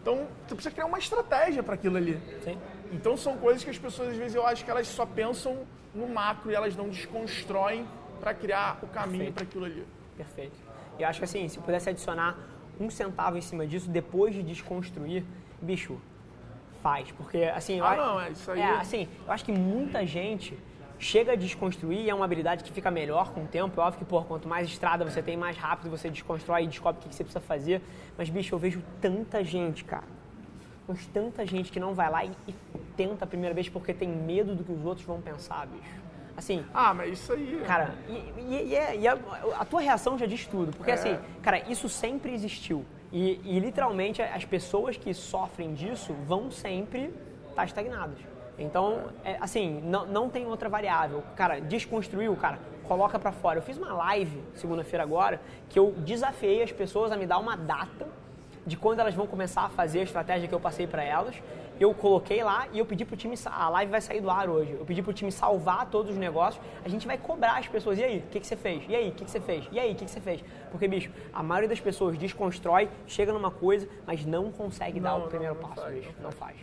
Então, 0.00 0.26
você 0.48 0.54
precisa 0.54 0.70
criar 0.74 0.86
uma 0.86 0.98
estratégia 0.98 1.62
para 1.62 1.74
aquilo 1.74 1.98
ali. 1.98 2.18
Sim. 2.42 2.58
Então, 2.90 3.16
são 3.16 3.36
coisas 3.36 3.62
que 3.62 3.68
as 3.70 3.78
pessoas, 3.78 4.08
às 4.08 4.16
vezes, 4.16 4.34
eu 4.34 4.46
acho 4.46 4.64
que 4.64 4.70
elas 4.70 4.88
só 4.88 5.04
pensam 5.04 5.58
no 5.94 6.08
macro 6.08 6.50
e 6.50 6.54
elas 6.54 6.76
não 6.76 6.88
desconstroem 6.88 7.86
para 8.20 8.34
criar 8.34 8.78
o 8.82 8.86
caminho 8.86 9.32
para 9.32 9.42
aquilo 9.44 9.64
ali. 9.64 9.86
Perfeito. 10.16 10.56
E 10.98 11.02
eu 11.02 11.08
acho 11.08 11.18
que 11.18 11.24
assim, 11.24 11.48
se 11.48 11.56
eu 11.58 11.62
pudesse 11.62 11.88
adicionar 11.88 12.36
um 12.78 12.90
centavo 12.90 13.36
em 13.36 13.40
cima 13.40 13.66
disso, 13.66 13.88
depois 13.90 14.34
de 14.34 14.42
desconstruir, 14.42 15.24
bicho, 15.60 16.00
faz. 16.82 17.10
Porque, 17.12 17.44
assim... 17.44 17.78
eu 17.78 17.84
Ah, 17.84 17.92
a- 17.92 17.96
não, 17.96 18.20
é 18.20 18.30
isso 18.30 18.50
aí. 18.50 18.60
É, 18.60 18.70
assim, 18.72 19.08
eu 19.26 19.32
acho 19.32 19.44
que 19.44 19.52
muita 19.52 20.06
gente 20.06 20.56
chega 20.98 21.32
a 21.32 21.36
desconstruir 21.36 22.00
e 22.00 22.10
é 22.10 22.14
uma 22.14 22.24
habilidade 22.26 22.62
que 22.62 22.70
fica 22.72 22.90
melhor 22.90 23.32
com 23.32 23.44
o 23.44 23.46
tempo. 23.46 23.80
É 23.80 23.84
óbvio 23.84 23.98
que, 24.00 24.04
pô, 24.04 24.22
quanto 24.22 24.46
mais 24.46 24.68
estrada 24.68 25.04
você 25.04 25.22
tem, 25.22 25.36
mais 25.36 25.56
rápido 25.56 25.90
você 25.90 26.10
desconstrói 26.10 26.64
e 26.64 26.66
descobre 26.66 27.00
o 27.00 27.02
que 27.02 27.08
que 27.08 27.14
você 27.14 27.24
precisa 27.24 27.40
fazer. 27.40 27.82
Mas, 28.18 28.28
bicho, 28.28 28.54
eu 28.54 28.58
vejo 28.58 28.82
tanta 29.00 29.42
gente, 29.42 29.82
cara. 29.84 30.04
Mas 30.90 31.06
tanta 31.06 31.46
gente 31.46 31.70
que 31.70 31.78
não 31.78 31.94
vai 31.94 32.10
lá 32.10 32.24
e, 32.24 32.32
e 32.48 32.54
tenta 32.96 33.24
a 33.24 33.28
primeira 33.28 33.54
vez 33.54 33.68
porque 33.68 33.94
tem 33.94 34.08
medo 34.08 34.56
do 34.56 34.64
que 34.64 34.72
os 34.72 34.84
outros 34.84 35.06
vão 35.06 35.20
pensar, 35.20 35.64
bicho. 35.68 36.00
Assim, 36.36 36.64
Ah, 36.74 36.92
mas 36.92 37.12
isso 37.12 37.32
aí... 37.32 37.62
Cara, 37.64 37.94
e, 38.08 38.12
e- 38.40 38.66
e 38.70 38.74
é- 38.74 38.96
e 38.96 39.06
a, 39.06 39.16
a 39.56 39.64
tua 39.64 39.80
reação 39.80 40.18
já 40.18 40.26
diz 40.26 40.48
tudo. 40.48 40.76
Porque 40.76 40.90
É. 40.90 40.94
assim, 40.94 41.16
cara, 41.42 41.60
isso 41.70 41.88
sempre 41.88 42.34
existiu. 42.34 42.84
E, 43.12 43.40
e, 43.44 43.60
literalmente 43.60 44.20
as 44.20 44.44
pessoas 44.44 44.96
que 44.96 45.14
sofrem 45.14 45.74
disso 45.74 46.12
vão 46.26 46.50
sempre 46.50 47.14
estar 47.50 47.64
estagnadas. 47.66 48.18
Então, 48.58 49.04
é, 49.24 49.36
assim, 49.40 49.80
não, 49.84 50.06
não 50.06 50.28
tem 50.28 50.44
outra 50.46 50.68
variável. 50.68 51.22
Cara, 51.36 51.60
desconstruiu, 51.60 52.34
cara, 52.36 52.58
coloca 52.88 53.16
pra 53.18 53.30
fora. 53.30 53.58
Eu 53.58 53.62
fiz 53.62 53.78
uma 53.78 53.92
live 53.92 54.42
segunda-feira 54.54 55.04
agora 55.04 55.40
que 55.68 55.78
eu 55.78 55.92
desafiei 55.98 56.62
as 56.64 56.72
pessoas 56.72 57.12
a 57.12 57.16
me 57.16 57.26
dar 57.26 57.38
uma 57.38 57.56
data 57.56 58.08
de 58.66 58.76
quando 58.76 59.00
elas 59.00 59.14
vão 59.14 59.26
começar 59.26 59.62
a 59.62 59.68
fazer 59.68 60.00
a 60.00 60.02
estratégia 60.02 60.48
que 60.48 60.54
eu 60.54 60.60
passei 60.60 60.86
para 60.86 61.02
elas. 61.02 61.34
Eu 61.78 61.94
coloquei 61.94 62.44
lá 62.44 62.68
e 62.74 62.78
eu 62.78 62.84
pedi 62.84 63.06
pro 63.06 63.16
time, 63.16 63.34
a 63.46 63.68
live 63.70 63.90
vai 63.90 64.02
sair 64.02 64.20
do 64.20 64.28
ar 64.30 64.50
hoje. 64.50 64.72
Eu 64.78 64.84
pedi 64.84 65.02
pro 65.02 65.14
time 65.14 65.32
salvar 65.32 65.86
todos 65.86 66.10
os 66.12 66.18
negócios. 66.18 66.62
A 66.84 66.88
gente 66.90 67.06
vai 67.06 67.16
cobrar 67.16 67.58
as 67.58 67.66
pessoas. 67.68 67.98
E 67.98 68.04
aí, 68.04 68.18
o 68.18 68.22
que, 68.30 68.38
que 68.38 68.46
você 68.46 68.54
fez? 68.56 68.84
E 68.86 68.94
aí, 68.94 69.08
o 69.08 69.12
que, 69.12 69.24
que 69.24 69.30
você 69.30 69.40
fez? 69.40 69.66
E 69.72 69.80
aí, 69.80 69.92
o 69.92 69.94
que, 69.94 70.04
que 70.04 70.10
você 70.10 70.20
fez? 70.20 70.44
Porque, 70.70 70.86
bicho, 70.86 71.10
a 71.32 71.42
maioria 71.42 71.68
das 71.70 71.80
pessoas 71.80 72.18
desconstrói, 72.18 72.90
chega 73.06 73.32
numa 73.32 73.50
coisa, 73.50 73.88
mas 74.06 74.26
não 74.26 74.52
consegue 74.52 75.00
dar 75.00 75.12
Não, 75.12 75.18
o 75.18 75.20
não, 75.22 75.28
primeiro 75.28 75.54
não 75.54 75.62
passo, 75.62 75.80
faz, 75.80 75.94
bicho. 75.94 76.14
não 76.20 76.30
faz. 76.30 76.56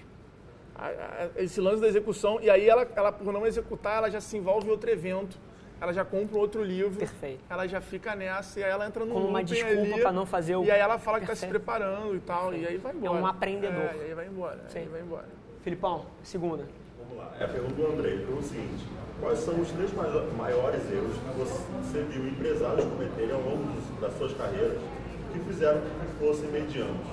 esse 1.36 1.60
lance 1.60 1.82
da 1.82 1.88
execução, 1.88 2.40
e 2.40 2.50
aí 2.52 2.70
ela, 2.70 2.88
ela, 2.96 3.12
por 3.12 3.34
não 3.34 3.46
executar, 3.48 3.98
ela 3.98 4.12
já 4.12 4.22
se 4.22 4.38
envolve 4.38 4.68
em 4.68 4.70
outro 4.70 4.90
evento, 4.92 5.40
ela 5.80 5.94
já 5.94 6.04
compra 6.04 6.38
um 6.38 6.40
outro 6.40 6.64
livro, 6.64 6.98
Perfeito. 6.98 7.40
ela 7.50 7.68
já 7.68 7.80
fica 7.80 8.16
nessa, 8.16 8.60
e 8.60 8.64
aí 8.64 8.72
ela 8.72 8.86
entra 8.88 9.06
no 9.06 9.14
Como 9.14 9.28
uma 9.28 9.44
desculpa 9.44 9.80
ali, 9.80 10.02
pra 10.02 10.12
não 10.12 10.26
fazer 10.26 10.56
o- 10.56 10.64
E 10.64 10.72
aí 10.72 10.80
ela 10.80 10.98
fala 10.98 11.20
que 11.20 11.26
está 11.26 11.36
se 11.36 11.42
Perfeito. 11.42 11.64
preparando 11.64 12.16
e 12.16 12.20
tal, 12.20 12.54
e 12.54 12.66
aí 12.66 12.78
vai 12.78 12.94
embora. 12.94 13.14
um 13.22 13.28
aprendedor. 13.28 13.82
É, 13.82 13.96
e 13.98 14.02
aí 14.02 14.14
vai 14.14 14.28
embora, 14.28 14.60
Sim. 14.70 14.80
aí 14.80 14.86
vai 14.88 15.02
embora. 15.02 15.26
Filipão, 15.62 16.06
segunda. 16.24 16.66
Vamos 17.00 17.18
lá. 17.18 17.32
É 17.40 17.44
a 17.44 17.48
pergunta 17.48 17.74
do 17.76 17.88
Andrei. 17.88 18.26
Foi 18.26 18.36
o 18.38 18.42
seguinte: 18.44 18.86
quais 19.20 19.40
são 19.40 19.60
os 19.60 19.70
três 19.72 19.94
mai- 19.94 20.10
maiores 20.38 20.82
erros 20.92 21.14
que 21.18 21.86
você 21.88 22.02
viu 22.04 22.28
empresários 22.28 22.86
cometerem 22.86 23.32
ao 23.34 23.42
longo 23.42 23.66
das 24.02 24.14
suas 24.18 24.34
carreiras 24.34 24.78
que 25.34 25.40
fizeram 25.40 25.82
com 25.82 25.88
que 26.06 26.26
fossem 26.26 26.50
medianos? 26.50 27.06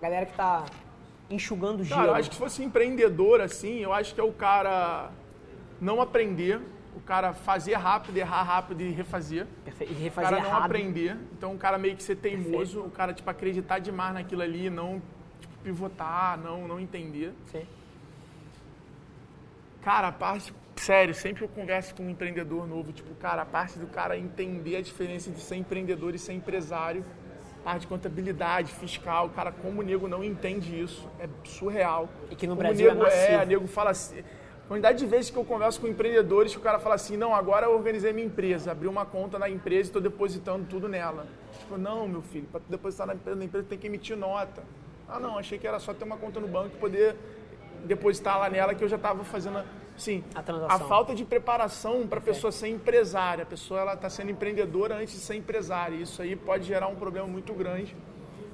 Galera 0.00 0.26
que 0.26 0.32
tá 0.32 0.64
enxugando 1.30 1.84
gelo. 1.84 2.00
Cara, 2.00 2.12
eu 2.12 2.14
acho 2.16 2.28
que 2.30 2.34
se 2.36 2.40
fosse 2.40 2.62
empreendedor, 2.62 3.40
assim, 3.40 3.80
eu 3.80 3.92
acho 3.92 4.14
que 4.14 4.20
é 4.20 4.24
o 4.24 4.32
cara 4.32 5.10
não 5.80 6.00
aprender, 6.00 6.60
o 6.96 7.00
cara 7.00 7.32
fazer 7.32 7.74
rápido, 7.74 8.16
errar 8.16 8.42
rápido 8.42 8.80
e 8.82 8.90
refazer. 8.90 9.46
Perfe- 9.64 9.84
E 9.84 9.92
O 9.92 9.98
refazer 9.98 10.30
cara 10.30 10.42
não 10.42 10.48
errado. 10.50 10.64
aprender. 10.64 11.16
Então, 11.32 11.54
o 11.54 11.58
cara 11.58 11.78
meio 11.78 11.96
que 11.96 12.02
ser 12.02 12.16
teimoso, 12.16 12.80
o 12.80 12.90
cara, 12.90 13.12
tipo, 13.12 13.28
acreditar 13.30 13.78
demais 13.78 14.14
naquilo 14.14 14.42
ali 14.42 14.66
e 14.66 14.70
não, 14.70 15.00
tipo, 15.40 15.56
pivotar, 15.62 16.38
não, 16.38 16.66
não 16.66 16.80
entender. 16.80 17.32
Sim. 17.52 17.64
Cara, 19.82 20.08
a 20.08 20.12
parte, 20.12 20.52
sério, 20.76 21.14
sempre 21.14 21.44
eu 21.44 21.48
converso 21.48 21.94
com 21.94 22.02
um 22.02 22.10
empreendedor 22.10 22.66
novo, 22.66 22.92
tipo, 22.92 23.14
cara, 23.14 23.42
a 23.42 23.46
parte 23.46 23.78
do 23.78 23.86
cara 23.86 24.16
entender 24.18 24.76
a 24.76 24.82
diferença 24.82 25.30
de 25.30 25.40
ser 25.40 25.56
empreendedor 25.56 26.14
e 26.14 26.18
ser 26.18 26.32
empresário, 26.32 27.04
parte 27.64 27.82
de 27.82 27.86
contabilidade, 27.86 28.72
fiscal, 28.72 29.30
cara, 29.30 29.52
como 29.52 29.80
o 29.80 29.84
nego 29.84 30.08
não 30.08 30.22
entende 30.24 30.78
isso, 30.80 31.08
é 31.20 31.28
surreal. 31.44 32.08
E 32.30 32.34
que 32.34 32.46
no 32.46 32.54
Como 32.56 32.66
Brasil 32.66 32.90
o 32.90 32.94
nego 32.94 33.06
é 33.06 33.10
massivo. 33.10 33.42
o 33.42 33.46
nego 33.46 33.66
fala 33.68 33.90
assim, 33.90 34.22
quantidade 34.68 34.98
de 34.98 35.06
vezes 35.06 35.30
que 35.30 35.36
eu 35.36 35.44
converso 35.44 35.80
com 35.80 35.86
empreendedores 35.88 36.52
que 36.52 36.58
o 36.58 36.60
cara 36.62 36.78
fala 36.78 36.94
assim, 36.94 37.16
não, 37.16 37.34
agora 37.34 37.66
eu 37.66 37.74
organizei 37.74 38.12
minha 38.12 38.26
empresa, 38.26 38.70
abri 38.70 38.86
uma 38.86 39.06
conta 39.06 39.38
na 39.38 39.48
empresa 39.48 39.80
e 39.80 39.88
estou 39.88 40.02
depositando 40.02 40.66
tudo 40.68 40.88
nela. 40.88 41.26
Tipo, 41.58 41.78
não, 41.78 42.06
meu 42.06 42.20
filho, 42.20 42.46
para 42.52 42.60
depositar 42.68 43.06
na 43.06 43.14
empresa, 43.14 43.38
na 43.38 43.44
empresa 43.46 43.66
tem 43.66 43.78
que 43.78 43.86
emitir 43.86 44.16
nota. 44.16 44.62
Ah, 45.08 45.18
não, 45.18 45.38
achei 45.38 45.58
que 45.58 45.66
era 45.66 45.78
só 45.80 45.94
ter 45.94 46.04
uma 46.04 46.18
conta 46.18 46.38
no 46.38 46.46
banco 46.46 46.76
e 46.76 46.78
poder 46.78 47.16
depositar 47.84 48.38
lá 48.38 48.50
nela 48.50 48.74
que 48.74 48.84
eu 48.84 48.88
já 48.88 48.96
estava 48.96 49.24
fazendo, 49.24 49.64
assim, 49.96 50.22
A 50.34 50.42
transação. 50.42 50.86
falta 50.86 51.14
de 51.14 51.24
preparação 51.24 52.06
para 52.06 52.18
a 52.18 52.22
pessoa 52.22 52.52
ser 52.52 52.68
empresária. 52.68 53.44
A 53.44 53.46
pessoa 53.46 53.94
está 53.94 54.10
sendo 54.10 54.30
empreendedora 54.30 54.96
antes 54.96 55.14
de 55.14 55.20
ser 55.20 55.36
empresária. 55.36 55.96
Isso 55.96 56.20
aí 56.20 56.36
pode 56.36 56.64
gerar 56.64 56.88
um 56.88 56.94
problema 56.94 57.26
muito 57.26 57.54
grande. 57.54 57.96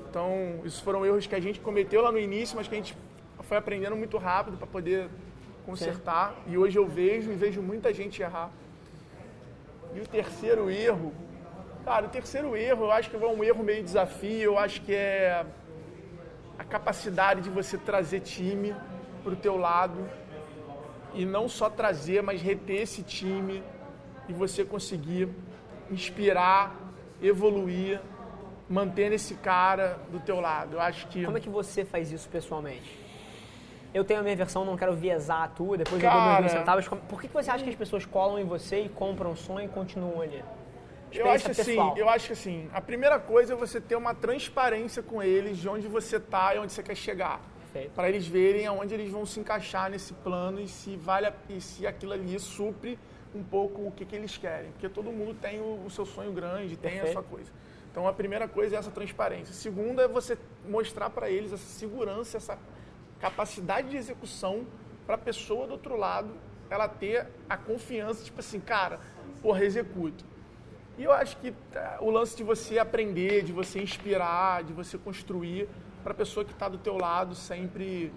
Então, 0.09 0.61
esses 0.65 0.79
foram 0.79 1.05
erros 1.05 1.27
que 1.27 1.35
a 1.35 1.41
gente 1.41 1.59
cometeu 1.59 2.01
lá 2.03 2.13
no 2.13 2.21
início, 2.21 2.57
mas 2.57 2.69
que 2.69 2.75
a 2.75 2.79
gente 2.79 2.97
foi 3.41 3.57
aprendendo 3.57 3.97
muito 3.97 4.17
rápido 4.17 4.57
para 4.57 4.67
poder 4.67 5.09
consertar. 5.65 6.35
E 6.47 6.57
hoje 6.57 6.79
eu 6.79 6.87
vejo 6.87 7.33
e 7.33 7.35
vejo 7.35 7.63
muita 7.63 7.93
gente 7.93 8.23
errar. 8.23 8.51
E 9.95 10.01
o 10.01 10.07
terceiro 10.07 10.71
erro, 10.71 11.13
cara, 11.85 12.07
o 12.07 12.09
terceiro 12.09 12.57
erro, 12.57 12.85
eu 12.85 12.93
acho 12.93 13.11
que 13.11 13.17
é 13.17 13.19
um 13.19 13.45
erro 13.45 13.63
meio 13.63 13.83
desafio, 13.83 14.43
eu 14.43 14.59
acho 14.59 14.83
que 14.83 14.93
é 14.93 15.45
a 16.59 16.65
capacidade 16.65 17.41
de 17.43 17.51
você 17.51 17.79
trazer 17.79 18.21
time 18.21 18.75
para 19.23 19.33
o 19.33 19.37
teu 19.37 19.57
lado 19.57 20.09
e 21.15 21.25
não 21.25 21.49
só 21.49 21.71
trazer, 21.71 22.23
mas 22.23 22.43
reter 22.43 22.83
esse 22.83 23.03
time 23.03 23.63
e 24.29 24.33
você 24.33 24.65
conseguir 24.65 25.29
inspirar, 25.91 26.75
evoluir, 27.23 28.01
mantendo 28.69 29.15
esse 29.15 29.35
cara 29.35 29.99
do 30.11 30.19
teu 30.19 30.41
lado. 30.41 30.75
Eu 30.75 30.81
acho 30.81 31.07
que 31.09 31.25
Como 31.25 31.37
é 31.37 31.41
que 31.41 31.49
você 31.49 31.85
faz 31.85 32.11
isso 32.11 32.29
pessoalmente? 32.29 33.04
Eu 33.95 34.05
tenho 34.05 34.19
a 34.19 34.23
minha 34.25 34.35
versão, 34.35 34.65
não 34.65 34.77
quero 34.77 34.93
viesar 34.95 35.43
a 35.45 35.49
tua, 35.49 35.79
depois 35.79 36.03
eu 36.03 36.11
dou 36.11 36.21
meus 36.21 36.37
Cara. 36.37 36.49
centavos. 36.49 36.89
Por 37.09 37.21
que 37.21 37.29
que 37.29 37.35
você 37.35 37.49
acha 37.49 37.63
que 37.63 37.71
as 37.71 37.77
pessoas 37.77 38.05
colam 38.05 38.41
em 38.41 38.45
você 38.45 38.81
e 38.81 38.89
compram 38.89 39.31
o 39.31 39.37
sonho 39.37 39.67
e 39.67 39.69
continuam 39.69 40.21
ali? 40.21 40.43
Eu 41.13 41.31
acho 41.31 41.49
assim, 41.53 41.77
eu 41.97 42.09
acho 42.09 42.27
que 42.27 42.33
assim, 42.33 42.69
a 42.73 42.81
primeira 42.81 43.21
coisa 43.21 43.53
é 43.53 43.57
você 43.57 43.81
ter 43.81 43.95
uma 43.95 44.13
transparência 44.13 45.01
com 45.01 45.23
eles 45.23 45.59
de 45.59 45.69
onde 45.69 45.87
você 45.87 46.17
está 46.17 46.57
e 46.57 46.59
onde 46.59 46.73
você 46.73 46.83
quer 46.83 46.97
chegar. 46.97 47.41
Para 47.95 48.09
eles 48.09 48.27
verem 48.27 48.67
aonde 48.67 48.95
eles 48.95 49.11
vão 49.11 49.25
se 49.25 49.39
encaixar 49.39 49.89
nesse 49.91 50.13
plano 50.13 50.61
e 50.61 50.67
se 50.67 50.97
vale 50.97 51.27
a- 51.27 51.33
e 51.49 51.61
se 51.61 51.87
aquilo 51.87 52.13
ali 52.13 52.39
supre 52.41 52.99
um 53.35 53.43
pouco 53.45 53.83
o 53.87 53.91
que, 53.93 54.05
que 54.05 54.15
eles 54.15 54.37
querem. 54.37 54.71
Porque 54.73 54.89
todo 54.89 55.11
mundo 55.13 55.35
tem 55.41 55.61
o, 55.61 55.83
o 55.85 55.91
seu 55.91 56.05
sonho 56.07 56.33
grande, 56.33 56.77
tem 56.77 56.91
a 56.93 57.03
Perfeito. 57.03 57.13
sua 57.13 57.23
coisa. 57.23 57.51
Então 57.91 58.07
a 58.09 58.13
primeira 58.13 58.47
coisa 58.49 58.75
é 58.75 58.79
essa 58.79 58.91
transparência. 58.93 59.51
A 59.53 59.55
segunda 59.55 60.03
é 60.03 60.09
você 60.09 60.37
mostrar 60.69 61.11
para 61.11 61.29
eles 61.31 61.53
essa 61.53 61.65
segurança, 61.65 62.37
essa 62.37 62.57
capacidade 63.25 63.89
de 63.89 63.97
execução 63.97 64.67
para 65.07 65.15
a 65.15 65.19
pessoa 65.19 65.67
do 65.67 65.73
outro 65.73 65.97
lado 65.97 66.29
ela 66.69 66.87
ter 66.87 67.27
a 67.49 67.57
confiança, 67.57 68.23
tipo 68.23 68.41
assim, 68.41 68.61
cara, 68.61 69.01
porra, 69.41 69.65
executo. 69.65 70.25
E 70.99 71.05
eu 71.05 71.13
acho 71.13 71.39
que 71.39 71.53
tá, 71.73 71.99
o 72.01 72.11
lance 72.11 72.37
de 72.37 72.43
você 72.43 72.79
aprender, 72.79 73.43
de 73.43 73.53
você 73.53 73.81
inspirar, 73.81 74.63
de 74.63 74.75
você 74.75 74.99
construir 74.99 75.69
para 76.03 76.13
a 76.13 76.15
pessoa 76.15 76.45
que 76.45 76.53
está 76.53 76.69
do 76.69 76.77
teu 76.77 76.99
lado 76.99 77.35
sempre 77.35 78.13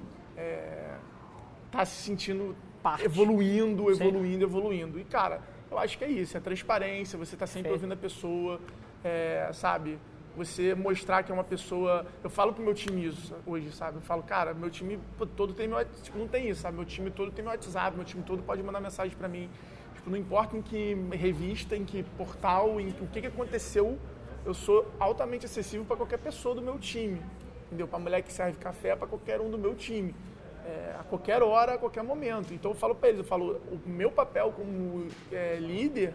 está 1.67 1.85
se 1.85 2.03
sentindo 2.03 2.55
Parte. 2.83 3.05
evoluindo, 3.05 3.83
Sim. 3.83 4.01
evoluindo, 4.03 4.43
evoluindo. 4.43 4.99
E 4.99 5.05
cara, 5.05 5.41
eu 5.71 5.77
acho 5.79 5.97
que 5.97 6.03
é 6.03 6.09
isso, 6.09 6.35
é 6.35 6.39
transparência, 6.41 7.17
você 7.17 7.35
está 7.35 7.47
sempre 7.47 7.69
Perfeito. 7.69 7.83
ouvindo 7.85 7.93
a 7.93 8.01
pessoa, 8.01 8.59
é, 9.03 9.49
sabe? 9.53 9.97
Você 10.37 10.75
mostrar 10.75 11.23
que 11.23 11.31
é 11.31 11.33
uma 11.33 11.43
pessoa. 11.43 12.05
Eu 12.23 12.29
falo 12.29 12.53
pro 12.53 12.63
meu 12.63 12.75
time 12.75 13.07
isso 13.07 13.33
hoje, 13.43 13.71
sabe? 13.71 13.97
Eu 13.97 14.01
falo, 14.01 14.21
cara, 14.21 14.53
meu 14.53 14.69
time 14.69 14.99
todo 15.35 15.51
tem 15.51 15.67
meu. 15.67 15.83
Tipo, 16.03 16.19
não 16.19 16.27
tem 16.27 16.47
isso, 16.47 16.61
sabe? 16.61 16.77
Meu 16.77 16.85
time 16.85 17.09
todo 17.09 17.31
tem 17.31 17.43
meu 17.43 17.51
WhatsApp, 17.51 17.95
meu 17.95 18.05
time 18.05 18.21
todo 18.21 18.43
pode 18.43 18.61
mandar 18.61 18.79
mensagem 18.79 19.17
para 19.17 19.27
mim. 19.27 19.49
Tipo, 19.95 20.11
não 20.11 20.17
importa 20.17 20.55
em 20.55 20.61
que 20.61 20.93
revista, 21.11 21.75
em 21.75 21.83
que 21.83 22.03
portal, 22.03 22.79
em 22.79 22.91
que, 22.91 23.03
o 23.03 23.07
que, 23.07 23.21
que 23.21 23.27
aconteceu, 23.27 23.97
eu 24.45 24.53
sou 24.53 24.85
altamente 24.99 25.47
acessível 25.47 25.83
para 25.83 25.97
qualquer 25.97 26.19
pessoa 26.19 26.53
do 26.53 26.61
meu 26.61 26.77
time. 26.77 27.19
Entendeu? 27.65 27.87
Para 27.87 27.97
mulher 27.97 28.21
que 28.21 28.31
serve 28.31 28.59
café, 28.59 28.95
para 28.95 29.07
qualquer 29.07 29.41
um 29.41 29.49
do 29.49 29.57
meu 29.57 29.73
time. 29.73 30.13
É, 30.67 30.97
a 30.99 31.03
qualquer 31.03 31.41
hora, 31.41 31.73
a 31.73 31.77
qualquer 31.79 32.03
momento. 32.03 32.53
Então 32.53 32.69
eu 32.69 32.75
falo 32.75 32.93
para 32.93 33.09
eles, 33.09 33.21
eu 33.21 33.25
falo, 33.25 33.59
o 33.71 33.89
meu 33.89 34.11
papel 34.11 34.53
como 34.55 35.07
é, 35.31 35.55
líder, 35.55 36.13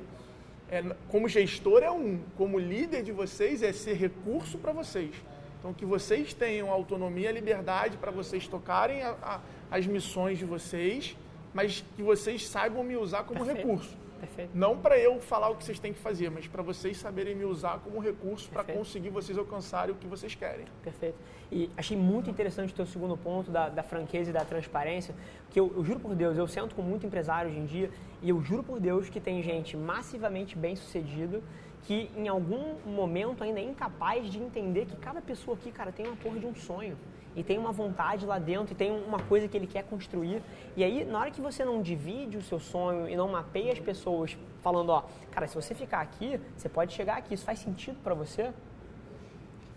é, 0.72 0.82
como 1.10 1.28
gestor 1.28 1.82
é 1.82 1.90
um, 1.90 2.18
como 2.34 2.58
líder 2.58 3.02
de 3.02 3.12
vocês 3.12 3.62
é 3.62 3.74
ser 3.74 3.92
recurso 3.92 4.56
para 4.56 4.72
vocês. 4.72 5.14
Então 5.58 5.74
que 5.74 5.84
vocês 5.84 6.32
tenham 6.32 6.70
autonomia 6.70 7.28
e 7.28 7.32
liberdade 7.34 7.98
para 7.98 8.10
vocês 8.10 8.48
tocarem 8.48 9.02
a, 9.02 9.10
a, 9.22 9.40
as 9.70 9.86
missões 9.86 10.38
de 10.38 10.46
vocês, 10.46 11.14
mas 11.52 11.84
que 11.94 12.02
vocês 12.02 12.48
saibam 12.48 12.82
me 12.82 12.96
usar 12.96 13.24
como 13.24 13.44
Perfeito. 13.44 13.68
recurso. 13.68 13.96
Perfeito. 14.18 14.50
Não 14.54 14.78
para 14.78 14.98
eu 14.98 15.20
falar 15.20 15.50
o 15.50 15.56
que 15.56 15.64
vocês 15.64 15.78
têm 15.78 15.92
que 15.92 15.98
fazer, 15.98 16.30
mas 16.30 16.46
para 16.46 16.62
vocês 16.62 16.96
saberem 16.96 17.34
me 17.34 17.44
usar 17.44 17.78
como 17.80 18.00
recurso 18.00 18.48
para 18.48 18.64
conseguir 18.64 19.10
vocês 19.10 19.36
alcançarem 19.36 19.94
o 19.94 19.98
que 19.98 20.06
vocês 20.06 20.34
querem. 20.34 20.64
Perfeito. 20.82 21.18
E 21.52 21.70
achei 21.76 21.96
muito 21.96 22.30
interessante 22.30 22.72
o 22.72 22.74
teu 22.74 22.86
segundo 22.86 23.14
ponto 23.14 23.50
da, 23.50 23.68
da 23.68 23.82
franqueza 23.82 24.30
e 24.30 24.32
da 24.32 24.42
transparência, 24.42 25.14
porque 25.44 25.60
eu, 25.60 25.70
eu 25.76 25.84
juro 25.84 26.00
por 26.00 26.14
Deus, 26.14 26.38
eu 26.38 26.48
sento 26.48 26.74
com 26.74 26.80
muito 26.80 27.04
empresário 27.04 27.50
hoje 27.50 27.60
em 27.60 27.66
dia 27.66 27.90
e 28.22 28.30
eu 28.30 28.40
juro 28.42 28.62
por 28.62 28.80
Deus 28.80 29.10
que 29.10 29.20
tem 29.20 29.42
gente 29.42 29.76
massivamente 29.76 30.56
bem 30.56 30.74
sucedida 30.74 31.42
que 31.82 32.10
em 32.16 32.28
algum 32.28 32.76
momento 32.86 33.42
ainda 33.44 33.60
é 33.60 33.64
incapaz 33.64 34.30
de 34.30 34.38
entender 34.38 34.86
que 34.86 34.96
cada 34.96 35.20
pessoa 35.20 35.56
aqui, 35.56 35.70
cara, 35.70 35.92
tem 35.92 36.06
uma 36.06 36.16
porra 36.16 36.38
de 36.38 36.46
um 36.46 36.54
sonho. 36.54 36.96
E 37.34 37.42
tem 37.42 37.58
uma 37.58 37.72
vontade 37.72 38.26
lá 38.26 38.38
dentro, 38.38 38.74
e 38.74 38.76
tem 38.76 38.90
uma 38.90 39.18
coisa 39.18 39.48
que 39.48 39.56
ele 39.56 39.66
quer 39.66 39.84
construir. 39.84 40.42
E 40.76 40.84
aí, 40.84 41.04
na 41.04 41.18
hora 41.18 41.30
que 41.30 41.40
você 41.40 41.64
não 41.64 41.80
divide 41.80 42.36
o 42.36 42.42
seu 42.42 42.60
sonho 42.60 43.08
e 43.08 43.16
não 43.16 43.26
mapeia 43.26 43.72
as 43.72 43.78
pessoas, 43.78 44.36
falando, 44.60 44.90
ó, 44.90 45.04
cara, 45.30 45.46
se 45.46 45.54
você 45.54 45.74
ficar 45.74 46.02
aqui, 46.02 46.38
você 46.54 46.68
pode 46.68 46.92
chegar 46.92 47.16
aqui, 47.16 47.34
isso 47.34 47.44
faz 47.44 47.58
sentido 47.58 47.96
para 48.04 48.14
você? 48.14 48.52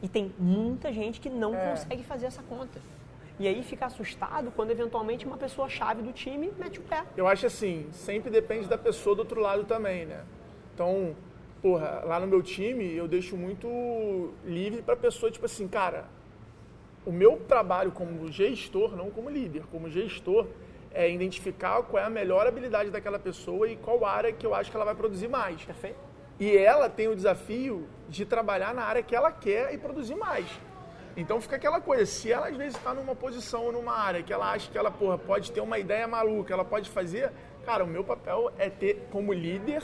E 0.05 0.07
tem 0.07 0.31
muita 0.37 0.93
gente 0.93 1.19
que 1.19 1.31
não 1.31 1.55
É. 1.55 1.71
consegue 1.71 2.03
fazer 2.03 2.27
essa 2.27 2.43
conta. 2.43 2.79
E 3.39 3.47
aí 3.47 3.63
fica 3.63 3.87
assustado 3.87 4.51
quando 4.55 4.69
eventualmente 4.69 5.25
uma 5.25 5.35
pessoa 5.35 5.67
chave 5.67 6.03
do 6.03 6.13
time 6.13 6.51
mete 6.59 6.77
o 6.79 6.83
pé. 6.83 7.03
Eu 7.17 7.27
acho 7.27 7.47
assim, 7.47 7.87
sempre 7.91 8.29
depende 8.29 8.67
da 8.67 8.77
pessoa 8.77 9.15
do 9.15 9.19
outro 9.21 9.41
lado 9.41 9.63
também, 9.63 10.05
né? 10.05 10.23
Então, 10.75 11.15
porra, 11.59 12.03
lá 12.05 12.19
no 12.19 12.27
meu 12.27 12.43
time 12.43 12.93
eu 12.93 13.07
deixo 13.07 13.35
muito 13.35 14.31
livre 14.45 14.83
para 14.83 14.95
pessoa, 14.95 15.31
tipo 15.31 15.47
assim, 15.47 15.67
cara, 15.67 16.05
o 17.03 17.11
meu 17.11 17.37
trabalho 17.47 17.91
como 17.91 18.31
gestor, 18.31 18.95
não 18.95 19.09
como 19.09 19.27
líder, 19.27 19.63
como 19.71 19.89
gestor, 19.89 20.45
é 20.93 21.09
identificar 21.11 21.81
qual 21.81 22.03
é 22.03 22.05
a 22.05 22.11
melhor 22.11 22.45
habilidade 22.45 22.91
daquela 22.91 23.17
pessoa 23.17 23.67
e 23.67 23.75
qual 23.75 24.05
área 24.05 24.31
que 24.31 24.45
eu 24.45 24.53
acho 24.53 24.69
que 24.69 24.77
ela 24.77 24.85
vai 24.85 24.93
produzir 24.95 25.27
mais. 25.27 25.65
Perfeito? 25.65 25.97
E 26.39 26.55
ela 26.57 26.89
tem 26.89 27.07
o 27.07 27.15
desafio 27.15 27.87
de 28.09 28.25
trabalhar 28.25 28.73
na 28.73 28.83
área 28.83 29.01
que 29.01 29.15
ela 29.15 29.31
quer 29.31 29.73
e 29.73 29.77
produzir 29.77 30.15
mais. 30.15 30.45
Então 31.17 31.39
fica 31.39 31.55
aquela 31.55 31.79
coisa, 31.79 32.05
se 32.05 32.29
ela 32.29 32.49
às 32.49 32.57
vezes 32.57 32.75
está 32.75 32.93
numa 32.93 33.15
posição, 33.15 33.71
numa 33.71 33.97
área 33.97 34.21
que 34.21 34.33
ela 34.33 34.51
acha 34.51 34.69
que 34.69 34.77
ela 34.77 34.91
porra, 34.91 35.17
pode 35.17 35.49
ter 35.51 35.61
uma 35.61 35.79
ideia 35.79 36.05
maluca, 36.07 36.53
ela 36.53 36.65
pode 36.65 36.89
fazer, 36.89 37.31
cara, 37.65 37.85
o 37.85 37.87
meu 37.87 38.03
papel 38.03 38.51
é 38.57 38.69
ter, 38.69 39.07
como 39.11 39.31
líder, 39.31 39.81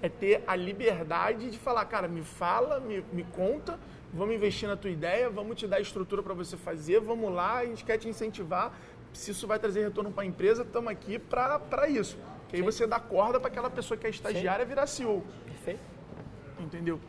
é 0.00 0.08
ter 0.08 0.42
a 0.46 0.56
liberdade 0.56 1.50
de 1.50 1.58
falar, 1.58 1.84
cara, 1.84 2.08
me 2.08 2.22
fala, 2.22 2.80
me, 2.80 3.04
me 3.12 3.22
conta, 3.22 3.78
vamos 4.14 4.34
investir 4.34 4.66
na 4.66 4.76
tua 4.76 4.90
ideia, 4.90 5.28
vamos 5.28 5.56
te 5.56 5.66
dar 5.66 5.78
estrutura 5.78 6.22
para 6.22 6.32
você 6.32 6.56
fazer, 6.56 7.00
vamos 7.00 7.30
lá, 7.32 7.58
a 7.58 7.66
gente 7.66 7.84
quer 7.84 7.98
te 7.98 8.08
incentivar. 8.08 8.72
Se 9.12 9.30
isso 9.30 9.46
vai 9.46 9.58
trazer 9.58 9.84
retorno 9.84 10.10
para 10.10 10.22
a 10.22 10.26
empresa, 10.26 10.62
estamos 10.62 10.90
aqui 10.90 11.18
para 11.18 11.86
isso. 11.86 12.16
Que 12.52 12.56
aí 12.56 12.62
você 12.62 12.86
dá 12.86 13.00
corda 13.00 13.40
para 13.40 13.48
aquela 13.48 13.70
pessoa 13.70 13.96
que 13.96 14.06
é 14.06 14.10
estagiária 14.10 14.62
virar 14.66 14.86
CEO. 14.86 15.24
Perfeito? 15.46 15.80
Entendeu? 16.60 17.00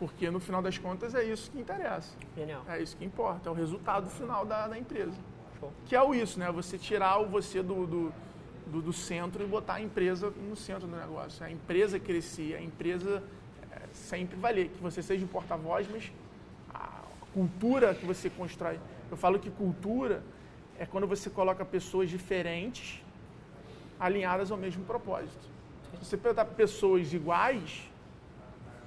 Porque 0.00 0.28
no 0.28 0.40
final 0.40 0.60
das 0.60 0.76
contas 0.76 1.14
é 1.14 1.22
isso 1.22 1.52
que 1.52 1.60
interessa. 1.60 2.16
Genial. 2.36 2.64
É 2.68 2.82
isso 2.82 2.96
que 2.96 3.04
importa, 3.04 3.48
é 3.48 3.52
o 3.52 3.54
resultado 3.54 4.10
final 4.10 4.44
da, 4.44 4.66
da 4.66 4.76
empresa. 4.76 5.14
Show. 5.60 5.72
Que 5.86 5.94
é 5.94 6.02
o 6.02 6.12
isso, 6.12 6.36
né? 6.40 6.50
Você 6.50 6.76
tirar 6.76 7.20
o 7.20 7.28
você 7.28 7.62
do, 7.62 7.86
do, 7.86 8.12
do, 8.66 8.82
do 8.82 8.92
centro 8.92 9.40
e 9.40 9.46
botar 9.46 9.74
a 9.74 9.80
empresa 9.80 10.30
no 10.30 10.56
centro 10.56 10.88
do 10.88 10.96
negócio. 10.96 11.46
A 11.46 11.50
empresa 11.50 12.00
crescer, 12.00 12.56
a 12.56 12.60
empresa 12.60 13.22
é, 13.70 13.82
sempre 13.92 14.36
valer. 14.36 14.68
Que 14.70 14.82
você 14.82 15.00
seja 15.00 15.24
o 15.24 15.28
porta-voz, 15.28 15.86
mas 15.88 16.10
a 16.74 17.02
cultura 17.32 17.94
que 17.94 18.04
você 18.04 18.28
constrói. 18.28 18.80
Eu 19.08 19.16
falo 19.16 19.38
que 19.38 19.48
cultura 19.48 20.24
é 20.76 20.84
quando 20.84 21.06
você 21.06 21.30
coloca 21.30 21.64
pessoas 21.64 22.10
diferentes 22.10 23.00
alinhadas 23.98 24.50
ao 24.50 24.58
mesmo 24.58 24.84
propósito. 24.84 25.48
Se 25.98 26.04
você 26.04 26.16
pegar 26.16 26.44
pessoas 26.44 27.12
iguais, 27.12 27.82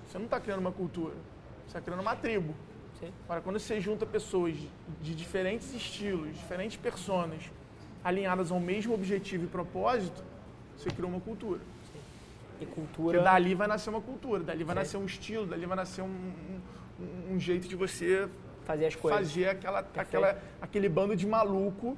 você 0.07 0.18
não 0.18 0.26
está 0.26 0.39
criando 0.39 0.59
uma 0.59 0.72
cultura, 0.72 1.14
você 1.62 1.68
está 1.68 1.82
criando 1.82 2.01
uma 2.01 2.16
tribo. 2.16 2.53
Sim. 2.99 3.12
Agora, 3.26 3.41
quando 3.41 3.59
você 3.59 3.80
junta 3.82 4.05
pessoas 4.05 4.55
de 5.01 5.16
diferentes 5.16 5.74
estilos, 5.74 6.36
diferentes 6.38 6.78
personas, 6.78 7.41
alinhadas 8.03 8.51
ao 8.51 8.59
mesmo 8.59 8.93
objetivo 8.93 9.45
e 9.45 9.47
propósito, 9.47 10.24
você 10.78 10.89
cria 10.89 11.07
uma 11.07 11.20
cultura. 11.20 11.59
E 12.59 12.66
Porque 12.66 12.76
cultura. 12.82 13.22
dali 13.24 13.55
vai 13.55 13.68
nascer 13.68 13.89
uma 13.89 14.01
cultura, 14.01 14.43
dali 14.43 14.64
vai 14.64 14.76
Sim. 14.76 14.80
nascer 14.82 14.97
um 14.97 15.05
estilo, 15.05 15.45
dali 15.47 15.66
vai 15.66 15.76
nascer 15.76 16.03
um, 16.03 16.07
um- 16.99 17.34
um 17.34 17.39
jeito 17.39 17.68
de 17.68 17.76
você 17.76 18.30
Fazer 18.66 18.86
as 18.86 18.95
coisas. 18.95 19.20
fazer 19.20 19.49
aquela, 19.49 19.80
aquela, 19.95 20.39
aquele 20.62 20.88
bando 20.88 21.16
de 21.16 21.26
maluco 21.26 21.97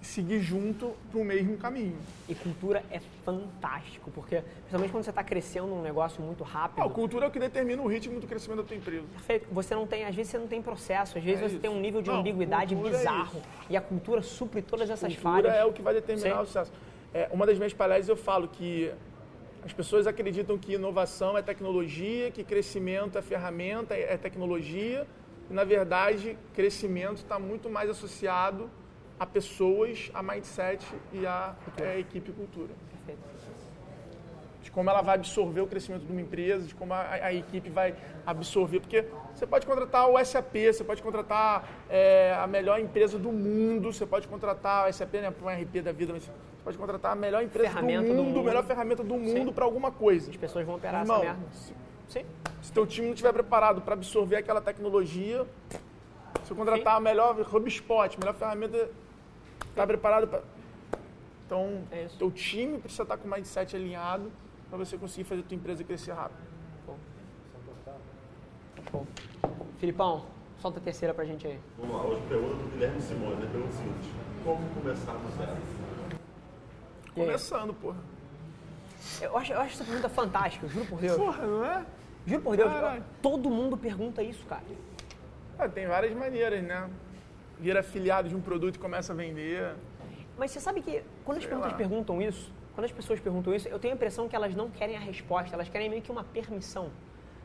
seguir 0.00 0.40
junto 0.40 0.92
para 1.10 1.20
o 1.20 1.24
mesmo 1.24 1.56
caminho. 1.58 1.96
E 2.28 2.34
cultura 2.34 2.84
é 2.90 3.00
fantástico, 3.24 4.10
porque 4.12 4.42
principalmente 4.60 4.90
quando 4.92 5.04
você 5.04 5.10
está 5.10 5.24
crescendo 5.24 5.74
um 5.74 5.82
negócio 5.82 6.22
muito 6.22 6.44
rápido. 6.44 6.80
Ah, 6.82 6.86
a 6.86 6.90
cultura 6.90 7.26
é 7.26 7.28
o 7.28 7.32
que 7.32 7.38
determina 7.40 7.82
o 7.82 7.86
ritmo 7.86 8.20
do 8.20 8.26
crescimento 8.26 8.58
da 8.62 8.64
tua 8.68 8.76
empresa. 8.76 9.04
Perfeito. 9.12 9.48
Você 9.50 9.74
não 9.74 9.86
tem, 9.86 10.04
às 10.04 10.14
vezes 10.14 10.30
você 10.30 10.38
não 10.38 10.46
tem 10.46 10.62
processo, 10.62 11.18
às 11.18 11.24
vezes 11.24 11.40
É 11.42 11.48
você 11.48 11.52
isso. 11.54 11.60
tem 11.60 11.70
um 11.70 11.80
nível 11.80 12.00
de 12.00 12.10
Não, 12.10 12.20
ambiguidade 12.20 12.74
cultura 12.74 12.94
é 12.94 12.98
bizarro. 12.98 13.42
e 13.68 13.76
a 13.76 13.80
cultura 13.80 14.22
supre 14.22 14.62
todas 14.62 14.88
essas 14.88 15.12
cultura 15.14 15.48
falhas. 15.48 15.54
é 15.54 15.64
o 15.64 15.72
que 15.72 15.82
vai 15.82 15.94
determinar 15.94 16.36
Sim. 16.36 16.42
o 16.42 16.46
sucesso. 16.46 16.72
É, 17.12 17.28
uma 17.32 17.44
das 17.46 17.56
minhas 17.58 17.72
palestras 17.72 18.08
eu 18.08 18.16
falo 18.16 18.46
que 18.48 18.92
as 19.64 19.72
pessoas 19.72 20.06
acreditam 20.06 20.56
que 20.56 20.74
inovação 20.74 21.36
é 21.36 21.42
tecnologia, 21.42 22.30
que 22.30 22.44
crescimento 22.44 23.18
é 23.18 23.22
ferramenta, 23.22 23.94
é 23.94 24.16
tecnologia. 24.16 25.06
E, 25.50 25.52
na 25.52 25.64
verdade, 25.64 26.38
crescimento 26.54 27.16
está 27.16 27.38
muito 27.38 27.68
mais 27.68 27.90
associado 27.90 28.70
a 29.18 29.26
pessoas, 29.26 30.10
a 30.14 30.22
mindset 30.22 30.86
e 31.12 31.26
a, 31.26 31.54
é, 31.80 31.98
equipe 31.98 32.30
e 32.30 32.32
cultura. 32.32 32.72
Perfeito. 33.06 33.38
de 34.62 34.70
como 34.70 34.90
ela 34.90 35.00
vai 35.00 35.14
absorver 35.14 35.60
o 35.60 35.66
crescimento 35.66 36.04
de 36.04 36.12
uma 36.12 36.20
empresa, 36.20 36.66
de 36.66 36.74
como 36.74 36.92
a, 36.92 37.00
a 37.00 37.34
equipe 37.34 37.70
vai 37.70 37.94
absorver. 38.26 38.80
Porque 38.80 39.06
você 39.34 39.46
pode 39.46 39.66
contratar 39.66 40.08
o 40.08 40.24
SAP, 40.24 40.54
você 40.72 40.84
pode 40.84 41.02
contratar 41.02 41.68
é, 41.88 42.36
a 42.38 42.46
melhor 42.46 42.78
empresa 42.78 43.18
do 43.18 43.32
mundo, 43.32 43.92
você 43.92 44.06
pode 44.06 44.28
contratar 44.28 44.88
o 44.88 44.92
SAP, 44.92 45.14
né, 45.14 45.32
um 45.42 45.48
RP 45.48 45.82
da 45.82 45.92
vida, 45.92 46.12
mas 46.12 46.24
você 46.24 46.32
pode 46.62 46.78
contratar 46.78 47.12
a 47.12 47.16
melhor 47.16 47.42
empresa 47.42 47.80
do 47.80 47.86
mundo, 47.86 48.06
do 48.06 48.22
mundo. 48.22 48.40
a 48.40 48.42
melhor 48.42 48.64
ferramenta 48.64 49.02
do 49.02 49.14
mundo 49.14 49.48
Sim. 49.48 49.52
para 49.52 49.64
alguma 49.64 49.90
coisa. 49.90 50.30
As 50.30 50.36
pessoas 50.36 50.66
vão 50.66 50.76
operar 50.76 51.02
Irmão, 51.02 51.16
essa 51.16 51.24
merda. 51.24 51.40
Sim. 52.08 52.24
se 52.62 52.72
teu 52.72 52.86
time 52.86 53.06
não 53.06 53.14
estiver 53.14 53.32
preparado 53.32 53.82
para 53.82 53.94
absorver 53.94 54.36
aquela 54.36 54.60
tecnologia, 54.60 55.46
se 56.44 56.52
eu 56.52 56.56
contratar 56.56 56.96
a 56.96 57.00
melhor 57.00 57.38
HubSpot, 57.40 58.16
a 58.16 58.18
melhor 58.18 58.34
ferramenta, 58.34 58.90
está 59.78 59.86
preparado 59.86 60.26
para... 60.26 60.42
Então, 61.46 61.82
É 61.90 62.04
isso. 62.04 62.18
teu 62.18 62.30
time 62.30 62.78
precisa 62.78 63.04
estar 63.04 63.16
com 63.16 63.26
o 63.26 63.30
mindset 63.30 63.74
alinhado 63.74 64.30
para 64.68 64.76
você 64.78 64.98
conseguir 64.98 65.24
fazer 65.24 65.40
a 65.40 65.44
tua 65.44 65.54
empresa 65.54 65.82
crescer 65.84 66.12
rápido. 66.12 66.46
Show. 68.90 69.06
Filipão, 69.78 70.26
solta 70.58 70.78
a 70.78 70.82
terceira 70.82 71.14
pra 71.14 71.24
gente 71.24 71.46
aí. 71.46 71.58
Vamos 71.78 71.96
lá, 71.96 72.02
hoje 72.02 72.22
pergunta 72.28 72.54
do 72.54 72.70
Guilherme 72.72 73.00
Simões, 73.00 73.38
né? 73.38 73.48
Pergunta 73.50 73.72
o 73.72 73.76
seguinte, 73.76 74.08
como 74.44 74.68
começar 74.74 75.12
do 75.12 75.36
zero? 75.36 75.56
Começando, 77.14 77.74
porra. 77.74 77.98
Eu 79.20 79.36
acho, 79.38 79.52
eu 79.52 79.60
acho 79.60 79.74
essa 79.74 79.84
pergunta 79.84 80.08
fantástica, 80.08 80.68
juro 80.68 80.86
por 80.86 81.00
Deus. 81.00 81.16
Porra, 81.16 81.46
não 81.46 81.64
é? 81.64 81.86
Juro 82.26 82.42
por 82.42 82.56
Deus, 82.56 82.70
Caralho. 82.72 83.04
todo 83.22 83.48
mundo 83.48 83.76
pergunta 83.76 84.22
isso, 84.22 84.44
cara. 84.46 84.62
Ah, 85.58 85.68
tem 85.68 85.86
várias 85.86 86.14
maneiras, 86.14 86.62
né? 86.62 86.88
Vira 87.60 87.80
afiliado 87.80 88.28
de 88.28 88.36
um 88.36 88.40
produto 88.40 88.76
e 88.76 88.78
começa 88.78 89.12
a 89.12 89.16
vender. 89.16 89.74
Mas 90.36 90.50
você 90.52 90.60
sabe 90.60 90.80
que 90.80 91.02
quando 91.24 91.38
as 91.38 91.42
Sei 91.44 91.48
perguntas 91.48 91.72
lá. 91.72 91.76
perguntam 91.78 92.22
isso, 92.22 92.52
quando 92.74 92.84
as 92.84 92.92
pessoas 92.92 93.18
perguntam 93.18 93.52
isso, 93.52 93.66
eu 93.68 93.78
tenho 93.78 93.92
a 93.94 93.96
impressão 93.96 94.28
que 94.28 94.36
elas 94.36 94.54
não 94.54 94.70
querem 94.70 94.96
a 94.96 95.00
resposta, 95.00 95.54
elas 95.56 95.68
querem 95.68 95.90
meio 95.90 96.00
que 96.00 96.10
uma 96.12 96.22
permissão. 96.22 96.90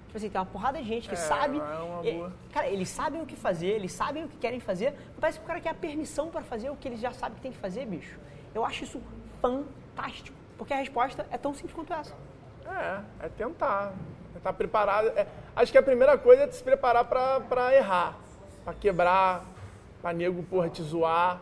Tipo 0.05 0.17
assim, 0.17 0.29
tem 0.29 0.39
uma 0.39 0.45
porrada 0.45 0.77
de 0.77 0.87
gente 0.87 1.07
que 1.09 1.15
É, 1.15 1.17
sabe. 1.17 1.57
é 1.57 1.61
uma 1.61 2.03
boa. 2.03 2.33
cara, 2.51 2.67
eles 2.67 2.87
sabem 2.89 3.19
o 3.21 3.25
que 3.25 3.35
fazer, 3.35 3.69
eles 3.69 3.91
sabem 3.91 4.25
o 4.25 4.27
que 4.27 4.37
querem 4.37 4.59
fazer, 4.59 4.91
mas 4.91 5.19
parece 5.19 5.39
que 5.39 5.43
o 5.43 5.47
cara 5.47 5.59
quer 5.59 5.69
a 5.69 5.73
permissão 5.73 6.29
para 6.29 6.43
fazer 6.43 6.69
o 6.69 6.75
que 6.75 6.87
eles 6.87 6.99
já 6.99 7.11
sabem 7.11 7.35
que 7.35 7.41
tem 7.41 7.51
que 7.51 7.57
fazer, 7.57 7.87
bicho. 7.87 8.19
Eu 8.53 8.63
acho 8.63 8.83
isso 8.83 9.01
fantástico. 9.41 10.37
Porque 10.55 10.71
a 10.71 10.77
resposta 10.77 11.25
é 11.31 11.37
tão 11.39 11.51
simples 11.55 11.73
quanto 11.73 11.91
essa. 11.93 12.13
É, 12.67 13.25
é 13.25 13.29
tentar. 13.29 13.93
É 14.35 14.37
estar 14.37 14.53
preparado. 14.53 15.07
É- 15.17 15.25
acho 15.55 15.71
que 15.71 15.77
a 15.79 15.83
primeira 15.83 16.15
coisa 16.15 16.43
é 16.43 16.51
se 16.51 16.63
preparar 16.63 17.05
pra 17.05 17.73
errar. 17.75 18.15
Pra 18.63 18.73
quebrar, 18.75 19.43
pra 20.03 20.11
nego, 20.11 20.43
porra, 20.43 20.69
te 20.69 20.83
zoar. 20.83 21.41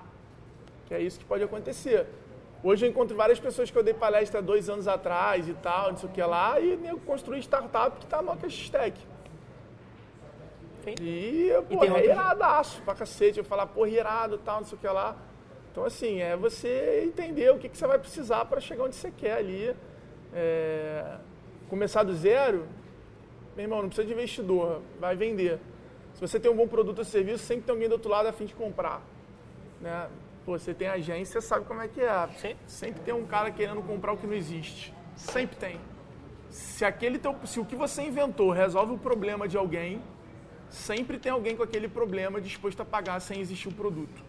Que 0.86 0.93
é 0.93 1.01
isso 1.01 1.20
que 1.20 1.26
pode 1.26 1.43
acontecer. 1.43 2.05
Hoje 2.64 2.86
eu 2.86 2.89
encontro 2.91 3.18
várias 3.18 3.39
pessoas 3.39 3.72
que 3.72 3.78
eu 3.78 3.84
dei 3.84 3.93
palestra 3.93 4.39
dois 4.39 4.70
anos 4.70 4.88
atrás 4.88 5.49
e 5.49 5.53
tal, 5.55 5.89
não 5.89 5.97
sei 5.97 6.07
o 6.07 6.12
que 6.12 6.22
lá, 6.22 6.59
e 6.59 6.78
nego 6.78 6.99
construir 6.99 7.39
startup 7.39 7.97
que 7.99 8.05
tá 8.05 8.22
X-Tech. 8.47 8.95
Sim. 10.84 10.95
E, 11.01 11.49
pô, 11.70 11.80
tem 11.80 11.91
é 11.91 12.05
iradaço 12.05 12.82
pra 12.84 12.93
cacete. 12.93 13.39
Eu 13.39 13.43
falar, 13.43 13.66
porra, 13.66 13.89
irado 13.89 14.36
e 14.36 14.39
tal, 14.39 14.59
não 14.59 14.68
sei 14.68 14.78
o 14.78 14.82
que 14.82 14.88
lá. 14.88 15.16
Então, 15.72 15.86
assim, 15.86 16.22
é 16.22 16.36
você 16.38 17.03
entender 17.05 17.49
o 17.51 17.57
que, 17.57 17.68
que 17.68 17.78
você 17.78 17.88
vai 17.88 17.97
precisar 17.97 18.45
para 18.45 18.59
chegar 18.59 18.84
onde 18.84 18.95
você 18.95 19.09
quer 19.09 19.38
ali. 19.38 19.76
É, 20.34 21.18
começar 21.68 22.03
do 22.03 22.14
zero, 22.14 22.68
meu 23.55 23.66
irmão, 23.66 23.82
não 23.82 23.89
precisa 23.89 24.07
de 24.07 24.14
investidor, 24.14 24.82
vai 24.99 25.16
vender. 25.16 25.59
Se 26.22 26.28
você 26.28 26.39
tem 26.39 26.51
um 26.51 26.55
bom 26.55 26.67
produto 26.67 26.99
ou 26.99 27.03
serviço, 27.03 27.43
sempre 27.43 27.63
tem 27.63 27.74
alguém 27.74 27.89
do 27.89 27.93
outro 27.93 28.07
lado 28.07 28.28
a 28.28 28.32
fim 28.32 28.45
de 28.45 28.53
comprar. 28.53 29.01
Né? 29.82 30.07
Pô, 30.45 30.51
você 30.51 30.72
tem 30.72 30.88
agência, 30.88 31.41
sabe 31.41 31.65
como 31.65 31.82
é 31.82 31.88
que 31.88 31.99
é. 31.99 32.28
Sim. 32.38 32.55
Sempre 32.67 33.01
tem 33.01 33.11
um 33.11 33.26
cara 33.26 33.49
querendo 33.49 33.82
comprar 33.82 34.13
o 34.13 34.17
que 34.17 34.28
não 34.28 34.36
existe. 34.36 34.93
Sempre 35.15 35.55
tem. 35.55 35.82
Se, 36.51 36.86
aquele 36.86 37.17
teu, 37.17 37.36
se 37.43 37.59
o 37.59 37.65
que 37.65 37.76
você 37.76 38.03
inventou 38.03 38.51
resolve 38.51 38.93
o 38.93 38.99
problema 38.99 39.47
de 39.47 39.57
alguém, 39.57 39.99
sempre 40.69 41.17
tem 41.17 41.32
alguém 41.32 41.55
com 41.55 41.63
aquele 41.63 41.88
problema 41.88 42.39
disposto 42.39 42.80
a 42.82 42.86
pagar 42.86 43.19
sem 43.19 43.39
existir 43.39 43.69
o 43.69 43.74
produto. 43.74 44.22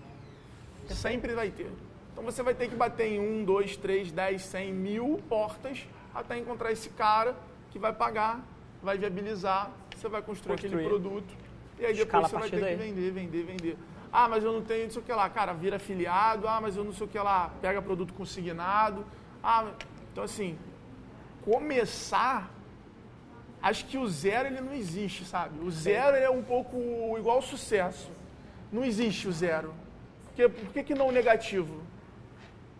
Sempre 0.88 1.34
vai 1.34 1.50
ter. 1.50 1.70
Então 2.10 2.24
você 2.24 2.42
vai 2.42 2.54
ter 2.54 2.70
que 2.70 2.74
bater 2.74 3.06
em 3.12 3.20
um, 3.20 3.44
dois, 3.44 3.76
três, 3.76 4.10
dez, 4.10 4.40
cem, 4.40 4.72
mil 4.72 5.22
portas 5.28 5.86
até 6.14 6.38
encontrar 6.38 6.72
esse 6.72 6.88
cara 6.88 7.36
que 7.70 7.78
vai 7.78 7.92
pagar, 7.92 8.42
vai 8.82 8.96
viabilizar, 8.96 9.70
você 9.94 10.08
vai 10.08 10.22
construir, 10.22 10.54
aquele 10.54 10.76
Construir. 10.76 10.88
produto 10.88 11.51
e 11.78 11.86
aí 11.86 11.98
Escala 11.98 12.28
depois 12.28 12.30
você 12.30 12.36
vai 12.36 12.50
ter 12.50 12.56
que 12.56 12.62
daí. 12.62 12.76
vender, 12.76 13.10
vender, 13.10 13.44
vender. 13.44 13.78
Ah, 14.12 14.28
mas 14.28 14.44
eu 14.44 14.52
não 14.52 14.62
tenho 14.62 14.84
não 14.84 14.90
sei 14.90 15.00
o 15.00 15.04
que 15.04 15.12
lá. 15.12 15.28
Cara, 15.30 15.52
vira 15.52 15.76
afiliado. 15.76 16.46
Ah, 16.46 16.60
mas 16.60 16.76
eu 16.76 16.84
não 16.84 16.92
sei 16.92 17.06
o 17.06 17.08
que 17.08 17.18
lá. 17.18 17.50
Pega 17.60 17.80
produto 17.80 18.12
consignado. 18.12 19.06
Ah, 19.42 19.72
então 20.12 20.24
assim, 20.24 20.58
começar 21.44 22.50
acho 23.62 23.86
que 23.86 23.96
o 23.96 24.08
zero 24.08 24.48
ele 24.48 24.60
não 24.60 24.74
existe, 24.74 25.24
sabe? 25.24 25.64
O 25.64 25.70
zero 25.70 26.16
é 26.16 26.28
um 26.28 26.42
pouco 26.42 26.76
igual 27.16 27.36
ao 27.36 27.42
sucesso. 27.42 28.10
Não 28.72 28.84
existe 28.84 29.28
o 29.28 29.32
zero. 29.32 29.72
Porque, 30.26 30.48
por 30.48 30.72
que, 30.72 30.82
que 30.82 30.94
não 30.94 31.08
o 31.08 31.12
negativo? 31.12 31.74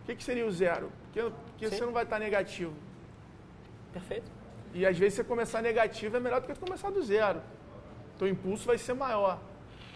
O 0.01 0.05
que, 0.05 0.15
que 0.15 0.23
seria 0.23 0.45
o 0.45 0.51
zero? 0.51 0.91
Porque, 1.03 1.29
porque 1.29 1.69
Sim. 1.69 1.77
você 1.77 1.85
não 1.85 1.93
vai 1.93 2.03
estar 2.03 2.19
negativo. 2.19 2.73
Perfeito. 3.93 4.29
E 4.73 4.85
às 4.85 4.97
vezes 4.97 5.13
você 5.13 5.23
começar 5.23 5.61
negativo 5.61 6.17
é 6.17 6.19
melhor 6.19 6.41
do 6.41 6.47
que 6.47 6.59
começar 6.59 6.89
do 6.89 7.01
zero. 7.03 7.41
Teu 8.23 8.31
impulso 8.31 8.65
vai 8.65 8.77
ser 8.77 8.93
maior. 8.93 9.37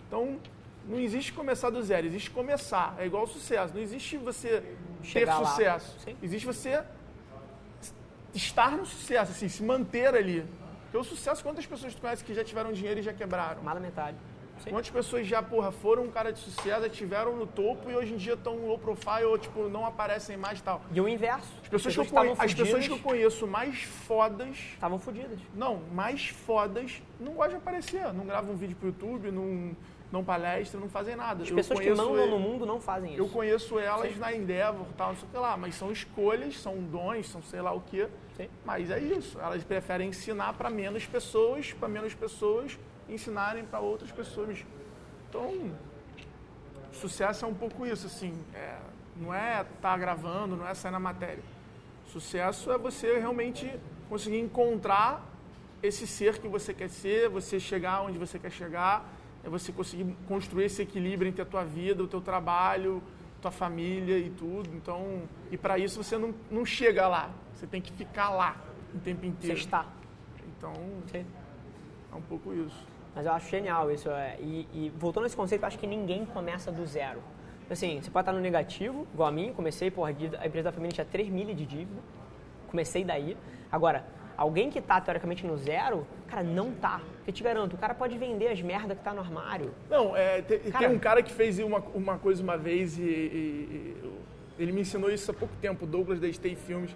Então, 0.06 0.38
não 0.86 1.00
existe 1.00 1.32
começar 1.32 1.70
do 1.70 1.82
zero, 1.82 2.06
existe 2.08 2.30
começar. 2.30 2.94
É 3.00 3.06
igual 3.06 3.22
ao 3.22 3.28
sucesso. 3.28 3.74
Não 3.74 3.82
existe 3.82 4.18
você 4.18 4.62
Chegar 5.02 5.38
ter 5.38 5.44
lá. 5.44 5.50
sucesso. 5.50 5.96
Sim. 6.04 6.18
Existe 6.22 6.46
você 6.46 6.84
estar 8.34 8.72
no 8.72 8.86
sucesso, 8.86 9.32
assim, 9.32 9.48
se 9.48 9.64
manter 9.64 10.14
ali. 10.14 10.46
Porque 10.84 10.98
o 10.98 11.04
sucesso, 11.06 11.42
quantas 11.42 11.66
pessoas 11.66 11.96
tu 11.96 12.02
conhece 12.02 12.22
que 12.22 12.34
já 12.34 12.44
tiveram 12.44 12.74
dinheiro 12.74 13.00
e 13.00 13.04
já 13.04 13.14
quebraram? 13.14 13.62
Mais 13.64 13.76
da 13.78 13.82
metade. 13.82 14.18
Sim. 14.64 14.70
Quantas 14.72 14.90
pessoas 14.90 15.26
já, 15.28 15.42
porra, 15.44 15.72
foram 15.72 16.04
um 16.04 16.12
cara 16.12 16.32
de 16.34 16.40
sucesso, 16.40 16.82
já 16.82 16.90
tiveram 16.90 17.36
no 17.36 17.46
topo 17.48 17.90
e 17.92 17.96
hoje 17.96 18.14
em 18.14 18.18
dia 18.18 18.34
estão 18.34 18.56
low 18.66 18.78
profile 18.80 19.24
ou, 19.26 19.38
tipo, 19.38 19.70
não 19.70 19.86
aparecem 19.86 20.36
mais 20.38 20.60
e 20.60 20.64
tal. 20.64 20.82
E 20.92 21.00
o 21.00 21.08
inverso. 21.08 21.52
As 21.62 21.68
pessoas, 21.70 21.94
que 21.94 22.00
eu, 22.00 22.04
estavam 22.06 22.36
conhe- 22.36 22.46
as 22.46 22.54
pessoas 22.54 22.88
que 22.88 22.94
eu 22.94 23.00
conheço 23.00 23.48
mais 23.48 23.84
fodas 23.84 24.58
estavam 24.74 25.00
fodidas. 25.00 25.40
não, 25.54 25.82
mais 25.92 26.28
fodas 26.30 27.02
não 27.20 27.34
gostam 27.34 27.58
de 27.58 27.64
aparecer. 27.64 28.14
Não 28.14 28.26
gravam 28.26 28.56
vídeo 28.56 28.76
pro 28.76 28.88
YouTube, 28.88 29.32
não, 29.32 29.76
não 30.12 30.24
palestra, 30.24 30.80
não 30.80 30.88
fazem 30.90 31.16
nada. 31.16 31.44
As 31.44 31.50
Eu 31.50 31.56
pessoas 31.56 31.80
que 31.80 31.86
conheço 31.86 32.02
mandam 32.02 32.22
ele- 32.24 32.32
no 32.32 32.40
mundo 32.40 32.66
não 32.66 32.80
fazem 32.80 33.12
isso. 33.12 33.22
Eu 33.22 33.28
conheço 33.30 33.78
elas 33.78 34.16
na 34.18 34.34
Endeavor, 34.34 34.86
tal, 34.98 35.10
não 35.10 35.16
sei 35.18 35.28
o 35.28 35.32
que 35.32 35.38
lá, 35.38 35.56
mas 35.58 35.76
são 35.76 35.92
escolhas, 35.92 36.60
são 36.60 36.78
dons, 36.82 37.30
são 37.30 37.42
sei 37.44 37.62
lá 37.62 37.74
o 37.74 37.82
quê. 37.82 38.08
Sim. 38.36 38.48
Mas 38.66 38.90
é 38.90 39.00
isso. 39.00 39.40
Elas 39.40 39.64
preferem 39.64 40.10
ensinar 40.10 40.54
para 40.54 40.70
menos 40.70 41.06
pessoas, 41.06 41.74
para 41.74 41.88
menos 41.88 42.14
pessoas 42.14 42.78
ensinarem 43.10 43.66
para 43.66 43.80
outras 43.80 44.12
pessoas. 44.12 44.66
Então, 45.30 45.72
sucesso 46.92 47.46
é 47.46 47.48
um 47.48 47.54
pouco 47.54 47.86
isso, 47.86 48.08
assim. 48.08 48.34
é, 48.54 48.80
não 49.16 49.34
é 49.34 49.62
estar 49.76 49.98
gravando, 49.98 50.56
não 50.56 50.68
é 50.68 50.74
sair 50.74 50.92
na 50.92 51.00
matéria. 51.00 51.44
Sucesso 52.06 52.72
é 52.72 52.78
você 52.78 53.18
realmente 53.20 53.72
conseguir 54.10 54.40
encontrar 54.40 55.26
esse 55.82 56.08
ser 56.08 56.40
que 56.40 56.48
você 56.48 56.74
quer 56.74 56.90
ser, 56.90 57.30
você 57.30 57.60
chegar 57.60 58.02
onde 58.02 58.18
você 58.18 58.40
quer 58.40 58.52
chegar, 58.52 59.06
é 59.44 59.50
você 59.50 59.72
conseguir 59.72 60.16
construir 60.28 60.66
esse 60.66 60.82
equilíbrio 60.82 61.30
entre 61.30 61.42
a 61.42 61.46
tua 61.46 61.64
vida, 61.64 62.04
o 62.04 62.08
teu 62.08 62.22
trabalho, 62.22 63.02
tua 63.42 63.52
família 63.52 64.18
e 64.18 64.30
tudo. 64.30 64.70
Então, 64.74 65.24
e 65.52 65.58
para 65.58 65.78
isso 65.78 66.02
você 66.04 66.18
não, 66.18 66.34
não 66.50 66.66
chega 66.66 67.08
lá, 67.08 67.30
você 67.54 67.68
tem 67.68 67.82
que 67.82 67.92
ficar 67.92 68.30
lá 68.30 68.58
o 68.94 69.00
tempo 69.00 69.22
Você 69.22 69.28
inteiro. 69.28 69.58
está. 69.58 69.86
Então, 70.58 70.74
Sim. 71.12 71.26
é 72.12 72.16
um 72.16 72.22
pouco 72.22 72.54
isso. 72.54 72.86
Mas 73.18 73.26
eu 73.26 73.32
acho 73.32 73.50
genial 73.50 73.92
isso. 73.92 74.12
É. 74.12 74.38
E, 74.40 74.68
e 74.72 74.92
voltando 74.96 75.24
a 75.24 75.26
esse 75.26 75.36
conceito, 75.36 75.64
eu 75.64 75.68
acho 75.68 75.80
que 75.80 75.88
ninguém 75.88 76.24
começa 76.24 76.72
do 76.72 76.86
zero. 76.86 77.20
Assim, 77.68 78.00
você 78.00 78.12
pode 78.12 78.22
estar 78.22 78.32
no 78.32 78.40
negativo, 78.40 79.08
igual 79.12 79.28
a 79.28 79.32
mim. 79.32 79.52
Comecei, 79.56 79.90
porra, 79.90 80.10
a 80.40 80.46
empresa 80.48 80.66
da 80.66 80.72
família 80.72 80.94
tinha 80.94 81.04
3 81.06 81.28
mil 81.28 81.48
de 81.48 81.66
dívida. 81.66 82.00
Comecei 82.70 83.04
daí. 83.04 83.36
Agora, 83.72 84.06
alguém 84.38 84.70
que 84.70 84.80
tá 84.80 85.02
teoricamente 85.02 85.48
no 85.48 85.58
zero, 85.58 86.06
cara, 86.28 86.44
não 86.44 86.72
tá. 86.74 87.02
Eu 87.26 87.34
te 87.34 87.42
garanto, 87.42 87.74
o 87.74 87.78
cara 87.78 87.96
pode 87.96 88.16
vender 88.20 88.50
as 88.50 88.62
merda 88.62 88.96
que 88.96 89.04
tá 89.04 89.16
no 89.16 89.20
armário. 89.20 89.74
Não, 89.90 90.16
é, 90.16 90.44
te- 90.44 90.60
Cara- 90.60 90.88
tem 90.88 90.96
um 90.96 91.00
cara 91.00 91.24
que 91.24 91.32
fez 91.34 91.58
uma, 91.58 91.80
uma 91.96 92.20
coisa 92.20 92.44
uma 92.44 92.56
vez 92.56 93.00
e, 93.00 93.02
e- 93.02 93.06
e- 94.06 94.18
ele 94.60 94.72
me 94.72 94.82
ensinou 94.82 95.10
isso 95.10 95.32
há 95.32 95.34
pouco 95.34 95.56
tempo, 95.58 95.88
Douglas 95.88 96.20
da 96.20 96.32
Stay 96.32 96.56
Filmes. 96.56 96.96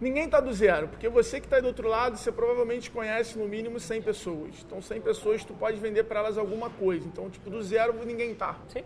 Ninguém 0.00 0.24
está 0.24 0.40
do 0.40 0.52
zero, 0.52 0.88
porque 0.88 1.08
você 1.08 1.40
que 1.40 1.46
está 1.46 1.60
do 1.60 1.68
outro 1.68 1.88
lado, 1.88 2.16
você 2.16 2.32
provavelmente 2.32 2.90
conhece 2.90 3.38
no 3.38 3.46
mínimo 3.46 3.78
100 3.78 4.02
pessoas. 4.02 4.62
Então, 4.66 4.82
100 4.82 5.00
pessoas, 5.00 5.44
tu 5.44 5.54
pode 5.54 5.78
vender 5.78 6.04
para 6.04 6.20
elas 6.20 6.36
alguma 6.36 6.68
coisa. 6.68 7.06
Então, 7.06 7.30
tipo, 7.30 7.48
do 7.48 7.62
zero 7.62 7.94
ninguém 8.04 8.34
tá. 8.34 8.56
Sim. 8.68 8.82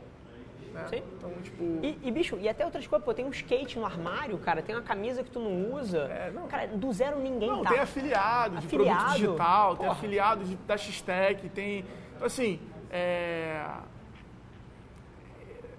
né? 0.75 0.87
Sim. 0.91 1.03
Então, 1.17 1.33
tipo... 1.43 1.65
E, 1.83 1.99
e, 2.03 2.11
bicho, 2.11 2.37
e 2.39 2.49
até 2.49 2.65
outras 2.65 2.87
coisas, 2.87 3.05
pô, 3.05 3.15
tem 3.15 3.25
um 3.25 3.31
skate 3.31 3.79
no 3.79 3.87
armário, 3.87 4.37
cara, 4.39 4.61
tem 4.63 4.75
uma 4.75 4.83
camisa 4.83 5.25
que 5.25 5.31
tu 5.31 5.41
não 5.41 5.73
usa. 5.75 5.99
É, 5.99 6.31
não. 6.31 6.47
Cara, 6.47 6.67
do 6.69 6.93
zero 6.93 7.19
ninguém 7.19 7.49
Não, 7.49 7.63
tá. 7.63 7.71
tem 7.71 7.79
afiliado 7.81 8.59
de 8.59 8.67
Afiliado? 8.67 8.99
produto 8.99 9.15
digital, 9.15 9.69
tem 9.77 9.87
Porra. 9.87 9.93
afiliado 9.99 10.45
de, 10.45 10.57
da 10.57 10.77
X-Tech, 10.77 11.49
tem... 11.49 11.85
Então, 12.15 12.27
assim, 12.27 12.61
é... 12.91 13.63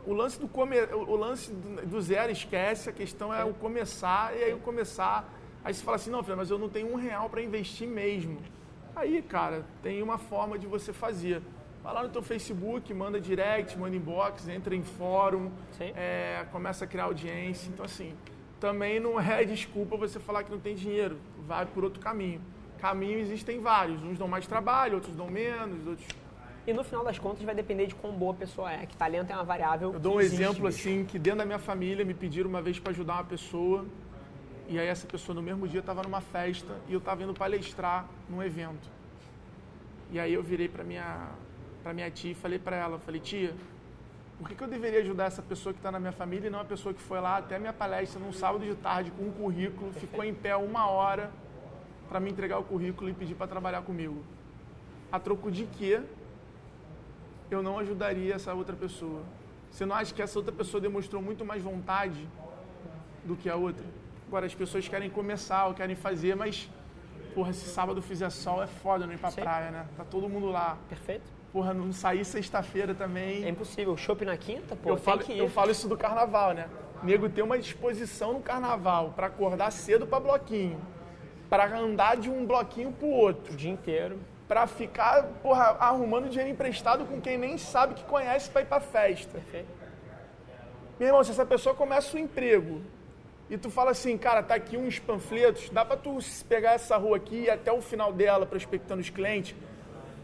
O 0.09 0.13
lance, 0.13 0.39
do 0.39 0.47
come... 0.47 0.75
o 0.91 1.15
lance 1.15 1.51
do 1.53 2.01
zero 2.01 2.31
esquece, 2.31 2.89
a 2.89 2.91
questão 2.91 3.31
é 3.31 3.45
o 3.45 3.53
começar, 3.53 4.35
e 4.35 4.43
aí 4.43 4.53
o 4.55 4.57
começar... 4.57 5.31
Aí 5.63 5.71
você 5.71 5.83
fala 5.83 5.97
assim, 5.97 6.09
não, 6.09 6.23
Fernando, 6.23 6.39
mas 6.39 6.49
eu 6.49 6.57
não 6.57 6.67
tenho 6.67 6.91
um 6.91 6.95
real 6.95 7.29
para 7.29 7.43
investir 7.43 7.87
mesmo. 7.87 8.39
Aí, 8.95 9.21
cara, 9.21 9.63
tem 9.83 10.01
uma 10.01 10.17
forma 10.17 10.57
de 10.57 10.65
você 10.65 10.91
fazer. 10.91 11.43
Vai 11.83 11.93
lá 11.93 12.01
no 12.01 12.09
teu 12.09 12.23
Facebook, 12.23 12.91
manda 12.91 13.21
direct, 13.21 13.77
manda 13.77 13.95
inbox, 13.95 14.47
entra 14.47 14.75
em 14.75 14.81
fórum, 14.81 15.51
é, 15.79 16.43
começa 16.51 16.85
a 16.85 16.87
criar 16.87 17.03
audiência. 17.03 17.69
Então, 17.69 17.85
assim, 17.85 18.15
também 18.59 18.99
não 18.99 19.21
é 19.21 19.45
desculpa 19.45 19.95
você 19.95 20.19
falar 20.19 20.43
que 20.43 20.49
não 20.49 20.59
tem 20.59 20.73
dinheiro. 20.73 21.19
Vai 21.47 21.67
por 21.67 21.83
outro 21.83 21.99
caminho. 21.99 22.41
Caminhos 22.79 23.27
existem 23.27 23.59
vários. 23.59 24.01
Uns 24.01 24.17
dão 24.17 24.27
mais 24.27 24.47
trabalho, 24.47 24.95
outros 24.95 25.15
dão 25.15 25.27
menos, 25.27 25.85
outros... 25.85 26.07
E 26.69 26.73
no 26.73 26.83
final 26.83 27.03
das 27.03 27.17
contas 27.17 27.41
vai 27.41 27.55
depender 27.55 27.87
de 27.87 27.95
quão 27.95 28.13
boa 28.13 28.31
a 28.31 28.35
pessoa 28.35 28.71
é. 28.71 28.85
Que 28.85 28.95
talento 28.95 29.31
é 29.31 29.33
uma 29.33 29.43
variável. 29.43 29.91
Eu 29.91 29.99
dou 29.99 30.17
um 30.17 30.21
exemplo 30.21 30.67
bicho. 30.67 30.67
assim, 30.67 31.03
que 31.03 31.17
dentro 31.17 31.39
da 31.39 31.45
minha 31.45 31.57
família 31.57 32.05
me 32.05 32.13
pediram 32.13 32.47
uma 32.47 32.61
vez 32.61 32.77
para 32.77 32.91
ajudar 32.91 33.13
uma 33.15 33.23
pessoa. 33.23 33.87
E 34.67 34.77
aí 34.77 34.85
essa 34.85 35.07
pessoa 35.07 35.33
no 35.33 35.41
mesmo 35.41 35.67
dia 35.67 35.79
estava 35.79 36.03
numa 36.03 36.21
festa 36.21 36.75
e 36.87 36.93
eu 36.93 36.99
estava 36.99 37.23
indo 37.23 37.33
palestrar 37.33 38.07
num 38.29 38.43
evento. 38.43 38.87
E 40.11 40.19
aí 40.19 40.31
eu 40.31 40.43
virei 40.43 40.69
para 40.69 40.83
minha 40.83 41.29
para 41.81 41.91
minha 41.91 42.11
tia 42.11 42.33
e 42.33 42.35
falei 42.35 42.59
para 42.59 42.75
ela, 42.75 42.99
falei: 42.99 43.19
"Tia, 43.19 43.55
por 44.37 44.47
que, 44.47 44.53
que 44.53 44.63
eu 44.63 44.67
deveria 44.67 44.99
ajudar 44.99 45.25
essa 45.25 45.41
pessoa 45.41 45.73
que 45.73 45.79
está 45.79 45.91
na 45.91 45.99
minha 45.99 46.11
família 46.11 46.49
e 46.49 46.51
não 46.51 46.59
a 46.59 46.65
pessoa 46.65 46.93
que 46.93 47.01
foi 47.01 47.19
lá 47.19 47.37
até 47.37 47.55
a 47.55 47.59
minha 47.59 47.73
palestra 47.73 48.19
num 48.19 48.31
sábado 48.31 48.63
de 48.63 48.75
tarde 48.75 49.09
com 49.09 49.23
um 49.23 49.31
currículo, 49.31 49.91
ficou 49.93 50.23
em 50.23 50.35
pé 50.35 50.55
uma 50.55 50.87
hora 50.87 51.31
para 52.07 52.19
me 52.19 52.29
entregar 52.29 52.59
o 52.59 52.63
currículo 52.63 53.09
e 53.09 53.13
pedir 53.13 53.33
para 53.33 53.47
trabalhar 53.47 53.81
comigo? 53.81 54.21
A 55.11 55.19
troco 55.19 55.49
de 55.49 55.65
quê? 55.65 56.03
Eu 57.53 57.63
não 57.63 57.79
ajudaria 57.79 58.35
essa 58.35 58.53
outra 58.53 58.75
pessoa. 58.75 59.21
Você 59.71 59.85
não 59.85 59.95
acha 59.95 60.13
que 60.13 60.21
essa 60.21 60.37
outra 60.37 60.53
pessoa 60.53 60.81
demonstrou 60.81 61.21
muito 61.21 61.45
mais 61.45 61.61
vontade 61.61 62.27
do 63.23 63.35
que 63.35 63.49
a 63.49 63.55
outra? 63.55 63.85
Agora, 64.27 64.45
as 64.45 64.53
pessoas 64.53 64.87
querem 64.87 65.09
começar 65.09 65.67
ou 65.67 65.73
querem 65.73 65.95
fazer, 65.95 66.35
mas, 66.35 66.69
porra, 67.33 67.51
se 67.53 67.67
sábado 67.67 68.01
fizer 68.01 68.29
sol 68.29 68.61
é 68.61 68.67
foda 68.67 69.05
não 69.05 69.13
ir 69.13 69.17
pra 69.17 69.31
Sim. 69.31 69.41
praia, 69.41 69.71
né? 69.71 69.85
Tá 69.97 70.03
todo 70.03 70.29
mundo 70.29 70.49
lá. 70.49 70.77
Perfeito. 70.87 71.23
Porra, 71.51 71.73
não 71.73 71.91
sair 71.91 72.23
sexta-feira 72.23 72.93
também. 72.93 73.43
É 73.43 73.49
impossível. 73.49 73.97
Chopp 73.97 74.23
na 74.23 74.37
quinta, 74.37 74.75
pô, 74.75 74.89
eu, 74.89 74.97
falo, 74.97 75.23
eu 75.29 75.49
falo 75.49 75.71
isso 75.71 75.87
do 75.87 75.97
carnaval, 75.97 76.53
né? 76.53 76.69
Nego 77.01 77.29
tem 77.29 77.43
uma 77.43 77.57
disposição 77.57 78.33
no 78.33 78.41
carnaval 78.41 79.13
pra 79.15 79.27
acordar 79.27 79.71
cedo 79.71 80.05
pra 80.05 80.19
bloquinho, 80.19 80.79
pra 81.49 81.65
andar 81.75 82.17
de 82.17 82.29
um 82.29 82.45
bloquinho 82.45 82.91
pro 82.91 83.07
outro 83.07 83.53
O 83.53 83.55
dia 83.55 83.71
inteiro. 83.71 84.19
Pra 84.49 84.65
ficar, 84.65 85.23
porra, 85.43 85.77
arrumando 85.79 86.27
dinheiro 86.27 86.49
emprestado 86.51 87.05
com 87.05 87.21
quem 87.21 87.37
nem 87.37 87.55
sabe 87.59 87.93
que 87.93 88.03
conhece 88.03 88.49
pra 88.49 88.63
ir 88.63 88.65
pra 88.65 88.79
festa. 88.79 89.33
Perfeito. 89.33 89.69
Meu 90.99 91.07
irmão, 91.09 91.23
se 91.23 91.29
essa 91.29 91.45
pessoa 91.45 91.75
começa 91.75 92.17
o 92.17 92.19
emprego 92.19 92.81
e 93.47 93.59
tu 93.59 93.69
fala 93.69 93.91
assim, 93.91 94.17
cara, 94.17 94.41
tá 94.41 94.55
aqui 94.55 94.75
uns 94.75 94.97
panfletos, 94.97 95.69
dá 95.69 95.85
pra 95.85 95.95
tu 95.95 96.17
pegar 96.49 96.73
essa 96.73 96.97
rua 96.97 97.17
aqui 97.17 97.35
e 97.35 97.43
ir 97.43 97.49
até 97.51 97.71
o 97.71 97.79
final 97.79 98.11
dela 98.11 98.45
prospectando 98.47 98.99
os 99.01 99.09
clientes, 99.11 99.55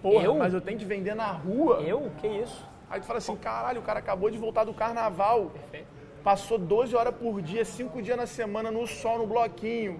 Porra, 0.01 0.25
Eu? 0.25 0.35
mas 0.35 0.53
eu 0.53 0.61
tenho 0.61 0.77
que 0.77 0.85
vender 0.85 1.15
na 1.15 1.31
rua. 1.31 1.81
Eu? 1.81 2.11
Que 2.17 2.27
isso? 2.27 2.67
Aí 2.89 2.99
tu 2.99 3.05
fala 3.05 3.17
assim, 3.19 3.35
caralho, 3.35 3.79
o 3.81 3.83
cara 3.83 3.99
acabou 3.99 4.29
de 4.29 4.37
voltar 4.39 4.63
do 4.63 4.73
carnaval. 4.73 5.51
Perfeito. 5.51 5.87
Passou 6.23 6.57
12 6.57 6.95
horas 6.95 7.13
por 7.15 7.41
dia, 7.41 7.63
5 7.63 8.01
dias 8.01 8.17
na 8.17 8.25
semana 8.25 8.71
no 8.71 8.85
sol, 8.87 9.19
no 9.19 9.27
bloquinho. 9.27 9.99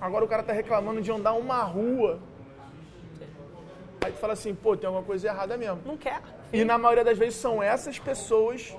Agora 0.00 0.24
o 0.24 0.28
cara 0.28 0.42
tá 0.42 0.52
reclamando 0.52 1.00
de 1.00 1.10
andar 1.10 1.34
uma 1.34 1.62
rua. 1.62 2.20
Aí 4.04 4.12
tu 4.12 4.18
fala 4.18 4.34
assim, 4.34 4.54
pô, 4.54 4.76
tem 4.76 4.86
alguma 4.86 5.04
coisa 5.04 5.28
errada 5.28 5.56
mesmo. 5.56 5.80
Não 5.84 5.96
quer. 5.96 6.20
E 6.52 6.62
na 6.62 6.76
maioria 6.76 7.02
das 7.02 7.16
vezes 7.16 7.36
são 7.36 7.62
essas 7.62 7.98
pessoas 7.98 8.76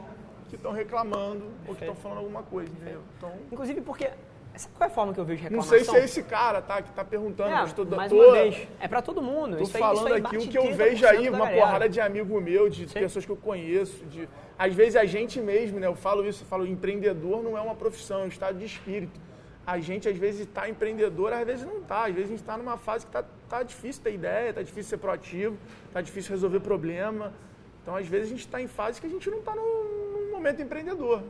que 0.50 0.56
estão 0.56 0.72
reclamando 0.72 1.46
ou 1.46 1.74
que 1.74 1.80
Perfeito. 1.80 1.82
estão 1.82 1.96
falando 1.96 2.20
alguma 2.20 2.44
coisa, 2.44 2.72
entendeu? 2.72 3.02
Então, 3.18 3.32
Inclusive 3.52 3.82
porque. 3.82 4.10
Sabe 4.56 4.74
qual 4.78 4.88
é 4.88 4.92
a 4.92 4.96
forma 4.96 5.14
que 5.14 5.20
eu 5.20 5.26
vejo 5.26 5.44
não 5.44 5.50
reclamação? 5.60 5.78
sei 5.78 5.84
se 5.84 5.98
é 5.98 6.06
esse 6.06 6.24
cara, 6.24 6.62
tá, 6.62 6.82
que 6.82 6.90
tá 6.94 7.04
perguntando, 7.04 7.50
mas 7.50 7.74
tô, 7.74 7.84
mais 7.84 8.10
tô, 8.10 8.16
uma 8.24 8.32
vez. 8.32 8.66
É 8.80 8.88
pra 8.88 9.02
todo 9.02 9.22
mundo. 9.22 9.58
tô 9.58 9.64
isso 9.64 9.76
aí, 9.76 9.84
falando 9.84 9.98
isso 9.98 10.08
aí 10.08 10.14
aqui 10.14 10.22
bate 10.38 10.48
o 10.48 10.50
que 10.52 10.58
eu 10.58 10.64
30% 10.64 10.76
vejo 10.76 11.06
aí, 11.08 11.30
uma 11.30 11.40
galera. 11.40 11.62
porrada 11.62 11.90
de 11.90 12.00
amigo 12.00 12.40
meu, 12.40 12.70
de 12.70 12.88
Sim. 12.88 13.00
pessoas 13.00 13.26
que 13.26 13.32
eu 13.32 13.36
conheço, 13.36 14.06
de 14.06 14.30
às 14.58 14.74
vezes 14.74 14.96
a 14.96 15.04
gente 15.04 15.42
mesmo, 15.42 15.78
né? 15.78 15.88
Eu 15.88 15.96
falo 15.96 16.26
isso, 16.26 16.44
eu 16.44 16.48
falo, 16.48 16.66
empreendedor 16.66 17.44
não 17.44 17.58
é 17.58 17.62
uma 17.62 17.76
profissão, 17.76 18.22
é 18.22 18.24
um 18.24 18.28
estado 18.30 18.58
de 18.58 18.64
espírito. 18.64 19.20
A 19.66 19.80
gente 19.80 20.08
às 20.08 20.18
vezes 20.18 20.42
está 20.42 20.70
empreendedor, 20.70 21.34
às 21.34 21.46
vezes 21.46 21.66
não 21.66 21.80
está. 21.80 22.06
Às 22.06 22.14
vezes 22.14 22.26
a 22.26 22.32
gente 22.32 22.42
está 22.42 22.58
numa 22.58 22.78
fase 22.78 23.06
que 23.06 23.12
tá, 23.12 23.24
tá 23.50 23.64
difícil 23.64 24.04
ter 24.04 24.14
ideia, 24.14 24.54
tá 24.54 24.62
difícil 24.62 24.90
ser 24.92 24.98
proativo, 24.98 25.58
tá 25.92 26.02
difícil 26.02 26.32
resolver 26.32 26.60
problema. 26.60 27.34
Então 27.82 27.96
às 27.96 28.08
vezes 28.08 28.28
a 28.28 28.30
gente 28.32 28.46
está 28.46 28.62
em 28.62 28.68
fase 28.68 29.02
que 29.02 29.08
a 29.08 29.10
gente 29.10 29.30
não 29.30 29.40
está 29.40 29.56
num, 29.56 29.64
num 29.64 30.32
momento 30.32 30.62
empreendedor. 30.62 31.24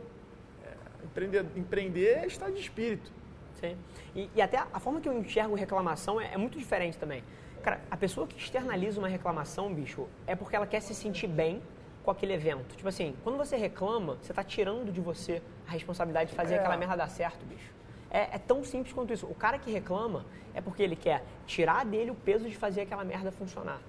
É, 0.66 1.06
empreender, 1.06 1.45
empreender 1.56 2.10
é 2.10 2.28
estado 2.28 2.53
de 2.53 2.60
espírito. 2.60 3.12
Sim. 3.60 3.78
E, 4.14 4.30
e 4.36 4.41
até 4.41 4.57
a 4.57 4.80
forma 4.80 4.99
que 4.99 5.07
eu 5.07 5.18
enxergo 5.18 5.56
reclamação 5.56 6.20
é, 6.20 6.34
é 6.34 6.38
muito 6.38 6.57
diferente 6.57 6.98
também. 6.98 7.24
Cara, 7.64 7.80
a 7.90 7.98
pessoa 7.98 8.28
que 8.28 8.38
externaliza 8.38 8.99
uma 8.99 9.07
reclamação, 9.07 9.74
bicho, 9.74 10.07
é 10.28 10.36
porque 10.36 10.56
ela 10.56 10.68
quer 10.68 10.82
se 10.82 10.94
sentir 10.94 11.28
bem 11.28 11.62
com 12.03 12.12
aquele 12.12 12.34
evento. 12.34 12.76
Tipo 12.76 12.88
assim, 12.90 13.16
quando 13.24 13.38
você 13.38 13.56
reclama, 13.56 14.18
você 14.22 14.34
tá 14.34 14.44
tirando 14.44 14.91
de 14.91 15.02
você 15.02 15.41
a 15.68 15.72
responsabilidade 15.72 16.30
de 16.30 16.36
fazer 16.36 16.56
É. 16.56 16.60
aquela 16.60 16.78
merda 16.78 16.95
dar 16.95 17.07
certo, 17.07 17.44
bicho. 17.45 17.74
É, 18.16 18.30
é 18.36 18.40
tão 18.40 18.64
simples 18.64 18.94
quanto 18.94 19.12
isso. 19.12 19.26
O 19.26 19.36
cara 19.36 19.60
que 19.60 19.70
reclama 19.70 20.26
é 20.54 20.62
porque 20.62 20.82
ele 20.82 20.96
quer 20.96 21.22
tirar 21.46 21.84
dele 21.86 22.12
o 22.12 22.16
peso 22.16 22.48
de 22.48 22.56
fazer 22.56 22.82
aquela 22.82 23.04
merda 23.04 23.30
funcionar. 23.30 23.82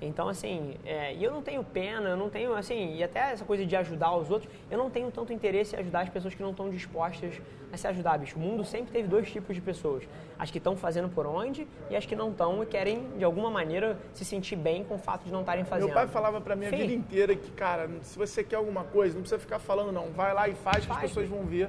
Então, 0.00 0.26
assim, 0.26 0.74
é, 0.84 1.14
e 1.14 1.22
eu 1.22 1.30
não 1.30 1.42
tenho 1.42 1.62
pena, 1.62 2.08
eu 2.10 2.16
não 2.16 2.28
tenho, 2.28 2.54
assim, 2.54 2.96
e 2.96 3.04
até 3.04 3.32
essa 3.32 3.44
coisa 3.44 3.64
de 3.64 3.76
ajudar 3.76 4.14
os 4.16 4.30
outros, 4.30 4.50
eu 4.70 4.76
não 4.76 4.90
tenho 4.90 5.10
tanto 5.10 5.32
interesse 5.32 5.76
em 5.76 5.78
ajudar 5.78 6.00
as 6.00 6.08
pessoas 6.08 6.34
que 6.34 6.42
não 6.42 6.50
estão 6.50 6.68
dispostas 6.68 7.40
a 7.72 7.76
se 7.76 7.86
ajudar, 7.86 8.18
bicho. 8.18 8.36
O 8.36 8.40
mundo 8.40 8.64
sempre 8.64 8.90
teve 8.92 9.06
dois 9.06 9.30
tipos 9.30 9.54
de 9.54 9.60
pessoas. 9.60 10.02
As 10.38 10.50
que 10.50 10.58
estão 10.58 10.76
fazendo 10.76 11.08
por 11.10 11.26
onde 11.26 11.68
e 11.90 11.96
as 11.96 12.06
que 12.06 12.16
não 12.16 12.30
estão 12.30 12.62
e 12.62 12.66
querem, 12.66 13.06
de 13.18 13.24
alguma 13.24 13.50
maneira, 13.50 13.98
se 14.14 14.24
sentir 14.24 14.56
bem 14.56 14.82
com 14.82 14.94
o 14.94 14.98
fato 14.98 15.24
de 15.24 15.32
não 15.32 15.40
estarem 15.40 15.64
fazendo. 15.64 15.86
Meu 15.86 15.94
pai 15.94 16.06
falava 16.06 16.40
pra 16.40 16.56
mim 16.56 16.66
a 16.66 16.70
Sim. 16.70 16.76
vida 16.78 16.92
inteira 16.92 17.36
que, 17.36 17.50
cara, 17.52 17.88
se 18.02 18.18
você 18.18 18.42
quer 18.42 18.56
alguma 18.56 18.84
coisa, 18.84 19.14
não 19.14 19.22
precisa 19.22 19.38
ficar 19.38 19.58
falando 19.58 19.92
não. 19.92 20.10
Vai 20.10 20.32
lá 20.34 20.48
e 20.48 20.54
faz 20.54 20.84
que 20.84 20.92
as 20.92 20.98
Faz, 20.98 21.10
pessoas 21.10 21.28
vão 21.28 21.44
ver 21.44 21.68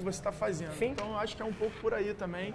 que 0.00 0.04
você 0.04 0.18
está 0.18 0.32
fazendo. 0.32 0.72
Sim. 0.72 0.90
Então 0.90 1.16
acho 1.18 1.36
que 1.36 1.42
é 1.42 1.44
um 1.44 1.52
pouco 1.52 1.76
por 1.80 1.94
aí 1.94 2.14
também. 2.14 2.54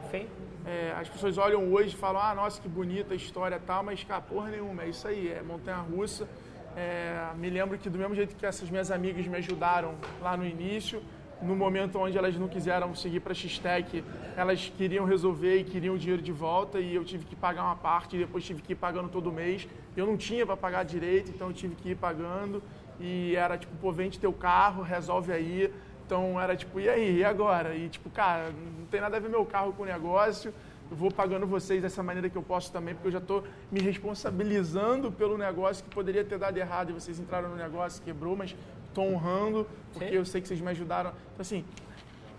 É, 0.65 0.93
as 0.99 1.07
pessoas 1.07 1.37
olham 1.37 1.71
hoje 1.71 1.95
e 1.95 1.97
falam, 1.97 2.21
ah, 2.21 2.33
nossa, 2.33 2.59
que 2.59 2.67
bonita 2.67 3.13
a 3.13 3.17
história 3.17 3.59
tal, 3.65 3.83
mas, 3.83 4.03
cara, 4.03 4.21
porra 4.21 4.49
nenhuma, 4.49 4.83
é 4.83 4.89
isso 4.89 5.07
aí, 5.07 5.31
é 5.31 5.41
montanha-russa. 5.41 6.27
É, 6.75 7.29
me 7.35 7.49
lembro 7.49 7.77
que 7.77 7.89
do 7.89 7.97
mesmo 7.97 8.15
jeito 8.15 8.35
que 8.35 8.45
essas 8.45 8.69
minhas 8.69 8.91
amigas 8.91 9.25
me 9.27 9.37
ajudaram 9.37 9.95
lá 10.21 10.35
no 10.35 10.45
início, 10.45 11.01
no 11.41 11.55
momento 11.55 11.99
onde 11.99 12.17
elas 12.17 12.35
não 12.35 12.47
quiseram 12.47 12.93
seguir 12.95 13.19
para 13.19 13.33
X-Tech, 13.33 14.03
elas 14.35 14.71
queriam 14.75 15.05
resolver 15.05 15.57
e 15.57 15.63
queriam 15.63 15.95
o 15.95 15.97
dinheiro 15.97 16.21
de 16.21 16.31
volta 16.31 16.79
e 16.79 16.95
eu 16.95 17.05
tive 17.05 17.25
que 17.25 17.35
pagar 17.35 17.63
uma 17.63 17.75
parte 17.75 18.15
e 18.15 18.19
depois 18.19 18.43
tive 18.43 18.61
que 18.61 18.73
ir 18.73 18.75
pagando 18.75 19.09
todo 19.09 19.31
mês. 19.31 19.67
Eu 19.95 20.05
não 20.05 20.17
tinha 20.17 20.45
para 20.45 20.57
pagar 20.57 20.83
direito, 20.83 21.29
então 21.29 21.47
eu 21.47 21.53
tive 21.53 21.75
que 21.75 21.89
ir 21.89 21.95
pagando 21.95 22.61
e 22.99 23.35
era 23.35 23.57
tipo, 23.57 23.75
pô, 23.77 23.91
vende 23.91 24.19
teu 24.19 24.33
carro, 24.33 24.81
resolve 24.81 25.31
aí. 25.31 25.71
Então 26.05 26.39
era 26.39 26.55
tipo, 26.55 26.79
e 26.79 26.87
aí, 26.87 27.17
e 27.17 27.23
agora? 27.25 27.75
E 27.75 27.89
tipo, 27.89 28.09
cara, 28.11 28.51
não 28.79 28.85
tem 28.85 29.01
nada 29.01 29.17
a 29.17 29.19
ver 29.19 29.27
meu 29.29 29.43
carro 29.45 29.73
com 29.73 29.83
o 29.83 29.85
negócio, 29.85 30.53
eu 30.91 30.95
vou 30.95 31.09
pagando 31.11 31.47
vocês 31.47 31.81
dessa 31.81 32.03
maneira 32.03 32.29
que 32.29 32.35
eu 32.37 32.43
posso 32.43 32.71
também, 32.71 32.93
porque 32.93 33.07
eu 33.07 33.11
já 33.11 33.17
estou 33.17 33.43
me 33.71 33.79
responsabilizando 33.81 35.11
pelo 35.11 35.35
negócio 35.35 35.83
que 35.83 35.89
poderia 35.89 36.23
ter 36.23 36.37
dado 36.37 36.55
errado 36.57 36.91
e 36.91 36.93
vocês 36.93 37.19
entraram 37.19 37.49
no 37.49 37.55
negócio, 37.55 38.03
quebrou, 38.03 38.35
mas 38.35 38.55
estou 38.87 39.05
honrando, 39.11 39.67
porque 39.93 40.09
Sim. 40.09 40.15
eu 40.15 40.25
sei 40.25 40.41
que 40.41 40.47
vocês 40.47 40.61
me 40.61 40.69
ajudaram. 40.69 41.09
Então, 41.09 41.41
assim, 41.41 41.65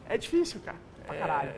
é 0.09 0.17
difícil, 0.17 0.61
cara. 0.65 0.79
Pra 1.05 1.17
É- 1.17 1.19
caralho. 1.19 1.51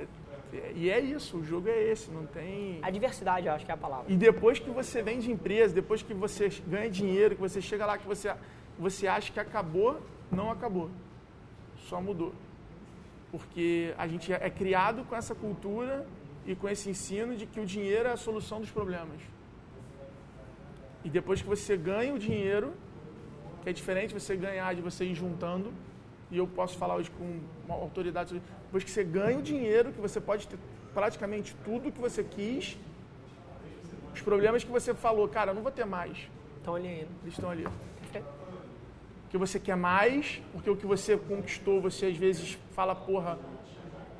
é- 0.54 0.72
e 0.74 0.88
é 0.88 0.98
isso, 0.98 1.36
o 1.36 1.44
jogo 1.44 1.68
é 1.68 1.78
esse, 1.90 2.10
não 2.10 2.24
tem. 2.24 2.78
A 2.80 2.90
diversidade, 2.90 3.46
eu 3.46 3.52
acho 3.52 3.66
que 3.66 3.70
é 3.70 3.74
a 3.74 3.76
palavra. 3.76 4.06
E 4.10 4.16
depois 4.16 4.58
que 4.58 4.70
você 4.70 5.02
vende 5.02 5.30
empresa, 5.30 5.74
depois 5.74 6.00
que 6.02 6.14
você 6.14 6.48
ganha 6.66 6.88
dinheiro, 6.88 7.34
que 7.34 7.40
você 7.42 7.60
chega 7.60 7.84
lá, 7.84 7.98
que 7.98 8.06
você, 8.06 8.34
você 8.78 9.06
acha 9.06 9.30
que 9.30 9.38
acabou, 9.38 10.00
não 10.32 10.50
acabou. 10.50 10.88
Só 11.88 12.00
mudou. 12.00 12.32
Porque 13.32 13.94
a 13.96 14.06
gente 14.10 14.32
é 14.32 14.50
criado 14.50 15.04
com 15.08 15.14
essa 15.14 15.34
cultura 15.34 16.06
e 16.46 16.54
com 16.54 16.68
esse 16.68 16.88
ensino 16.90 17.36
de 17.36 17.44
que 17.46 17.60
o 17.60 17.66
dinheiro 17.66 18.08
é 18.08 18.12
a 18.12 18.16
solução 18.16 18.60
dos 18.60 18.70
problemas. 18.70 19.20
E 21.04 21.10
depois 21.10 21.40
que 21.42 21.48
você 21.48 21.76
ganha 21.76 22.12
o 22.14 22.18
dinheiro, 22.18 22.72
que 23.62 23.68
é 23.70 23.72
diferente 23.72 24.14
você 24.14 24.34
ganhar 24.36 24.74
de 24.74 24.82
você 24.88 25.04
ir 25.04 25.14
juntando, 25.14 25.72
e 26.30 26.36
eu 26.36 26.46
posso 26.46 26.76
falar 26.76 26.96
hoje 26.96 27.10
com 27.10 27.40
uma 27.64 27.74
autoridade, 27.74 28.42
depois 28.66 28.84
que 28.84 28.90
você 28.90 29.04
ganha 29.04 29.38
o 29.38 29.42
dinheiro, 29.42 29.92
que 29.92 30.00
você 30.00 30.20
pode 30.20 30.46
ter 30.48 30.58
praticamente 30.92 31.54
tudo 31.64 31.92
que 31.92 32.00
você 32.00 32.22
quis, 32.24 32.76
os 34.14 34.20
problemas 34.20 34.64
que 34.64 34.70
você 34.70 34.92
falou, 34.94 35.28
cara, 35.28 35.50
eu 35.50 35.54
não 35.54 35.62
vou 35.62 35.72
ter 35.72 35.84
mais, 35.84 36.28
Então 36.60 36.74
ali 36.74 36.88
ainda. 36.88 37.08
eles 37.22 37.34
estão 37.34 37.50
ali. 37.50 37.66
Porque 39.28 39.36
você 39.36 39.60
quer 39.60 39.76
mais, 39.76 40.40
porque 40.54 40.70
o 40.70 40.74
que 40.74 40.86
você 40.86 41.14
conquistou, 41.14 41.82
você 41.82 42.06
às 42.06 42.16
vezes 42.16 42.58
fala, 42.72 42.94
porra, 42.94 43.38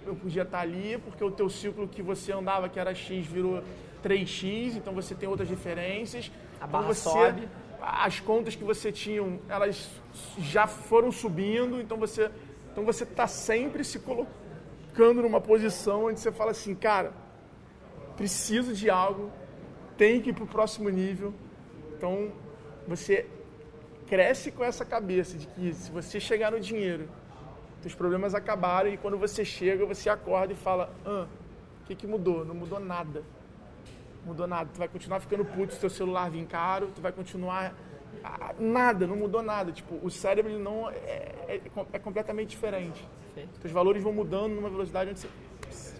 eu 0.06 0.14
podia 0.14 0.42
estar 0.42 0.60
ali, 0.60 0.98
porque 1.02 1.24
o 1.24 1.30
teu 1.30 1.48
ciclo 1.48 1.88
que 1.88 2.02
você 2.02 2.30
andava, 2.30 2.68
que 2.68 2.78
era 2.78 2.94
X, 2.94 3.24
virou 3.24 3.62
3X, 4.04 4.76
então 4.76 4.92
você 4.92 5.14
tem 5.14 5.26
outras 5.26 5.48
diferenças. 5.48 6.30
A 6.60 6.66
então 6.66 6.68
barra 6.68 6.92
você, 6.92 7.08
sobe. 7.08 7.48
As 7.80 8.20
contas 8.20 8.54
que 8.54 8.62
você 8.62 8.92
tinha, 8.92 9.22
elas 9.48 9.88
já 10.40 10.66
foram 10.66 11.10
subindo, 11.10 11.80
então 11.80 11.96
você 11.96 12.30
então 12.70 12.84
você 12.84 13.04
está 13.04 13.26
sempre 13.26 13.82
se 13.84 14.00
colocando 14.00 15.22
numa 15.22 15.40
posição 15.40 16.04
onde 16.04 16.20
você 16.20 16.30
fala 16.30 16.50
assim, 16.50 16.74
cara, 16.74 17.14
preciso 18.14 18.74
de 18.74 18.90
algo, 18.90 19.32
tem 19.96 20.20
que 20.20 20.30
ir 20.30 20.32
para 20.34 20.44
o 20.44 20.46
próximo 20.46 20.90
nível. 20.90 21.32
Então 21.96 22.30
você 22.86 23.26
cresce 24.08 24.50
com 24.50 24.64
essa 24.64 24.84
cabeça 24.84 25.36
de 25.36 25.46
que 25.46 25.72
se 25.72 25.90
você 25.90 26.18
chegar 26.18 26.50
no 26.50 26.58
dinheiro, 26.58 27.08
seus 27.80 27.94
problemas 27.94 28.34
acabaram 28.34 28.88
e 28.90 28.96
quando 28.96 29.16
você 29.18 29.44
chega, 29.44 29.84
você 29.86 30.08
acorda 30.08 30.52
e 30.52 30.56
fala, 30.56 30.92
ah, 31.04 31.26
o 31.82 31.86
que, 31.86 31.94
que 31.94 32.06
mudou? 32.06 32.44
Não 32.44 32.54
mudou 32.54 32.80
nada. 32.80 33.22
Mudou 34.24 34.46
nada. 34.46 34.68
Tu 34.72 34.78
vai 34.78 34.88
continuar 34.88 35.20
ficando 35.20 35.44
puto 35.44 35.72
se 35.74 35.80
teu 35.80 35.90
celular 35.90 36.30
vir 36.30 36.46
caro, 36.46 36.90
tu 36.94 37.00
vai 37.00 37.12
continuar... 37.12 37.74
ah, 38.24 38.54
Nada, 38.58 39.06
não 39.06 39.16
mudou 39.16 39.42
nada. 39.42 39.70
Tipo, 39.72 39.98
o 40.02 40.10
cérebro 40.10 40.50
ele 40.50 40.62
não 40.62 40.90
é, 40.90 40.94
é, 41.46 41.60
é 41.92 41.98
completamente 41.98 42.50
diferente. 42.50 43.06
Perfeito. 43.34 43.64
Os 43.64 43.70
valores 43.70 44.02
vão 44.02 44.12
mudando 44.12 44.54
numa 44.54 44.68
velocidade 44.68 45.10
onde 45.10 45.20
você, 45.20 45.28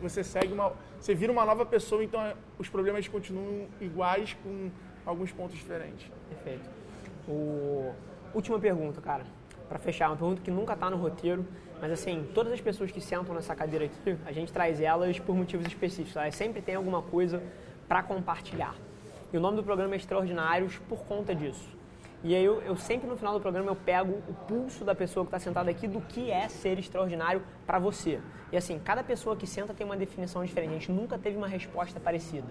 você 0.01 0.25
segue 0.25 0.53
uma... 0.53 0.73
Você 0.99 1.15
vira 1.15 1.31
uma 1.31 1.45
nova 1.45 1.65
pessoa, 1.65 2.03
então 2.03 2.21
é, 2.21 2.35
os 2.59 2.69
problemas 2.69 3.07
continuam 3.07 3.69
iguais 3.81 4.37
com 4.43 4.71
alguns 5.07 5.31
pontos 5.31 5.57
diferentes. 5.57 6.11
Perfeito. 6.29 6.78
O... 7.29 7.93
Última 8.35 8.59
pergunta, 8.59 9.01
cara. 9.01 9.25
Pra 9.69 9.79
fechar, 9.79 10.09
uma 10.09 10.17
pergunta 10.17 10.41
que 10.43 10.51
nunca 10.51 10.75
tá 10.75 10.89
no 10.89 10.97
roteiro, 10.97 11.47
mas 11.81 11.93
assim, 11.93 12.27
todas 12.35 12.53
as 12.53 12.61
pessoas 12.61 12.91
que 12.91 13.01
sentam 13.01 13.35
nessa 13.35 13.55
cadeira 13.55 13.85
aqui, 13.85 14.17
a 14.25 14.33
gente 14.33 14.53
traz 14.53 14.81
elas 14.81 15.19
por 15.19 15.37
motivos 15.37 15.67
específicos. 15.67 16.17
Elas 16.17 16.35
sempre 16.35 16.63
tem 16.63 16.75
alguma 16.75 17.03
coisa 17.03 17.43
para 17.87 18.03
compartilhar. 18.03 18.75
E 19.33 19.37
o 19.37 19.41
nome 19.41 19.57
do 19.57 19.63
programa 19.63 19.95
é 19.95 19.97
Extraordinários 19.97 20.79
por 20.89 21.01
conta 21.05 21.35
disso. 21.35 21.78
E 22.25 22.35
aí 22.35 22.45
eu, 22.45 22.61
eu 22.63 22.77
sempre 22.77 23.09
no 23.09 23.17
final 23.17 23.33
do 23.35 23.41
programa 23.41 23.69
eu 23.71 23.77
pego 23.77 24.15
o 24.29 24.35
pulso 24.47 24.85
da 24.85 24.95
pessoa 24.95 25.25
que 25.25 25.29
está 25.29 25.39
sentada 25.39 25.71
aqui 25.71 25.87
do 25.87 26.01
que 26.01 26.31
é 26.31 26.49
ser 26.49 26.77
extraordinário 26.79 27.41
para 27.67 27.79
você. 27.79 28.19
E 28.51 28.57
assim, 28.57 28.81
cada 28.83 29.05
pessoa 29.05 29.37
que 29.37 29.47
senta 29.47 29.73
tem 29.73 29.85
uma 29.87 29.97
definição 29.97 30.45
diferente. 30.45 30.71
A 30.71 30.75
gente 30.75 30.91
nunca 30.91 31.17
teve 31.17 31.37
uma 31.37 31.47
resposta 31.47 32.01
parecida. 32.01 32.47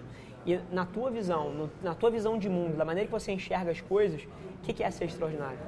E 0.46 0.58
na 0.72 0.86
tua 0.86 1.10
visão, 1.10 1.52
no- 1.52 1.70
na 1.82 1.94
tua 1.94 2.10
visão 2.10 2.38
de 2.38 2.48
mundo, 2.48 2.76
da 2.76 2.84
maneira 2.84 3.06
que 3.06 3.12
você 3.12 3.30
enxerga 3.32 3.70
as 3.70 3.80
coisas, 3.80 4.22
o 4.22 4.62
que, 4.62 4.72
que 4.72 4.82
é 4.82 4.90
ser 4.90 5.04
extraordinário? 5.04 5.58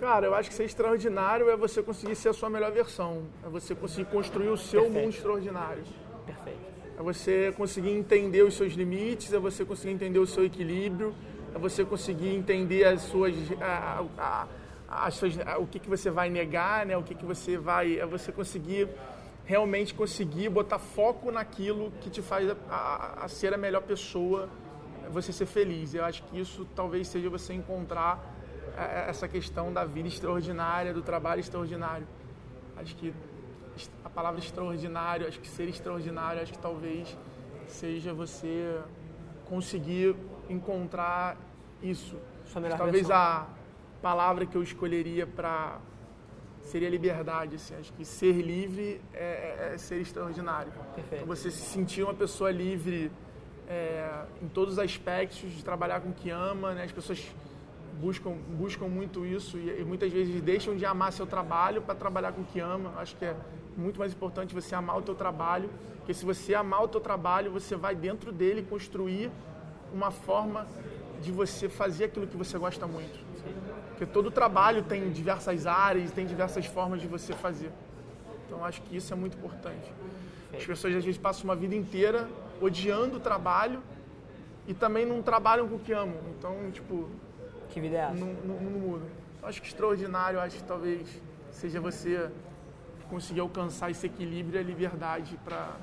Cara, 0.00 0.26
eu 0.26 0.34
acho 0.34 0.48
que 0.48 0.54
ser 0.54 0.64
extraordinário 0.64 1.50
é 1.50 1.56
você 1.56 1.82
conseguir 1.82 2.14
ser 2.16 2.30
a 2.30 2.32
sua 2.32 2.48
melhor 2.48 2.72
versão. 2.72 3.24
É 3.44 3.48
você 3.48 3.74
conseguir 3.74 4.10
construir 4.10 4.48
o 4.48 4.56
seu 4.56 4.82
Perfeito. 4.84 5.04
mundo 5.04 5.14
extraordinário. 5.14 5.82
Perfeito. 6.26 6.58
É 6.98 7.02
você 7.02 7.52
conseguir 7.56 7.90
entender 7.90 8.42
os 8.42 8.54
seus 8.54 8.72
limites, 8.72 9.32
é 9.32 9.38
você 9.38 9.64
conseguir 9.64 9.92
entender 9.92 10.18
o 10.18 10.26
seu 10.26 10.44
equilíbrio, 10.44 11.14
é 11.54 11.58
você 11.58 11.84
conseguir 11.84 12.34
entender 12.34 12.84
as 12.84 13.02
suas, 13.02 13.34
a- 13.60 14.04
a- 14.18 14.46
as 15.06 15.14
suas- 15.14 15.34
o 15.58 15.66
que, 15.66 15.78
que 15.78 15.88
você 15.88 16.10
vai 16.10 16.28
negar, 16.28 16.84
né? 16.86 16.96
O 16.96 17.02
que, 17.02 17.14
que 17.14 17.24
você 17.24 17.56
vai, 17.56 17.98
é 17.98 18.06
você 18.06 18.32
conseguir 18.32 18.88
realmente 19.44 19.92
conseguir 19.94 20.48
botar 20.48 20.78
foco 20.78 21.30
naquilo 21.32 21.90
que 22.00 22.08
te 22.10 22.22
faz 22.22 22.48
a, 22.50 22.56
a- 22.70 23.24
a 23.24 23.28
ser 23.28 23.52
a 23.54 23.56
melhor 23.58 23.82
pessoa 23.82 24.48
você 25.10 25.32
ser 25.32 25.46
feliz. 25.46 25.92
Eu 25.94 26.04
acho 26.04 26.22
que 26.24 26.38
isso 26.40 26.64
talvez 26.76 27.08
seja 27.08 27.28
você 27.28 27.52
encontrar 27.52 28.36
é, 28.76 28.82
é, 29.06 29.10
essa 29.10 29.26
questão 29.26 29.72
da 29.72 29.84
vida 29.84 30.06
extraordinária, 30.06 30.94
do 30.94 31.02
trabalho 31.02 31.40
extraordinário. 31.40 32.06
Acho 32.76 32.94
que 32.96 33.12
a 34.04 34.08
palavra 34.08 34.38
extraordinário, 34.38 35.26
acho 35.26 35.40
que 35.40 35.48
ser 35.48 35.68
extraordinário, 35.68 36.40
acho 36.42 36.52
que 36.52 36.58
talvez 36.58 37.16
seja 37.66 38.12
você 38.14 38.78
conseguir 39.48 40.14
encontrar 40.50 41.36
isso. 41.82 42.16
Talvez 42.76 43.06
versão. 43.06 43.16
a 43.16 43.46
palavra 44.02 44.44
que 44.44 44.56
eu 44.56 44.62
escolheria 44.62 45.26
para 45.26 45.78
seria 46.62 46.88
liberdade. 46.88 47.56
Assim. 47.56 47.74
Acho 47.76 47.92
que 47.92 48.04
ser 48.04 48.32
livre 48.32 49.00
é, 49.14 49.68
é, 49.70 49.74
é 49.74 49.78
ser 49.78 50.00
extraordinário. 50.00 50.72
Então, 50.96 51.26
você 51.26 51.50
se 51.50 51.62
sentir 51.62 52.02
uma 52.02 52.14
pessoa 52.14 52.50
livre 52.50 53.10
é, 53.68 54.24
em 54.42 54.48
todos 54.48 54.74
os 54.74 54.78
aspectos, 54.78 55.50
de 55.52 55.64
trabalhar 55.64 56.00
com 56.00 56.10
o 56.10 56.12
que 56.12 56.30
ama. 56.30 56.74
Né? 56.74 56.84
As 56.84 56.92
pessoas 56.92 57.32
buscam, 58.00 58.32
buscam 58.32 58.88
muito 58.88 59.24
isso 59.24 59.56
e, 59.58 59.80
e 59.80 59.84
muitas 59.84 60.12
vezes 60.12 60.40
deixam 60.42 60.76
de 60.76 60.84
amar 60.84 61.12
seu 61.12 61.26
trabalho 61.26 61.82
para 61.82 61.94
trabalhar 61.94 62.32
com 62.32 62.42
o 62.42 62.44
que 62.44 62.58
ama. 62.60 62.92
Acho 62.98 63.16
que 63.16 63.24
é 63.24 63.36
muito 63.76 63.98
mais 63.98 64.12
importante 64.12 64.54
você 64.54 64.74
amar 64.74 64.98
o 64.98 65.02
teu 65.02 65.14
trabalho, 65.14 65.70
porque 65.98 66.12
se 66.12 66.24
você 66.24 66.54
amar 66.54 66.82
o 66.82 66.88
teu 66.88 67.00
trabalho, 67.00 67.50
você 67.50 67.76
vai 67.76 67.94
dentro 67.94 68.32
dele 68.32 68.62
construir 68.62 69.30
uma 69.92 70.10
forma 70.10 70.66
de 71.22 71.30
você 71.30 71.68
fazer 71.68 72.04
aquilo 72.04 72.26
que 72.26 72.36
você 72.36 72.58
gosta 72.58 72.86
muito. 72.86 73.18
Porque 73.90 74.06
todo 74.06 74.30
trabalho 74.30 74.82
tem 74.82 75.10
diversas 75.10 75.66
áreas, 75.66 76.10
tem 76.10 76.26
diversas 76.26 76.64
formas 76.66 77.00
de 77.00 77.06
você 77.06 77.34
fazer. 77.34 77.70
Então 78.46 78.64
acho 78.64 78.80
que 78.82 78.96
isso 78.96 79.12
é 79.12 79.16
muito 79.16 79.36
importante. 79.36 79.92
As 80.52 80.64
pessoas 80.64 80.96
às 80.96 81.04
vezes 81.04 81.18
passam 81.18 81.44
uma 81.44 81.54
vida 81.54 81.74
inteira 81.74 82.28
odiando 82.60 83.16
o 83.18 83.20
trabalho 83.20 83.82
e 84.66 84.74
também 84.74 85.06
não 85.06 85.22
trabalham 85.22 85.68
com 85.68 85.76
o 85.76 85.78
que 85.78 85.92
amam. 85.92 86.18
Então, 86.36 86.70
tipo. 86.72 87.08
Que 87.68 87.80
vida 87.80 87.96
é 87.96 88.00
essa? 88.00 88.14
Não, 88.14 88.32
não, 88.44 88.60
não 88.60 88.80
muda. 88.80 89.06
Acho 89.42 89.60
que 89.60 89.68
extraordinário, 89.68 90.40
acho 90.40 90.56
que 90.56 90.64
talvez 90.64 91.20
seja 91.50 91.80
você 91.80 92.30
conseguir 93.08 93.40
alcançar 93.40 93.90
esse 93.90 94.06
equilíbrio 94.06 94.58
e 94.58 94.60
a 94.60 94.62
liberdade 94.62 95.38
para 95.44 95.76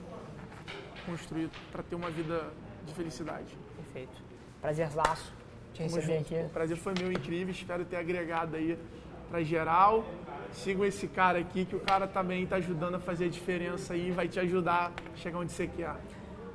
construir, 1.05 1.49
para 1.71 1.84
ter 1.84 1.95
uma 1.95 2.09
vida 2.09 2.51
de 2.85 2.93
felicidade. 2.93 3.57
Perfeito. 3.98 4.22
Prazerzaço 4.61 5.34
te 5.74 5.84
receber 5.84 6.18
aqui. 6.18 6.36
O 6.36 6.49
prazer 6.49 6.78
foi 6.78 6.94
meu, 6.99 7.11
incrível. 7.11 7.52
Espero 7.52 7.84
ter 7.84 7.95
agregado 7.95 8.56
aí 8.56 8.78
para 9.30 9.44
geral. 9.44 10.06
Sigam 10.52 10.86
esse 10.86 11.07
cara 11.07 11.40
aqui, 11.40 11.65
que 11.65 11.76
o 11.76 11.80
cara 11.80 12.07
também 12.07 12.44
está 12.44 12.57
ajudando 12.57 12.95
a 12.95 12.99
fazer 12.99 13.26
a 13.26 13.30
diferença 13.30 13.94
aí, 13.94 14.11
vai 14.11 14.28
te 14.28 14.40
ajudar 14.40 14.91
a 15.14 15.18
chegar 15.18 15.40
onde 15.40 15.52
você 15.52 15.68
quer. 15.68 15.95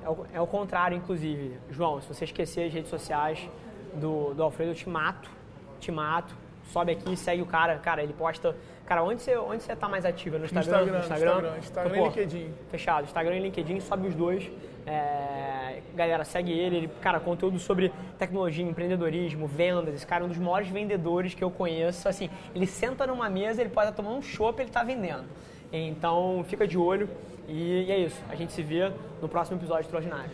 É 0.03 0.09
o, 0.09 0.27
é 0.33 0.41
o 0.41 0.47
contrário, 0.47 0.97
inclusive. 0.97 1.59
João, 1.71 2.01
se 2.01 2.09
você 2.09 2.25
esquecer 2.25 2.67
as 2.67 2.73
redes 2.73 2.91
sociais 2.91 3.49
do, 3.95 4.35
do 4.35 4.43
Alfredo, 4.43 4.71
eu 4.71 4.75
te 4.75 4.89
mato. 4.89 5.31
Te 5.79 5.91
mato. 5.93 6.35
Sobe 6.67 6.93
aqui, 6.93 7.17
segue 7.17 7.43
o 7.43 7.47
cara. 7.47 7.79
Cara, 7.79 8.03
ele 8.03 8.13
posta 8.13 8.57
Cara, 8.87 9.05
onde 9.05 9.23
você, 9.23 9.37
onde 9.37 9.63
você 9.63 9.77
tá 9.77 9.89
mais 9.89 10.05
ativa? 10.05 10.39
No 10.39 10.45
Instagram? 10.45 10.79
No 10.79 10.99
Instagram, 10.99 10.99
Instagram, 10.99 11.39
Instagram, 11.39 11.59
Instagram 11.59 11.97
e 11.97 12.05
LinkedIn. 12.05 12.55
Fechado. 12.71 13.05
Instagram 13.05 13.37
e 13.37 13.41
LinkedIn, 13.41 13.81
sobe 13.81 14.09
os 14.09 14.15
dois. 14.15 14.51
É, 14.87 15.81
galera, 15.95 16.25
segue 16.25 16.53
ele. 16.53 16.77
ele. 16.77 16.91
Cara, 17.01 17.21
conteúdo 17.21 17.59
sobre 17.59 17.93
tecnologia, 18.19 18.65
empreendedorismo, 18.65 19.47
vendas. 19.47 19.95
Esse 19.95 20.07
cara 20.07 20.25
é 20.25 20.27
um 20.27 20.29
dos 20.29 20.39
maiores 20.39 20.69
vendedores 20.69 21.35
que 21.35 21.43
eu 21.43 21.51
conheço. 21.51 22.09
Assim, 22.09 22.29
ele 22.55 22.67
senta 22.67 23.07
numa 23.07 23.29
mesa, 23.31 23.61
ele 23.61 23.71
pode 23.71 23.93
tomando 23.93 24.17
um 24.17 24.23
chopp, 24.23 24.61
ele 24.61 24.69
está 24.69 24.83
vendendo. 24.83 25.25
Então, 25.73 26.45
fica 26.49 26.67
de 26.67 26.77
olho. 26.77 27.09
E, 27.49 27.85
e 27.87 27.93
é 27.93 27.99
isso. 27.99 28.21
A 28.29 28.35
gente 28.35 28.53
se 28.53 28.63
vê 28.63 28.91
no 29.21 29.29
próximo 29.29 29.59
episódio 29.59 29.83
Extraordinário. 29.83 30.31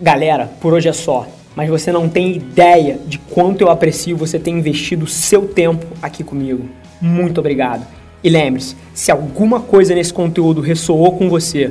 Galera, 0.00 0.50
por 0.60 0.72
hoje 0.72 0.88
é 0.88 0.92
só. 0.92 1.26
Mas 1.54 1.68
você 1.68 1.92
não 1.92 2.08
tem 2.08 2.32
ideia 2.32 2.98
de 2.98 3.18
quanto 3.18 3.60
eu 3.60 3.70
aprecio 3.70 4.16
você 4.16 4.38
ter 4.38 4.50
investido 4.50 5.06
seu 5.06 5.46
tempo 5.46 5.86
aqui 6.02 6.24
comigo 6.24 6.68
muito 7.04 7.38
obrigado. 7.38 7.86
E 8.22 8.30
lembre-se, 8.30 8.74
se 8.94 9.12
alguma 9.12 9.60
coisa 9.60 9.94
nesse 9.94 10.12
conteúdo 10.12 10.62
ressoou 10.62 11.18
com 11.18 11.28
você, 11.28 11.70